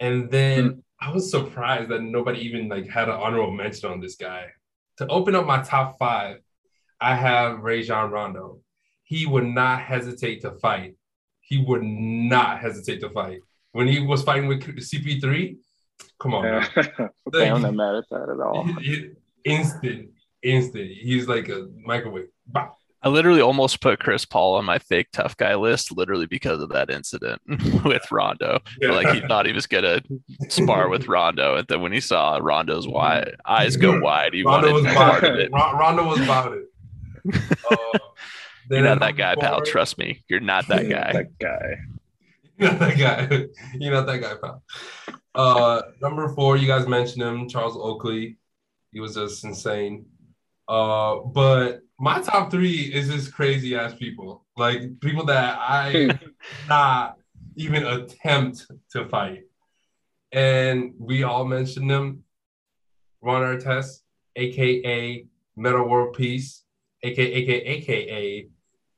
And 0.00 0.30
then 0.30 0.82
I 1.00 1.12
was 1.12 1.30
surprised 1.30 1.90
that 1.90 2.02
nobody 2.02 2.40
even 2.40 2.68
like 2.68 2.88
had 2.88 3.08
an 3.08 3.14
honorable 3.16 3.52
mention 3.52 3.90
on 3.90 4.00
this 4.00 4.16
guy. 4.16 4.46
To 4.98 5.06
open 5.08 5.34
up 5.34 5.46
my 5.46 5.62
top 5.62 5.98
five, 5.98 6.38
I 7.00 7.14
have 7.16 7.60
Rajon 7.60 8.10
Rondo. 8.10 8.60
He 9.12 9.26
would 9.26 9.44
not 9.44 9.80
hesitate 9.82 10.40
to 10.42 10.52
fight. 10.52 10.94
He 11.40 11.58
would 11.66 11.82
not 11.82 12.60
hesitate 12.60 13.00
to 13.00 13.10
fight. 13.10 13.40
When 13.72 13.86
he 13.86 14.00
was 14.00 14.22
fighting 14.22 14.46
with 14.48 14.62
CP3, 14.62 15.56
come 16.18 16.34
on, 16.34 16.42
man. 16.44 16.68
okay, 17.28 17.48
I'm 17.50 17.60
not 17.62 17.74
mad 17.74 17.94
at 17.96 18.04
that 18.10 18.28
at 18.34 18.40
all. 18.40 18.64
He- 18.64 18.82
he- 18.90 19.10
instant, 19.44 20.10
instant. 20.42 20.88
He's 20.90 21.28
like 21.28 21.48
a 21.50 21.68
microwave. 21.84 22.28
Bah. 22.46 22.68
I 23.04 23.08
literally 23.08 23.40
almost 23.40 23.80
put 23.80 23.98
Chris 23.98 24.24
Paul 24.24 24.54
on 24.54 24.64
my 24.64 24.78
fake 24.78 25.08
tough 25.12 25.36
guy 25.36 25.56
list, 25.56 25.94
literally 25.96 26.26
because 26.26 26.62
of 26.62 26.68
that 26.70 26.88
incident 26.88 27.42
with 27.84 28.10
Rondo. 28.12 28.60
Like 28.80 29.08
he 29.14 29.20
thought 29.26 29.44
he 29.44 29.52
was 29.52 29.66
gonna 29.66 30.00
spar 30.48 30.88
with 30.88 31.08
Rondo, 31.08 31.56
and 31.56 31.66
then 31.68 31.82
when 31.82 31.92
he 31.92 32.00
saw 32.00 32.38
Rondo's 32.40 32.86
wide 32.86 33.34
eyes 33.44 33.76
go 33.76 34.00
wide, 34.00 34.32
he 34.34 34.42
Rondo 34.44 34.72
was 34.72 34.82
wanted 34.84 34.96
part 34.96 35.18
about 35.24 35.32
of 35.32 35.38
it. 35.40 35.46
it. 35.46 35.52
Rondo 35.52 36.06
was 36.08 36.20
about 36.20 36.52
it. 36.54 36.64
Uh, 37.70 37.98
You're 38.72 38.82
not 38.82 39.00
that 39.00 39.16
guy, 39.16 39.34
pal. 39.34 39.62
Trust 39.62 39.98
me, 39.98 40.22
you're 40.28 40.40
not 40.40 40.66
that 40.68 40.88
guy. 40.88 41.12
that 41.12 41.38
guy. 41.38 41.76
You're 42.58 42.70
not 42.70 42.80
that 42.80 42.98
guy. 42.98 43.46
You're 43.74 43.92
not 43.92 44.06
that 44.06 44.20
guy, 44.20 44.34
pal. 44.40 44.62
Uh, 45.34 45.82
number 46.00 46.28
four, 46.28 46.56
you 46.56 46.66
guys 46.66 46.86
mentioned 46.86 47.22
him, 47.22 47.48
Charles 47.48 47.76
Oakley. 47.76 48.36
He 48.92 49.00
was 49.00 49.14
just 49.14 49.42
insane. 49.42 50.06
Uh, 50.68 51.16
but 51.34 51.80
my 51.98 52.20
top 52.20 52.50
three 52.50 52.92
is 52.92 53.08
just 53.08 53.32
crazy 53.32 53.74
ass 53.74 53.94
people, 53.94 54.44
like 54.56 55.00
people 55.00 55.24
that 55.26 55.56
I 55.58 56.18
not 56.68 57.16
even 57.56 57.86
attempt 57.86 58.66
to 58.90 59.08
fight. 59.08 59.44
And 60.30 60.94
we 60.98 61.22
all 61.22 61.44
mentioned 61.44 61.90
them. 61.90 62.24
Ron 63.20 63.42
Artest, 63.42 64.00
aka 64.36 65.26
Metta 65.56 65.82
World 65.82 66.16
Peace, 66.16 66.64
aka 67.02 67.24
aka 67.24 67.60
aka 67.64 68.48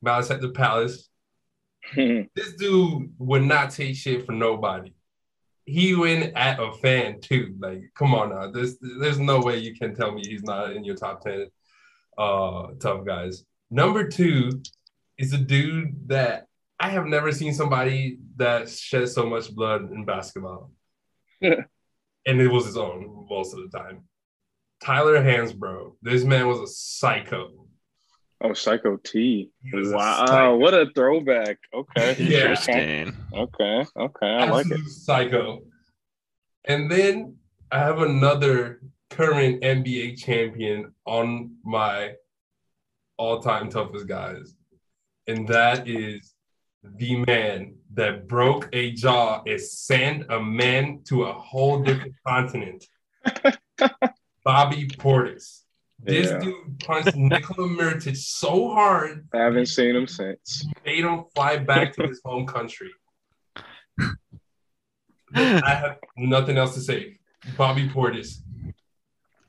Malice 0.05 0.31
at 0.31 0.41
the 0.41 0.51
Palace, 0.51 1.09
this 1.97 2.55
dude 2.59 3.13
would 3.19 3.43
not 3.43 3.71
take 3.71 3.97
shit 3.97 4.25
for 4.25 4.33
nobody. 4.33 4.95
He 5.65 5.95
went 5.95 6.37
at 6.37 6.61
a 6.61 6.73
fan 6.73 7.21
too. 7.21 7.55
Like, 7.59 7.91
come 7.95 8.15
on 8.15 8.31
now. 8.31 8.51
There's 8.51 8.77
there's 9.01 9.19
no 9.19 9.41
way 9.41 9.59
you 9.59 9.75
can 9.75 9.95
tell 9.95 10.13
me 10.13 10.23
he's 10.25 10.43
not 10.43 10.73
in 10.73 10.85
your 10.85 10.97
top 10.97 11.23
10 11.23 11.47
uh 12.19 12.69
tough 12.81 13.05
guys. 13.05 13.45
Number 13.71 14.07
two 14.07 14.63
is 15.19 15.33
a 15.33 15.39
dude 15.39 16.09
that 16.09 16.47
I 16.79 16.91
have 16.91 17.07
never 17.07 17.33
seen 17.33 17.55
somebody 17.55 18.19
that 18.37 18.69
shed 18.69 19.09
so 19.09 19.27
much 19.27 19.55
blood 19.55 19.91
in 19.91 20.05
basketball. 20.05 20.71
and 21.41 21.67
it 22.27 22.49
was 22.49 22.67
his 22.67 22.77
own 22.77 23.27
most 23.29 23.55
of 23.55 23.61
the 23.61 23.79
time. 23.79 24.05
Tyler 24.83 25.23
Hansbrough. 25.23 25.95
This 26.03 26.25
man 26.25 26.47
was 26.47 26.61
a 26.61 26.67
psycho. 26.67 27.64
Oh, 28.41 28.53
Psycho 28.53 28.97
T. 28.99 29.51
He 29.63 29.71
a 29.73 29.91
Wow, 29.97 30.27
psycho. 30.27 30.57
what 30.57 30.75
a 30.75 30.87
throwback. 30.95 31.59
Okay. 31.73 32.17
Yeah. 32.19 32.51
Interesting. 32.51 33.15
Okay. 33.33 33.87
Okay. 33.97 34.27
I 34.27 34.51
like 34.51 34.71
it. 34.71 34.81
Psycho. 34.89 35.63
And 36.67 36.91
then 36.91 37.37
I 37.71 37.79
have 37.79 38.01
another 38.01 38.81
current 39.11 39.63
NBA 39.63 40.19
champion 40.23 40.93
on 41.07 41.57
my 41.65 42.15
all-time 43.17 43.69
toughest 43.71 44.07
guys, 44.09 44.55
and 45.27 45.47
that 45.49 45.87
is 45.89 46.35
the 46.83 47.17
man 47.27 47.77
that 47.95 48.27
broke 48.29 48.69
a 48.73 48.91
jaw 48.93 49.43
and 49.47 49.61
sent 49.61 50.31
a 50.31 50.41
man 50.41 51.01
to 51.05 51.25
a 51.25 51.33
whole 51.33 51.83
different 51.83 52.15
continent. 52.27 52.85
Bobby 54.45 54.87
Portis. 54.89 55.64
This 56.05 56.31
Yeah. 56.31 56.39
dude 56.39 56.79
punched 56.81 57.17
Nikola 57.17 57.67
Mirotic 57.69 58.17
so 58.17 58.69
hard 58.73 59.27
I 59.33 59.39
haven't 59.39 59.67
seen 59.67 59.97
him 59.97 60.07
since. 60.07 60.67
made 60.85 61.05
him 61.05 61.25
fly 61.35 61.57
back 61.57 61.95
to 61.95 62.07
his 62.07 62.21
home 62.25 62.47
country. 62.47 62.91
I 65.35 65.75
have 65.75 65.99
nothing 66.17 66.57
else 66.59 66.75
to 66.75 66.81
say. 66.81 67.19
Bobby 67.57 67.89
Portis, 67.89 68.37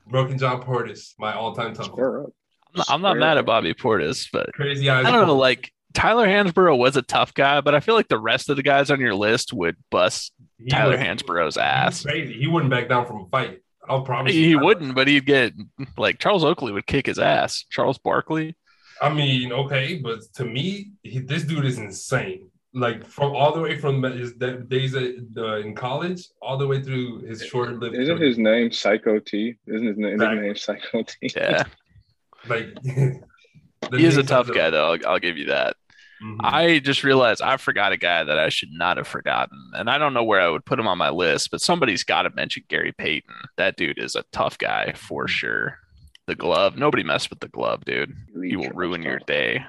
Broken 0.06 0.36
John 0.38 0.62
Portis, 0.62 1.14
my 1.18 1.32
all-time 1.34 1.72
toughest. 1.74 1.90
Square. 1.92 2.20
I'm 2.24 2.28
not, 2.76 2.86
I'm 2.90 3.02
not 3.02 3.16
mad 3.16 3.38
at 3.38 3.46
Bobby 3.46 3.72
Portis, 3.72 4.28
but 4.32 4.52
Crazy 4.52 4.90
eyes. 4.90 5.06
I 5.06 5.10
don't 5.10 5.26
know. 5.26 5.36
Like 5.36 5.72
Tyler 5.94 6.26
Hansbrough 6.26 6.76
was 6.76 6.96
a 6.96 7.02
tough 7.02 7.32
guy, 7.34 7.60
but 7.62 7.74
I 7.74 7.80
feel 7.80 7.94
like 7.94 8.08
the 8.08 8.18
rest 8.18 8.50
of 8.50 8.56
the 8.56 8.62
guys 8.62 8.90
on 8.90 9.00
your 9.00 9.14
list 9.14 9.52
would 9.54 9.76
bust 9.90 10.32
He 10.58 10.66
Tyler 10.68 10.92
was- 10.92 11.00
Hansbrough's 11.00 11.56
ass. 11.56 12.02
Crazy. 12.02 12.34
He 12.34 12.46
wouldn't 12.46 12.70
back 12.70 12.88
down 12.88 13.06
from 13.06 13.22
a 13.22 13.26
fight. 13.28 13.60
I'll 13.88 14.02
promise 14.02 14.34
you. 14.34 14.44
He 14.44 14.56
wouldn't, 14.56 14.94
but 14.94 15.08
he'd 15.08 15.26
get 15.26 15.52
like 15.96 16.18
Charles 16.18 16.44
Oakley 16.44 16.72
would 16.72 16.86
kick 16.86 17.06
his 17.06 17.18
ass. 17.18 17.64
Charles 17.70 17.98
Barkley. 17.98 18.56
I 19.02 19.12
mean, 19.12 19.52
okay, 19.52 19.98
but 19.98 20.20
to 20.34 20.44
me, 20.44 20.90
he, 21.02 21.18
this 21.18 21.44
dude 21.44 21.64
is 21.66 21.78
insane. 21.78 22.48
Like 22.72 23.06
from 23.06 23.34
all 23.34 23.54
the 23.54 23.60
way 23.60 23.78
from 23.78 24.02
his 24.02 24.32
days 24.34 24.94
uh, 24.94 25.56
in 25.58 25.74
college, 25.74 26.28
all 26.42 26.58
the 26.58 26.66
way 26.66 26.82
through 26.82 27.20
his 27.20 27.42
short-lived. 27.44 27.94
Isn't 27.94 28.16
career. 28.18 28.28
his 28.28 28.38
name 28.38 28.70
Psycho 28.70 29.18
T? 29.18 29.56
Isn't 29.66 29.86
his 29.86 29.96
name, 29.96 30.12
Exactly. 30.14 30.36
his 30.36 30.44
name 30.46 30.56
Psycho 30.56 31.02
T? 31.02 31.30
Yeah, 31.34 31.64
like? 32.48 32.68
he 32.84 34.04
is 34.04 34.16
a 34.18 34.22
tough 34.22 34.50
guy 34.52 34.68
though. 34.70 34.92
I'll, 34.92 35.08
I'll 35.08 35.18
give 35.18 35.38
you 35.38 35.46
that. 35.46 35.76
Mhm. 36.22 36.36
I 36.40 36.78
just 36.78 37.04
realized 37.04 37.42
I 37.42 37.56
forgot 37.58 37.92
a 37.92 37.96
guy 37.96 38.24
that 38.24 38.38
I 38.38 38.48
should 38.48 38.70
not 38.72 38.96
have 38.96 39.06
forgotten, 39.06 39.58
and 39.74 39.90
I 39.90 39.98
don't 39.98 40.14
know 40.14 40.24
where 40.24 40.40
I 40.40 40.48
would 40.48 40.64
put 40.64 40.78
him 40.78 40.88
on 40.88 40.98
my 40.98 41.10
list, 41.10 41.50
but 41.50 41.60
somebody's 41.60 42.04
got 42.04 42.22
to 42.22 42.30
mention 42.30 42.64
Gary 42.68 42.92
Payton. 42.96 43.34
That 43.56 43.76
dude 43.76 43.98
is 43.98 44.14
a 44.14 44.24
tough 44.32 44.56
guy 44.56 44.92
for 44.96 45.28
sure. 45.28 45.78
The 46.26 46.34
glove, 46.34 46.76
nobody 46.76 47.02
messed 47.02 47.30
with 47.30 47.40
the 47.40 47.48
glove, 47.48 47.84
dude. 47.84 48.12
He 48.42 48.56
will 48.56 48.70
ruin 48.70 49.02
your 49.02 49.20
day. 49.26 49.64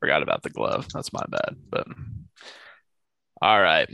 Forgot 0.00 0.22
about 0.22 0.42
the 0.42 0.50
glove. 0.50 0.86
That's 0.94 1.12
my 1.12 1.24
bad. 1.28 1.56
But 1.68 1.86
all 3.42 3.60
right. 3.60 3.88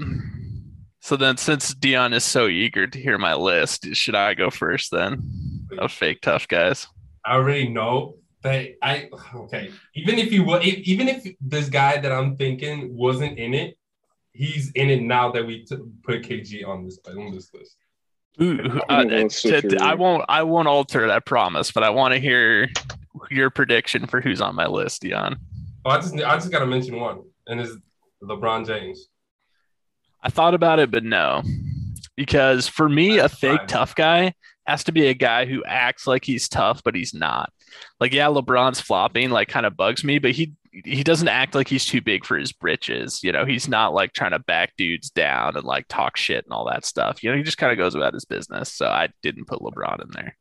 So 1.01 1.17
then, 1.17 1.37
since 1.37 1.75
Dion 1.75 2.13
is 2.13 2.25
so 2.25 2.49
eager 2.49 2.87
to 2.87 2.99
hear 2.99 3.19
my 3.19 3.35
list, 3.35 3.95
should 3.95 4.15
I 4.15 4.35
go 4.35 4.49
first 4.51 4.91
then? 4.91 5.67
Of 5.79 5.93
fake 5.93 6.21
tough 6.23 6.47
guys. 6.49 6.87
I 7.25 7.35
already 7.35 7.69
know 7.69 8.17
that 8.45 8.75
I 8.83 9.09
okay. 9.35 9.71
Even 9.95 10.19
if 10.19 10.31
you 10.31 10.45
would, 10.45 10.63
even 10.63 11.09
if 11.09 11.27
this 11.41 11.69
guy 11.69 11.97
that 12.01 12.13
I'm 12.13 12.37
thinking 12.37 12.95
wasn't 12.95 13.39
in 13.39 13.55
it, 13.55 13.77
he's 14.33 14.71
in 14.73 14.91
it 14.91 15.03
now 15.03 15.33
that 15.33 15.45
we 15.45 15.65
t- 15.65 15.77
put 16.03 16.23
KG 16.23 16.67
on 16.67 16.85
this 16.85 16.99
on 17.09 17.33
this 17.33 17.53
list. 17.53 17.77
Ooh, 18.41 18.61
uh, 18.61 18.81
I'm 18.89 19.09
gonna 19.09 19.31
switch 19.31 19.63
t- 19.63 19.69
your- 19.71 19.83
I 19.83 19.95
won't. 19.95 20.25
I 20.29 20.43
won't 20.43 20.69
alter 20.69 21.09
that 21.09 21.25
promise, 21.25 21.73
but 21.73 21.83
I 21.83 21.91
want 21.91 22.15
to 22.15 22.21
hear 22.21 22.69
your 23.31 23.49
prediction 23.51 24.07
for 24.07 24.21
who's 24.21 24.41
on 24.41 24.55
my 24.55 24.67
list, 24.67 25.03
Dion. 25.03 25.37
Oh, 25.85 25.91
I 25.91 25.97
just 26.01 26.15
I 26.15 26.37
just 26.37 26.53
gotta 26.53 26.67
mention 26.67 27.01
one, 27.01 27.23
and 27.47 27.61
it's 27.61 27.73
LeBron 28.23 28.67
James. 28.67 29.09
I 30.23 30.29
thought 30.29 30.55
about 30.55 30.79
it, 30.79 30.91
but 30.91 31.05
no, 31.05 31.43
because 32.17 32.69
for 32.69 32.89
me, 32.89 33.19
a 33.19 33.29
fake 33.29 33.61
fine. 33.61 33.67
tough 33.69 33.95
guy 33.95 34.35
has 34.67 34.85
to 34.85 34.93
be 34.93 35.07
a 35.09 35.15
guy 35.15 35.45
who 35.47 35.63
acts 35.65 36.07
like 36.07 36.25
he's 36.25 36.49
tough, 36.49 36.83
but 36.85 36.95
he's 36.95 37.15
not. 37.15 37.51
Like, 38.01 38.13
yeah, 38.13 38.27
LeBron's 38.27 38.81
flopping, 38.81 39.31
like, 39.31 39.49
kind 39.49 39.67
of 39.67 39.77
bugs 39.77 40.05
me, 40.05 40.19
but 40.19 40.33
he 40.33 40.55
he 40.85 41.05
doesn't 41.05 41.29
act 41.29 41.55
like 41.55 41.69
he's 41.69 41.85
too 41.87 42.01
big 42.01 42.25
for 42.25 42.37
his 42.37 42.51
britches. 42.53 43.23
You 43.23 43.31
know, 43.31 43.45
he's 43.45 43.69
not 43.69 43.95
like 43.95 44.13
trying 44.13 44.33
to 44.33 44.41
back 44.41 44.73
dudes 44.77 45.09
down 45.11 45.57
and 45.57 45.65
like 45.65 45.87
talk 45.89 46.17
shit 46.17 46.45
and 46.45 46.53
all 46.53 46.69
that 46.69 46.85
stuff. 46.85 47.23
You 47.23 47.31
know, 47.31 47.37
he 47.37 47.45
just 47.45 47.59
kind 47.59 47.71
of 47.71 47.79
goes 47.79 47.95
about 47.95 48.13
his 48.13 48.25
business. 48.25 48.73
So 48.73 48.87
I 48.87 49.11
didn't 49.23 49.45
put 49.47 49.61
LeBron 49.61 50.03
in 50.03 50.11
there. 50.13 50.37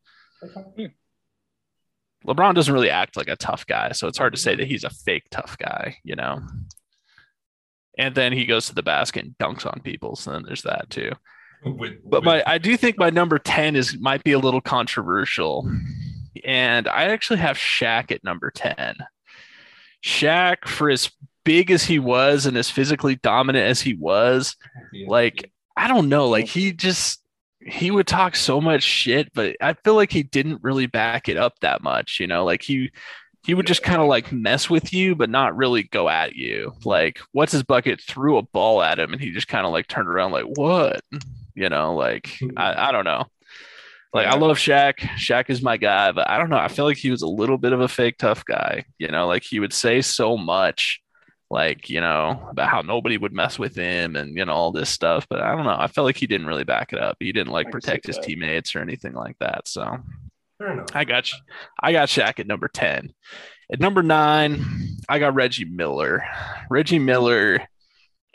LeBron 2.26 2.56
doesn't 2.56 2.74
really 2.74 2.90
act 2.90 3.18
like 3.18 3.28
a 3.28 3.36
tough 3.36 3.68
guy, 3.68 3.92
so 3.92 4.08
it's 4.08 4.18
hard 4.18 4.34
to 4.34 4.40
say 4.40 4.56
that 4.56 4.68
he's 4.68 4.84
a 4.86 4.90
fake 4.90 5.26
tough 5.30 5.58
guy, 5.58 5.98
you 6.04 6.16
know. 6.16 6.42
And 7.98 8.16
then 8.16 8.34
he 8.34 8.46
goes 8.46 8.68
to 8.68 8.76
the 8.76 8.82
basket 8.82 9.26
and 9.26 9.38
dunks 9.38 9.66
on 9.66 9.82
people, 9.82 10.16
so 10.16 10.32
then 10.32 10.44
there's 10.44 10.64
that 10.64 10.90
too. 10.90 11.12
With, 11.66 11.94
But 12.04 12.22
with- 12.22 12.26
my 12.26 12.44
I 12.48 12.58
do 12.58 12.76
think 12.78 12.98
my 12.98 13.10
number 13.10 13.38
10 13.40 13.76
is 13.76 13.98
might 14.00 14.24
be 14.24 14.32
a 14.32 14.40
little 14.40 14.62
controversial. 14.62 15.70
And 16.44 16.88
I 16.88 17.06
actually 17.06 17.40
have 17.40 17.58
Shaq 17.58 18.12
at 18.12 18.24
number 18.24 18.52
10. 18.52 18.96
Shaq, 20.04 20.68
for 20.68 20.90
as 20.90 21.12
big 21.46 21.72
as 21.72 21.84
he 21.84 22.00
was 22.00 22.46
and 22.46 22.58
as 22.58 22.70
physically 22.70 23.16
dominant 23.16 23.68
as 23.68 23.82
he 23.82 23.94
was, 23.94 24.56
like 25.08 25.52
I 25.76 25.88
don't 25.88 26.10
know, 26.10 26.28
like 26.30 26.48
he 26.48 26.72
just 26.74 27.22
he 27.66 27.92
would 27.92 28.08
talk 28.08 28.36
so 28.36 28.60
much 28.60 28.84
shit, 28.84 29.32
but 29.34 29.56
I 29.62 29.74
feel 29.84 29.96
like 29.96 30.12
he 30.12 30.24
didn't 30.24 30.64
really 30.64 30.86
back 30.86 31.30
it 31.30 31.38
up 31.38 31.60
that 31.62 31.82
much, 31.82 32.20
you 32.20 32.28
know, 32.28 32.44
like 32.44 32.62
he 32.62 32.92
he 33.46 33.54
would 33.54 33.68
just 33.68 33.84
kind 33.84 34.02
of 34.02 34.08
like 34.08 34.32
mess 34.32 34.70
with 34.70 34.94
you, 34.94 35.16
but 35.16 35.30
not 35.30 35.56
really 35.56 35.84
go 35.84 36.08
at 36.10 36.36
you. 36.36 36.74
Like, 36.86 37.20
what's 37.34 37.52
his 37.52 37.64
bucket 37.64 38.02
threw 38.02 38.38
a 38.38 38.42
ball 38.42 38.82
at 38.82 39.00
him 39.00 39.12
and 39.12 39.22
he 39.22 39.32
just 39.32 39.50
kind 39.50 39.66
of 39.66 39.74
like 39.74 39.88
turned 39.88 40.08
around, 40.08 40.32
like, 40.32 40.46
what? 40.56 41.02
You 41.54 41.70
know, 41.70 41.94
like 41.96 42.40
I, 42.56 42.90
I 42.90 42.92
don't 42.92 43.04
know. 43.04 43.26
Like 44.14 44.28
I 44.28 44.36
love 44.38 44.58
Shaq. 44.58 45.00
Shaq 45.18 45.50
is 45.50 45.62
my 45.64 45.78
guy, 45.78 46.12
but 46.12 46.30
I 46.30 46.38
don't 46.38 46.50
know. 46.50 46.58
I 46.58 46.68
feel 46.68 46.86
like 46.86 46.98
he 46.98 47.10
was 47.10 47.24
a 47.24 47.28
little 47.28 47.58
bit 47.58 47.74
of 47.74 47.82
a 47.82 47.88
fake 47.88 48.18
tough 48.20 48.46
guy. 48.46 48.86
You 49.00 49.08
know, 49.08 49.26
like 49.28 49.44
he 49.44 49.60
would 49.60 49.74
say 49.74 50.02
so 50.02 50.38
much, 50.38 51.02
like 51.50 51.90
you 51.90 52.00
know, 52.00 52.48
about 52.52 52.70
how 52.70 52.82
nobody 52.82 53.18
would 53.18 53.34
mess 53.34 53.58
with 53.58 53.76
him 53.76 54.16
and 54.16 54.38
you 54.38 54.46
know 54.46 54.54
all 54.54 54.72
this 54.72 54.90
stuff. 54.92 55.26
But 55.30 55.42
I 55.42 55.56
don't 55.56 55.66
know. 55.66 55.76
I 55.78 55.88
felt 55.88 56.06
like 56.06 56.18
he 56.18 56.28
didn't 56.28 56.46
really 56.48 56.64
back 56.64 56.94
it 56.94 57.00
up. 57.00 57.18
He 57.20 57.32
didn't 57.32 57.52
like 57.54 57.72
protect 57.72 58.06
his 58.06 58.18
that. 58.18 58.24
teammates 58.26 58.76
or 58.76 58.82
anything 58.82 59.14
like 59.14 59.38
that. 59.40 59.68
So 59.68 59.98
I 60.94 61.04
got 61.06 61.32
you. 61.32 61.40
I 61.82 61.92
got 61.92 62.08
Shaq 62.10 62.40
at 62.40 62.48
number 62.48 62.68
10. 62.68 63.12
At 63.72 63.80
number 63.80 64.04
nine, 64.04 64.64
I 65.10 65.18
got 65.20 65.34
Reggie 65.34 65.66
Miller. 65.66 66.24
Reggie 66.70 67.00
Miller, 67.00 67.62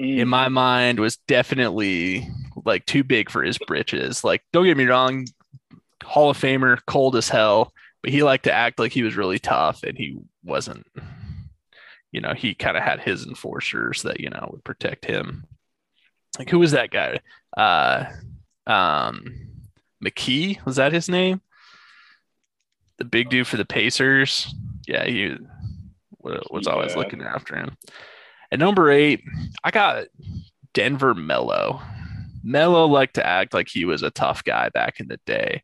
Mm. 0.01 0.18
in 0.20 0.29
my 0.29 0.49
mind, 0.49 1.01
was 1.01 1.16
definitely 1.29 2.29
like 2.64 2.87
too 2.87 3.03
big 3.03 3.31
for 3.31 3.43
his 3.43 3.59
britches. 3.59 4.22
Like, 4.22 4.43
don't 4.53 4.64
get 4.64 4.76
me 4.76 4.85
wrong, 4.85 5.26
Hall 6.05 6.30
of 6.30 6.38
Famer, 6.38 6.78
cold 6.86 7.16
as 7.16 7.28
hell, 7.28 7.72
but 8.03 8.11
he 8.12 8.22
liked 8.22 8.44
to 8.44 8.53
act 8.53 8.78
like 8.78 8.92
he 8.92 9.03
was 9.03 9.16
really 9.16 9.38
tough 9.38 9.82
and 9.82 9.96
he 9.96 10.18
wasn't. 10.44 10.86
You 12.12 12.20
know, 12.22 12.32
he 12.34 12.55
kind 12.55 12.76
of 12.76 12.82
had 12.82 13.01
his 13.01 13.26
enforcers 13.26 14.03
that, 14.03 14.20
you 14.20 14.30
know, 14.30 14.49
would 14.51 14.64
protect 14.64 15.05
him. 15.05 15.44
Like, 16.38 16.49
who 16.49 16.59
was 16.59 16.72
that 16.72 16.90
guy? 16.90 17.20
Uh, 17.57 18.05
um, 18.66 19.24
McKee, 20.05 20.64
was 20.64 20.76
that 20.76 20.92
his 20.92 21.09
name? 21.09 21.40
the 22.99 23.05
big 23.05 23.30
dude 23.30 23.46
for 23.46 23.57
the 23.57 23.64
Pacers. 23.64 24.53
Yeah, 24.88 25.05
he 25.05 25.36
was 26.20 26.66
always 26.66 26.92
Yeah. 26.92 26.99
looking 26.99 27.22
after 27.22 27.55
him. 27.57 27.76
At 28.51 28.59
number 28.59 28.90
eight, 28.90 29.22
I 29.62 29.70
got 29.70 30.07
Denver 30.74 31.14
Melo. 31.14 31.80
Melo 32.42 32.86
liked 32.86 33.14
to 33.14 33.24
act 33.24 33.55
like 33.55 33.68
he 33.68 33.84
was 33.84 34.03
a 34.03 34.11
tough 34.11 34.42
guy 34.42 34.68
back 34.70 34.99
in 34.99 35.07
the 35.07 35.20
day. 35.26 35.62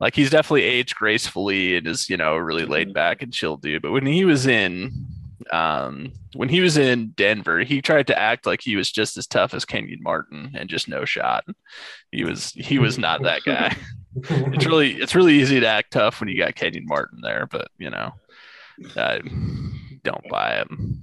Like 0.00 0.14
he's 0.14 0.30
definitely 0.30 0.62
aged 0.62 0.96
gracefully 0.96 1.76
and 1.76 1.86
is, 1.86 2.10
you 2.10 2.16
know, 2.16 2.36
really 2.36 2.66
laid 2.66 2.92
back 2.92 3.22
and 3.22 3.32
chill 3.32 3.56
dude. 3.56 3.82
But 3.82 3.92
when 3.92 4.06
he 4.06 4.24
was 4.24 4.46
in 4.46 4.92
um 5.52 6.12
when 6.34 6.48
he 6.48 6.60
was 6.60 6.76
in 6.76 7.08
Denver, 7.10 7.60
he 7.60 7.80
tried 7.80 8.08
to 8.08 8.18
act 8.18 8.46
like 8.46 8.60
he 8.60 8.76
was 8.76 8.90
just 8.90 9.16
as 9.16 9.26
tough 9.26 9.54
as 9.54 9.64
Kenyon 9.64 10.02
Martin 10.02 10.52
and 10.54 10.68
just 10.68 10.88
no 10.88 11.04
shot. 11.04 11.44
He 12.12 12.24
was 12.24 12.50
he 12.52 12.78
was 12.78 12.98
not 12.98 13.22
that 13.22 13.42
guy 13.44 13.76
it's 14.30 14.66
really 14.66 14.92
it's 14.94 15.14
really 15.14 15.34
easy 15.34 15.60
to 15.60 15.66
act 15.66 15.92
tough 15.92 16.20
when 16.20 16.28
you 16.28 16.38
got 16.38 16.54
Kenyon 16.54 16.86
Martin 16.86 17.20
there, 17.22 17.46
but 17.50 17.68
you 17.78 17.90
know, 17.90 18.12
I 18.96 19.20
don't 20.02 20.28
buy 20.30 20.56
him. 20.56 21.02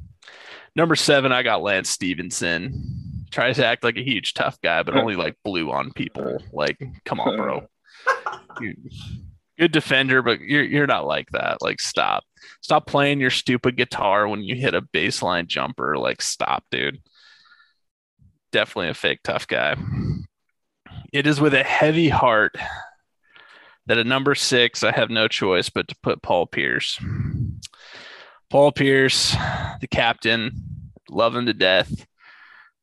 Number 0.76 0.96
seven, 0.96 1.32
I 1.32 1.44
got 1.44 1.62
Lance 1.62 1.90
Stephenson. 1.90 3.26
Tries 3.30 3.58
to 3.58 3.66
act 3.66 3.84
like 3.84 3.98
a 3.98 4.04
huge 4.04 4.34
tough 4.34 4.60
guy, 4.62 4.82
but 4.84 4.96
only 4.96 5.16
like 5.16 5.36
blew 5.44 5.72
on 5.72 5.92
people. 5.92 6.40
Like, 6.52 6.82
come 7.06 7.20
on, 7.20 7.36
bro. 7.36 7.68
Good 9.58 9.72
defender, 9.72 10.22
but 10.22 10.42
you're 10.42 10.64
you're 10.64 10.88
not 10.88 11.06
like 11.06 11.30
that. 11.32 11.62
Like, 11.62 11.80
stop. 11.80 12.24
Stop 12.62 12.88
playing 12.88 13.20
your 13.20 13.30
stupid 13.30 13.78
guitar 13.78 14.28
when 14.28 14.44
you 14.44 14.56
hit 14.56 14.74
a 14.74 14.82
baseline 14.82 15.48
jumper. 15.48 15.98
Like, 15.98 16.22
stop, 16.22 16.64
dude. 16.72 17.00
Definitely 18.52 18.90
a 18.90 18.94
fake 18.94 19.20
tough 19.24 19.48
guy. 19.48 19.76
It 21.12 21.28
is 21.28 21.40
with 21.40 21.54
a 21.54 21.64
heavy 21.64 22.10
heart 22.10 22.56
that 23.86 23.98
at 23.98 24.08
number 24.08 24.34
six, 24.34 24.84
I 24.84 24.92
have 24.92 25.10
no 25.10 25.28
choice 25.28 25.70
but 25.70 25.88
to 25.90 25.96
put 26.02 26.22
Paul 26.22 26.48
Pierce. 26.48 27.00
Paul 28.50 28.72
Pierce, 28.72 29.32
the 29.82 29.88
captain, 29.90 30.52
love 31.10 31.36
him 31.36 31.46
to 31.46 31.54
death, 31.54 32.06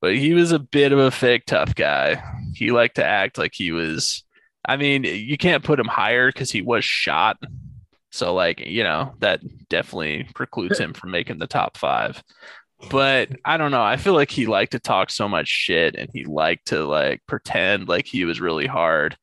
but 0.00 0.16
he 0.16 0.34
was 0.34 0.52
a 0.52 0.58
bit 0.58 0.92
of 0.92 0.98
a 0.98 1.10
fake 1.10 1.46
tough 1.46 1.74
guy. 1.74 2.22
He 2.54 2.70
liked 2.70 2.96
to 2.96 3.04
act 3.04 3.38
like 3.38 3.52
he 3.54 3.72
was. 3.72 4.24
I 4.70 4.76
mean, 4.76 5.02
you 5.02 5.36
can't 5.36 5.64
put 5.64 5.80
him 5.80 5.88
higher 5.88 6.28
because 6.28 6.52
he 6.52 6.62
was 6.62 6.84
shot. 6.84 7.38
So, 8.12 8.34
like, 8.34 8.60
you 8.60 8.84
know, 8.84 9.14
that 9.18 9.40
definitely 9.68 10.28
precludes 10.32 10.78
him 10.78 10.92
from 10.92 11.10
making 11.10 11.38
the 11.38 11.48
top 11.48 11.76
five. 11.76 12.22
But 12.88 13.30
I 13.44 13.56
don't 13.56 13.72
know. 13.72 13.82
I 13.82 13.96
feel 13.96 14.14
like 14.14 14.30
he 14.30 14.46
liked 14.46 14.72
to 14.72 14.78
talk 14.78 15.10
so 15.10 15.28
much 15.28 15.48
shit 15.48 15.96
and 15.96 16.08
he 16.12 16.24
liked 16.24 16.68
to 16.68 16.84
like 16.84 17.20
pretend 17.26 17.88
like 17.88 18.06
he 18.06 18.24
was 18.24 18.40
really 18.40 18.68
hard 18.68 19.16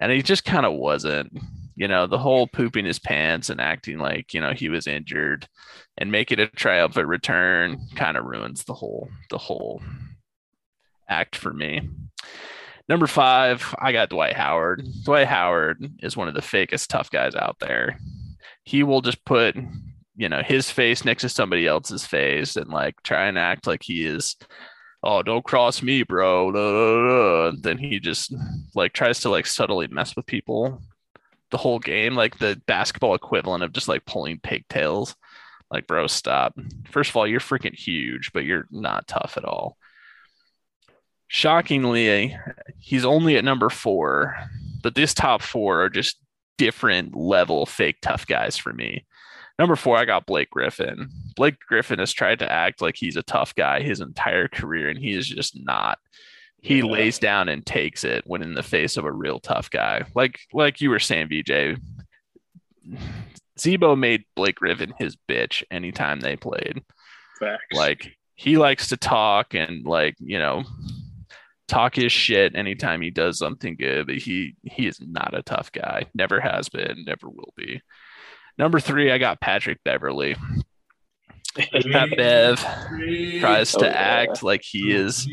and 0.00 0.12
he 0.12 0.22
just 0.22 0.44
kind 0.44 0.64
of 0.64 0.74
wasn't 0.74 1.36
you 1.76 1.88
know 1.88 2.06
the 2.06 2.18
whole 2.18 2.46
pooping 2.46 2.84
his 2.84 2.98
pants 3.00 3.50
and 3.50 3.60
acting 3.60 3.98
like 3.98 4.32
you 4.32 4.40
know 4.40 4.52
he 4.52 4.68
was 4.68 4.86
injured 4.86 5.48
and 5.98 6.12
make 6.12 6.30
it 6.30 6.40
a 6.40 6.46
triumphant 6.46 7.08
return 7.08 7.80
kind 7.96 8.16
of 8.16 8.24
ruins 8.24 8.64
the 8.64 8.74
whole 8.74 9.08
the 9.30 9.38
whole 9.38 9.82
act 11.08 11.36
for 11.36 11.52
me 11.52 11.90
number 12.88 13.06
five 13.06 13.74
i 13.78 13.92
got 13.92 14.10
dwight 14.10 14.34
howard. 14.34 14.80
Mm-hmm. 14.80 15.02
Dwight 15.04 15.26
howard 15.26 15.92
is 16.00 16.16
one 16.16 16.28
of 16.28 16.34
the 16.34 16.40
fakest 16.40 16.88
tough 16.88 17.10
guys 17.10 17.34
out 17.34 17.58
there. 17.60 17.98
He 18.64 18.82
will 18.82 19.00
just 19.00 19.24
put 19.24 19.56
you 20.16 20.28
know 20.28 20.42
his 20.42 20.70
face 20.70 21.04
next 21.04 21.22
to 21.22 21.28
somebody 21.28 21.66
else's 21.66 22.06
face 22.06 22.56
and 22.56 22.70
like 22.70 23.02
try 23.02 23.26
and 23.26 23.38
act 23.38 23.66
like 23.66 23.82
he 23.82 24.06
is 24.06 24.36
oh 25.02 25.22
don't 25.22 25.44
cross 25.44 25.82
me 25.82 26.02
bro. 26.02 27.52
Then 27.52 27.78
he 27.78 28.00
just 28.00 28.34
like 28.74 28.92
tries 28.92 29.20
to 29.20 29.30
like 29.30 29.46
subtly 29.46 29.88
mess 29.88 30.14
with 30.16 30.26
people 30.26 30.80
the 31.50 31.58
whole 31.58 31.78
game 31.78 32.14
like 32.14 32.38
the 32.38 32.60
basketball 32.66 33.14
equivalent 33.14 33.62
of 33.62 33.72
just 33.72 33.88
like 33.88 34.04
pulling 34.06 34.40
pigtails. 34.40 35.14
Like 35.70 35.86
bro 35.86 36.06
stop. 36.06 36.56
First 36.90 37.10
of 37.10 37.16
all 37.16 37.26
you're 37.26 37.40
freaking 37.40 37.74
huge 37.74 38.32
but 38.32 38.44
you're 38.44 38.66
not 38.70 39.08
tough 39.08 39.34
at 39.36 39.44
all 39.44 39.76
shockingly 41.28 42.36
he's 42.78 43.04
only 43.04 43.36
at 43.36 43.44
number 43.44 43.70
four 43.70 44.36
but 44.82 44.94
this 44.94 45.14
top 45.14 45.42
four 45.42 45.82
are 45.82 45.88
just 45.90 46.18
different 46.58 47.16
level 47.16 47.66
fake 47.66 47.96
tough 48.02 48.26
guys 48.26 48.56
for 48.56 48.72
me 48.72 49.04
Number 49.56 49.76
four, 49.76 49.96
I 49.96 50.04
got 50.04 50.26
Blake 50.26 50.50
Griffin. 50.50 51.08
Blake 51.36 51.54
Griffin 51.68 52.00
has 52.00 52.12
tried 52.12 52.40
to 52.40 52.50
act 52.50 52.82
like 52.82 52.96
he's 52.96 53.14
a 53.14 53.22
tough 53.22 53.54
guy 53.54 53.82
his 53.82 54.00
entire 54.00 54.48
career, 54.48 54.88
and 54.88 54.98
he 54.98 55.14
is 55.14 55.28
just 55.28 55.56
not. 55.64 56.00
He 56.60 56.78
Yeah. 56.78 56.86
lays 56.86 57.20
down 57.20 57.48
and 57.48 57.64
takes 57.64 58.02
it 58.02 58.24
when 58.26 58.42
in 58.42 58.54
the 58.54 58.64
face 58.64 58.96
of 58.96 59.04
a 59.04 59.12
real 59.12 59.38
tough 59.38 59.70
guy. 59.70 60.06
Like 60.16 60.40
like 60.52 60.80
you 60.80 60.90
were 60.90 60.98
saying, 60.98 61.28
VJ. 61.28 61.76
Z-Bo 63.58 63.94
made 63.94 64.24
Blake 64.34 64.56
Griffin 64.56 64.92
his 64.98 65.16
bitch 65.28 65.62
anytime 65.70 66.18
they 66.18 66.34
played. 66.34 66.82
Facts. 67.38 67.62
Like 67.72 68.16
he 68.34 68.58
likes 68.58 68.88
to 68.88 68.96
talk 68.96 69.54
and 69.54 69.86
like, 69.86 70.16
you 70.18 70.40
know, 70.40 70.64
talk 71.68 71.94
his 71.94 72.12
shit 72.12 72.54
anytime 72.54 73.00
he 73.00 73.10
does 73.10 73.38
something 73.38 73.76
good, 73.76 74.06
but 74.06 74.16
he 74.16 74.56
he 74.62 74.86
is 74.86 75.00
not 75.00 75.36
a 75.36 75.42
tough 75.42 75.72
guy. 75.72 76.06
Never 76.14 76.40
has 76.40 76.68
been, 76.68 77.04
never 77.06 77.28
will 77.28 77.52
be. 77.56 77.80
Number 78.58 78.80
three, 78.80 79.10
I 79.10 79.18
got 79.18 79.40
Patrick 79.40 79.78
Beverley. 79.84 80.36
Bev 82.16 82.58
tries 83.40 83.72
to 83.72 83.78
Oh, 83.86 83.88
yeah. 83.88 83.92
act 83.92 84.42
like 84.42 84.62
he 84.62 84.92
is 84.92 85.26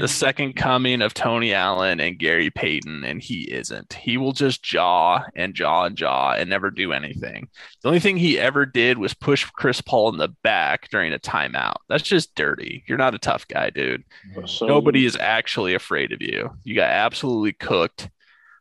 the 0.00 0.06
second 0.08 0.54
coming 0.54 1.02
of 1.02 1.12
Tony 1.14 1.52
Allen 1.52 2.00
and 2.00 2.18
Gary 2.18 2.50
Payton, 2.50 3.04
and 3.04 3.20
he 3.22 3.42
isn't. 3.52 3.92
He 3.92 4.16
will 4.16 4.32
just 4.32 4.62
jaw 4.62 5.24
and 5.34 5.54
jaw 5.54 5.84
and 5.84 5.96
jaw 5.96 6.32
and 6.32 6.48
never 6.48 6.70
do 6.70 6.92
anything. 6.92 7.48
The 7.82 7.88
only 7.88 8.00
thing 8.00 8.16
he 8.16 8.38
ever 8.38 8.64
did 8.64 8.98
was 8.98 9.12
push 9.14 9.44
Chris 9.44 9.80
Paul 9.80 10.10
in 10.10 10.16
the 10.18 10.28
back 10.42 10.88
during 10.90 11.12
a 11.12 11.18
timeout. 11.18 11.76
That's 11.88 12.02
just 12.04 12.34
dirty. 12.34 12.82
You're 12.86 12.98
not 12.98 13.14
a 13.14 13.18
tough 13.18 13.46
guy, 13.48 13.70
dude. 13.70 14.04
So- 14.46 14.66
Nobody 14.66 15.04
is 15.04 15.16
actually 15.16 15.74
afraid 15.74 16.12
of 16.12 16.22
you. 16.22 16.50
You 16.64 16.74
got 16.74 16.90
absolutely 16.90 17.52
cooked 17.52 18.08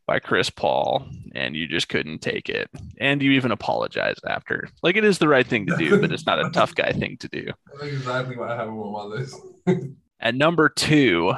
by 0.07 0.19
Chris 0.19 0.49
Paul, 0.49 1.07
and 1.33 1.55
you 1.55 1.67
just 1.67 1.89
couldn't 1.89 2.19
take 2.19 2.49
it. 2.49 2.69
And 2.99 3.21
you 3.21 3.31
even 3.31 3.51
apologized 3.51 4.23
after. 4.27 4.69
Like 4.83 4.95
it 4.95 5.03
is 5.03 5.17
the 5.17 5.27
right 5.27 5.45
thing 5.45 5.65
to 5.67 5.75
do, 5.77 5.99
but 5.99 6.11
it's 6.11 6.25
not 6.25 6.43
a 6.43 6.49
tough 6.53 6.75
guy 6.75 6.91
thing 6.91 7.17
to 7.17 7.27
do. 7.27 7.51
That's 7.73 7.93
exactly 7.93 8.37
what 8.37 8.51
I 8.51 8.55
have 8.55 8.69
on 8.69 8.93
my 8.93 9.03
list. 9.03 9.39
At 10.19 10.35
number 10.35 10.69
two, 10.69 11.33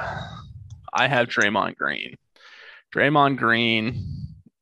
I 0.92 1.08
have 1.08 1.28
Draymond 1.28 1.76
Green. 1.76 2.16
Draymond 2.94 3.36
Green, 3.36 4.04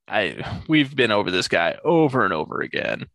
I 0.08 0.62
we've 0.68 0.94
been 0.94 1.10
over 1.10 1.30
this 1.30 1.48
guy 1.48 1.78
over 1.84 2.24
and 2.24 2.32
over 2.32 2.60
again. 2.60 3.06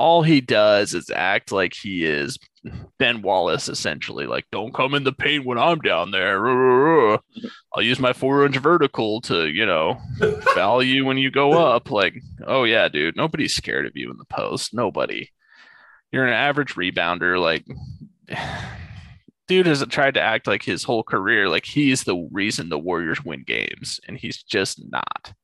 All 0.00 0.22
he 0.22 0.40
does 0.40 0.94
is 0.94 1.10
act 1.14 1.52
like 1.52 1.74
he 1.74 2.06
is 2.06 2.38
Ben 2.98 3.20
Wallace, 3.20 3.68
essentially. 3.68 4.26
Like, 4.26 4.46
don't 4.50 4.72
come 4.72 4.94
in 4.94 5.04
the 5.04 5.12
paint 5.12 5.44
when 5.44 5.58
I'm 5.58 5.78
down 5.80 6.10
there. 6.10 6.42
I'll 7.74 7.82
use 7.82 7.98
my 7.98 8.14
four 8.14 8.46
inch 8.46 8.56
vertical 8.56 9.20
to, 9.22 9.46
you 9.46 9.66
know, 9.66 10.00
foul 10.54 10.82
you 10.82 11.04
when 11.04 11.18
you 11.18 11.30
go 11.30 11.52
up. 11.52 11.90
Like, 11.90 12.14
oh 12.46 12.64
yeah, 12.64 12.88
dude, 12.88 13.14
nobody's 13.14 13.54
scared 13.54 13.84
of 13.84 13.92
you 13.94 14.10
in 14.10 14.16
the 14.16 14.24
post. 14.24 14.72
Nobody. 14.72 15.32
You're 16.10 16.26
an 16.26 16.32
average 16.32 16.76
rebounder. 16.76 17.38
Like, 17.38 17.66
dude 19.48 19.66
has 19.66 19.84
tried 19.88 20.14
to 20.14 20.22
act 20.22 20.46
like 20.46 20.62
his 20.62 20.84
whole 20.84 21.02
career 21.02 21.46
like 21.46 21.66
he's 21.66 22.04
the 22.04 22.26
reason 22.32 22.70
the 22.70 22.78
Warriors 22.78 23.22
win 23.22 23.42
games, 23.46 24.00
and 24.08 24.16
he's 24.16 24.42
just 24.42 24.80
not. 24.90 25.34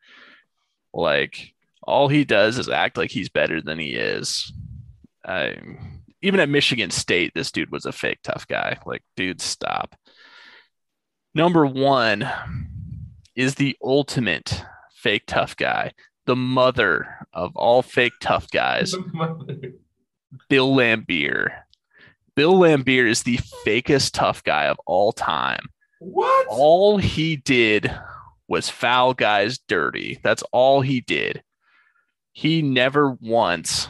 Like 0.94 1.52
all 1.86 2.08
he 2.08 2.24
does 2.24 2.58
is 2.58 2.68
act 2.68 2.96
like 2.96 3.10
he's 3.10 3.28
better 3.28 3.60
than 3.62 3.78
he 3.78 3.90
is. 3.94 4.52
I, 5.24 5.56
even 6.22 6.40
at 6.40 6.48
Michigan 6.48 6.90
State, 6.90 7.32
this 7.34 7.52
dude 7.52 7.70
was 7.70 7.86
a 7.86 7.92
fake 7.92 8.18
tough 8.22 8.46
guy. 8.48 8.78
Like, 8.84 9.02
dude, 9.16 9.40
stop. 9.40 9.94
Number 11.34 11.66
one 11.66 12.28
is 13.34 13.54
the 13.54 13.76
ultimate 13.82 14.62
fake 14.94 15.24
tough 15.26 15.56
guy, 15.56 15.92
the 16.24 16.36
mother 16.36 17.26
of 17.32 17.54
all 17.56 17.82
fake 17.82 18.14
tough 18.20 18.50
guys, 18.50 18.94
Bill 20.48 20.74
Laimbeer. 20.74 21.50
Bill 22.34 22.54
Laimbeer 22.54 23.08
is 23.08 23.22
the 23.22 23.38
fakest 23.66 24.10
tough 24.12 24.42
guy 24.42 24.64
of 24.66 24.78
all 24.86 25.12
time. 25.12 25.66
what? 26.00 26.46
All 26.48 26.98
he 26.98 27.36
did 27.36 27.94
was 28.48 28.68
foul 28.68 29.14
guys 29.14 29.58
dirty. 29.68 30.18
That's 30.22 30.42
all 30.52 30.80
he 30.80 31.00
did. 31.00 31.42
He 32.36 32.60
never 32.60 33.16
once 33.22 33.88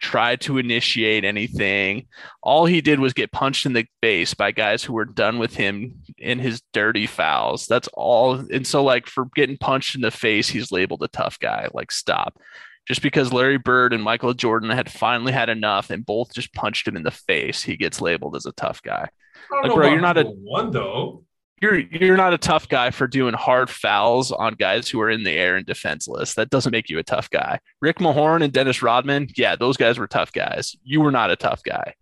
tried 0.00 0.40
to 0.42 0.56
initiate 0.56 1.24
anything. 1.24 2.06
All 2.40 2.64
he 2.64 2.80
did 2.80 3.00
was 3.00 3.12
get 3.12 3.32
punched 3.32 3.66
in 3.66 3.72
the 3.72 3.88
face 4.00 4.34
by 4.34 4.52
guys 4.52 4.84
who 4.84 4.92
were 4.92 5.04
done 5.04 5.40
with 5.40 5.56
him 5.56 5.96
in 6.16 6.38
his 6.38 6.62
dirty 6.72 7.08
fouls. 7.08 7.66
That's 7.66 7.88
all. 7.94 8.34
And 8.34 8.64
so, 8.64 8.84
like, 8.84 9.08
for 9.08 9.24
getting 9.34 9.58
punched 9.58 9.96
in 9.96 10.00
the 10.00 10.12
face, 10.12 10.48
he's 10.48 10.70
labeled 10.70 11.02
a 11.02 11.08
tough 11.08 11.40
guy. 11.40 11.66
Like, 11.74 11.90
stop. 11.90 12.38
Just 12.86 13.02
because 13.02 13.32
Larry 13.32 13.58
Bird 13.58 13.92
and 13.92 14.00
Michael 14.00 14.32
Jordan 14.32 14.70
had 14.70 14.88
finally 14.88 15.32
had 15.32 15.48
enough 15.48 15.90
and 15.90 16.06
both 16.06 16.32
just 16.32 16.54
punched 16.54 16.86
him 16.86 16.96
in 16.96 17.02
the 17.02 17.10
face, 17.10 17.64
he 17.64 17.76
gets 17.76 18.00
labeled 18.00 18.36
as 18.36 18.46
a 18.46 18.52
tough 18.52 18.80
guy. 18.80 19.08
Like, 19.50 19.74
bro, 19.74 19.88
you're 19.90 20.00
not 20.00 20.18
a- 20.18 20.22
one 20.22 20.70
though. 20.70 21.24
You're 21.62 21.78
you're 21.78 22.18
not 22.18 22.34
a 22.34 22.38
tough 22.38 22.68
guy 22.68 22.90
for 22.90 23.06
doing 23.06 23.32
hard 23.32 23.70
fouls 23.70 24.30
on 24.30 24.54
guys 24.54 24.90
who 24.90 25.00
are 25.00 25.08
in 25.08 25.22
the 25.22 25.30
air 25.30 25.56
and 25.56 25.64
defenseless. 25.64 26.34
That 26.34 26.50
doesn't 26.50 26.72
make 26.72 26.90
you 26.90 26.98
a 26.98 27.02
tough 27.02 27.30
guy. 27.30 27.60
Rick 27.80 27.98
Mahorn 27.98 28.44
and 28.44 28.52
Dennis 28.52 28.82
Rodman, 28.82 29.28
yeah, 29.36 29.56
those 29.56 29.78
guys 29.78 29.98
were 29.98 30.06
tough 30.06 30.32
guys. 30.32 30.76
You 30.84 31.00
were 31.00 31.10
not 31.10 31.30
a 31.30 31.36
tough 31.36 31.62
guy. 31.62 31.94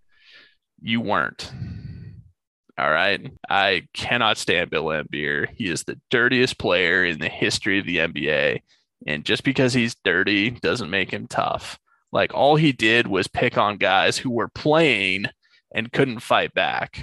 You 0.83 1.01
weren't. 1.01 1.53
All 2.77 2.91
right. 2.91 3.31
I 3.49 3.87
cannot 3.95 4.39
stand 4.39 4.71
Bill 4.71 4.87
Laimbeer. 4.87 5.49
He 5.55 5.71
is 5.71 5.85
the 5.85 6.01
dirtiest 6.11 6.59
player 6.59 7.05
in 7.05 7.21
the 7.21 7.29
history 7.29 7.79
of 7.79 7.87
the 7.87 7.99
NBA. 7.99 8.61
And 9.07 9.25
just 9.25 9.45
because 9.45 9.73
he's 9.73 9.95
dirty 10.03 10.51
doesn't 10.51 10.91
make 10.91 11.13
him 11.13 11.29
tough. 11.29 11.79
Like 12.11 12.35
all 12.35 12.57
he 12.57 12.73
did 12.73 13.07
was 13.07 13.29
pick 13.29 13.57
on 13.57 13.77
guys 13.77 14.19
who 14.19 14.31
were 14.31 14.49
playing 14.49 15.27
and 15.73 15.93
couldn't 15.93 16.21
fight 16.21 16.55
back. 16.55 17.03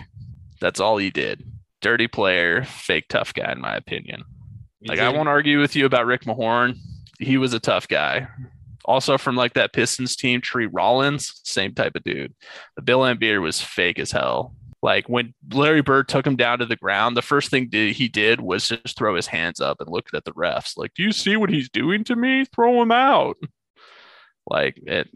That's 0.59 0.81
all 0.81 0.97
he 0.97 1.09
did 1.09 1.45
dirty 1.81 2.07
player, 2.07 2.63
fake 2.63 3.05
tough 3.09 3.33
guy, 3.33 3.51
in 3.51 3.61
my 3.61 3.75
opinion. 3.75 4.23
Like 4.87 4.99
I 4.99 5.09
won't 5.09 5.29
argue 5.29 5.59
with 5.59 5.75
you 5.75 5.85
about 5.85 6.05
Rick 6.05 6.23
Mahorn. 6.23 6.77
He 7.19 7.37
was 7.37 7.53
a 7.53 7.59
tough 7.59 7.87
guy. 7.87 8.27
Also 8.85 9.17
from 9.17 9.35
like 9.35 9.53
that 9.53 9.73
Pistons 9.73 10.15
team, 10.15 10.41
Tree 10.41 10.65
Rollins, 10.65 11.39
same 11.43 11.73
type 11.73 11.95
of 11.95 12.03
dude. 12.03 12.33
But 12.75 12.85
Bill 12.85 12.99
Laimbeer 12.99 13.41
was 13.41 13.61
fake 13.61 13.99
as 13.99 14.11
hell. 14.11 14.55
Like 14.81 15.07
when 15.07 15.35
Larry 15.53 15.81
Bird 15.81 16.07
took 16.07 16.25
him 16.25 16.35
down 16.35 16.57
to 16.59 16.65
the 16.65 16.75
ground, 16.75 17.15
the 17.15 17.21
first 17.21 17.51
thing 17.51 17.69
di- 17.69 17.93
he 17.93 18.07
did 18.07 18.41
was 18.41 18.67
just 18.67 18.97
throw 18.97 19.15
his 19.15 19.27
hands 19.27 19.59
up 19.59 19.79
and 19.79 19.89
looked 19.89 20.15
at 20.15 20.25
the 20.25 20.31
refs. 20.31 20.75
Like, 20.75 20.95
do 20.95 21.03
you 21.03 21.11
see 21.11 21.35
what 21.35 21.51
he's 21.51 21.69
doing 21.69 22.03
to 22.05 22.15
me? 22.15 22.45
Throw 22.45 22.81
him 22.81 22.91
out. 22.91 23.37
Like 24.49 24.79
it, 24.87 25.07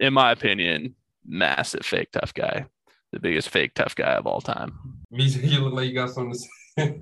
in 0.00 0.12
my 0.12 0.32
opinion, 0.32 0.96
massive 1.24 1.86
fake 1.86 2.10
tough 2.10 2.34
guy, 2.34 2.66
the 3.12 3.20
biggest 3.20 3.48
fake 3.48 3.74
tough 3.74 3.94
guy 3.94 4.14
of 4.14 4.26
all 4.26 4.40
time. 4.40 4.97
BJ, 5.12 5.42
you 5.50 5.60
look 5.60 5.74
like 5.74 5.88
you 5.88 5.94
got 5.94 6.10
something 6.10 6.32
to 6.32 6.38
say. 6.38 6.98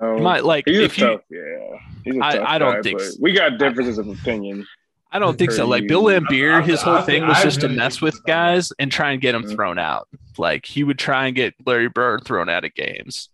No, 0.00 0.16
You 0.16 0.22
might 0.22 0.44
like 0.44 0.64
he's 0.66 0.78
a 0.78 0.82
if 0.84 0.98
you. 0.98 1.06
tough, 1.06 1.20
yeah. 1.30 1.78
He's 2.04 2.16
a 2.16 2.24
I- 2.24 2.36
tough 2.36 2.48
I 2.48 2.58
don't 2.58 2.74
guy, 2.76 2.82
think 2.82 2.98
but 2.98 3.06
s- 3.06 3.18
we 3.20 3.32
got 3.32 3.58
differences 3.58 3.98
of 3.98 4.08
opinion. 4.08 4.66
I 5.12 5.18
don't 5.18 5.36
think 5.36 5.50
so. 5.50 5.66
Like 5.66 5.88
Bill 5.88 6.06
I- 6.08 6.12
Laimbeer, 6.14 6.64
his 6.64 6.80
I 6.80 6.84
whole 6.84 6.94
think- 7.02 7.06
thing 7.22 7.26
was 7.28 7.38
I 7.38 7.42
just 7.42 7.60
to 7.62 7.68
mess 7.68 8.00
with 8.00 8.14
he's 8.14 8.20
a 8.20 8.22
tough 8.22 8.26
guys 8.26 8.72
and 8.78 8.90
try 8.92 9.10
and 9.12 9.20
get 9.20 9.32
them 9.32 9.42
Mhm. 9.44 9.54
thrown 9.54 9.78
out. 9.78 10.08
Like 10.38 10.64
he 10.66 10.84
would 10.84 10.98
try 10.98 11.26
and 11.26 11.34
get 11.36 11.54
Larry 11.66 11.88
Bird 11.88 12.22
thrown 12.24 12.48
out 12.48 12.64
of 12.64 12.72
games. 12.74 13.28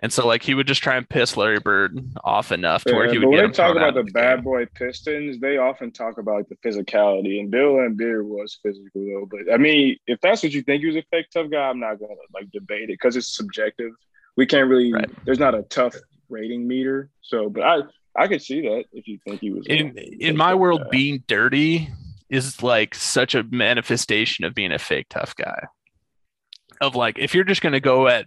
And 0.00 0.12
so 0.12 0.26
like 0.26 0.42
he 0.42 0.54
would 0.54 0.66
just 0.66 0.82
try 0.82 0.96
and 0.96 1.08
piss 1.08 1.36
Larry 1.38 1.58
Bird 1.58 1.98
off 2.22 2.52
enough 2.52 2.84
to 2.84 2.94
where 2.94 3.06
Yeah, 3.06 3.12
he 3.12 3.18
but 3.18 3.28
would 3.28 3.30
when 3.30 3.36
get 3.48 3.54
they 3.56 3.62
him 3.62 3.74
talk 3.74 3.76
about 3.76 3.94
the 3.94 4.10
bad 4.12 4.44
boy 4.44 4.66
Pistons, 4.74 5.38
they 5.40 5.56
often 5.56 5.90
talk 5.90 6.18
about 6.18 6.36
like, 6.36 6.48
the 6.48 6.56
physicality, 6.56 7.40
and 7.40 7.50
Bill 7.50 7.74
Laimbeer 7.76 8.22
was 8.22 8.58
physical 8.62 8.90
though. 8.94 9.26
But 9.30 9.52
I 9.52 9.56
mean, 9.56 9.96
if 10.06 10.20
that's 10.20 10.42
what 10.42 10.52
you 10.52 10.62
think 10.62 10.80
he 10.80 10.86
was 10.86 10.96
a 10.96 11.04
fake 11.10 11.26
tough 11.32 11.50
guy, 11.50 11.68
I'm 11.68 11.80
not 11.80 11.98
gonna 11.98 12.12
like 12.34 12.50
debate 12.50 12.84
it 12.84 12.98
because 12.98 13.16
it's 13.16 13.34
subjective. 13.34 13.92
We 14.36 14.44
can't 14.44 14.68
really. 14.68 14.92
Right. 14.92 15.10
There's 15.24 15.38
not 15.38 15.54
a 15.54 15.62
tough 15.62 15.94
rating 16.28 16.68
meter. 16.68 17.08
So, 17.22 17.48
but 17.48 17.62
I 17.62 17.78
I 18.14 18.28
could 18.28 18.42
see 18.42 18.60
that 18.62 18.84
if 18.92 19.08
you 19.08 19.18
think 19.26 19.40
he 19.40 19.50
was 19.50 19.66
In 19.66 19.96
in 19.96 20.36
my 20.36 20.54
world, 20.54 20.82
guy. 20.84 20.88
being 20.90 21.24
dirty 21.26 21.88
is 22.28 22.62
like 22.62 22.94
such 22.94 23.34
a 23.34 23.44
manifestation 23.44 24.44
of 24.44 24.54
being 24.54 24.72
a 24.72 24.78
fake 24.78 25.06
tough 25.08 25.34
guy. 25.36 25.66
Of 26.82 26.94
like 26.94 27.18
if 27.18 27.34
you're 27.34 27.44
just 27.44 27.62
gonna 27.62 27.80
go 27.80 28.08
at 28.08 28.26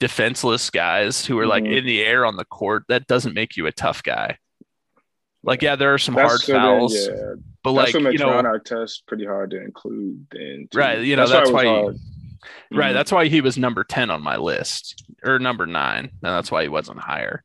defenseless 0.00 0.70
guys 0.70 1.24
who 1.26 1.38
are 1.38 1.46
like 1.46 1.64
Mhm. 1.64 1.78
in 1.78 1.84
the 1.86 2.02
air 2.04 2.24
on 2.24 2.36
the 2.36 2.44
court, 2.44 2.84
that 2.88 3.06
doesn't 3.06 3.34
make 3.34 3.56
you 3.56 3.66
a 3.66 3.72
tough 3.72 4.02
guy. 4.02 4.38
Like, 5.42 5.62
yeah, 5.62 5.76
there 5.76 5.94
are 5.94 5.98
some 5.98 6.14
That's 6.14 6.28
hard 6.28 6.40
so 6.40 6.52
fouls, 6.54 6.94
yeah, 7.08 7.14
but 7.62 7.72
that's 7.74 7.94
like 7.94 8.12
you 8.12 8.18
know, 8.18 8.30
Ron 8.30 8.44
Artest 8.44 9.06
pretty 9.06 9.24
hard 9.24 9.50
to 9.50 9.62
include. 9.62 10.26
Then 10.30 10.68
too. 10.70 10.78
Right, 10.78 11.00
you 11.00 11.16
know, 11.16 11.26
that's 11.26 11.48
it 11.48 11.52
was 11.52 11.64
why- 11.64 11.64
hard. 11.82 11.96
Right. 12.70 12.90
Mhm. 12.90 12.94
That's 12.94 13.10
why 13.12 13.26
he 13.26 13.40
was 13.40 13.58
number 13.58 13.82
10 13.82 14.10
on 14.10 14.22
my 14.22 14.36
list 14.36 15.04
or 15.24 15.38
number 15.40 15.66
nine. 15.66 16.04
And 16.04 16.12
that's 16.22 16.50
why 16.52 16.62
he 16.62 16.68
wasn't 16.68 17.00
higher. 17.00 17.42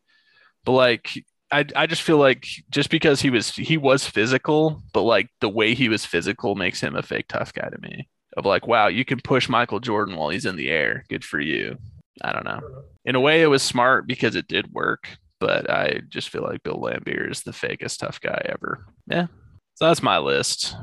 But 0.65 0.73
like, 0.73 1.09
I, 1.51 1.65
I 1.75 1.87
just 1.87 2.03
feel 2.03 2.17
like 2.17 2.45
just 2.69 2.89
because 2.91 3.19
he 3.21 3.29
was 3.31 3.51
he 3.55 3.75
was 3.77 4.07
physical, 4.07 4.83
but 4.93 5.01
like 5.01 5.29
the 5.41 5.49
way 5.49 5.73
he 5.73 5.89
was 5.89 6.05
physical 6.05 6.53
makes 6.55 6.79
him 6.81 6.95
a 6.95 7.01
fake 7.01 7.27
tough 7.27 7.53
guy 7.53 7.69
to 7.69 7.81
me. 7.81 8.07
Of 8.37 8.45
like, 8.45 8.67
wow, 8.67 8.87
you 8.87 9.03
can 9.03 9.19
push 9.19 9.49
Michael 9.49 9.79
Jordan 9.79 10.15
while 10.15 10.29
he's 10.29 10.45
in 10.45 10.55
the 10.55 10.69
air. 10.69 11.05
Good 11.09 11.23
for 11.25 11.39
you. 11.39 11.77
I 12.21 12.31
don't 12.31 12.45
know. 12.45 12.59
In 13.05 13.15
a 13.15 13.19
way, 13.19 13.41
it 13.41 13.47
was 13.47 13.63
smart 13.63 14.07
because 14.07 14.35
it 14.35 14.47
did 14.47 14.71
work, 14.71 15.07
but 15.39 15.69
I 15.69 16.01
just 16.09 16.29
feel 16.29 16.43
like 16.43 16.63
Bill 16.63 16.77
Laimbeer 16.77 17.29
is 17.31 17.41
the 17.41 17.51
fakest 17.51 17.99
tough 17.99 18.21
guy 18.21 18.41
ever. 18.45 18.85
Yeah. 19.07 19.27
So 19.75 19.85
that's 19.87 20.03
my 20.03 20.19
list. 20.19 20.75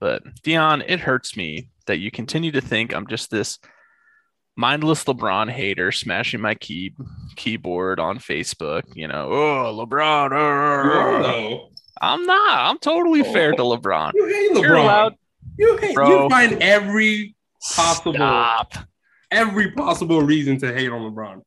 But 0.00 0.22
Dion, 0.42 0.82
it 0.86 1.00
hurts 1.00 1.36
me 1.36 1.68
that 1.86 1.98
you 1.98 2.10
continue 2.10 2.50
to 2.52 2.60
think 2.60 2.94
I'm 2.94 3.06
just 3.06 3.30
this 3.30 3.58
mindless 4.56 5.04
LeBron 5.04 5.50
hater 5.50 5.92
smashing 5.92 6.40
my 6.40 6.54
key 6.54 6.94
keyboard 7.36 8.00
on 8.00 8.18
Facebook. 8.18 8.82
You 8.94 9.08
know, 9.08 9.28
oh 9.30 9.86
LeBron. 9.86 10.30
You 10.30 10.36
uh, 10.36 10.40
are, 10.40 11.14
uh." 11.18 11.22
though. 11.22 11.68
I'm 12.00 12.24
not. 12.26 12.58
I'm 12.70 12.78
totally 12.78 13.20
Oh. 13.20 13.32
fair 13.32 13.52
to 13.52 13.62
LeBron. 13.62 14.12
You 14.14 14.26
hate 14.26 14.62
You're 14.62 14.76
LeBron. 14.76 14.82
allowed. 14.82 15.14
You 15.58 15.76
hate. 15.76 15.94
Bro. 15.94 16.08
You 16.24 16.28
find 16.30 16.62
every 16.62 17.36
Possible. 17.76 18.14
Stop. 18.14 18.74
Every 19.32 19.72
possible 19.72 20.22
reason 20.22 20.58
to 20.58 20.72
hate 20.72 20.90
on 20.90 21.00
LeBron. 21.12 21.42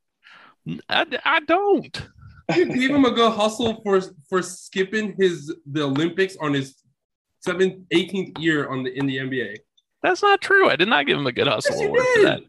I, 0.89 1.05
I 1.23 1.39
don't. 1.41 2.07
You 2.55 2.65
gave 2.65 2.89
him 2.91 3.05
a 3.05 3.11
good 3.11 3.31
hustle 3.31 3.81
for 3.83 4.01
for 4.29 4.41
skipping 4.41 5.15
his 5.17 5.55
the 5.71 5.83
Olympics 5.83 6.35
on 6.41 6.53
his 6.53 6.75
seventh, 7.39 7.87
18th 7.93 8.39
year 8.39 8.69
on 8.69 8.83
the 8.83 8.97
in 8.97 9.05
the 9.07 9.17
NBA. 9.17 9.57
That's 10.03 10.21
not 10.21 10.41
true. 10.41 10.69
I 10.69 10.75
did 10.75 10.87
not 10.87 11.07
give 11.07 11.17
him 11.17 11.25
a 11.27 11.31
good 11.31 11.47
hustle 11.47 11.75
Yes, 11.75 11.85
award 11.85 12.01
for 12.15 12.21
that. 12.23 12.41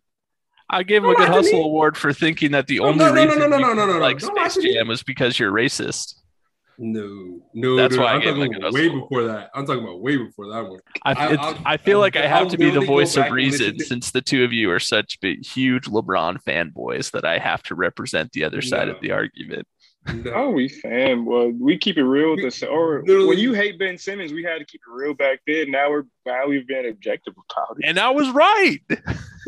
I 0.69 0.83
gave 0.83 0.99
him 0.99 1.05
Don't 1.05 1.15
a 1.15 1.19
good 1.19 1.29
hustle 1.29 1.61
me. 1.61 1.65
award 1.65 1.97
for 1.97 2.13
thinking 2.13 2.51
that 2.53 2.67
the 2.67 2.79
No, 2.79 2.87
only 2.89 2.99
no, 3.05 3.13
no, 3.13 3.15
no, 3.15 3.25
reason 3.25 3.39
no, 3.39 3.47
no, 3.47 3.57
you 3.57 3.75
no, 3.75 3.87
no, 3.87 3.93
no. 3.95 3.99
like 3.99 4.19
Don't 4.19 4.51
Space. 4.51 4.65
Jam 4.75 4.89
was 4.89 5.03
because 5.03 5.39
you're 5.39 5.53
racist. 5.53 6.15
No, 6.79 7.41
no, 7.55 7.77
That's 7.77 7.97
no, 7.97 8.03
why 8.03 8.09
I 8.11 8.15
I'm 8.17 8.21
gave 8.21 8.35
him 8.37 8.43
a 8.43 8.45
talking 8.47 8.53
good 8.53 8.61
about 8.63 8.73
way 8.75 8.83
hustle. 8.89 9.01
before 9.01 9.23
that. 9.25 9.51
I'm 9.55 9.65
talking 9.67 9.83
about 9.83 10.01
way 10.01 10.17
before 10.19 10.49
that 10.53 10.69
one. 10.69 10.81
I, 11.05 11.13
I- 11.15 11.33
it- 11.33 11.39
I'll- 11.41 11.59
I 11.65 11.77
feel 11.79 11.99
like 12.01 12.17
I 12.17 12.27
have 12.27 12.43
I'll 12.45 12.51
to 12.51 12.59
be 12.59 12.71
the 12.71 12.81
voice 12.81 13.17
of 13.17 13.31
reason 13.31 13.79
since 13.79 14.11
the 14.11 14.21
two 14.21 14.45
of 14.45 14.53
you 14.53 14.71
are 14.71 14.81
such 14.81 15.19
big, 15.21 15.45
huge 15.45 15.85
LeBron 15.87 16.43
fanboys 16.43 17.11
that 17.13 17.25
I 17.25 17.39
have 17.39 17.63
to 17.65 17.75
represent 17.75 18.33
the 18.33 18.45
other 18.45 18.61
side 18.61 18.89
of 18.89 19.01
the 19.01 19.13
argument. 19.13 19.67
No. 20.15 20.33
Oh, 20.35 20.51
we 20.51 20.69
fan. 20.69 21.25
Well, 21.25 21.51
we 21.51 21.77
keep 21.79 21.97
it 21.99 22.05
real 22.05 22.31
with 22.31 22.41
We- 22.41 22.47
us. 22.47 22.63
Or 22.63 23.01
literally- 23.03 23.27
when 23.29 23.39
you 23.39 23.53
hate 23.53 23.79
Ben 23.79 23.99
Simmons, 23.99 24.33
we 24.33 24.43
had 24.43 24.59
to 24.59 24.65
keep 24.65 24.81
it 24.87 24.93
real 24.93 25.15
back 25.15 25.41
then. 25.47 25.71
Now 25.71 25.91
we're 25.91 26.05
now 26.25 26.47
we've 26.47 26.67
been 26.67 26.87
objective 26.87 27.35
about 27.35 27.77
it. 27.79 27.85
And 27.89 27.99
I 27.99 28.11
was 28.11 28.29
right. 28.31 28.79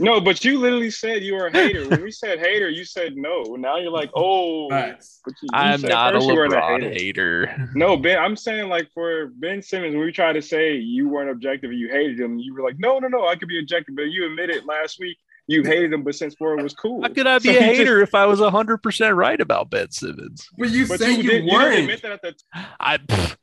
No, 0.01 0.21
but 0.21 0.45
you 0.45 0.61
literally 0.61 0.93
said 0.93 1.25
you 1.25 1.35
were 1.35 1.49
a 1.49 1.53
hater. 1.53 1.89
when 1.89 2.05
we 2.05 2.11
said 2.13 2.39
hater, 2.39 2.69
you 2.69 2.85
said 2.85 3.17
no. 3.17 3.43
Now 3.57 3.79
you're 3.79 3.91
like, 3.91 4.13
oh, 4.15 4.69
Facts. 4.71 5.19
but 5.25 5.35
you, 5.43 5.49
you 5.53 5.59
I'm 5.59 5.81
said 5.81 5.89
not 5.91 6.15
a 6.15 6.19
first 6.19 6.29
you 6.29 6.35
weren't 6.37 6.85
hater. 6.85 7.69
No, 7.75 7.97
Ben, 7.97 8.17
I'm 8.17 8.37
saying 8.37 8.69
like 8.69 8.89
for 8.95 9.33
Ben 9.39 9.61
Simmons, 9.61 9.97
when 9.97 10.05
we 10.05 10.13
tried 10.13 10.35
to 10.35 10.43
say 10.43 10.77
you 10.77 11.09
weren't 11.09 11.31
objective 11.31 11.71
and 11.71 11.81
you 11.81 11.89
hated 11.89 12.21
him, 12.21 12.39
you 12.39 12.55
were 12.55 12.63
like, 12.63 12.77
no, 12.79 13.01
no, 13.01 13.09
no, 13.09 13.27
I 13.27 13.35
could 13.35 13.49
be 13.49 13.59
objective. 13.59 13.97
But 13.97 14.03
you 14.13 14.25
admitted 14.27 14.65
last 14.67 15.01
week 15.01 15.19
you 15.49 15.65
hated 15.65 15.93
him, 15.93 16.03
but 16.05 16.15
since 16.15 16.35
Ford 16.37 16.63
was 16.63 16.75
cool. 16.75 17.03
How 17.03 17.09
could 17.09 17.27
I 17.27 17.39
be 17.39 17.45
So 17.45 17.51
a 17.51 17.55
you 17.55 17.59
just- 17.61 17.77
hater 17.79 18.01
if 18.01 18.15
I 18.15 18.27
was 18.27 18.39
100% 18.41 19.17
right 19.17 19.41
about 19.41 19.71
Ben 19.71 19.91
Simmons? 19.91 20.47
But 20.57 20.71
you 20.71 20.87
But 20.87 21.01
said 21.01 21.09
you, 21.11 21.17
you, 21.17 21.23
did, 21.23 21.25
you 21.25 21.51
didn't 21.51 21.55
weren't. 21.55 21.79
admit 21.81 22.03
that 22.03 22.13
at 22.13 22.23
the 22.23 22.35
I 22.79 22.99
pff, 22.99 23.37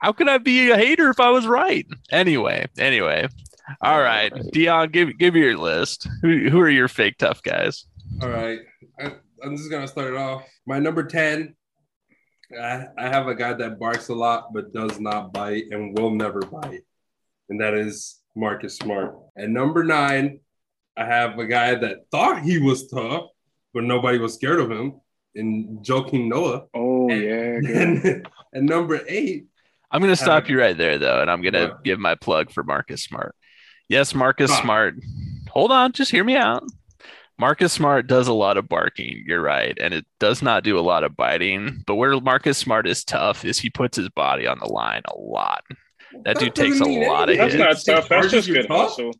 how 0.00 0.12
could 0.12 0.28
I 0.28 0.38
be 0.38 0.70
a 0.70 0.76
hater 0.76 1.10
if 1.10 1.20
I 1.20 1.30
was 1.30 1.46
right? 1.46 1.86
Anyway, 2.10 2.66
anyway. 2.78 3.28
All 3.82 4.00
right. 4.00 4.32
Dion, 4.52 4.90
give 4.90 5.16
give 5.18 5.34
me 5.34 5.40
your 5.40 5.56
list. 5.58 6.08
Who 6.22 6.48
who 6.48 6.58
are 6.60 6.68
your 6.70 6.88
fake 6.88 7.18
tough 7.18 7.42
guys? 7.42 7.84
All 8.22 8.28
right. 8.30 8.60
I, 8.98 9.12
I'm 9.44 9.56
just 9.56 9.70
gonna 9.70 9.86
start 9.88 10.08
it 10.14 10.16
off. 10.16 10.42
My 10.66 10.78
number 10.78 11.04
10. 11.04 11.54
I, 12.60 12.86
I 12.98 13.08
have 13.08 13.28
a 13.28 13.34
guy 13.34 13.52
that 13.54 13.78
barks 13.78 14.08
a 14.08 14.14
lot 14.14 14.52
but 14.52 14.72
does 14.72 14.98
not 14.98 15.32
bite 15.32 15.64
and 15.70 15.96
will 15.96 16.10
never 16.10 16.40
bite. 16.40 16.80
And 17.48 17.60
that 17.60 17.74
is 17.74 18.18
Marcus 18.34 18.76
Smart. 18.76 19.16
And 19.36 19.54
number 19.54 19.84
nine, 19.84 20.40
I 21.00 21.04
have 21.06 21.38
a 21.38 21.46
guy 21.46 21.74
that 21.76 22.10
thought 22.10 22.42
he 22.42 22.58
was 22.58 22.88
tough, 22.88 23.24
but 23.72 23.84
nobody 23.84 24.18
was 24.18 24.34
scared 24.34 24.60
of 24.60 24.70
him. 24.70 25.00
in 25.34 25.78
Joakim 25.82 26.28
Noah. 26.28 26.64
Oh 26.74 27.08
and, 27.10 27.22
yeah, 27.66 27.80
and, 27.82 28.28
and 28.52 28.66
number 28.66 29.00
eight, 29.08 29.46
I'm 29.90 30.00
going 30.00 30.12
to 30.12 30.16
stop 30.16 30.44
Uh, 30.44 30.46
you 30.48 30.60
right 30.60 30.76
there, 30.76 30.98
though, 30.98 31.20
and 31.22 31.30
I'm 31.30 31.40
going 31.42 31.54
to 31.54 31.68
what? 31.68 31.84
give 31.84 31.98
my 31.98 32.14
plug 32.16 32.50
for 32.52 32.62
Marcus 32.62 33.02
Smart. 33.02 33.34
Yes, 33.88 34.14
Marcus 34.14 34.50
Stop. 34.50 34.62
Smart. 34.64 34.94
Hold 35.50 35.72
on, 35.72 35.92
just 35.92 36.10
hear 36.12 36.22
me 36.24 36.36
out. 36.36 36.62
Marcus 37.38 37.72
Smart 37.72 38.06
does 38.06 38.28
a 38.28 38.32
lot 38.34 38.56
of 38.58 38.68
barking. 38.68 39.24
You're 39.26 39.40
right, 39.42 39.76
and 39.80 39.94
it 39.94 40.04
does 40.20 40.42
not 40.42 40.62
do 40.62 40.78
a 40.78 40.82
lot 40.82 41.02
of 41.04 41.16
biting. 41.16 41.82
But 41.86 41.94
where 41.96 42.20
Marcus 42.20 42.58
Smart 42.58 42.86
is 42.86 43.02
tough 43.04 43.44
is 43.44 43.58
he 43.58 43.70
puts 43.70 43.96
his 43.96 44.08
body 44.10 44.46
on 44.46 44.58
the 44.60 44.70
line 44.70 45.02
a 45.06 45.18
lot. 45.18 45.64
That 46.24 46.38
dude 46.38 46.54
takes 46.54 46.76
a 46.76 46.80
doesn't 46.80 46.88
mean 46.88 47.08
lot 47.08 47.30
of 47.30 47.36
That's 47.38 47.54
anything. 47.54 47.60
not 47.60 47.84
tough. 47.84 48.08
That's 48.08 48.30
just 48.30 48.46
You're 48.48 48.58
good 48.62 48.68
tough. 48.68 48.90
hustle. 48.90 49.12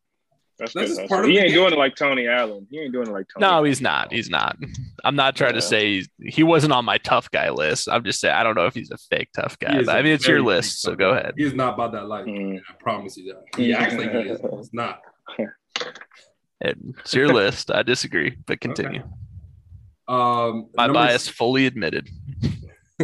That's, 0.61 0.75
That's 0.75 0.97
good 0.99 1.09
part 1.09 1.25
of 1.25 1.31
He 1.31 1.37
the 1.39 1.45
ain't 1.45 1.55
doing 1.55 1.73
it 1.73 1.79
like 1.79 1.97
Tony 1.97 2.29
Allen. 2.29 2.67
He 2.71 2.79
ain't 2.79 2.93
doing 2.93 3.09
it 3.09 3.13
like 3.13 3.27
Tony. 3.33 3.47
No, 3.47 3.55
Allen. 3.55 3.65
he's 3.67 3.81
not. 3.81 4.13
He's 4.13 4.29
not. 4.31 4.57
I'm 5.05 5.17
not 5.17 5.35
trying 5.35 5.55
to 5.55 5.63
say 5.63 5.95
he's, 5.95 6.09
he 6.23 6.43
wasn't 6.43 6.73
on 6.75 6.85
my 6.85 6.99
tough 6.99 7.31
guy 7.31 7.49
list. 7.51 7.89
I'm 7.89 8.05
just 8.05 8.21
saying 8.21 8.35
I 8.35 8.43
don't 8.45 8.55
know 8.55 8.67
if 8.67 8.75
he's 8.75 8.91
a 8.91 8.99
fake 8.99 9.31
tough 9.35 9.59
guy. 9.59 9.79
is 9.79 9.87
But 9.87 9.97
I 9.97 10.01
a 10.01 10.03
mean, 10.03 10.13
it's 10.13 10.29
your 10.29 10.43
list, 10.43 10.83
so 10.83 10.95
go 10.95 11.11
ahead. 11.11 11.33
He 11.37 11.45
is 11.45 11.55
not 11.55 11.75
about 11.75 11.93
that 11.93 12.07
life. 12.07 12.27
Mm. 12.27 12.61
I 12.69 12.73
promise 12.79 13.17
you 13.17 13.33
that. 13.33 13.59
He 13.59 13.73
acts 13.73 13.95
like 13.95 14.13
he 14.13 14.19
is. 14.19 14.39
It's 14.43 14.75
not. 14.75 15.01
It's 16.61 17.15
your 17.15 17.29
list. 17.29 17.71
I 17.71 17.83
disagree, 17.83 18.37
but 18.47 18.61
continue. 18.61 19.03
Um, 20.07 20.69
My 20.77 20.87
number 20.87 20.99
bias 21.01 21.27
fully 21.29 21.65
admitted. 21.67 22.09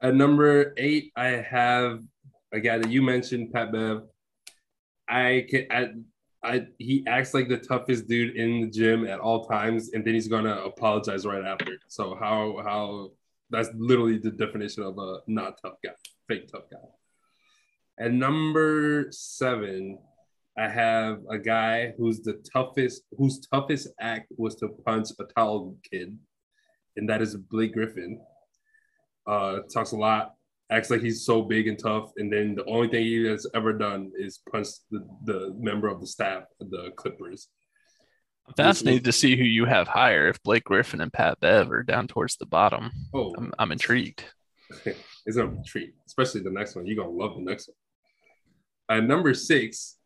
At 0.00 0.14
number 0.14 0.72
eight, 0.76 1.12
I 1.16 1.26
have 1.28 2.00
a 2.52 2.60
guy 2.60 2.78
that 2.78 2.90
you 2.90 3.02
mentioned, 3.02 3.52
Pat 3.52 3.72
Bev. 3.72 4.02
I 5.08 5.46
can, 5.48 5.66
I, 5.70 5.88
I, 6.44 6.66
he 6.78 7.04
acts 7.06 7.34
like 7.34 7.48
the 7.48 7.58
toughest 7.58 8.08
dude 8.08 8.36
in 8.36 8.62
the 8.62 8.66
gym 8.66 9.06
at 9.06 9.20
all 9.20 9.46
times, 9.46 9.90
and 9.92 10.04
then 10.04 10.14
he's 10.14 10.28
gonna 10.28 10.56
apologize 10.56 11.24
right 11.24 11.44
after. 11.44 11.78
So 11.88 12.16
how, 12.18 12.60
how? 12.64 13.10
That's 13.50 13.68
literally 13.76 14.18
the 14.18 14.30
definition 14.30 14.82
of 14.82 14.98
a 14.98 15.18
not 15.26 15.58
tough 15.62 15.74
guy, 15.84 15.92
fake 16.26 16.48
tough 16.50 16.64
guy. 16.70 16.78
At 18.04 18.12
number 18.12 19.06
seven, 19.10 19.98
I 20.58 20.68
have 20.68 21.20
a 21.30 21.38
guy 21.38 21.92
who's 21.96 22.20
the 22.20 22.42
toughest, 22.52 23.02
whose 23.16 23.40
toughest 23.46 23.88
act 24.00 24.32
was 24.36 24.56
to 24.56 24.68
punch 24.68 25.08
a 25.20 25.24
tall 25.24 25.76
kid, 25.88 26.18
and 26.96 27.08
that 27.08 27.22
is 27.22 27.36
Blake 27.36 27.74
Griffin 27.74 28.20
uh, 29.26 29.60
talks 29.72 29.92
a 29.92 29.96
lot, 29.96 30.34
acts 30.72 30.90
like 30.90 31.02
he's 31.02 31.24
so 31.24 31.42
big 31.42 31.68
and 31.68 31.78
tough, 31.78 32.12
and 32.16 32.32
then 32.32 32.54
the 32.54 32.64
only 32.64 32.88
thing 32.88 33.04
he 33.04 33.24
has 33.26 33.46
ever 33.54 33.72
done 33.72 34.10
is 34.18 34.40
punch 34.50 34.68
the, 34.90 35.06
the 35.24 35.54
member 35.58 35.88
of 35.88 36.00
the 36.00 36.06
staff, 36.06 36.44
the 36.58 36.90
Clippers. 36.96 37.48
I'm 38.48 38.54
fascinated 38.54 39.04
to 39.04 39.12
see 39.12 39.36
who 39.36 39.44
you 39.44 39.66
have 39.66 39.86
higher. 39.86 40.28
If 40.28 40.42
Blake 40.42 40.64
Griffin 40.64 41.00
and 41.00 41.12
Pat 41.12 41.38
Bev 41.40 41.70
are 41.70 41.82
down 41.82 42.08
towards 42.08 42.36
the 42.36 42.46
bottom, 42.46 42.90
Oh, 43.14 43.34
I'm, 43.36 43.52
I'm 43.58 43.70
intrigued. 43.70 44.24
it's 45.26 45.36
a 45.36 45.54
treat, 45.66 45.94
especially 46.06 46.40
the 46.40 46.50
next 46.50 46.74
one. 46.74 46.86
You're 46.86 46.96
gonna 46.96 47.16
love 47.16 47.36
the 47.36 47.42
next 47.42 47.68
one. 47.68 48.98
At 48.98 49.04
number 49.04 49.34
six, 49.34 49.96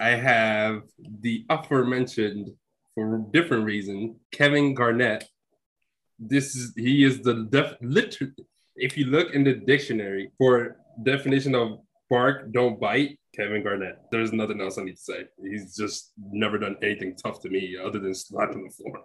I 0.00 0.10
have 0.10 0.82
the 1.20 1.44
aforementioned, 1.50 2.50
for 2.94 3.26
different 3.32 3.64
reason, 3.64 4.16
Kevin 4.30 4.74
Garnett. 4.74 5.28
This 6.18 6.54
is 6.54 6.72
he 6.76 7.04
is 7.04 7.20
the 7.22 7.46
def 7.50 7.74
literally. 7.80 8.46
If 8.76 8.96
you 8.96 9.06
look 9.06 9.34
in 9.34 9.44
the 9.44 9.54
dictionary 9.54 10.30
for 10.38 10.76
definition 11.02 11.54
of 11.54 11.78
bark, 12.08 12.52
don't 12.52 12.80
bite, 12.80 13.18
Kevin 13.34 13.62
Garnett. 13.62 13.98
There's 14.10 14.32
nothing 14.32 14.60
else 14.60 14.78
I 14.78 14.84
need 14.84 14.96
to 14.96 15.02
say. 15.02 15.24
He's 15.42 15.76
just 15.76 16.12
never 16.18 16.58
done 16.58 16.76
anything 16.82 17.16
tough 17.16 17.40
to 17.42 17.48
me 17.48 17.76
other 17.82 17.98
than 17.98 18.14
slapping 18.14 18.64
the 18.64 18.70
floor. 18.70 19.04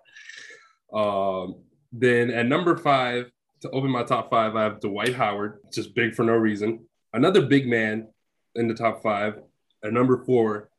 Um, 0.93 1.63
then 1.91 2.29
at 2.31 2.45
number 2.45 2.75
five, 2.75 3.31
to 3.61 3.69
open 3.71 3.89
my 3.89 4.03
top 4.03 4.29
five, 4.29 4.55
I 4.55 4.63
have 4.63 4.79
Dwight 4.79 5.15
Howard, 5.15 5.59
just 5.73 5.95
big 5.95 6.13
for 6.13 6.23
no 6.23 6.33
reason. 6.33 6.85
Another 7.13 7.41
big 7.41 7.67
man 7.67 8.07
in 8.55 8.67
the 8.67 8.73
top 8.73 9.01
five. 9.01 9.39
At 9.83 9.93
number 9.93 10.23
four 10.25 10.69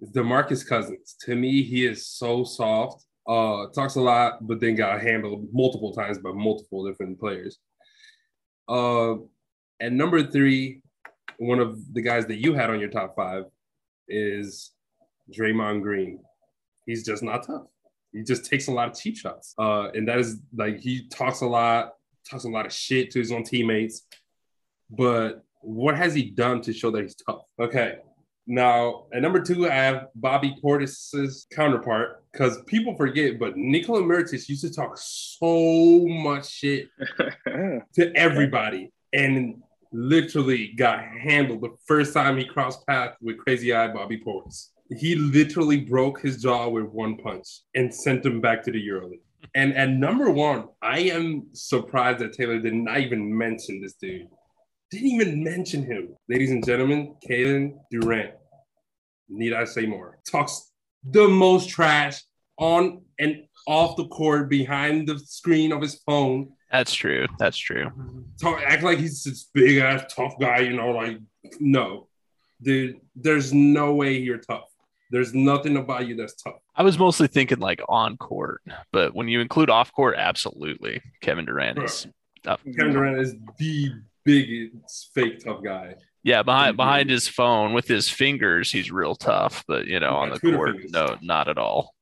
is 0.00 0.10
DeMarcus 0.10 0.66
Cousins. 0.66 1.16
To 1.22 1.34
me, 1.34 1.62
he 1.62 1.86
is 1.86 2.06
so 2.06 2.44
soft. 2.44 3.04
Uh, 3.26 3.66
talks 3.74 3.96
a 3.96 4.00
lot, 4.00 4.46
but 4.46 4.58
then 4.58 4.74
got 4.74 5.02
handled 5.02 5.48
multiple 5.52 5.92
times 5.92 6.18
by 6.18 6.32
multiple 6.32 6.88
different 6.88 7.20
players. 7.20 7.58
Uh, 8.68 9.16
at 9.80 9.92
number 9.92 10.22
three, 10.22 10.82
one 11.38 11.60
of 11.60 11.94
the 11.94 12.02
guys 12.02 12.26
that 12.26 12.36
you 12.36 12.54
had 12.54 12.70
on 12.70 12.80
your 12.80 12.90
top 12.90 13.14
five 13.16 13.44
is 14.08 14.72
Draymond 15.32 15.82
Green. 15.82 16.20
He's 16.86 17.04
just 17.04 17.22
not 17.22 17.46
tough. 17.46 17.66
He 18.12 18.22
just 18.22 18.46
takes 18.46 18.68
a 18.68 18.72
lot 18.72 18.88
of 18.88 18.98
cheap 18.98 19.16
shots. 19.16 19.54
Uh, 19.58 19.90
and 19.90 20.08
that 20.08 20.18
is 20.18 20.40
like 20.54 20.80
he 20.80 21.08
talks 21.08 21.42
a 21.42 21.46
lot, 21.46 21.94
talks 22.28 22.44
a 22.44 22.48
lot 22.48 22.66
of 22.66 22.72
shit 22.72 23.10
to 23.12 23.18
his 23.18 23.30
own 23.30 23.44
teammates. 23.44 24.06
But 24.90 25.44
what 25.60 25.96
has 25.96 26.14
he 26.14 26.30
done 26.30 26.60
to 26.62 26.72
show 26.72 26.90
that 26.90 27.02
he's 27.02 27.14
tough? 27.14 27.42
Okay. 27.60 27.98
Now, 28.46 29.04
at 29.12 29.20
number 29.20 29.42
two, 29.42 29.68
I 29.68 29.74
have 29.74 30.06
Bobby 30.14 30.56
Portis's 30.60 31.46
counterpart 31.52 32.24
because 32.38 32.62
people 32.66 32.94
forget, 32.94 33.38
but 33.38 33.56
Nikola 33.56 34.02
Mirotic 34.02 34.48
used 34.48 34.62
to 34.62 34.72
talk 34.72 34.96
so 34.96 36.06
much 36.06 36.48
shit 36.48 36.88
to 37.94 38.12
everybody 38.14 38.92
and 39.12 39.60
literally 39.92 40.72
got 40.76 41.02
handled 41.02 41.62
the 41.62 41.74
first 41.86 42.14
time 42.14 42.36
he 42.36 42.44
crossed 42.44 42.86
paths 42.86 43.16
with 43.20 43.38
Crazy 43.38 43.74
Eye 43.74 43.88
Bobby 43.88 44.22
Portis. 44.24 44.68
He 44.96 45.16
literally 45.16 45.80
broke 45.80 46.20
his 46.20 46.40
jaw 46.40 46.68
with 46.68 46.84
one 46.84 47.16
punch 47.16 47.62
and 47.74 47.92
sent 47.92 48.24
him 48.24 48.40
back 48.40 48.62
to 48.64 48.70
the 48.70 48.86
EuroLeague. 48.86 49.20
And 49.56 49.74
at 49.74 49.90
number 49.90 50.30
one, 50.30 50.68
I 50.80 51.00
am 51.00 51.48
surprised 51.54 52.20
that 52.20 52.34
Taylor 52.34 52.60
did 52.60 52.74
not 52.74 52.98
even 52.98 53.36
mention 53.36 53.82
this 53.82 53.94
dude. 53.94 54.28
Didn't 54.92 55.08
even 55.08 55.42
mention 55.42 55.82
him. 55.82 56.14
Ladies 56.28 56.52
and 56.52 56.64
gentlemen, 56.64 57.16
Kalen 57.28 57.78
Durant. 57.90 58.34
Need 59.28 59.54
I 59.54 59.64
say 59.64 59.86
more? 59.86 60.18
Talks 60.30 60.70
the 61.02 61.28
most 61.28 61.68
trash 61.68 62.22
on 62.58 63.02
and 63.18 63.44
off 63.66 63.96
the 63.96 64.06
court 64.08 64.48
behind 64.48 65.08
the 65.08 65.18
screen 65.18 65.72
of 65.72 65.82
his 65.82 65.96
phone 66.06 66.48
That's 66.70 66.92
true. 66.92 67.26
That's 67.38 67.56
true. 67.56 67.90
talk 68.40 68.60
act 68.66 68.82
like 68.82 68.98
he's 68.98 69.22
this 69.24 69.48
big 69.54 69.78
ass 69.78 70.12
tough 70.14 70.34
guy, 70.40 70.60
you 70.60 70.74
know, 70.74 70.90
like 70.90 71.18
no. 71.60 72.08
Dude, 72.60 72.96
there's 73.14 73.52
no 73.52 73.94
way 73.94 74.16
you're 74.16 74.38
tough. 74.38 74.64
There's 75.10 75.32
nothing 75.32 75.76
about 75.76 76.06
you 76.06 76.16
that's 76.16 76.34
tough. 76.34 76.56
I 76.76 76.82
was 76.82 76.98
mostly 76.98 77.28
thinking 77.28 77.60
like 77.60 77.80
on 77.88 78.16
court, 78.16 78.62
but 78.92 79.14
when 79.14 79.28
you 79.28 79.40
include 79.40 79.70
off 79.70 79.92
court, 79.92 80.16
absolutely. 80.18 81.00
Kevin 81.22 81.46
Durant 81.46 81.82
is 81.82 82.06
up. 82.46 82.60
Kevin 82.76 82.92
Durant 82.92 83.18
is 83.20 83.34
the 83.58 83.92
biggest 84.24 85.10
fake 85.14 85.42
tough 85.42 85.62
guy. 85.64 85.94
Yeah, 86.22 86.42
behind 86.42 86.76
behind 86.76 87.08
his 87.08 87.26
phone 87.26 87.72
with 87.72 87.88
his 87.88 88.10
fingers, 88.10 88.70
he's 88.70 88.90
real 88.90 89.14
tough. 89.14 89.64
But 89.66 89.86
you 89.86 90.00
know, 90.00 90.14
on 90.16 90.30
the 90.30 90.40
court, 90.40 90.72
fingers. 90.72 90.90
no, 90.90 91.16
not 91.22 91.48
at 91.48 91.56
all. 91.56 91.94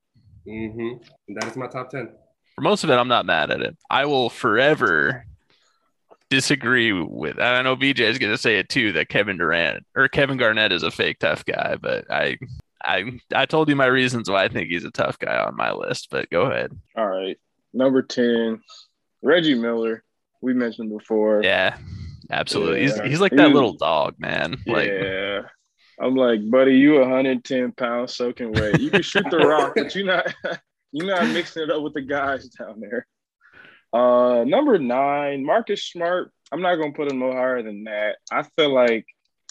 Mm-hmm. 0.49 1.35
That 1.35 1.49
is 1.51 1.57
my 1.57 1.67
top 1.69 1.91
10. 1.91 2.11
For 2.55 2.61
most 2.63 2.85
of 2.85 2.91
it, 2.91 2.95
I'm 2.95 3.09
not 3.09 3.27
mad 3.27 3.51
at 3.51 3.61
it. 3.61 3.77
I 3.91 4.07
will 4.07 4.31
forever 4.31 5.27
disagree 6.31 6.93
with. 6.93 7.37
And 7.37 7.45
I 7.45 7.63
know 7.63 7.77
BJ 7.77 8.01
is 8.01 8.19
going 8.19 8.33
to 8.33 8.39
say 8.39 8.59
it 8.59 8.69
too 8.69 8.93
that 8.93 9.09
Kevin 9.09 9.37
Durant 9.39 9.85
or 9.95 10.09
Kevin 10.09 10.37
Garnett 10.39 10.73
is 10.73 10.83
a 10.83 10.91
fake 10.91 11.19
tough 11.19 11.45
guy, 11.45 11.77
but 11.81 12.11
I, 12.11 12.39
I, 12.83 13.19
I 13.35 13.47
told 13.47 13.69
you 13.69 13.77
my 13.77 13.87
reasons 13.87 14.29
why 14.31 14.45
I 14.45 14.49
think 14.49 14.69
he's 14.69 14.85
a 14.85 14.91
tough 14.91 15.19
guy 15.19 15.37
on 15.39 15.57
my 15.57 15.73
list. 15.73 16.09
But 16.11 16.31
go 16.31 16.43
ahead. 16.43 16.73
All 16.97 17.07
right. 17.07 17.39
Number 17.75 18.03
10, 18.03 18.61
Reggie 19.23 19.55
Miller. 19.55 20.03
We 20.43 20.55
mentioned 20.55 20.91
before. 20.97 21.43
Yeah, 21.43 21.77
absolutely. 22.31 22.83
Yeah. 22.83 23.03
He's 23.03 23.11
he's 23.13 23.21
like 23.21 23.33
that 23.33 23.49
He- 23.49 23.55
little 23.55 23.73
dog, 23.73 24.15
man. 24.19 24.57
Like 24.67 24.89
yeah. 24.89 25.43
I'm 26.01 26.15
like, 26.15 26.49
buddy, 26.51 26.77
you 26.77 26.99
110 27.01 27.73
pounds 27.73 28.15
soaking 28.15 28.53
wet. 28.53 28.81
You 28.81 28.91
can 28.91 29.03
shoot 29.03 29.25
the 29.31 29.39
rock, 29.39 29.73
but 29.77 29.95
you're 29.95 30.07
not 30.07 30.33
you're 30.93 31.07
not 31.07 31.29
mixing 31.29 31.65
it 31.65 31.71
up 31.71 31.83
with 31.83 31.95
the 31.95 32.03
guys 32.03 32.49
down 32.49 32.81
there. 32.81 33.07
Uh 33.93 34.45
number 34.45 34.79
nine, 34.79 35.45
Marcus 35.45 35.85
Smart. 35.85 36.33
I'm 36.53 36.61
not 36.61 36.77
gonna 36.77 36.93
put 36.93 37.11
him 37.11 37.19
no 37.19 37.33
higher 37.33 37.63
than 37.63 37.85
that. 37.85 38.17
I 38.31 38.43
feel 38.43 38.73
like 38.73 39.07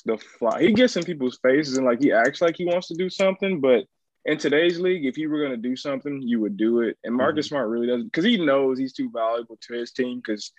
the 0.05 0.17
fly 0.17 0.61
he 0.61 0.71
gets 0.71 0.95
in 0.97 1.03
people's 1.03 1.39
faces 1.41 1.77
and 1.77 1.85
like 1.85 1.99
he 1.99 2.11
acts 2.11 2.41
like 2.41 2.55
he 2.57 2.65
wants 2.65 2.87
to 2.89 2.95
do 2.95 3.09
something, 3.09 3.59
but 3.59 3.85
in 4.25 4.39
today's 4.39 4.79
league, 4.79 5.05
if 5.05 5.17
you 5.17 5.29
were 5.29 5.41
gonna 5.41 5.57
do 5.57 5.75
something, 5.75 6.21
you 6.21 6.39
would 6.41 6.57
do 6.57 6.81
it. 6.81 6.97
And 7.03 7.15
Marcus 7.15 7.47
Smart 7.47 7.69
really 7.69 7.87
doesn't 7.87 8.05
because 8.05 8.25
he 8.25 8.43
knows 8.43 8.77
he's 8.77 8.93
too 8.93 9.09
valuable 9.11 9.57
to 9.61 9.73
his 9.73 9.91
team 9.91 10.21
because 10.23 10.51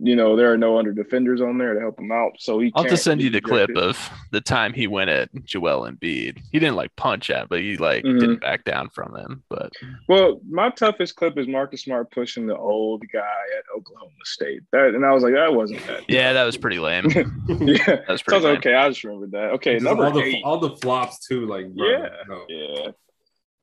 you 0.00 0.14
know 0.14 0.36
there 0.36 0.52
are 0.52 0.58
no 0.58 0.78
under 0.78 0.92
defenders 0.92 1.40
on 1.40 1.56
there 1.58 1.74
to 1.74 1.80
help 1.80 1.98
him 1.98 2.12
out. 2.12 2.32
So 2.38 2.58
he 2.60 2.70
I'll 2.74 2.82
can't 2.84 2.90
just 2.92 3.04
send 3.04 3.20
you 3.22 3.30
be 3.30 3.38
the 3.38 3.40
clip 3.40 3.70
of 3.76 3.98
the 4.32 4.40
time 4.40 4.72
he 4.72 4.86
went 4.86 5.10
at 5.10 5.30
Joel 5.44 5.90
Embiid. 5.90 6.38
He 6.52 6.58
didn't 6.58 6.76
like 6.76 6.94
punch 6.96 7.30
at, 7.30 7.48
but 7.48 7.60
he 7.60 7.76
like 7.78 8.04
Mhm. 8.04 8.20
didn't 8.20 8.40
back 8.40 8.64
down 8.64 8.90
from 8.90 9.16
him. 9.16 9.42
But 9.48 9.72
Well, 10.08 10.40
my 10.48 10.70
toughest 10.70 11.16
clip 11.16 11.38
is 11.38 11.48
Marcus 11.48 11.82
Smart 11.82 12.10
pushing 12.10 12.46
the 12.46 12.56
old 12.56 13.02
guy 13.12 13.18
at 13.20 13.64
Oklahoma 13.76 14.10
State. 14.24 14.60
That 14.72 14.94
and 14.94 15.04
I 15.06 15.12
was 15.12 15.22
like, 15.22 15.34
that 15.34 15.54
wasn't 15.54 15.84
that. 15.86 16.02
yeah, 16.08 16.32
that 16.34 16.44
was 16.44 16.56
pretty 16.56 16.78
lame. 16.78 17.06
yeah. 17.48 17.76
That 17.86 18.08
was 18.08 18.20
So 18.20 18.24
I 18.24 18.24
pretty 18.24 18.34
was 18.36 18.44
lame. 18.44 18.56
okay, 18.58 18.74
I 18.74 18.88
just 18.90 19.04
remembered 19.04 19.30
that. 19.32 19.50
Okay, 19.54 19.74
Just 19.74 19.84
number 19.84 20.04
all 20.04 20.12
the 20.12 20.22
eight. 20.22 20.42
all 20.44 20.58
the 20.58 20.76
flops 20.76 21.26
too, 21.26 21.46
like 21.46 21.66
bro, 21.74 21.88
Yeah. 21.88 22.08
no. 22.28 22.44
yeah. 22.48 22.90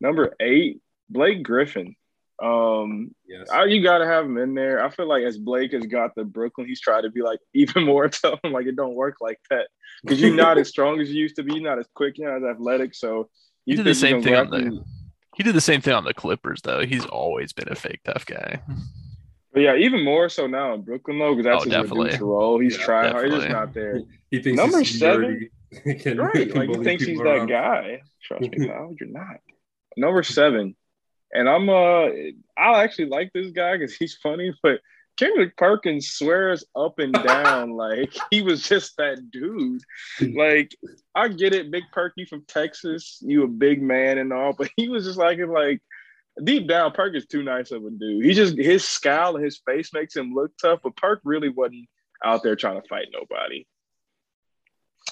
Number 0.01 0.35
eight, 0.39 0.81
Blake 1.09 1.43
Griffin. 1.43 1.95
Um, 2.41 3.13
Yes. 3.27 3.49
I, 3.49 3.65
you 3.65 3.81
got 3.83 3.99
to 3.99 4.05
have 4.05 4.25
him 4.25 4.37
in 4.37 4.53
there. 4.53 4.83
I 4.83 4.89
feel 4.89 5.07
like 5.07 5.23
as 5.23 5.37
Blake 5.37 5.73
has 5.73 5.85
got 5.85 6.15
the 6.15 6.23
Brooklyn, 6.23 6.67
he's 6.67 6.79
tried 6.81 7.01
to 7.01 7.09
be 7.09 7.21
like 7.21 7.39
even 7.53 7.83
more 7.83 8.07
tough. 8.09 8.39
I'm 8.43 8.51
like, 8.51 8.65
it 8.67 8.75
don't 8.75 8.95
work 8.95 9.17
like 9.21 9.39
that 9.49 9.67
because 10.03 10.21
you're 10.21 10.33
not 10.35 10.57
as 10.57 10.69
strong 10.69 10.99
as 10.99 11.09
you 11.11 11.19
used 11.21 11.35
to 11.37 11.43
be. 11.43 11.53
You're 11.55 11.63
not 11.63 11.79
as 11.79 11.87
quick. 11.95 12.17
You're 12.17 12.37
not 12.39 12.47
as 12.49 12.55
athletic. 12.55 12.93
So 12.95 13.29
He 13.65 13.71
you 13.71 13.77
did 13.77 13.85
the 13.85 13.95
same 13.95 14.21
thing 14.21 14.35
on 14.35 14.49
the. 14.49 14.57
after- 14.57 14.79
He 15.35 15.43
did 15.43 15.55
the 15.55 15.61
same 15.61 15.81
thing 15.81 15.93
on 15.93 16.03
the 16.05 16.13
Clippers, 16.13 16.61
though. 16.61 16.85
He's 16.85 17.05
always 17.05 17.51
been 17.53 17.69
a 17.71 17.75
fake 17.75 18.01
tough 18.05 18.25
guy. 18.25 18.61
But 19.53 19.61
yeah, 19.61 19.75
even 19.77 20.03
more 20.03 20.27
so 20.29 20.47
now 20.47 20.73
in 20.73 20.81
Brooklyn 20.81 21.17
though, 21.17 21.33
because 21.33 21.45
that's 21.45 21.61
Oh, 21.61 21.63
his 21.63 21.71
definitely. 21.73 22.05
reduced 22.07 22.21
role. 22.21 22.59
He's 22.59 22.77
Yeah, 22.77 22.83
trying 22.83 23.11
hard. 23.13 23.25
He's 23.31 23.35
just 23.39 23.49
not 23.49 23.73
there. 23.73 24.01
He 24.29 24.41
thinks 24.41 24.57
Number 24.61 24.79
he's 24.79 24.99
seven? 24.99 25.49
seniority 25.71 25.99
can- 26.03 26.17
Right. 26.17 26.33
can 26.33 26.59
Like 26.59 26.67
he 26.69 26.73
bully 26.73 26.83
thinks 26.85 27.05
he's 27.05 27.17
that 27.19 27.25
around. 27.25 27.47
guy. 27.47 28.01
Trust 28.21 28.41
me, 28.41 28.49
pal, 28.67 28.93
you're 28.99 29.09
not. 29.09 29.37
Number 29.97 30.23
seven. 30.23 30.75
And 31.35 31.49
I'm 31.49 31.69
uh 31.69 32.07
I 32.57 32.83
actually 32.83 33.09
like 33.09 33.31
this 33.33 33.51
guy 33.51 33.77
because 33.77 33.95
he's 33.95 34.15
funny, 34.15 34.53
but 34.63 34.79
Kendrick 35.17 35.55
Perkins 35.55 36.09
swears 36.09 36.65
up 36.75 36.99
and 36.99 37.13
down 37.13 37.71
like 37.77 38.13
he 38.31 38.41
was 38.41 38.63
just 38.63 38.97
that 38.97 39.31
dude. 39.31 39.81
Like, 40.19 40.75
I 41.13 41.29
get 41.29 41.53
it, 41.53 41.71
Big 41.71 41.83
Perky 41.91 42.25
from 42.25 42.43
Texas, 42.47 43.19
you 43.21 43.43
a 43.43 43.47
big 43.47 43.81
man 43.81 44.17
and 44.17 44.33
all, 44.33 44.53
but 44.53 44.69
he 44.75 44.89
was 44.89 45.05
just 45.05 45.17
like 45.17 45.39
like 45.39 45.81
deep 46.43 46.67
down, 46.67 46.91
Perk 46.91 47.15
is 47.15 47.25
too 47.25 47.43
nice 47.43 47.71
of 47.71 47.85
a 47.85 47.89
dude. 47.89 48.25
He 48.25 48.33
just 48.33 48.57
his 48.57 48.83
scowl 48.83 49.35
and 49.35 49.45
his 49.45 49.61
face 49.65 49.93
makes 49.93 50.15
him 50.15 50.33
look 50.33 50.51
tough, 50.57 50.79
but 50.83 50.97
Perk 50.97 51.21
really 51.23 51.49
wasn't 51.49 51.87
out 52.23 52.43
there 52.43 52.55
trying 52.55 52.81
to 52.81 52.87
fight 52.87 53.07
nobody. 53.13 53.67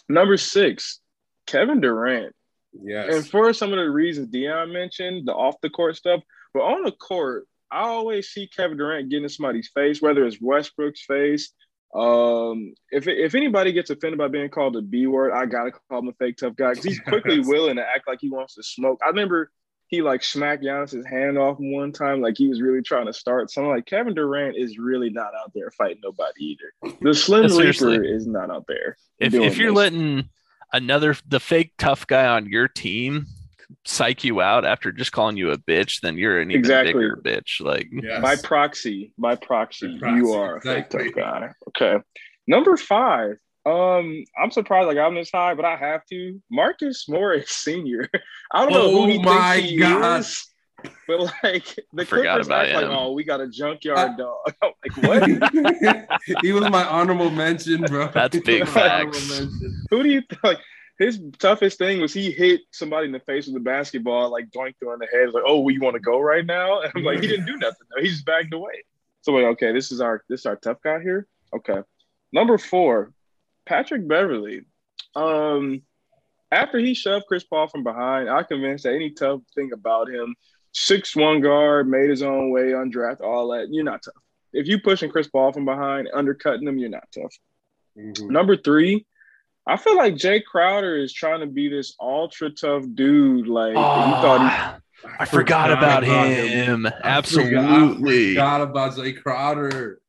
Number 0.10 0.38
six, 0.38 1.00
Kevin 1.48 1.82
Durant. 1.82 2.36
Yes. 2.82 3.14
And 3.14 3.28
for 3.28 3.54
some 3.54 3.72
of 3.72 3.78
the 3.78 3.90
reasons 3.90 4.30
Dion 4.30 4.72
mentioned, 4.72 5.28
the 5.28 5.34
off 5.34 5.56
the 5.62 5.70
court 5.70 5.96
stuff, 5.96 6.22
but 6.54 6.62
on 6.62 6.84
the 6.84 6.92
court, 6.92 7.46
I 7.72 7.82
always 7.82 8.30
see 8.30 8.48
Kevin 8.48 8.78
Durant 8.78 9.10
getting 9.10 9.24
in 9.24 9.30
somebody's 9.30 9.70
face, 9.70 10.02
whether 10.02 10.26
it's 10.26 10.40
Westbrook's 10.40 11.04
face. 11.06 11.52
Um, 11.94 12.74
if 12.92 13.08
if 13.08 13.36
anybody 13.36 13.72
gets 13.72 13.90
offended 13.90 14.18
by 14.18 14.28
being 14.28 14.50
called 14.50 14.76
a 14.76 14.82
B 14.82 15.06
word, 15.08 15.32
I 15.32 15.46
gotta 15.46 15.72
call 15.72 16.00
him 16.00 16.08
a 16.08 16.14
fake 16.14 16.38
tough 16.38 16.56
guy 16.56 16.72
because 16.72 16.86
he's 16.86 17.00
quickly 17.00 17.40
willing 17.40 17.76
to 17.76 17.84
act 17.84 18.08
like 18.08 18.20
he 18.22 18.30
wants 18.30 18.56
to 18.56 18.64
smoke. 18.64 19.00
I 19.04 19.10
remember 19.10 19.52
he 19.88 20.02
like 20.02 20.24
smacked 20.24 20.64
Giannis's 20.64 21.06
hand 21.06 21.38
off 21.38 21.58
one 21.60 21.92
time, 21.92 22.20
like 22.20 22.36
he 22.36 22.48
was 22.48 22.62
really 22.62 22.82
trying 22.82 23.06
to 23.06 23.14
start 23.14 23.52
something. 23.52 23.70
Like 23.70 23.86
Kevin 23.86 24.16
Durant 24.16 24.58
is 24.58 24.80
really 24.80 25.12
not 25.12 25.34
out 25.40 25.52
there 25.54 25.70
fighting 25.70 26.02
nobody 26.04 26.58
either. 26.84 26.96
The 27.02 27.14
Slim 27.14 27.56
Reaper 27.56 28.04
is 28.04 28.26
not 28.26 28.50
out 28.50 28.66
there. 28.68 28.98
If 29.20 29.36
if 29.36 29.58
you're 29.58 29.70
this. 29.70 29.78
letting 29.78 30.30
another 30.74 31.16
the 31.28 31.40
fake 31.40 31.72
tough 31.78 32.06
guy 32.08 32.26
on 32.28 32.48
your 32.48 32.68
team 32.68 33.26
psych 33.86 34.24
you 34.24 34.40
out 34.42 34.66
after 34.66 34.92
just 34.92 35.12
calling 35.12 35.36
you 35.38 35.52
a 35.52 35.58
bitch, 35.58 36.02
then 36.02 36.18
you're 36.18 36.40
an 36.40 36.52
even 36.52 36.60
Exactly. 36.60 36.94
bigger 36.94 37.20
bitch. 37.24 37.60
Like 37.62 37.88
Yes. 37.92 38.22
By 38.22 38.36
proxy, 38.36 39.14
by 39.18 39.36
proxy, 39.36 39.98
proxy, 40.00 40.18
you 40.18 40.34
are 40.34 40.58
a 40.58 40.62
fake 40.62 40.90
tough 40.90 41.08
guy. 41.16 41.50
Okay. 41.70 41.98
Number 42.48 42.78
five. 42.78 43.38
Um, 43.66 44.26
I'm 44.38 44.52
surprised 44.52 44.88
like 44.88 44.98
I'm 44.98 45.16
this 45.16 45.32
high, 45.34 45.54
but 45.54 45.64
I 45.66 45.78
have 45.78 46.06
to. 46.08 46.42
Marcus 46.52 47.08
Morris 47.08 47.50
Senior. 47.50 48.10
I 48.54 48.64
don't 48.64 48.74
know 48.74 48.82
Oh 48.88 49.06
who 49.06 49.12
he 49.14 49.20
my 49.24 49.56
thinks 49.56 49.70
he 49.72 49.78
God. 49.78 50.20
is, 50.20 50.46
but 51.08 51.20
like 51.44 51.80
the 51.94 52.06
Forgot 52.06 52.08
Clippers 52.08 52.48
about 52.48 52.66
act 52.68 52.76
like, 52.76 52.86
oh, 52.86 53.12
we 53.12 53.24
got 53.24 53.42
a 53.42 53.48
junkyard 53.48 54.18
dog. 54.18 54.38
I'm 54.62 54.72
like, 54.84 55.04
what? 55.04 56.42
he 56.42 56.52
was 56.52 56.70
my 56.70 56.86
honorable 56.86 57.30
mention, 57.30 57.82
bro. 57.84 58.08
That's 58.08 58.40
big 58.40 58.62
was 58.62 58.76
my 58.76 58.90
honorable 58.90 59.20
facts. 59.20 59.56
who 59.90 60.04
do 60.04 60.10
you 60.10 60.22
th- 60.22 60.44
like? 60.44 60.60
His 61.00 61.20
toughest 61.40 61.80
thing 61.80 62.00
was 62.00 62.14
he 62.14 62.30
hit 62.30 62.62
somebody 62.72 63.08
in 63.08 63.12
the 63.12 63.20
face 63.22 63.48
with 63.48 63.56
a 63.56 63.60
basketball, 63.60 64.32
like 64.32 64.52
doinked 64.52 64.76
her 64.82 64.94
on 64.94 65.00
the 65.00 65.08
head. 65.08 65.34
Like, 65.34 65.44
oh, 65.46 65.60
well, 65.60 65.74
you 65.74 65.82
want 65.82 65.96
to 65.96 66.00
go 66.00 66.20
right 66.20 66.46
now? 66.46 66.82
And 66.82 66.92
I'm 66.96 67.04
like, 67.04 67.20
he 67.20 67.28
didn't 67.28 67.48
do 67.48 67.58
nothing. 67.58 67.88
though. 67.90 68.02
He 68.02 68.10
just 68.10 68.26
backed 68.26 68.54
away. 68.54 68.84
So 69.24 69.32
like, 69.32 69.46
okay, 69.54 69.72
this 69.72 69.92
is 69.92 70.02
our 70.02 70.24
this 70.30 70.42
is 70.42 70.46
our 70.46 70.56
tough 70.58 70.78
guy 70.84 71.02
here. 71.02 71.28
Okay, 71.56 71.82
number 72.32 72.58
four, 72.58 73.12
Patrick 73.66 74.08
Beverley. 74.08 74.66
Um, 75.16 75.82
after 76.52 76.78
he 76.78 76.94
shoved 76.94 77.26
Chris 77.28 77.44
Paul 77.44 77.68
from 77.68 77.84
behind, 77.84 78.30
I 78.30 78.44
convinced 78.44 78.84
that 78.84 78.94
any 78.94 79.10
tough 79.12 79.42
thing 79.56 79.72
about 79.74 80.10
him, 80.10 80.36
six 80.74 81.16
one 81.16 81.40
guard, 81.42 81.88
made 81.88 82.10
his 82.10 82.22
own 82.22 82.50
way, 82.52 82.72
undrafted, 82.72 83.22
all 83.22 83.48
that. 83.54 83.68
You're 83.72 83.84
not 83.84 84.02
tough. 84.04 84.14
If 84.52 84.68
you 84.68 84.80
pushing 84.80 85.10
Chris 85.10 85.28
Paul 85.28 85.52
from 85.54 85.66
behind, 85.66 86.10
undercutting 86.14 86.68
him, 86.68 86.78
you're 86.78 86.90
not 86.90 87.08
tough. 87.14 87.34
Mhm. 87.98 88.30
Number 88.30 88.58
three, 88.58 89.06
I 89.66 89.78
feel 89.78 89.96
like 89.96 90.16
Jae 90.16 90.44
Crowder 90.44 90.98
is 90.98 91.14
trying 91.14 91.40
to 91.40 91.48
be 91.48 91.70
this 91.70 91.96
ultra 92.02 92.50
tough 92.50 92.84
dude. 92.94 93.48
Like 93.48 93.70
he 93.70 93.74
thought 93.76 94.80
Oh, 95.06 95.10
I 95.20 95.26
forgot 95.26 95.72
about 95.72 96.04
him. 96.04 96.88
Absolutely. 97.04 98.32
I 98.32 98.34
forgot 98.34 98.62
about 98.62 98.94
Jae 98.94 99.22
Crowder. 99.22 100.00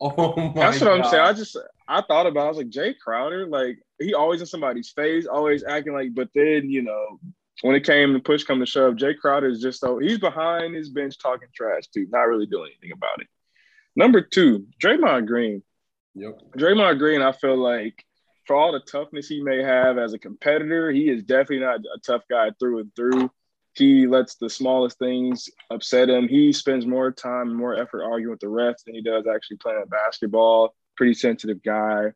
Oh 0.00 0.34
my 0.36 0.42
he. 0.48 0.54
That's 0.54 0.80
what 0.80 0.90
I'm 0.92 1.02
God. 1.02 1.10
saying. 1.10 1.22
I 1.22 1.32
just 1.32 1.56
I 1.86 2.02
thought 2.02 2.26
about. 2.26 2.42
it. 2.42 2.46
I 2.46 2.48
was 2.48 2.56
like 2.58 2.68
Jae 2.70 2.98
Crowder. 2.98 3.46
Like 3.46 3.78
he 4.00 4.12
always 4.14 4.40
in 4.40 4.46
somebody's 4.46 4.90
face, 4.90 5.26
always 5.26 5.64
acting 5.64 5.92
like. 5.92 6.14
But 6.14 6.28
then 6.34 6.68
you 6.68 6.82
know 6.82 7.20
when 7.64 7.74
it 7.74 7.86
came 7.86 8.12
to 8.12 8.20
push 8.20 8.44
come 8.44 8.60
to 8.60 8.66
shove, 8.66 8.96
Jae 8.96 9.16
Crowder 9.16 9.48
is 9.48 9.58
just 9.58 9.80
so 9.80 9.96
he's 9.96 10.18
behind 10.18 10.74
his 10.74 10.90
bench 10.90 11.18
talking 11.18 11.48
trash 11.54 11.86
too, 11.86 12.06
not 12.10 12.28
really 12.28 12.44
doing 12.44 12.70
anything 12.72 12.92
about 12.92 13.22
it. 13.22 13.26
Number 13.96 14.20
two, 14.20 14.66
Draymond 14.82 15.26
Green. 15.26 15.62
Yep. 16.14 16.42
Draymond 16.58 16.98
Green, 16.98 17.22
I 17.22 17.32
feel 17.32 17.56
like 17.56 18.04
for 18.46 18.54
all 18.54 18.72
the 18.72 18.80
toughness 18.80 19.28
he 19.28 19.42
may 19.42 19.62
have 19.62 19.96
as 19.96 20.12
a 20.12 20.18
competitor, 20.18 20.90
he 20.90 21.08
is 21.08 21.22
definitely 21.22 21.60
not 21.60 21.80
a 21.80 21.98
tough 22.04 22.24
guy 22.30 22.50
through 22.60 22.80
and 22.80 22.94
through. 22.94 23.30
He 23.72 24.06
lets 24.06 24.34
the 24.34 24.50
smallest 24.50 24.98
things 24.98 25.48
upset 25.70 26.10
him. 26.10 26.28
He 26.28 26.52
spends 26.52 26.84
more 26.84 27.12
time 27.12 27.48
and 27.48 27.56
more 27.56 27.74
effort 27.74 28.04
arguing 28.04 28.32
with 28.32 28.40
the 28.40 28.46
refs 28.48 28.84
than 28.84 28.94
he 28.94 29.00
does 29.00 29.24
actually 29.26 29.56
playing 29.56 29.84
basketball. 29.88 30.74
Pretty 30.98 31.14
sensitive 31.14 31.62
guy. 31.62 32.12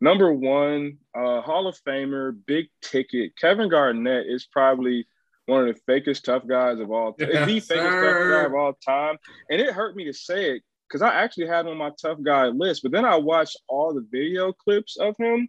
Number 0.00 0.32
one, 0.32 0.98
uh, 1.14 1.40
Hall 1.40 1.66
of 1.66 1.78
Famer, 1.86 2.36
big 2.46 2.66
ticket. 2.82 3.32
Kevin 3.38 3.68
Garnett 3.68 4.26
is 4.26 4.46
probably 4.46 5.06
one 5.46 5.68
of 5.68 5.74
the 5.74 5.92
fakest 5.92 6.24
tough 6.24 6.46
guys 6.46 6.78
of 6.78 6.90
all 6.90 7.12
time. 7.12 7.28
the 7.28 7.34
Yes, 7.34 7.68
fakest 7.68 8.02
tough 8.02 8.30
guy 8.30 8.44
of 8.44 8.54
all 8.54 8.72
time. 8.84 9.16
And 9.50 9.60
it 9.60 9.72
hurt 9.72 9.96
me 9.96 10.04
to 10.04 10.12
say 10.12 10.56
it 10.56 10.62
because 10.88 11.02
I 11.02 11.14
actually 11.14 11.46
had 11.46 11.66
him 11.66 11.72
on 11.72 11.78
my 11.78 11.90
tough 12.00 12.18
guy 12.22 12.46
list, 12.46 12.82
but 12.82 12.92
then 12.92 13.04
I 13.04 13.16
watched 13.16 13.56
all 13.68 13.94
the 13.94 14.06
video 14.10 14.52
clips 14.52 14.96
of 14.96 15.14
him. 15.18 15.48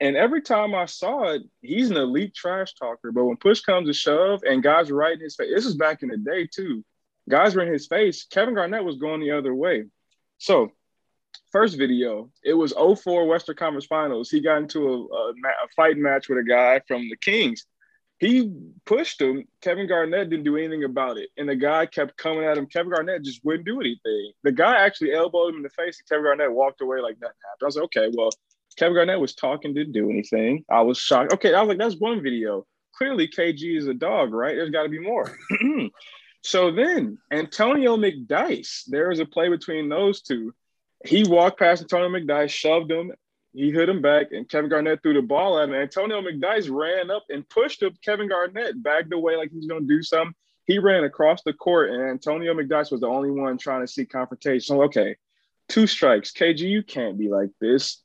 And 0.00 0.16
every 0.16 0.42
time 0.42 0.74
I 0.74 0.86
saw 0.86 1.32
it, 1.32 1.42
he's 1.62 1.90
an 1.90 1.96
elite 1.96 2.34
trash 2.34 2.74
talker. 2.74 3.12
But 3.12 3.24
when 3.24 3.36
push 3.36 3.60
comes 3.60 3.88
to 3.88 3.94
shove 3.94 4.42
and 4.42 4.62
guys 4.62 4.90
are 4.90 4.96
right 4.96 5.14
in 5.14 5.20
his 5.20 5.36
face, 5.36 5.50
this 5.54 5.66
is 5.66 5.76
back 5.76 6.02
in 6.02 6.08
the 6.08 6.18
day 6.18 6.46
too. 6.46 6.84
Guys 7.28 7.54
were 7.54 7.62
in 7.62 7.72
his 7.72 7.86
face. 7.86 8.26
Kevin 8.30 8.54
Garnett 8.54 8.84
was 8.84 8.96
going 8.96 9.20
the 9.20 9.30
other 9.30 9.54
way. 9.54 9.84
So, 10.38 10.72
first 11.52 11.78
video, 11.78 12.30
it 12.42 12.54
was 12.54 12.72
04 12.72 13.26
Western 13.26 13.56
Conference 13.56 13.86
Finals. 13.86 14.30
He 14.30 14.40
got 14.40 14.58
into 14.58 14.86
a, 14.86 15.14
a, 15.14 15.30
a 15.30 15.68
fight 15.76 15.96
match 15.96 16.28
with 16.28 16.38
a 16.38 16.44
guy 16.44 16.80
from 16.86 17.08
the 17.08 17.16
Kings. 17.16 17.66
He 18.18 18.50
pushed 18.86 19.20
him. 19.20 19.44
Kevin 19.60 19.88
Garnett 19.88 20.30
didn't 20.30 20.44
do 20.44 20.56
anything 20.56 20.84
about 20.84 21.18
it. 21.18 21.30
And 21.36 21.48
the 21.48 21.56
guy 21.56 21.86
kept 21.86 22.16
coming 22.16 22.44
at 22.44 22.56
him. 22.56 22.66
Kevin 22.66 22.92
Garnett 22.92 23.24
just 23.24 23.44
wouldn't 23.44 23.66
do 23.66 23.80
anything. 23.80 24.32
The 24.44 24.52
guy 24.52 24.76
actually 24.76 25.12
elbowed 25.12 25.50
him 25.50 25.56
in 25.56 25.62
the 25.62 25.70
face, 25.70 25.98
and 25.98 26.08
Kevin 26.08 26.24
Garnett 26.24 26.52
walked 26.52 26.80
away 26.80 27.00
like 27.00 27.20
nothing 27.20 27.36
happened. 27.44 27.62
I 27.62 27.64
was 27.66 27.76
like, 27.76 27.84
okay, 27.84 28.10
well, 28.16 28.30
Kevin 28.76 28.94
Garnett 28.94 29.20
was 29.20 29.34
talking, 29.34 29.74
didn't 29.74 29.92
do 29.92 30.10
anything. 30.10 30.64
I 30.70 30.82
was 30.82 30.98
shocked. 30.98 31.32
Okay, 31.34 31.54
I 31.54 31.60
was 31.60 31.68
like, 31.68 31.78
that's 31.78 31.96
one 31.96 32.22
video. 32.22 32.66
Clearly, 32.96 33.28
KG 33.28 33.76
is 33.76 33.88
a 33.88 33.94
dog, 33.94 34.32
right? 34.32 34.54
There's 34.54 34.70
got 34.70 34.84
to 34.84 34.88
be 34.88 35.00
more. 35.00 35.36
so 36.42 36.70
then, 36.70 37.18
Antonio 37.32 37.96
McDyess, 37.96 38.84
there 38.86 39.08
was 39.08 39.20
a 39.20 39.26
play 39.26 39.48
between 39.48 39.88
those 39.88 40.22
two. 40.22 40.54
He 41.04 41.24
walked 41.24 41.58
past 41.58 41.82
Antonio 41.82 42.08
McDyess, 42.08 42.50
shoved 42.50 42.90
him. 42.90 43.12
He 43.52 43.70
hit 43.70 43.88
him 43.88 44.02
back, 44.02 44.32
and 44.32 44.48
Kevin 44.48 44.70
Garnett 44.70 45.02
threw 45.02 45.14
the 45.14 45.22
ball 45.22 45.58
at 45.60 45.68
him. 45.68 45.74
Antonio 45.74 46.20
McDyess 46.20 46.68
ran 46.70 47.10
up 47.10 47.24
and 47.28 47.48
pushed 47.48 47.82
him. 47.82 47.96
Kevin 48.04 48.28
Garnett 48.28 48.82
backed 48.82 49.12
away 49.12 49.36
like 49.36 49.50
he 49.50 49.56
was 49.56 49.66
going 49.66 49.86
to 49.86 49.94
do 49.94 50.02
something. 50.02 50.34
He 50.66 50.78
ran 50.78 51.04
across 51.04 51.42
the 51.42 51.52
court, 51.52 51.90
and 51.90 52.02
Antonio 52.02 52.54
McDyess 52.54 52.90
was 52.90 53.02
the 53.02 53.06
only 53.06 53.30
one 53.30 53.58
trying 53.58 53.82
to 53.82 53.86
see 53.86 54.06
confrontation. 54.06 54.76
So, 54.76 54.82
okay, 54.84 55.16
two 55.68 55.86
strikes. 55.86 56.32
KG, 56.32 56.60
you 56.60 56.82
can't 56.82 57.18
be 57.18 57.28
like 57.28 57.50
this. 57.60 58.02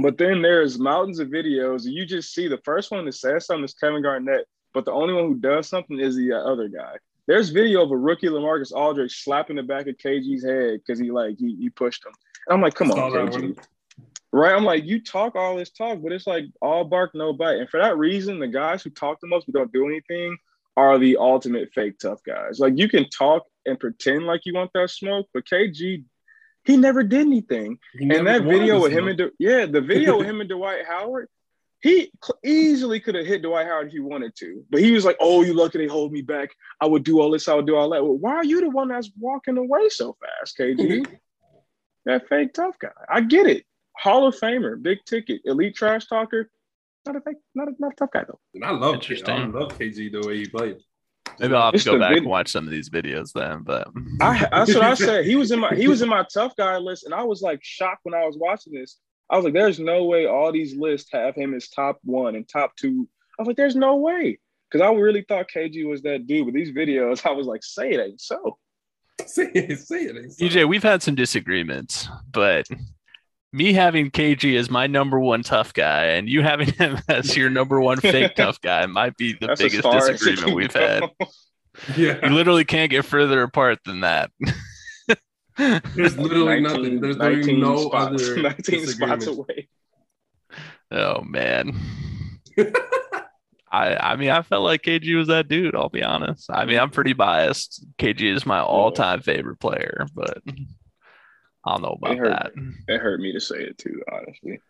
But 0.00 0.18
then 0.18 0.42
there's 0.42 0.78
mountains 0.78 1.18
of 1.18 1.28
videos. 1.28 1.84
You 1.84 2.04
just 2.04 2.34
see 2.34 2.46
the 2.46 2.60
first 2.64 2.90
one 2.90 3.06
that 3.06 3.12
says 3.12 3.46
something 3.46 3.64
is 3.64 3.74
Kevin 3.74 4.02
Garnett, 4.02 4.46
but 4.74 4.84
the 4.84 4.92
only 4.92 5.14
one 5.14 5.24
who 5.24 5.34
does 5.34 5.68
something 5.68 5.98
is 5.98 6.14
the 6.14 6.32
other 6.32 6.68
guy. 6.68 6.96
There's 7.28 7.50
video 7.50 7.82
of 7.82 7.90
a 7.90 7.96
rookie 7.96 8.28
LaMarcus 8.28 8.72
Aldridge 8.72 9.22
slapping 9.22 9.56
the 9.56 9.62
back 9.62 9.86
of 9.86 9.98
KG's 9.98 10.42
head 10.42 10.80
because 10.80 10.98
he 10.98 11.10
like 11.10 11.36
he, 11.38 11.54
he 11.56 11.68
pushed 11.68 12.04
him. 12.04 12.12
And 12.46 12.54
I'm 12.54 12.62
like, 12.62 12.74
come 12.74 12.90
on, 12.90 13.12
KG. 13.12 13.56
Right? 14.32 14.54
I'm 14.54 14.64
like, 14.64 14.84
you 14.84 15.02
talk 15.02 15.36
all 15.36 15.54
this 15.54 15.70
talk, 15.70 16.00
but 16.02 16.12
it's 16.12 16.26
like 16.26 16.46
all 16.62 16.84
bark, 16.84 17.14
no 17.14 17.34
bite. 17.34 17.58
And 17.58 17.68
for 17.68 17.80
that 17.80 17.98
reason, 17.98 18.38
the 18.38 18.48
guys 18.48 18.82
who 18.82 18.88
talk 18.88 19.20
the 19.20 19.26
most 19.26 19.44
but 19.46 19.54
don't 19.54 19.72
do 19.72 19.86
anything 19.86 20.38
are 20.78 20.98
the 20.98 21.18
ultimate 21.18 21.70
fake 21.74 21.98
tough 21.98 22.22
guys. 22.24 22.60
Like 22.60 22.78
you 22.78 22.88
can 22.88 23.08
talk 23.10 23.44
and 23.66 23.78
pretend 23.78 24.24
like 24.24 24.46
you 24.46 24.54
want 24.54 24.70
that 24.72 24.88
smoke, 24.88 25.26
but 25.34 25.44
KG, 25.44 26.04
he 26.64 26.76
never 26.78 27.02
did 27.02 27.20
anything. 27.20 27.78
He 27.98 28.08
And 28.10 28.26
that 28.26 28.44
video 28.44 28.80
with 28.80 28.92
him 28.92 29.06
and 29.06 29.18
Du- 29.18 29.32
yeah, 29.38 29.66
the 29.66 29.82
video 29.82 30.16
with 30.18 30.26
him 30.26 30.40
and 30.40 30.48
Dwight 30.48 30.86
Howard, 30.86 31.28
he 31.80 32.10
easily 32.44 32.98
could 33.00 33.14
have 33.14 33.26
hit 33.26 33.42
Dwight 33.42 33.66
Howard 33.66 33.86
if 33.88 33.92
he 33.92 34.00
wanted 34.00 34.34
to, 34.36 34.64
but 34.70 34.80
he 34.80 34.90
was 34.90 35.04
like, 35.04 35.16
"Oh, 35.20 35.42
you 35.42 35.54
lucky 35.54 35.78
they 35.78 35.86
hold 35.86 36.12
me 36.12 36.22
back. 36.22 36.50
I 36.80 36.86
would 36.86 37.04
do 37.04 37.20
all 37.20 37.30
this. 37.30 37.46
I 37.48 37.54
would 37.54 37.66
do 37.66 37.76
all 37.76 37.90
that." 37.90 38.02
Well, 38.02 38.16
why 38.16 38.34
are 38.34 38.44
you 38.44 38.60
the 38.60 38.70
one 38.70 38.88
that's 38.88 39.10
walking 39.18 39.56
away 39.56 39.88
so 39.88 40.16
fast, 40.20 40.58
KG? 40.58 41.06
that 42.04 42.28
fake 42.28 42.52
tough 42.54 42.76
guy. 42.80 42.90
I 43.08 43.20
get 43.20 43.46
it. 43.46 43.64
Hall 43.96 44.26
of 44.26 44.34
Famer, 44.36 44.80
big 44.80 44.98
ticket, 45.04 45.40
elite 45.44 45.74
trash 45.76 46.06
talker. 46.06 46.50
Not 47.06 47.16
a 47.16 47.20
fake, 47.20 47.36
not 47.54 47.68
a, 47.68 47.72
not 47.78 47.92
a 47.92 47.96
tough 47.96 48.10
guy 48.12 48.24
though. 48.26 48.40
And 48.54 48.64
I 48.64 48.70
love 48.70 48.80
K- 49.00 49.14
I 49.14 49.14
Interesting. 49.18 49.52
love 49.52 49.78
KG 49.78 50.12
the 50.12 50.26
way 50.26 50.38
he 50.38 50.46
played. 50.46 50.76
Maybe 51.38 51.54
I'll 51.54 51.70
have 51.70 51.80
to 51.80 51.84
go 51.84 51.98
back 51.98 52.10
vid- 52.10 52.18
and 52.18 52.26
watch 52.26 52.50
some 52.50 52.64
of 52.64 52.70
these 52.72 52.90
videos 52.90 53.32
then. 53.32 53.62
But 53.62 53.88
I 54.20 54.48
that's 54.50 54.74
what 54.74 54.82
I 54.82 54.94
said. 54.94 55.24
He 55.24 55.36
was 55.36 55.52
in 55.52 55.60
my 55.60 55.74
he 55.74 55.86
was 55.86 56.02
in 56.02 56.08
my 56.16 56.24
tough 56.32 56.56
guy 56.56 56.76
list, 56.78 57.04
and 57.04 57.14
I 57.14 57.22
was 57.22 57.40
like 57.42 57.60
shocked 57.62 58.00
when 58.02 58.14
I 58.14 58.26
was 58.26 58.36
watching 58.36 58.72
this. 58.72 58.98
I 59.30 59.36
was 59.36 59.44
like, 59.44 59.54
"There's 59.54 59.78
no 59.78 60.04
way 60.04 60.26
all 60.26 60.52
these 60.52 60.74
lists 60.76 61.10
have 61.12 61.34
him 61.34 61.54
as 61.54 61.68
top 61.68 61.98
one 62.04 62.34
and 62.36 62.48
top 62.48 62.74
two. 62.76 63.08
I 63.38 63.42
was 63.42 63.46
like, 63.48 63.56
"There's 63.56 63.76
no 63.76 63.96
way," 63.96 64.38
because 64.70 64.84
I 64.84 64.92
really 64.92 65.22
thought 65.28 65.46
KG 65.54 65.86
was 65.88 66.02
that 66.02 66.26
dude. 66.26 66.46
But 66.46 66.54
these 66.54 66.72
videos, 66.72 67.26
I 67.26 67.32
was 67.32 67.46
like, 67.46 67.62
"Say 67.62 67.90
it 67.92 68.00
ain't 68.00 68.20
so." 68.20 68.58
say 69.26 69.50
it, 69.54 69.78
say 69.80 70.04
it. 70.04 70.16
It's- 70.16 70.36
EJ, 70.40 70.68
we've 70.68 70.82
had 70.82 71.02
some 71.02 71.14
disagreements, 71.14 72.08
but 72.32 72.66
me 73.52 73.72
having 73.72 74.10
KG 74.10 74.56
as 74.58 74.70
my 74.70 74.86
number 74.86 75.18
one 75.18 75.42
tough 75.42 75.72
guy 75.72 76.04
and 76.04 76.28
you 76.28 76.42
having 76.42 76.70
him 76.72 76.98
as 77.08 77.36
your 77.36 77.48
number 77.50 77.80
one 77.80 77.98
fake 77.98 78.34
tough 78.36 78.60
guy 78.60 78.84
might 78.86 79.16
be 79.16 79.32
the 79.32 79.46
That's 79.48 79.60
biggest 79.62 79.82
far 79.82 79.96
as 79.96 80.08
it 80.08 80.12
disagreement 80.18 80.54
we've 80.54 80.72
go. 80.72 81.10
had. 81.16 81.96
You 81.96 82.14
literally 82.30 82.64
can't 82.64 82.90
get 82.90 83.04
further 83.04 83.42
apart 83.42 83.78
than 83.84 84.00
that. 84.00 84.30
There's 85.58 86.16
literally 86.16 86.60
nothing. 86.60 87.00
There's 87.00 87.16
literally 87.16 87.58
19 87.58 87.60
no 87.60 87.76
spots, 87.88 88.22
other 88.22 88.42
19 88.42 88.62
spots 88.86 88.86
disagreements. 88.86 89.26
away. 89.26 89.68
oh 90.92 91.22
man. 91.22 91.72
I 93.70 93.94
I 93.96 94.16
mean 94.16 94.30
I 94.30 94.42
felt 94.42 94.62
like 94.64 94.82
KG 94.82 95.16
was 95.16 95.28
that 95.28 95.48
dude, 95.48 95.74
I'll 95.74 95.88
be 95.90 96.02
honest. 96.02 96.48
I 96.50 96.64
mean 96.64 96.78
I'm 96.78 96.90
pretty 96.90 97.12
biased. 97.12 97.84
KG 97.98 98.34
is 98.34 98.46
my 98.46 98.60
all-time 98.60 99.20
favorite 99.22 99.60
player, 99.60 100.06
but 100.14 100.38
I 101.66 101.72
don't 101.72 101.82
know 101.82 101.98
It 102.02 102.12
about 102.12 102.18
hurt. 102.18 102.28
that. 102.30 102.52
It 102.88 103.00
hurt 103.00 103.20
me 103.20 103.32
to 103.32 103.40
say 103.40 103.56
it 103.58 103.78
too, 103.78 104.02
honestly. 104.10 104.60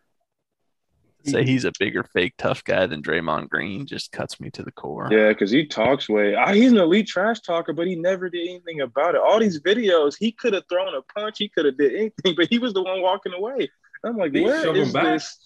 Say 1.25 1.43
he's 1.43 1.65
a 1.65 1.71
bigger 1.77 2.03
fake 2.03 2.33
tough 2.37 2.63
guy 2.63 2.85
than 2.85 3.01
Draymond 3.03 3.49
Green 3.49 3.85
just 3.85 4.11
cuts 4.13 4.39
me 4.39 4.49
to 4.51 4.63
the 4.63 4.71
core. 4.71 5.09
Yeah, 5.11 5.29
because 5.29 5.51
he 5.51 5.65
talks 5.65 6.07
way. 6.07 6.33
ah, 6.33 6.53
He's 6.53 6.71
an 6.71 6.77
elite 6.77 7.07
trash 7.07 7.41
talker, 7.41 7.73
but 7.73 7.87
he 7.87 7.95
never 7.95 8.29
did 8.29 8.47
anything 8.47 8.81
about 8.81 9.15
it. 9.15 9.21
All 9.21 9.37
these 9.39 9.59
videos, 9.59 10.15
he 10.17 10.31
could 10.31 10.53
have 10.53 10.63
thrown 10.69 10.93
a 10.95 11.01
punch, 11.13 11.37
he 11.39 11.49
could 11.49 11.65
have 11.65 11.77
did 11.77 11.93
anything, 11.93 12.33
but 12.37 12.47
he 12.49 12.57
was 12.57 12.73
the 12.73 12.81
one 12.81 13.01
walking 13.01 13.33
away. 13.33 13.69
I'm 14.03 14.15
like, 14.15 14.33
He 14.33 14.41
where 14.41 14.63
shoved 14.63 14.93
back. 14.93 15.03
this? 15.03 15.37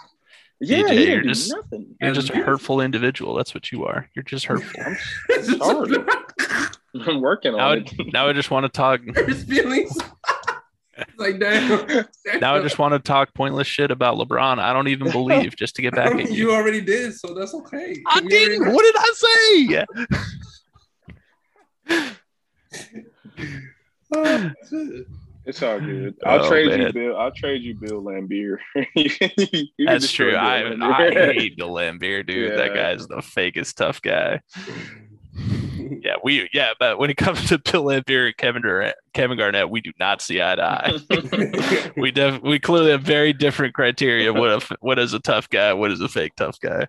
Yeah, 0.62 0.84
DJ, 0.84 0.90
he 0.92 1.08
you're 1.12 1.22
do 1.24 1.30
just- 1.30 1.52
nothing. 1.52 1.96
You're 2.00 2.14
just 2.14 2.30
a 2.30 2.38
hurtful 2.38 2.80
individual. 2.80 3.34
That's 3.34 3.54
what 3.56 3.72
you 3.72 3.86
are. 3.86 4.08
You're 4.16 4.24
just 4.24 4.46
hurtful. 4.46 4.80
I'm 5.32 5.44
sorry. 5.58 5.98
I'm 7.08 7.22
working 7.22 7.58
now, 7.58 7.70
on 7.72 7.78
I, 7.80 7.82
it. 7.82 8.14
now 8.14 8.28
I 8.30 8.34
just 8.34 8.52
want 8.52 8.66
to 8.66 8.70
talk. 8.70 9.02
His 9.26 9.44
feelings. 9.44 9.98
It's 10.98 11.12
like 11.18 11.40
damn. 11.40 12.06
Now 12.40 12.56
I 12.56 12.62
just 12.62 12.78
want 12.80 12.94
to 12.94 13.00
talk 13.00 13.34
pointless 13.34 13.68
shit 13.68 13.90
about 13.92 14.18
LeBron. 14.18 14.60
I 14.60 14.74
don't 14.74 14.88
even 14.90 15.12
believe 15.12 15.56
just 15.56 15.76
to 15.78 15.82
get 15.82 15.94
back 15.96 16.14
at 16.14 16.30
you. 16.32 16.36
you 16.50 16.54
already 16.54 16.82
did, 16.82 17.14
so 17.16 17.34
that's 17.34 17.54
okay. 17.54 17.96
I 18.08 18.22
We 18.22 18.28
didn't. 18.28 18.62
already- 18.62 18.76
What 18.76 18.84
did 18.84 18.96
I 18.98 19.14
say? 19.16 19.86
Oh. 24.16 24.52
It's 25.46 25.62
all 25.62 25.80
good. 25.80 26.16
Oh, 26.26 26.30
I'll 26.30 26.46
Oh, 26.46 26.50
trade 26.50 26.68
man. 26.70 26.80
you, 26.88 26.94
Bill. 26.94 27.18
I'll 27.18 27.32
trade 27.32 27.64
you, 27.64 27.76
Bill 27.76 28.02
Laimbeer. 28.02 28.60
That's 29.86 30.10
true. 30.12 30.36
I, 30.38 30.62
Laimbeer. 30.62 31.18
I 31.30 31.34
hate 31.34 31.58
Bill 31.58 31.72
Laimbeer, 31.72 32.26
dude. 32.26 32.58
That 32.58 32.74
Yeah. 32.74 32.94
guy's 32.96 33.08
the 33.08 33.18
fakest 33.18 33.76
tough 33.76 34.02
guy. 34.02 34.40
Yeah, 36.04 36.16
we 36.24 36.50
yeah, 36.54 36.72
but 36.80 36.98
when 37.00 37.10
it 37.10 37.18
comes 37.18 37.48
to 37.50 37.58
Bill 37.72 37.84
Laimbeer 37.86 38.28
and 38.28 38.38
Kevin 38.38 38.62
Durant, 38.62 38.96
Kevin 39.14 39.38
Garnett, 39.38 39.70
we 39.70 39.80
do 39.82 39.92
not 40.00 40.22
see 40.22 40.42
eye 40.42 40.56
to 40.56 40.64
eye. 40.64 41.92
we 41.98 42.12
def- 42.12 42.42
we 42.42 42.60
clearly 42.60 42.92
have 42.92 43.02
very 43.04 43.32
different 43.34 43.74
criteria. 43.74 44.34
What 44.34 44.52
if 44.52 44.72
what 44.82 45.00
is 45.00 45.14
a 45.14 45.20
tough 45.20 45.50
guy? 45.50 45.74
What 45.74 45.92
is 45.92 46.02
a 46.02 46.10
fake 46.10 46.36
tough 46.36 46.60
guy? 46.60 46.88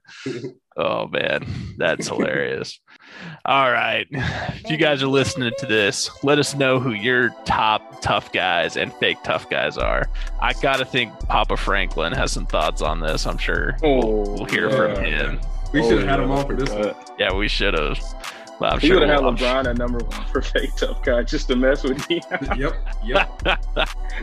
Oh 0.76 1.06
man, 1.06 1.47
that's 1.76 2.09
hilarious. 2.09 2.81
All 3.44 3.70
right, 3.70 4.06
if 4.10 4.70
you 4.70 4.76
guys 4.76 5.02
are 5.02 5.06
listening 5.09 5.52
to 5.59 5.66
this, 5.66 6.10
let 6.24 6.39
us 6.40 6.55
know 6.55 6.81
who 6.81 6.93
your 6.93 7.31
top 7.44 8.01
tough 8.01 8.32
guys 8.32 8.76
and 8.76 8.93
fake 8.94 9.18
tough 9.22 9.48
guys 9.48 9.78
are. 9.78 10.09
I 10.40 10.52
gotta 10.55 10.85
think 10.85 11.12
Papa 11.28 11.56
Franklin 11.56 12.12
has 12.14 12.32
some 12.32 12.47
thoughts 12.47 12.82
on 12.82 12.98
this. 13.01 13.26
I'm 13.26 13.39
sure 13.39 13.76
we'll, 13.82 14.05
Oh, 14.05 14.35
we'll 14.35 14.44
hear 14.47 14.68
oh, 14.68 14.70
yeah. 14.70 14.94
from 14.94 15.05
oh, 15.05 15.09
him. 15.09 15.40
we 15.72 15.82
should 15.82 15.98
have 16.01 16.09
had 16.09 16.20
him 16.20 16.31
on 16.32 16.44
for 16.47 16.56
this 16.56 16.70
one. 16.70 16.94
Yeah, 17.18 17.32
we 17.32 17.47
should 17.47 17.74
have. 17.74 17.98
Well, 18.60 18.72
I'm 18.72 18.81
He 18.81 18.86
sure 18.89 19.01
would 19.01 19.09
have 19.09 19.16
had 19.16 19.24
we'll- 19.24 19.31
I'm 19.31 19.64
LeBron 19.64 19.70
at 19.70 19.78
number 19.78 19.98
one 19.98 20.24
for 20.26 20.40
fake 20.43 20.74
tough 20.76 21.02
guy 21.02 21.22
just 21.22 21.48
to 21.48 21.56
mess 21.56 21.82
with 21.82 22.09
me. 22.09 22.20
Yep, 22.56 22.74
yep. 23.05 23.43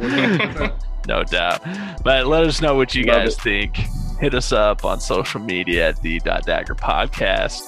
no 1.08 1.24
doubt. 1.24 1.62
But 2.04 2.28
let 2.28 2.46
us 2.46 2.62
know 2.62 2.76
what 2.76 2.96
you 2.96 3.04
Love 3.04 3.16
guys 3.24 3.34
it. 3.36 3.42
think. 3.42 3.76
Hit 4.20 4.34
us 4.36 4.52
up 4.52 4.86
on 4.86 5.00
social 5.00 5.40
media 5.42 5.90
at 5.90 6.02
the 6.02 6.20
Dot 6.20 6.46
Dagger 6.46 6.76
Podcast. 6.76 7.62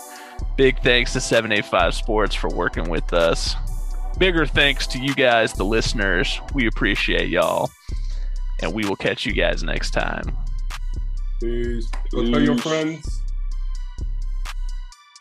Big 0.56 0.80
thanks 0.84 1.14
to 1.14 1.20
785 1.22 1.94
Sports 1.96 2.36
for 2.36 2.50
working 2.50 2.90
with 2.90 3.12
us. 3.14 3.56
Bigger 4.20 4.46
thanks 4.46 4.86
to 4.88 5.00
you 5.00 5.16
guys, 5.16 5.54
the 5.54 5.66
listeners. 5.66 6.40
We 6.54 6.68
appreciate 6.68 7.30
y'all. 7.30 7.72
And 8.62 8.72
we 8.74 8.86
will 8.86 8.96
catch 8.96 9.26
you 9.26 9.34
guys 9.34 9.64
next 9.64 9.92
time. 9.92 10.24
Peace. 11.40 11.90
Go 12.12 12.22
tell 12.32 12.40
your 12.40 12.58
friends. 12.58 13.23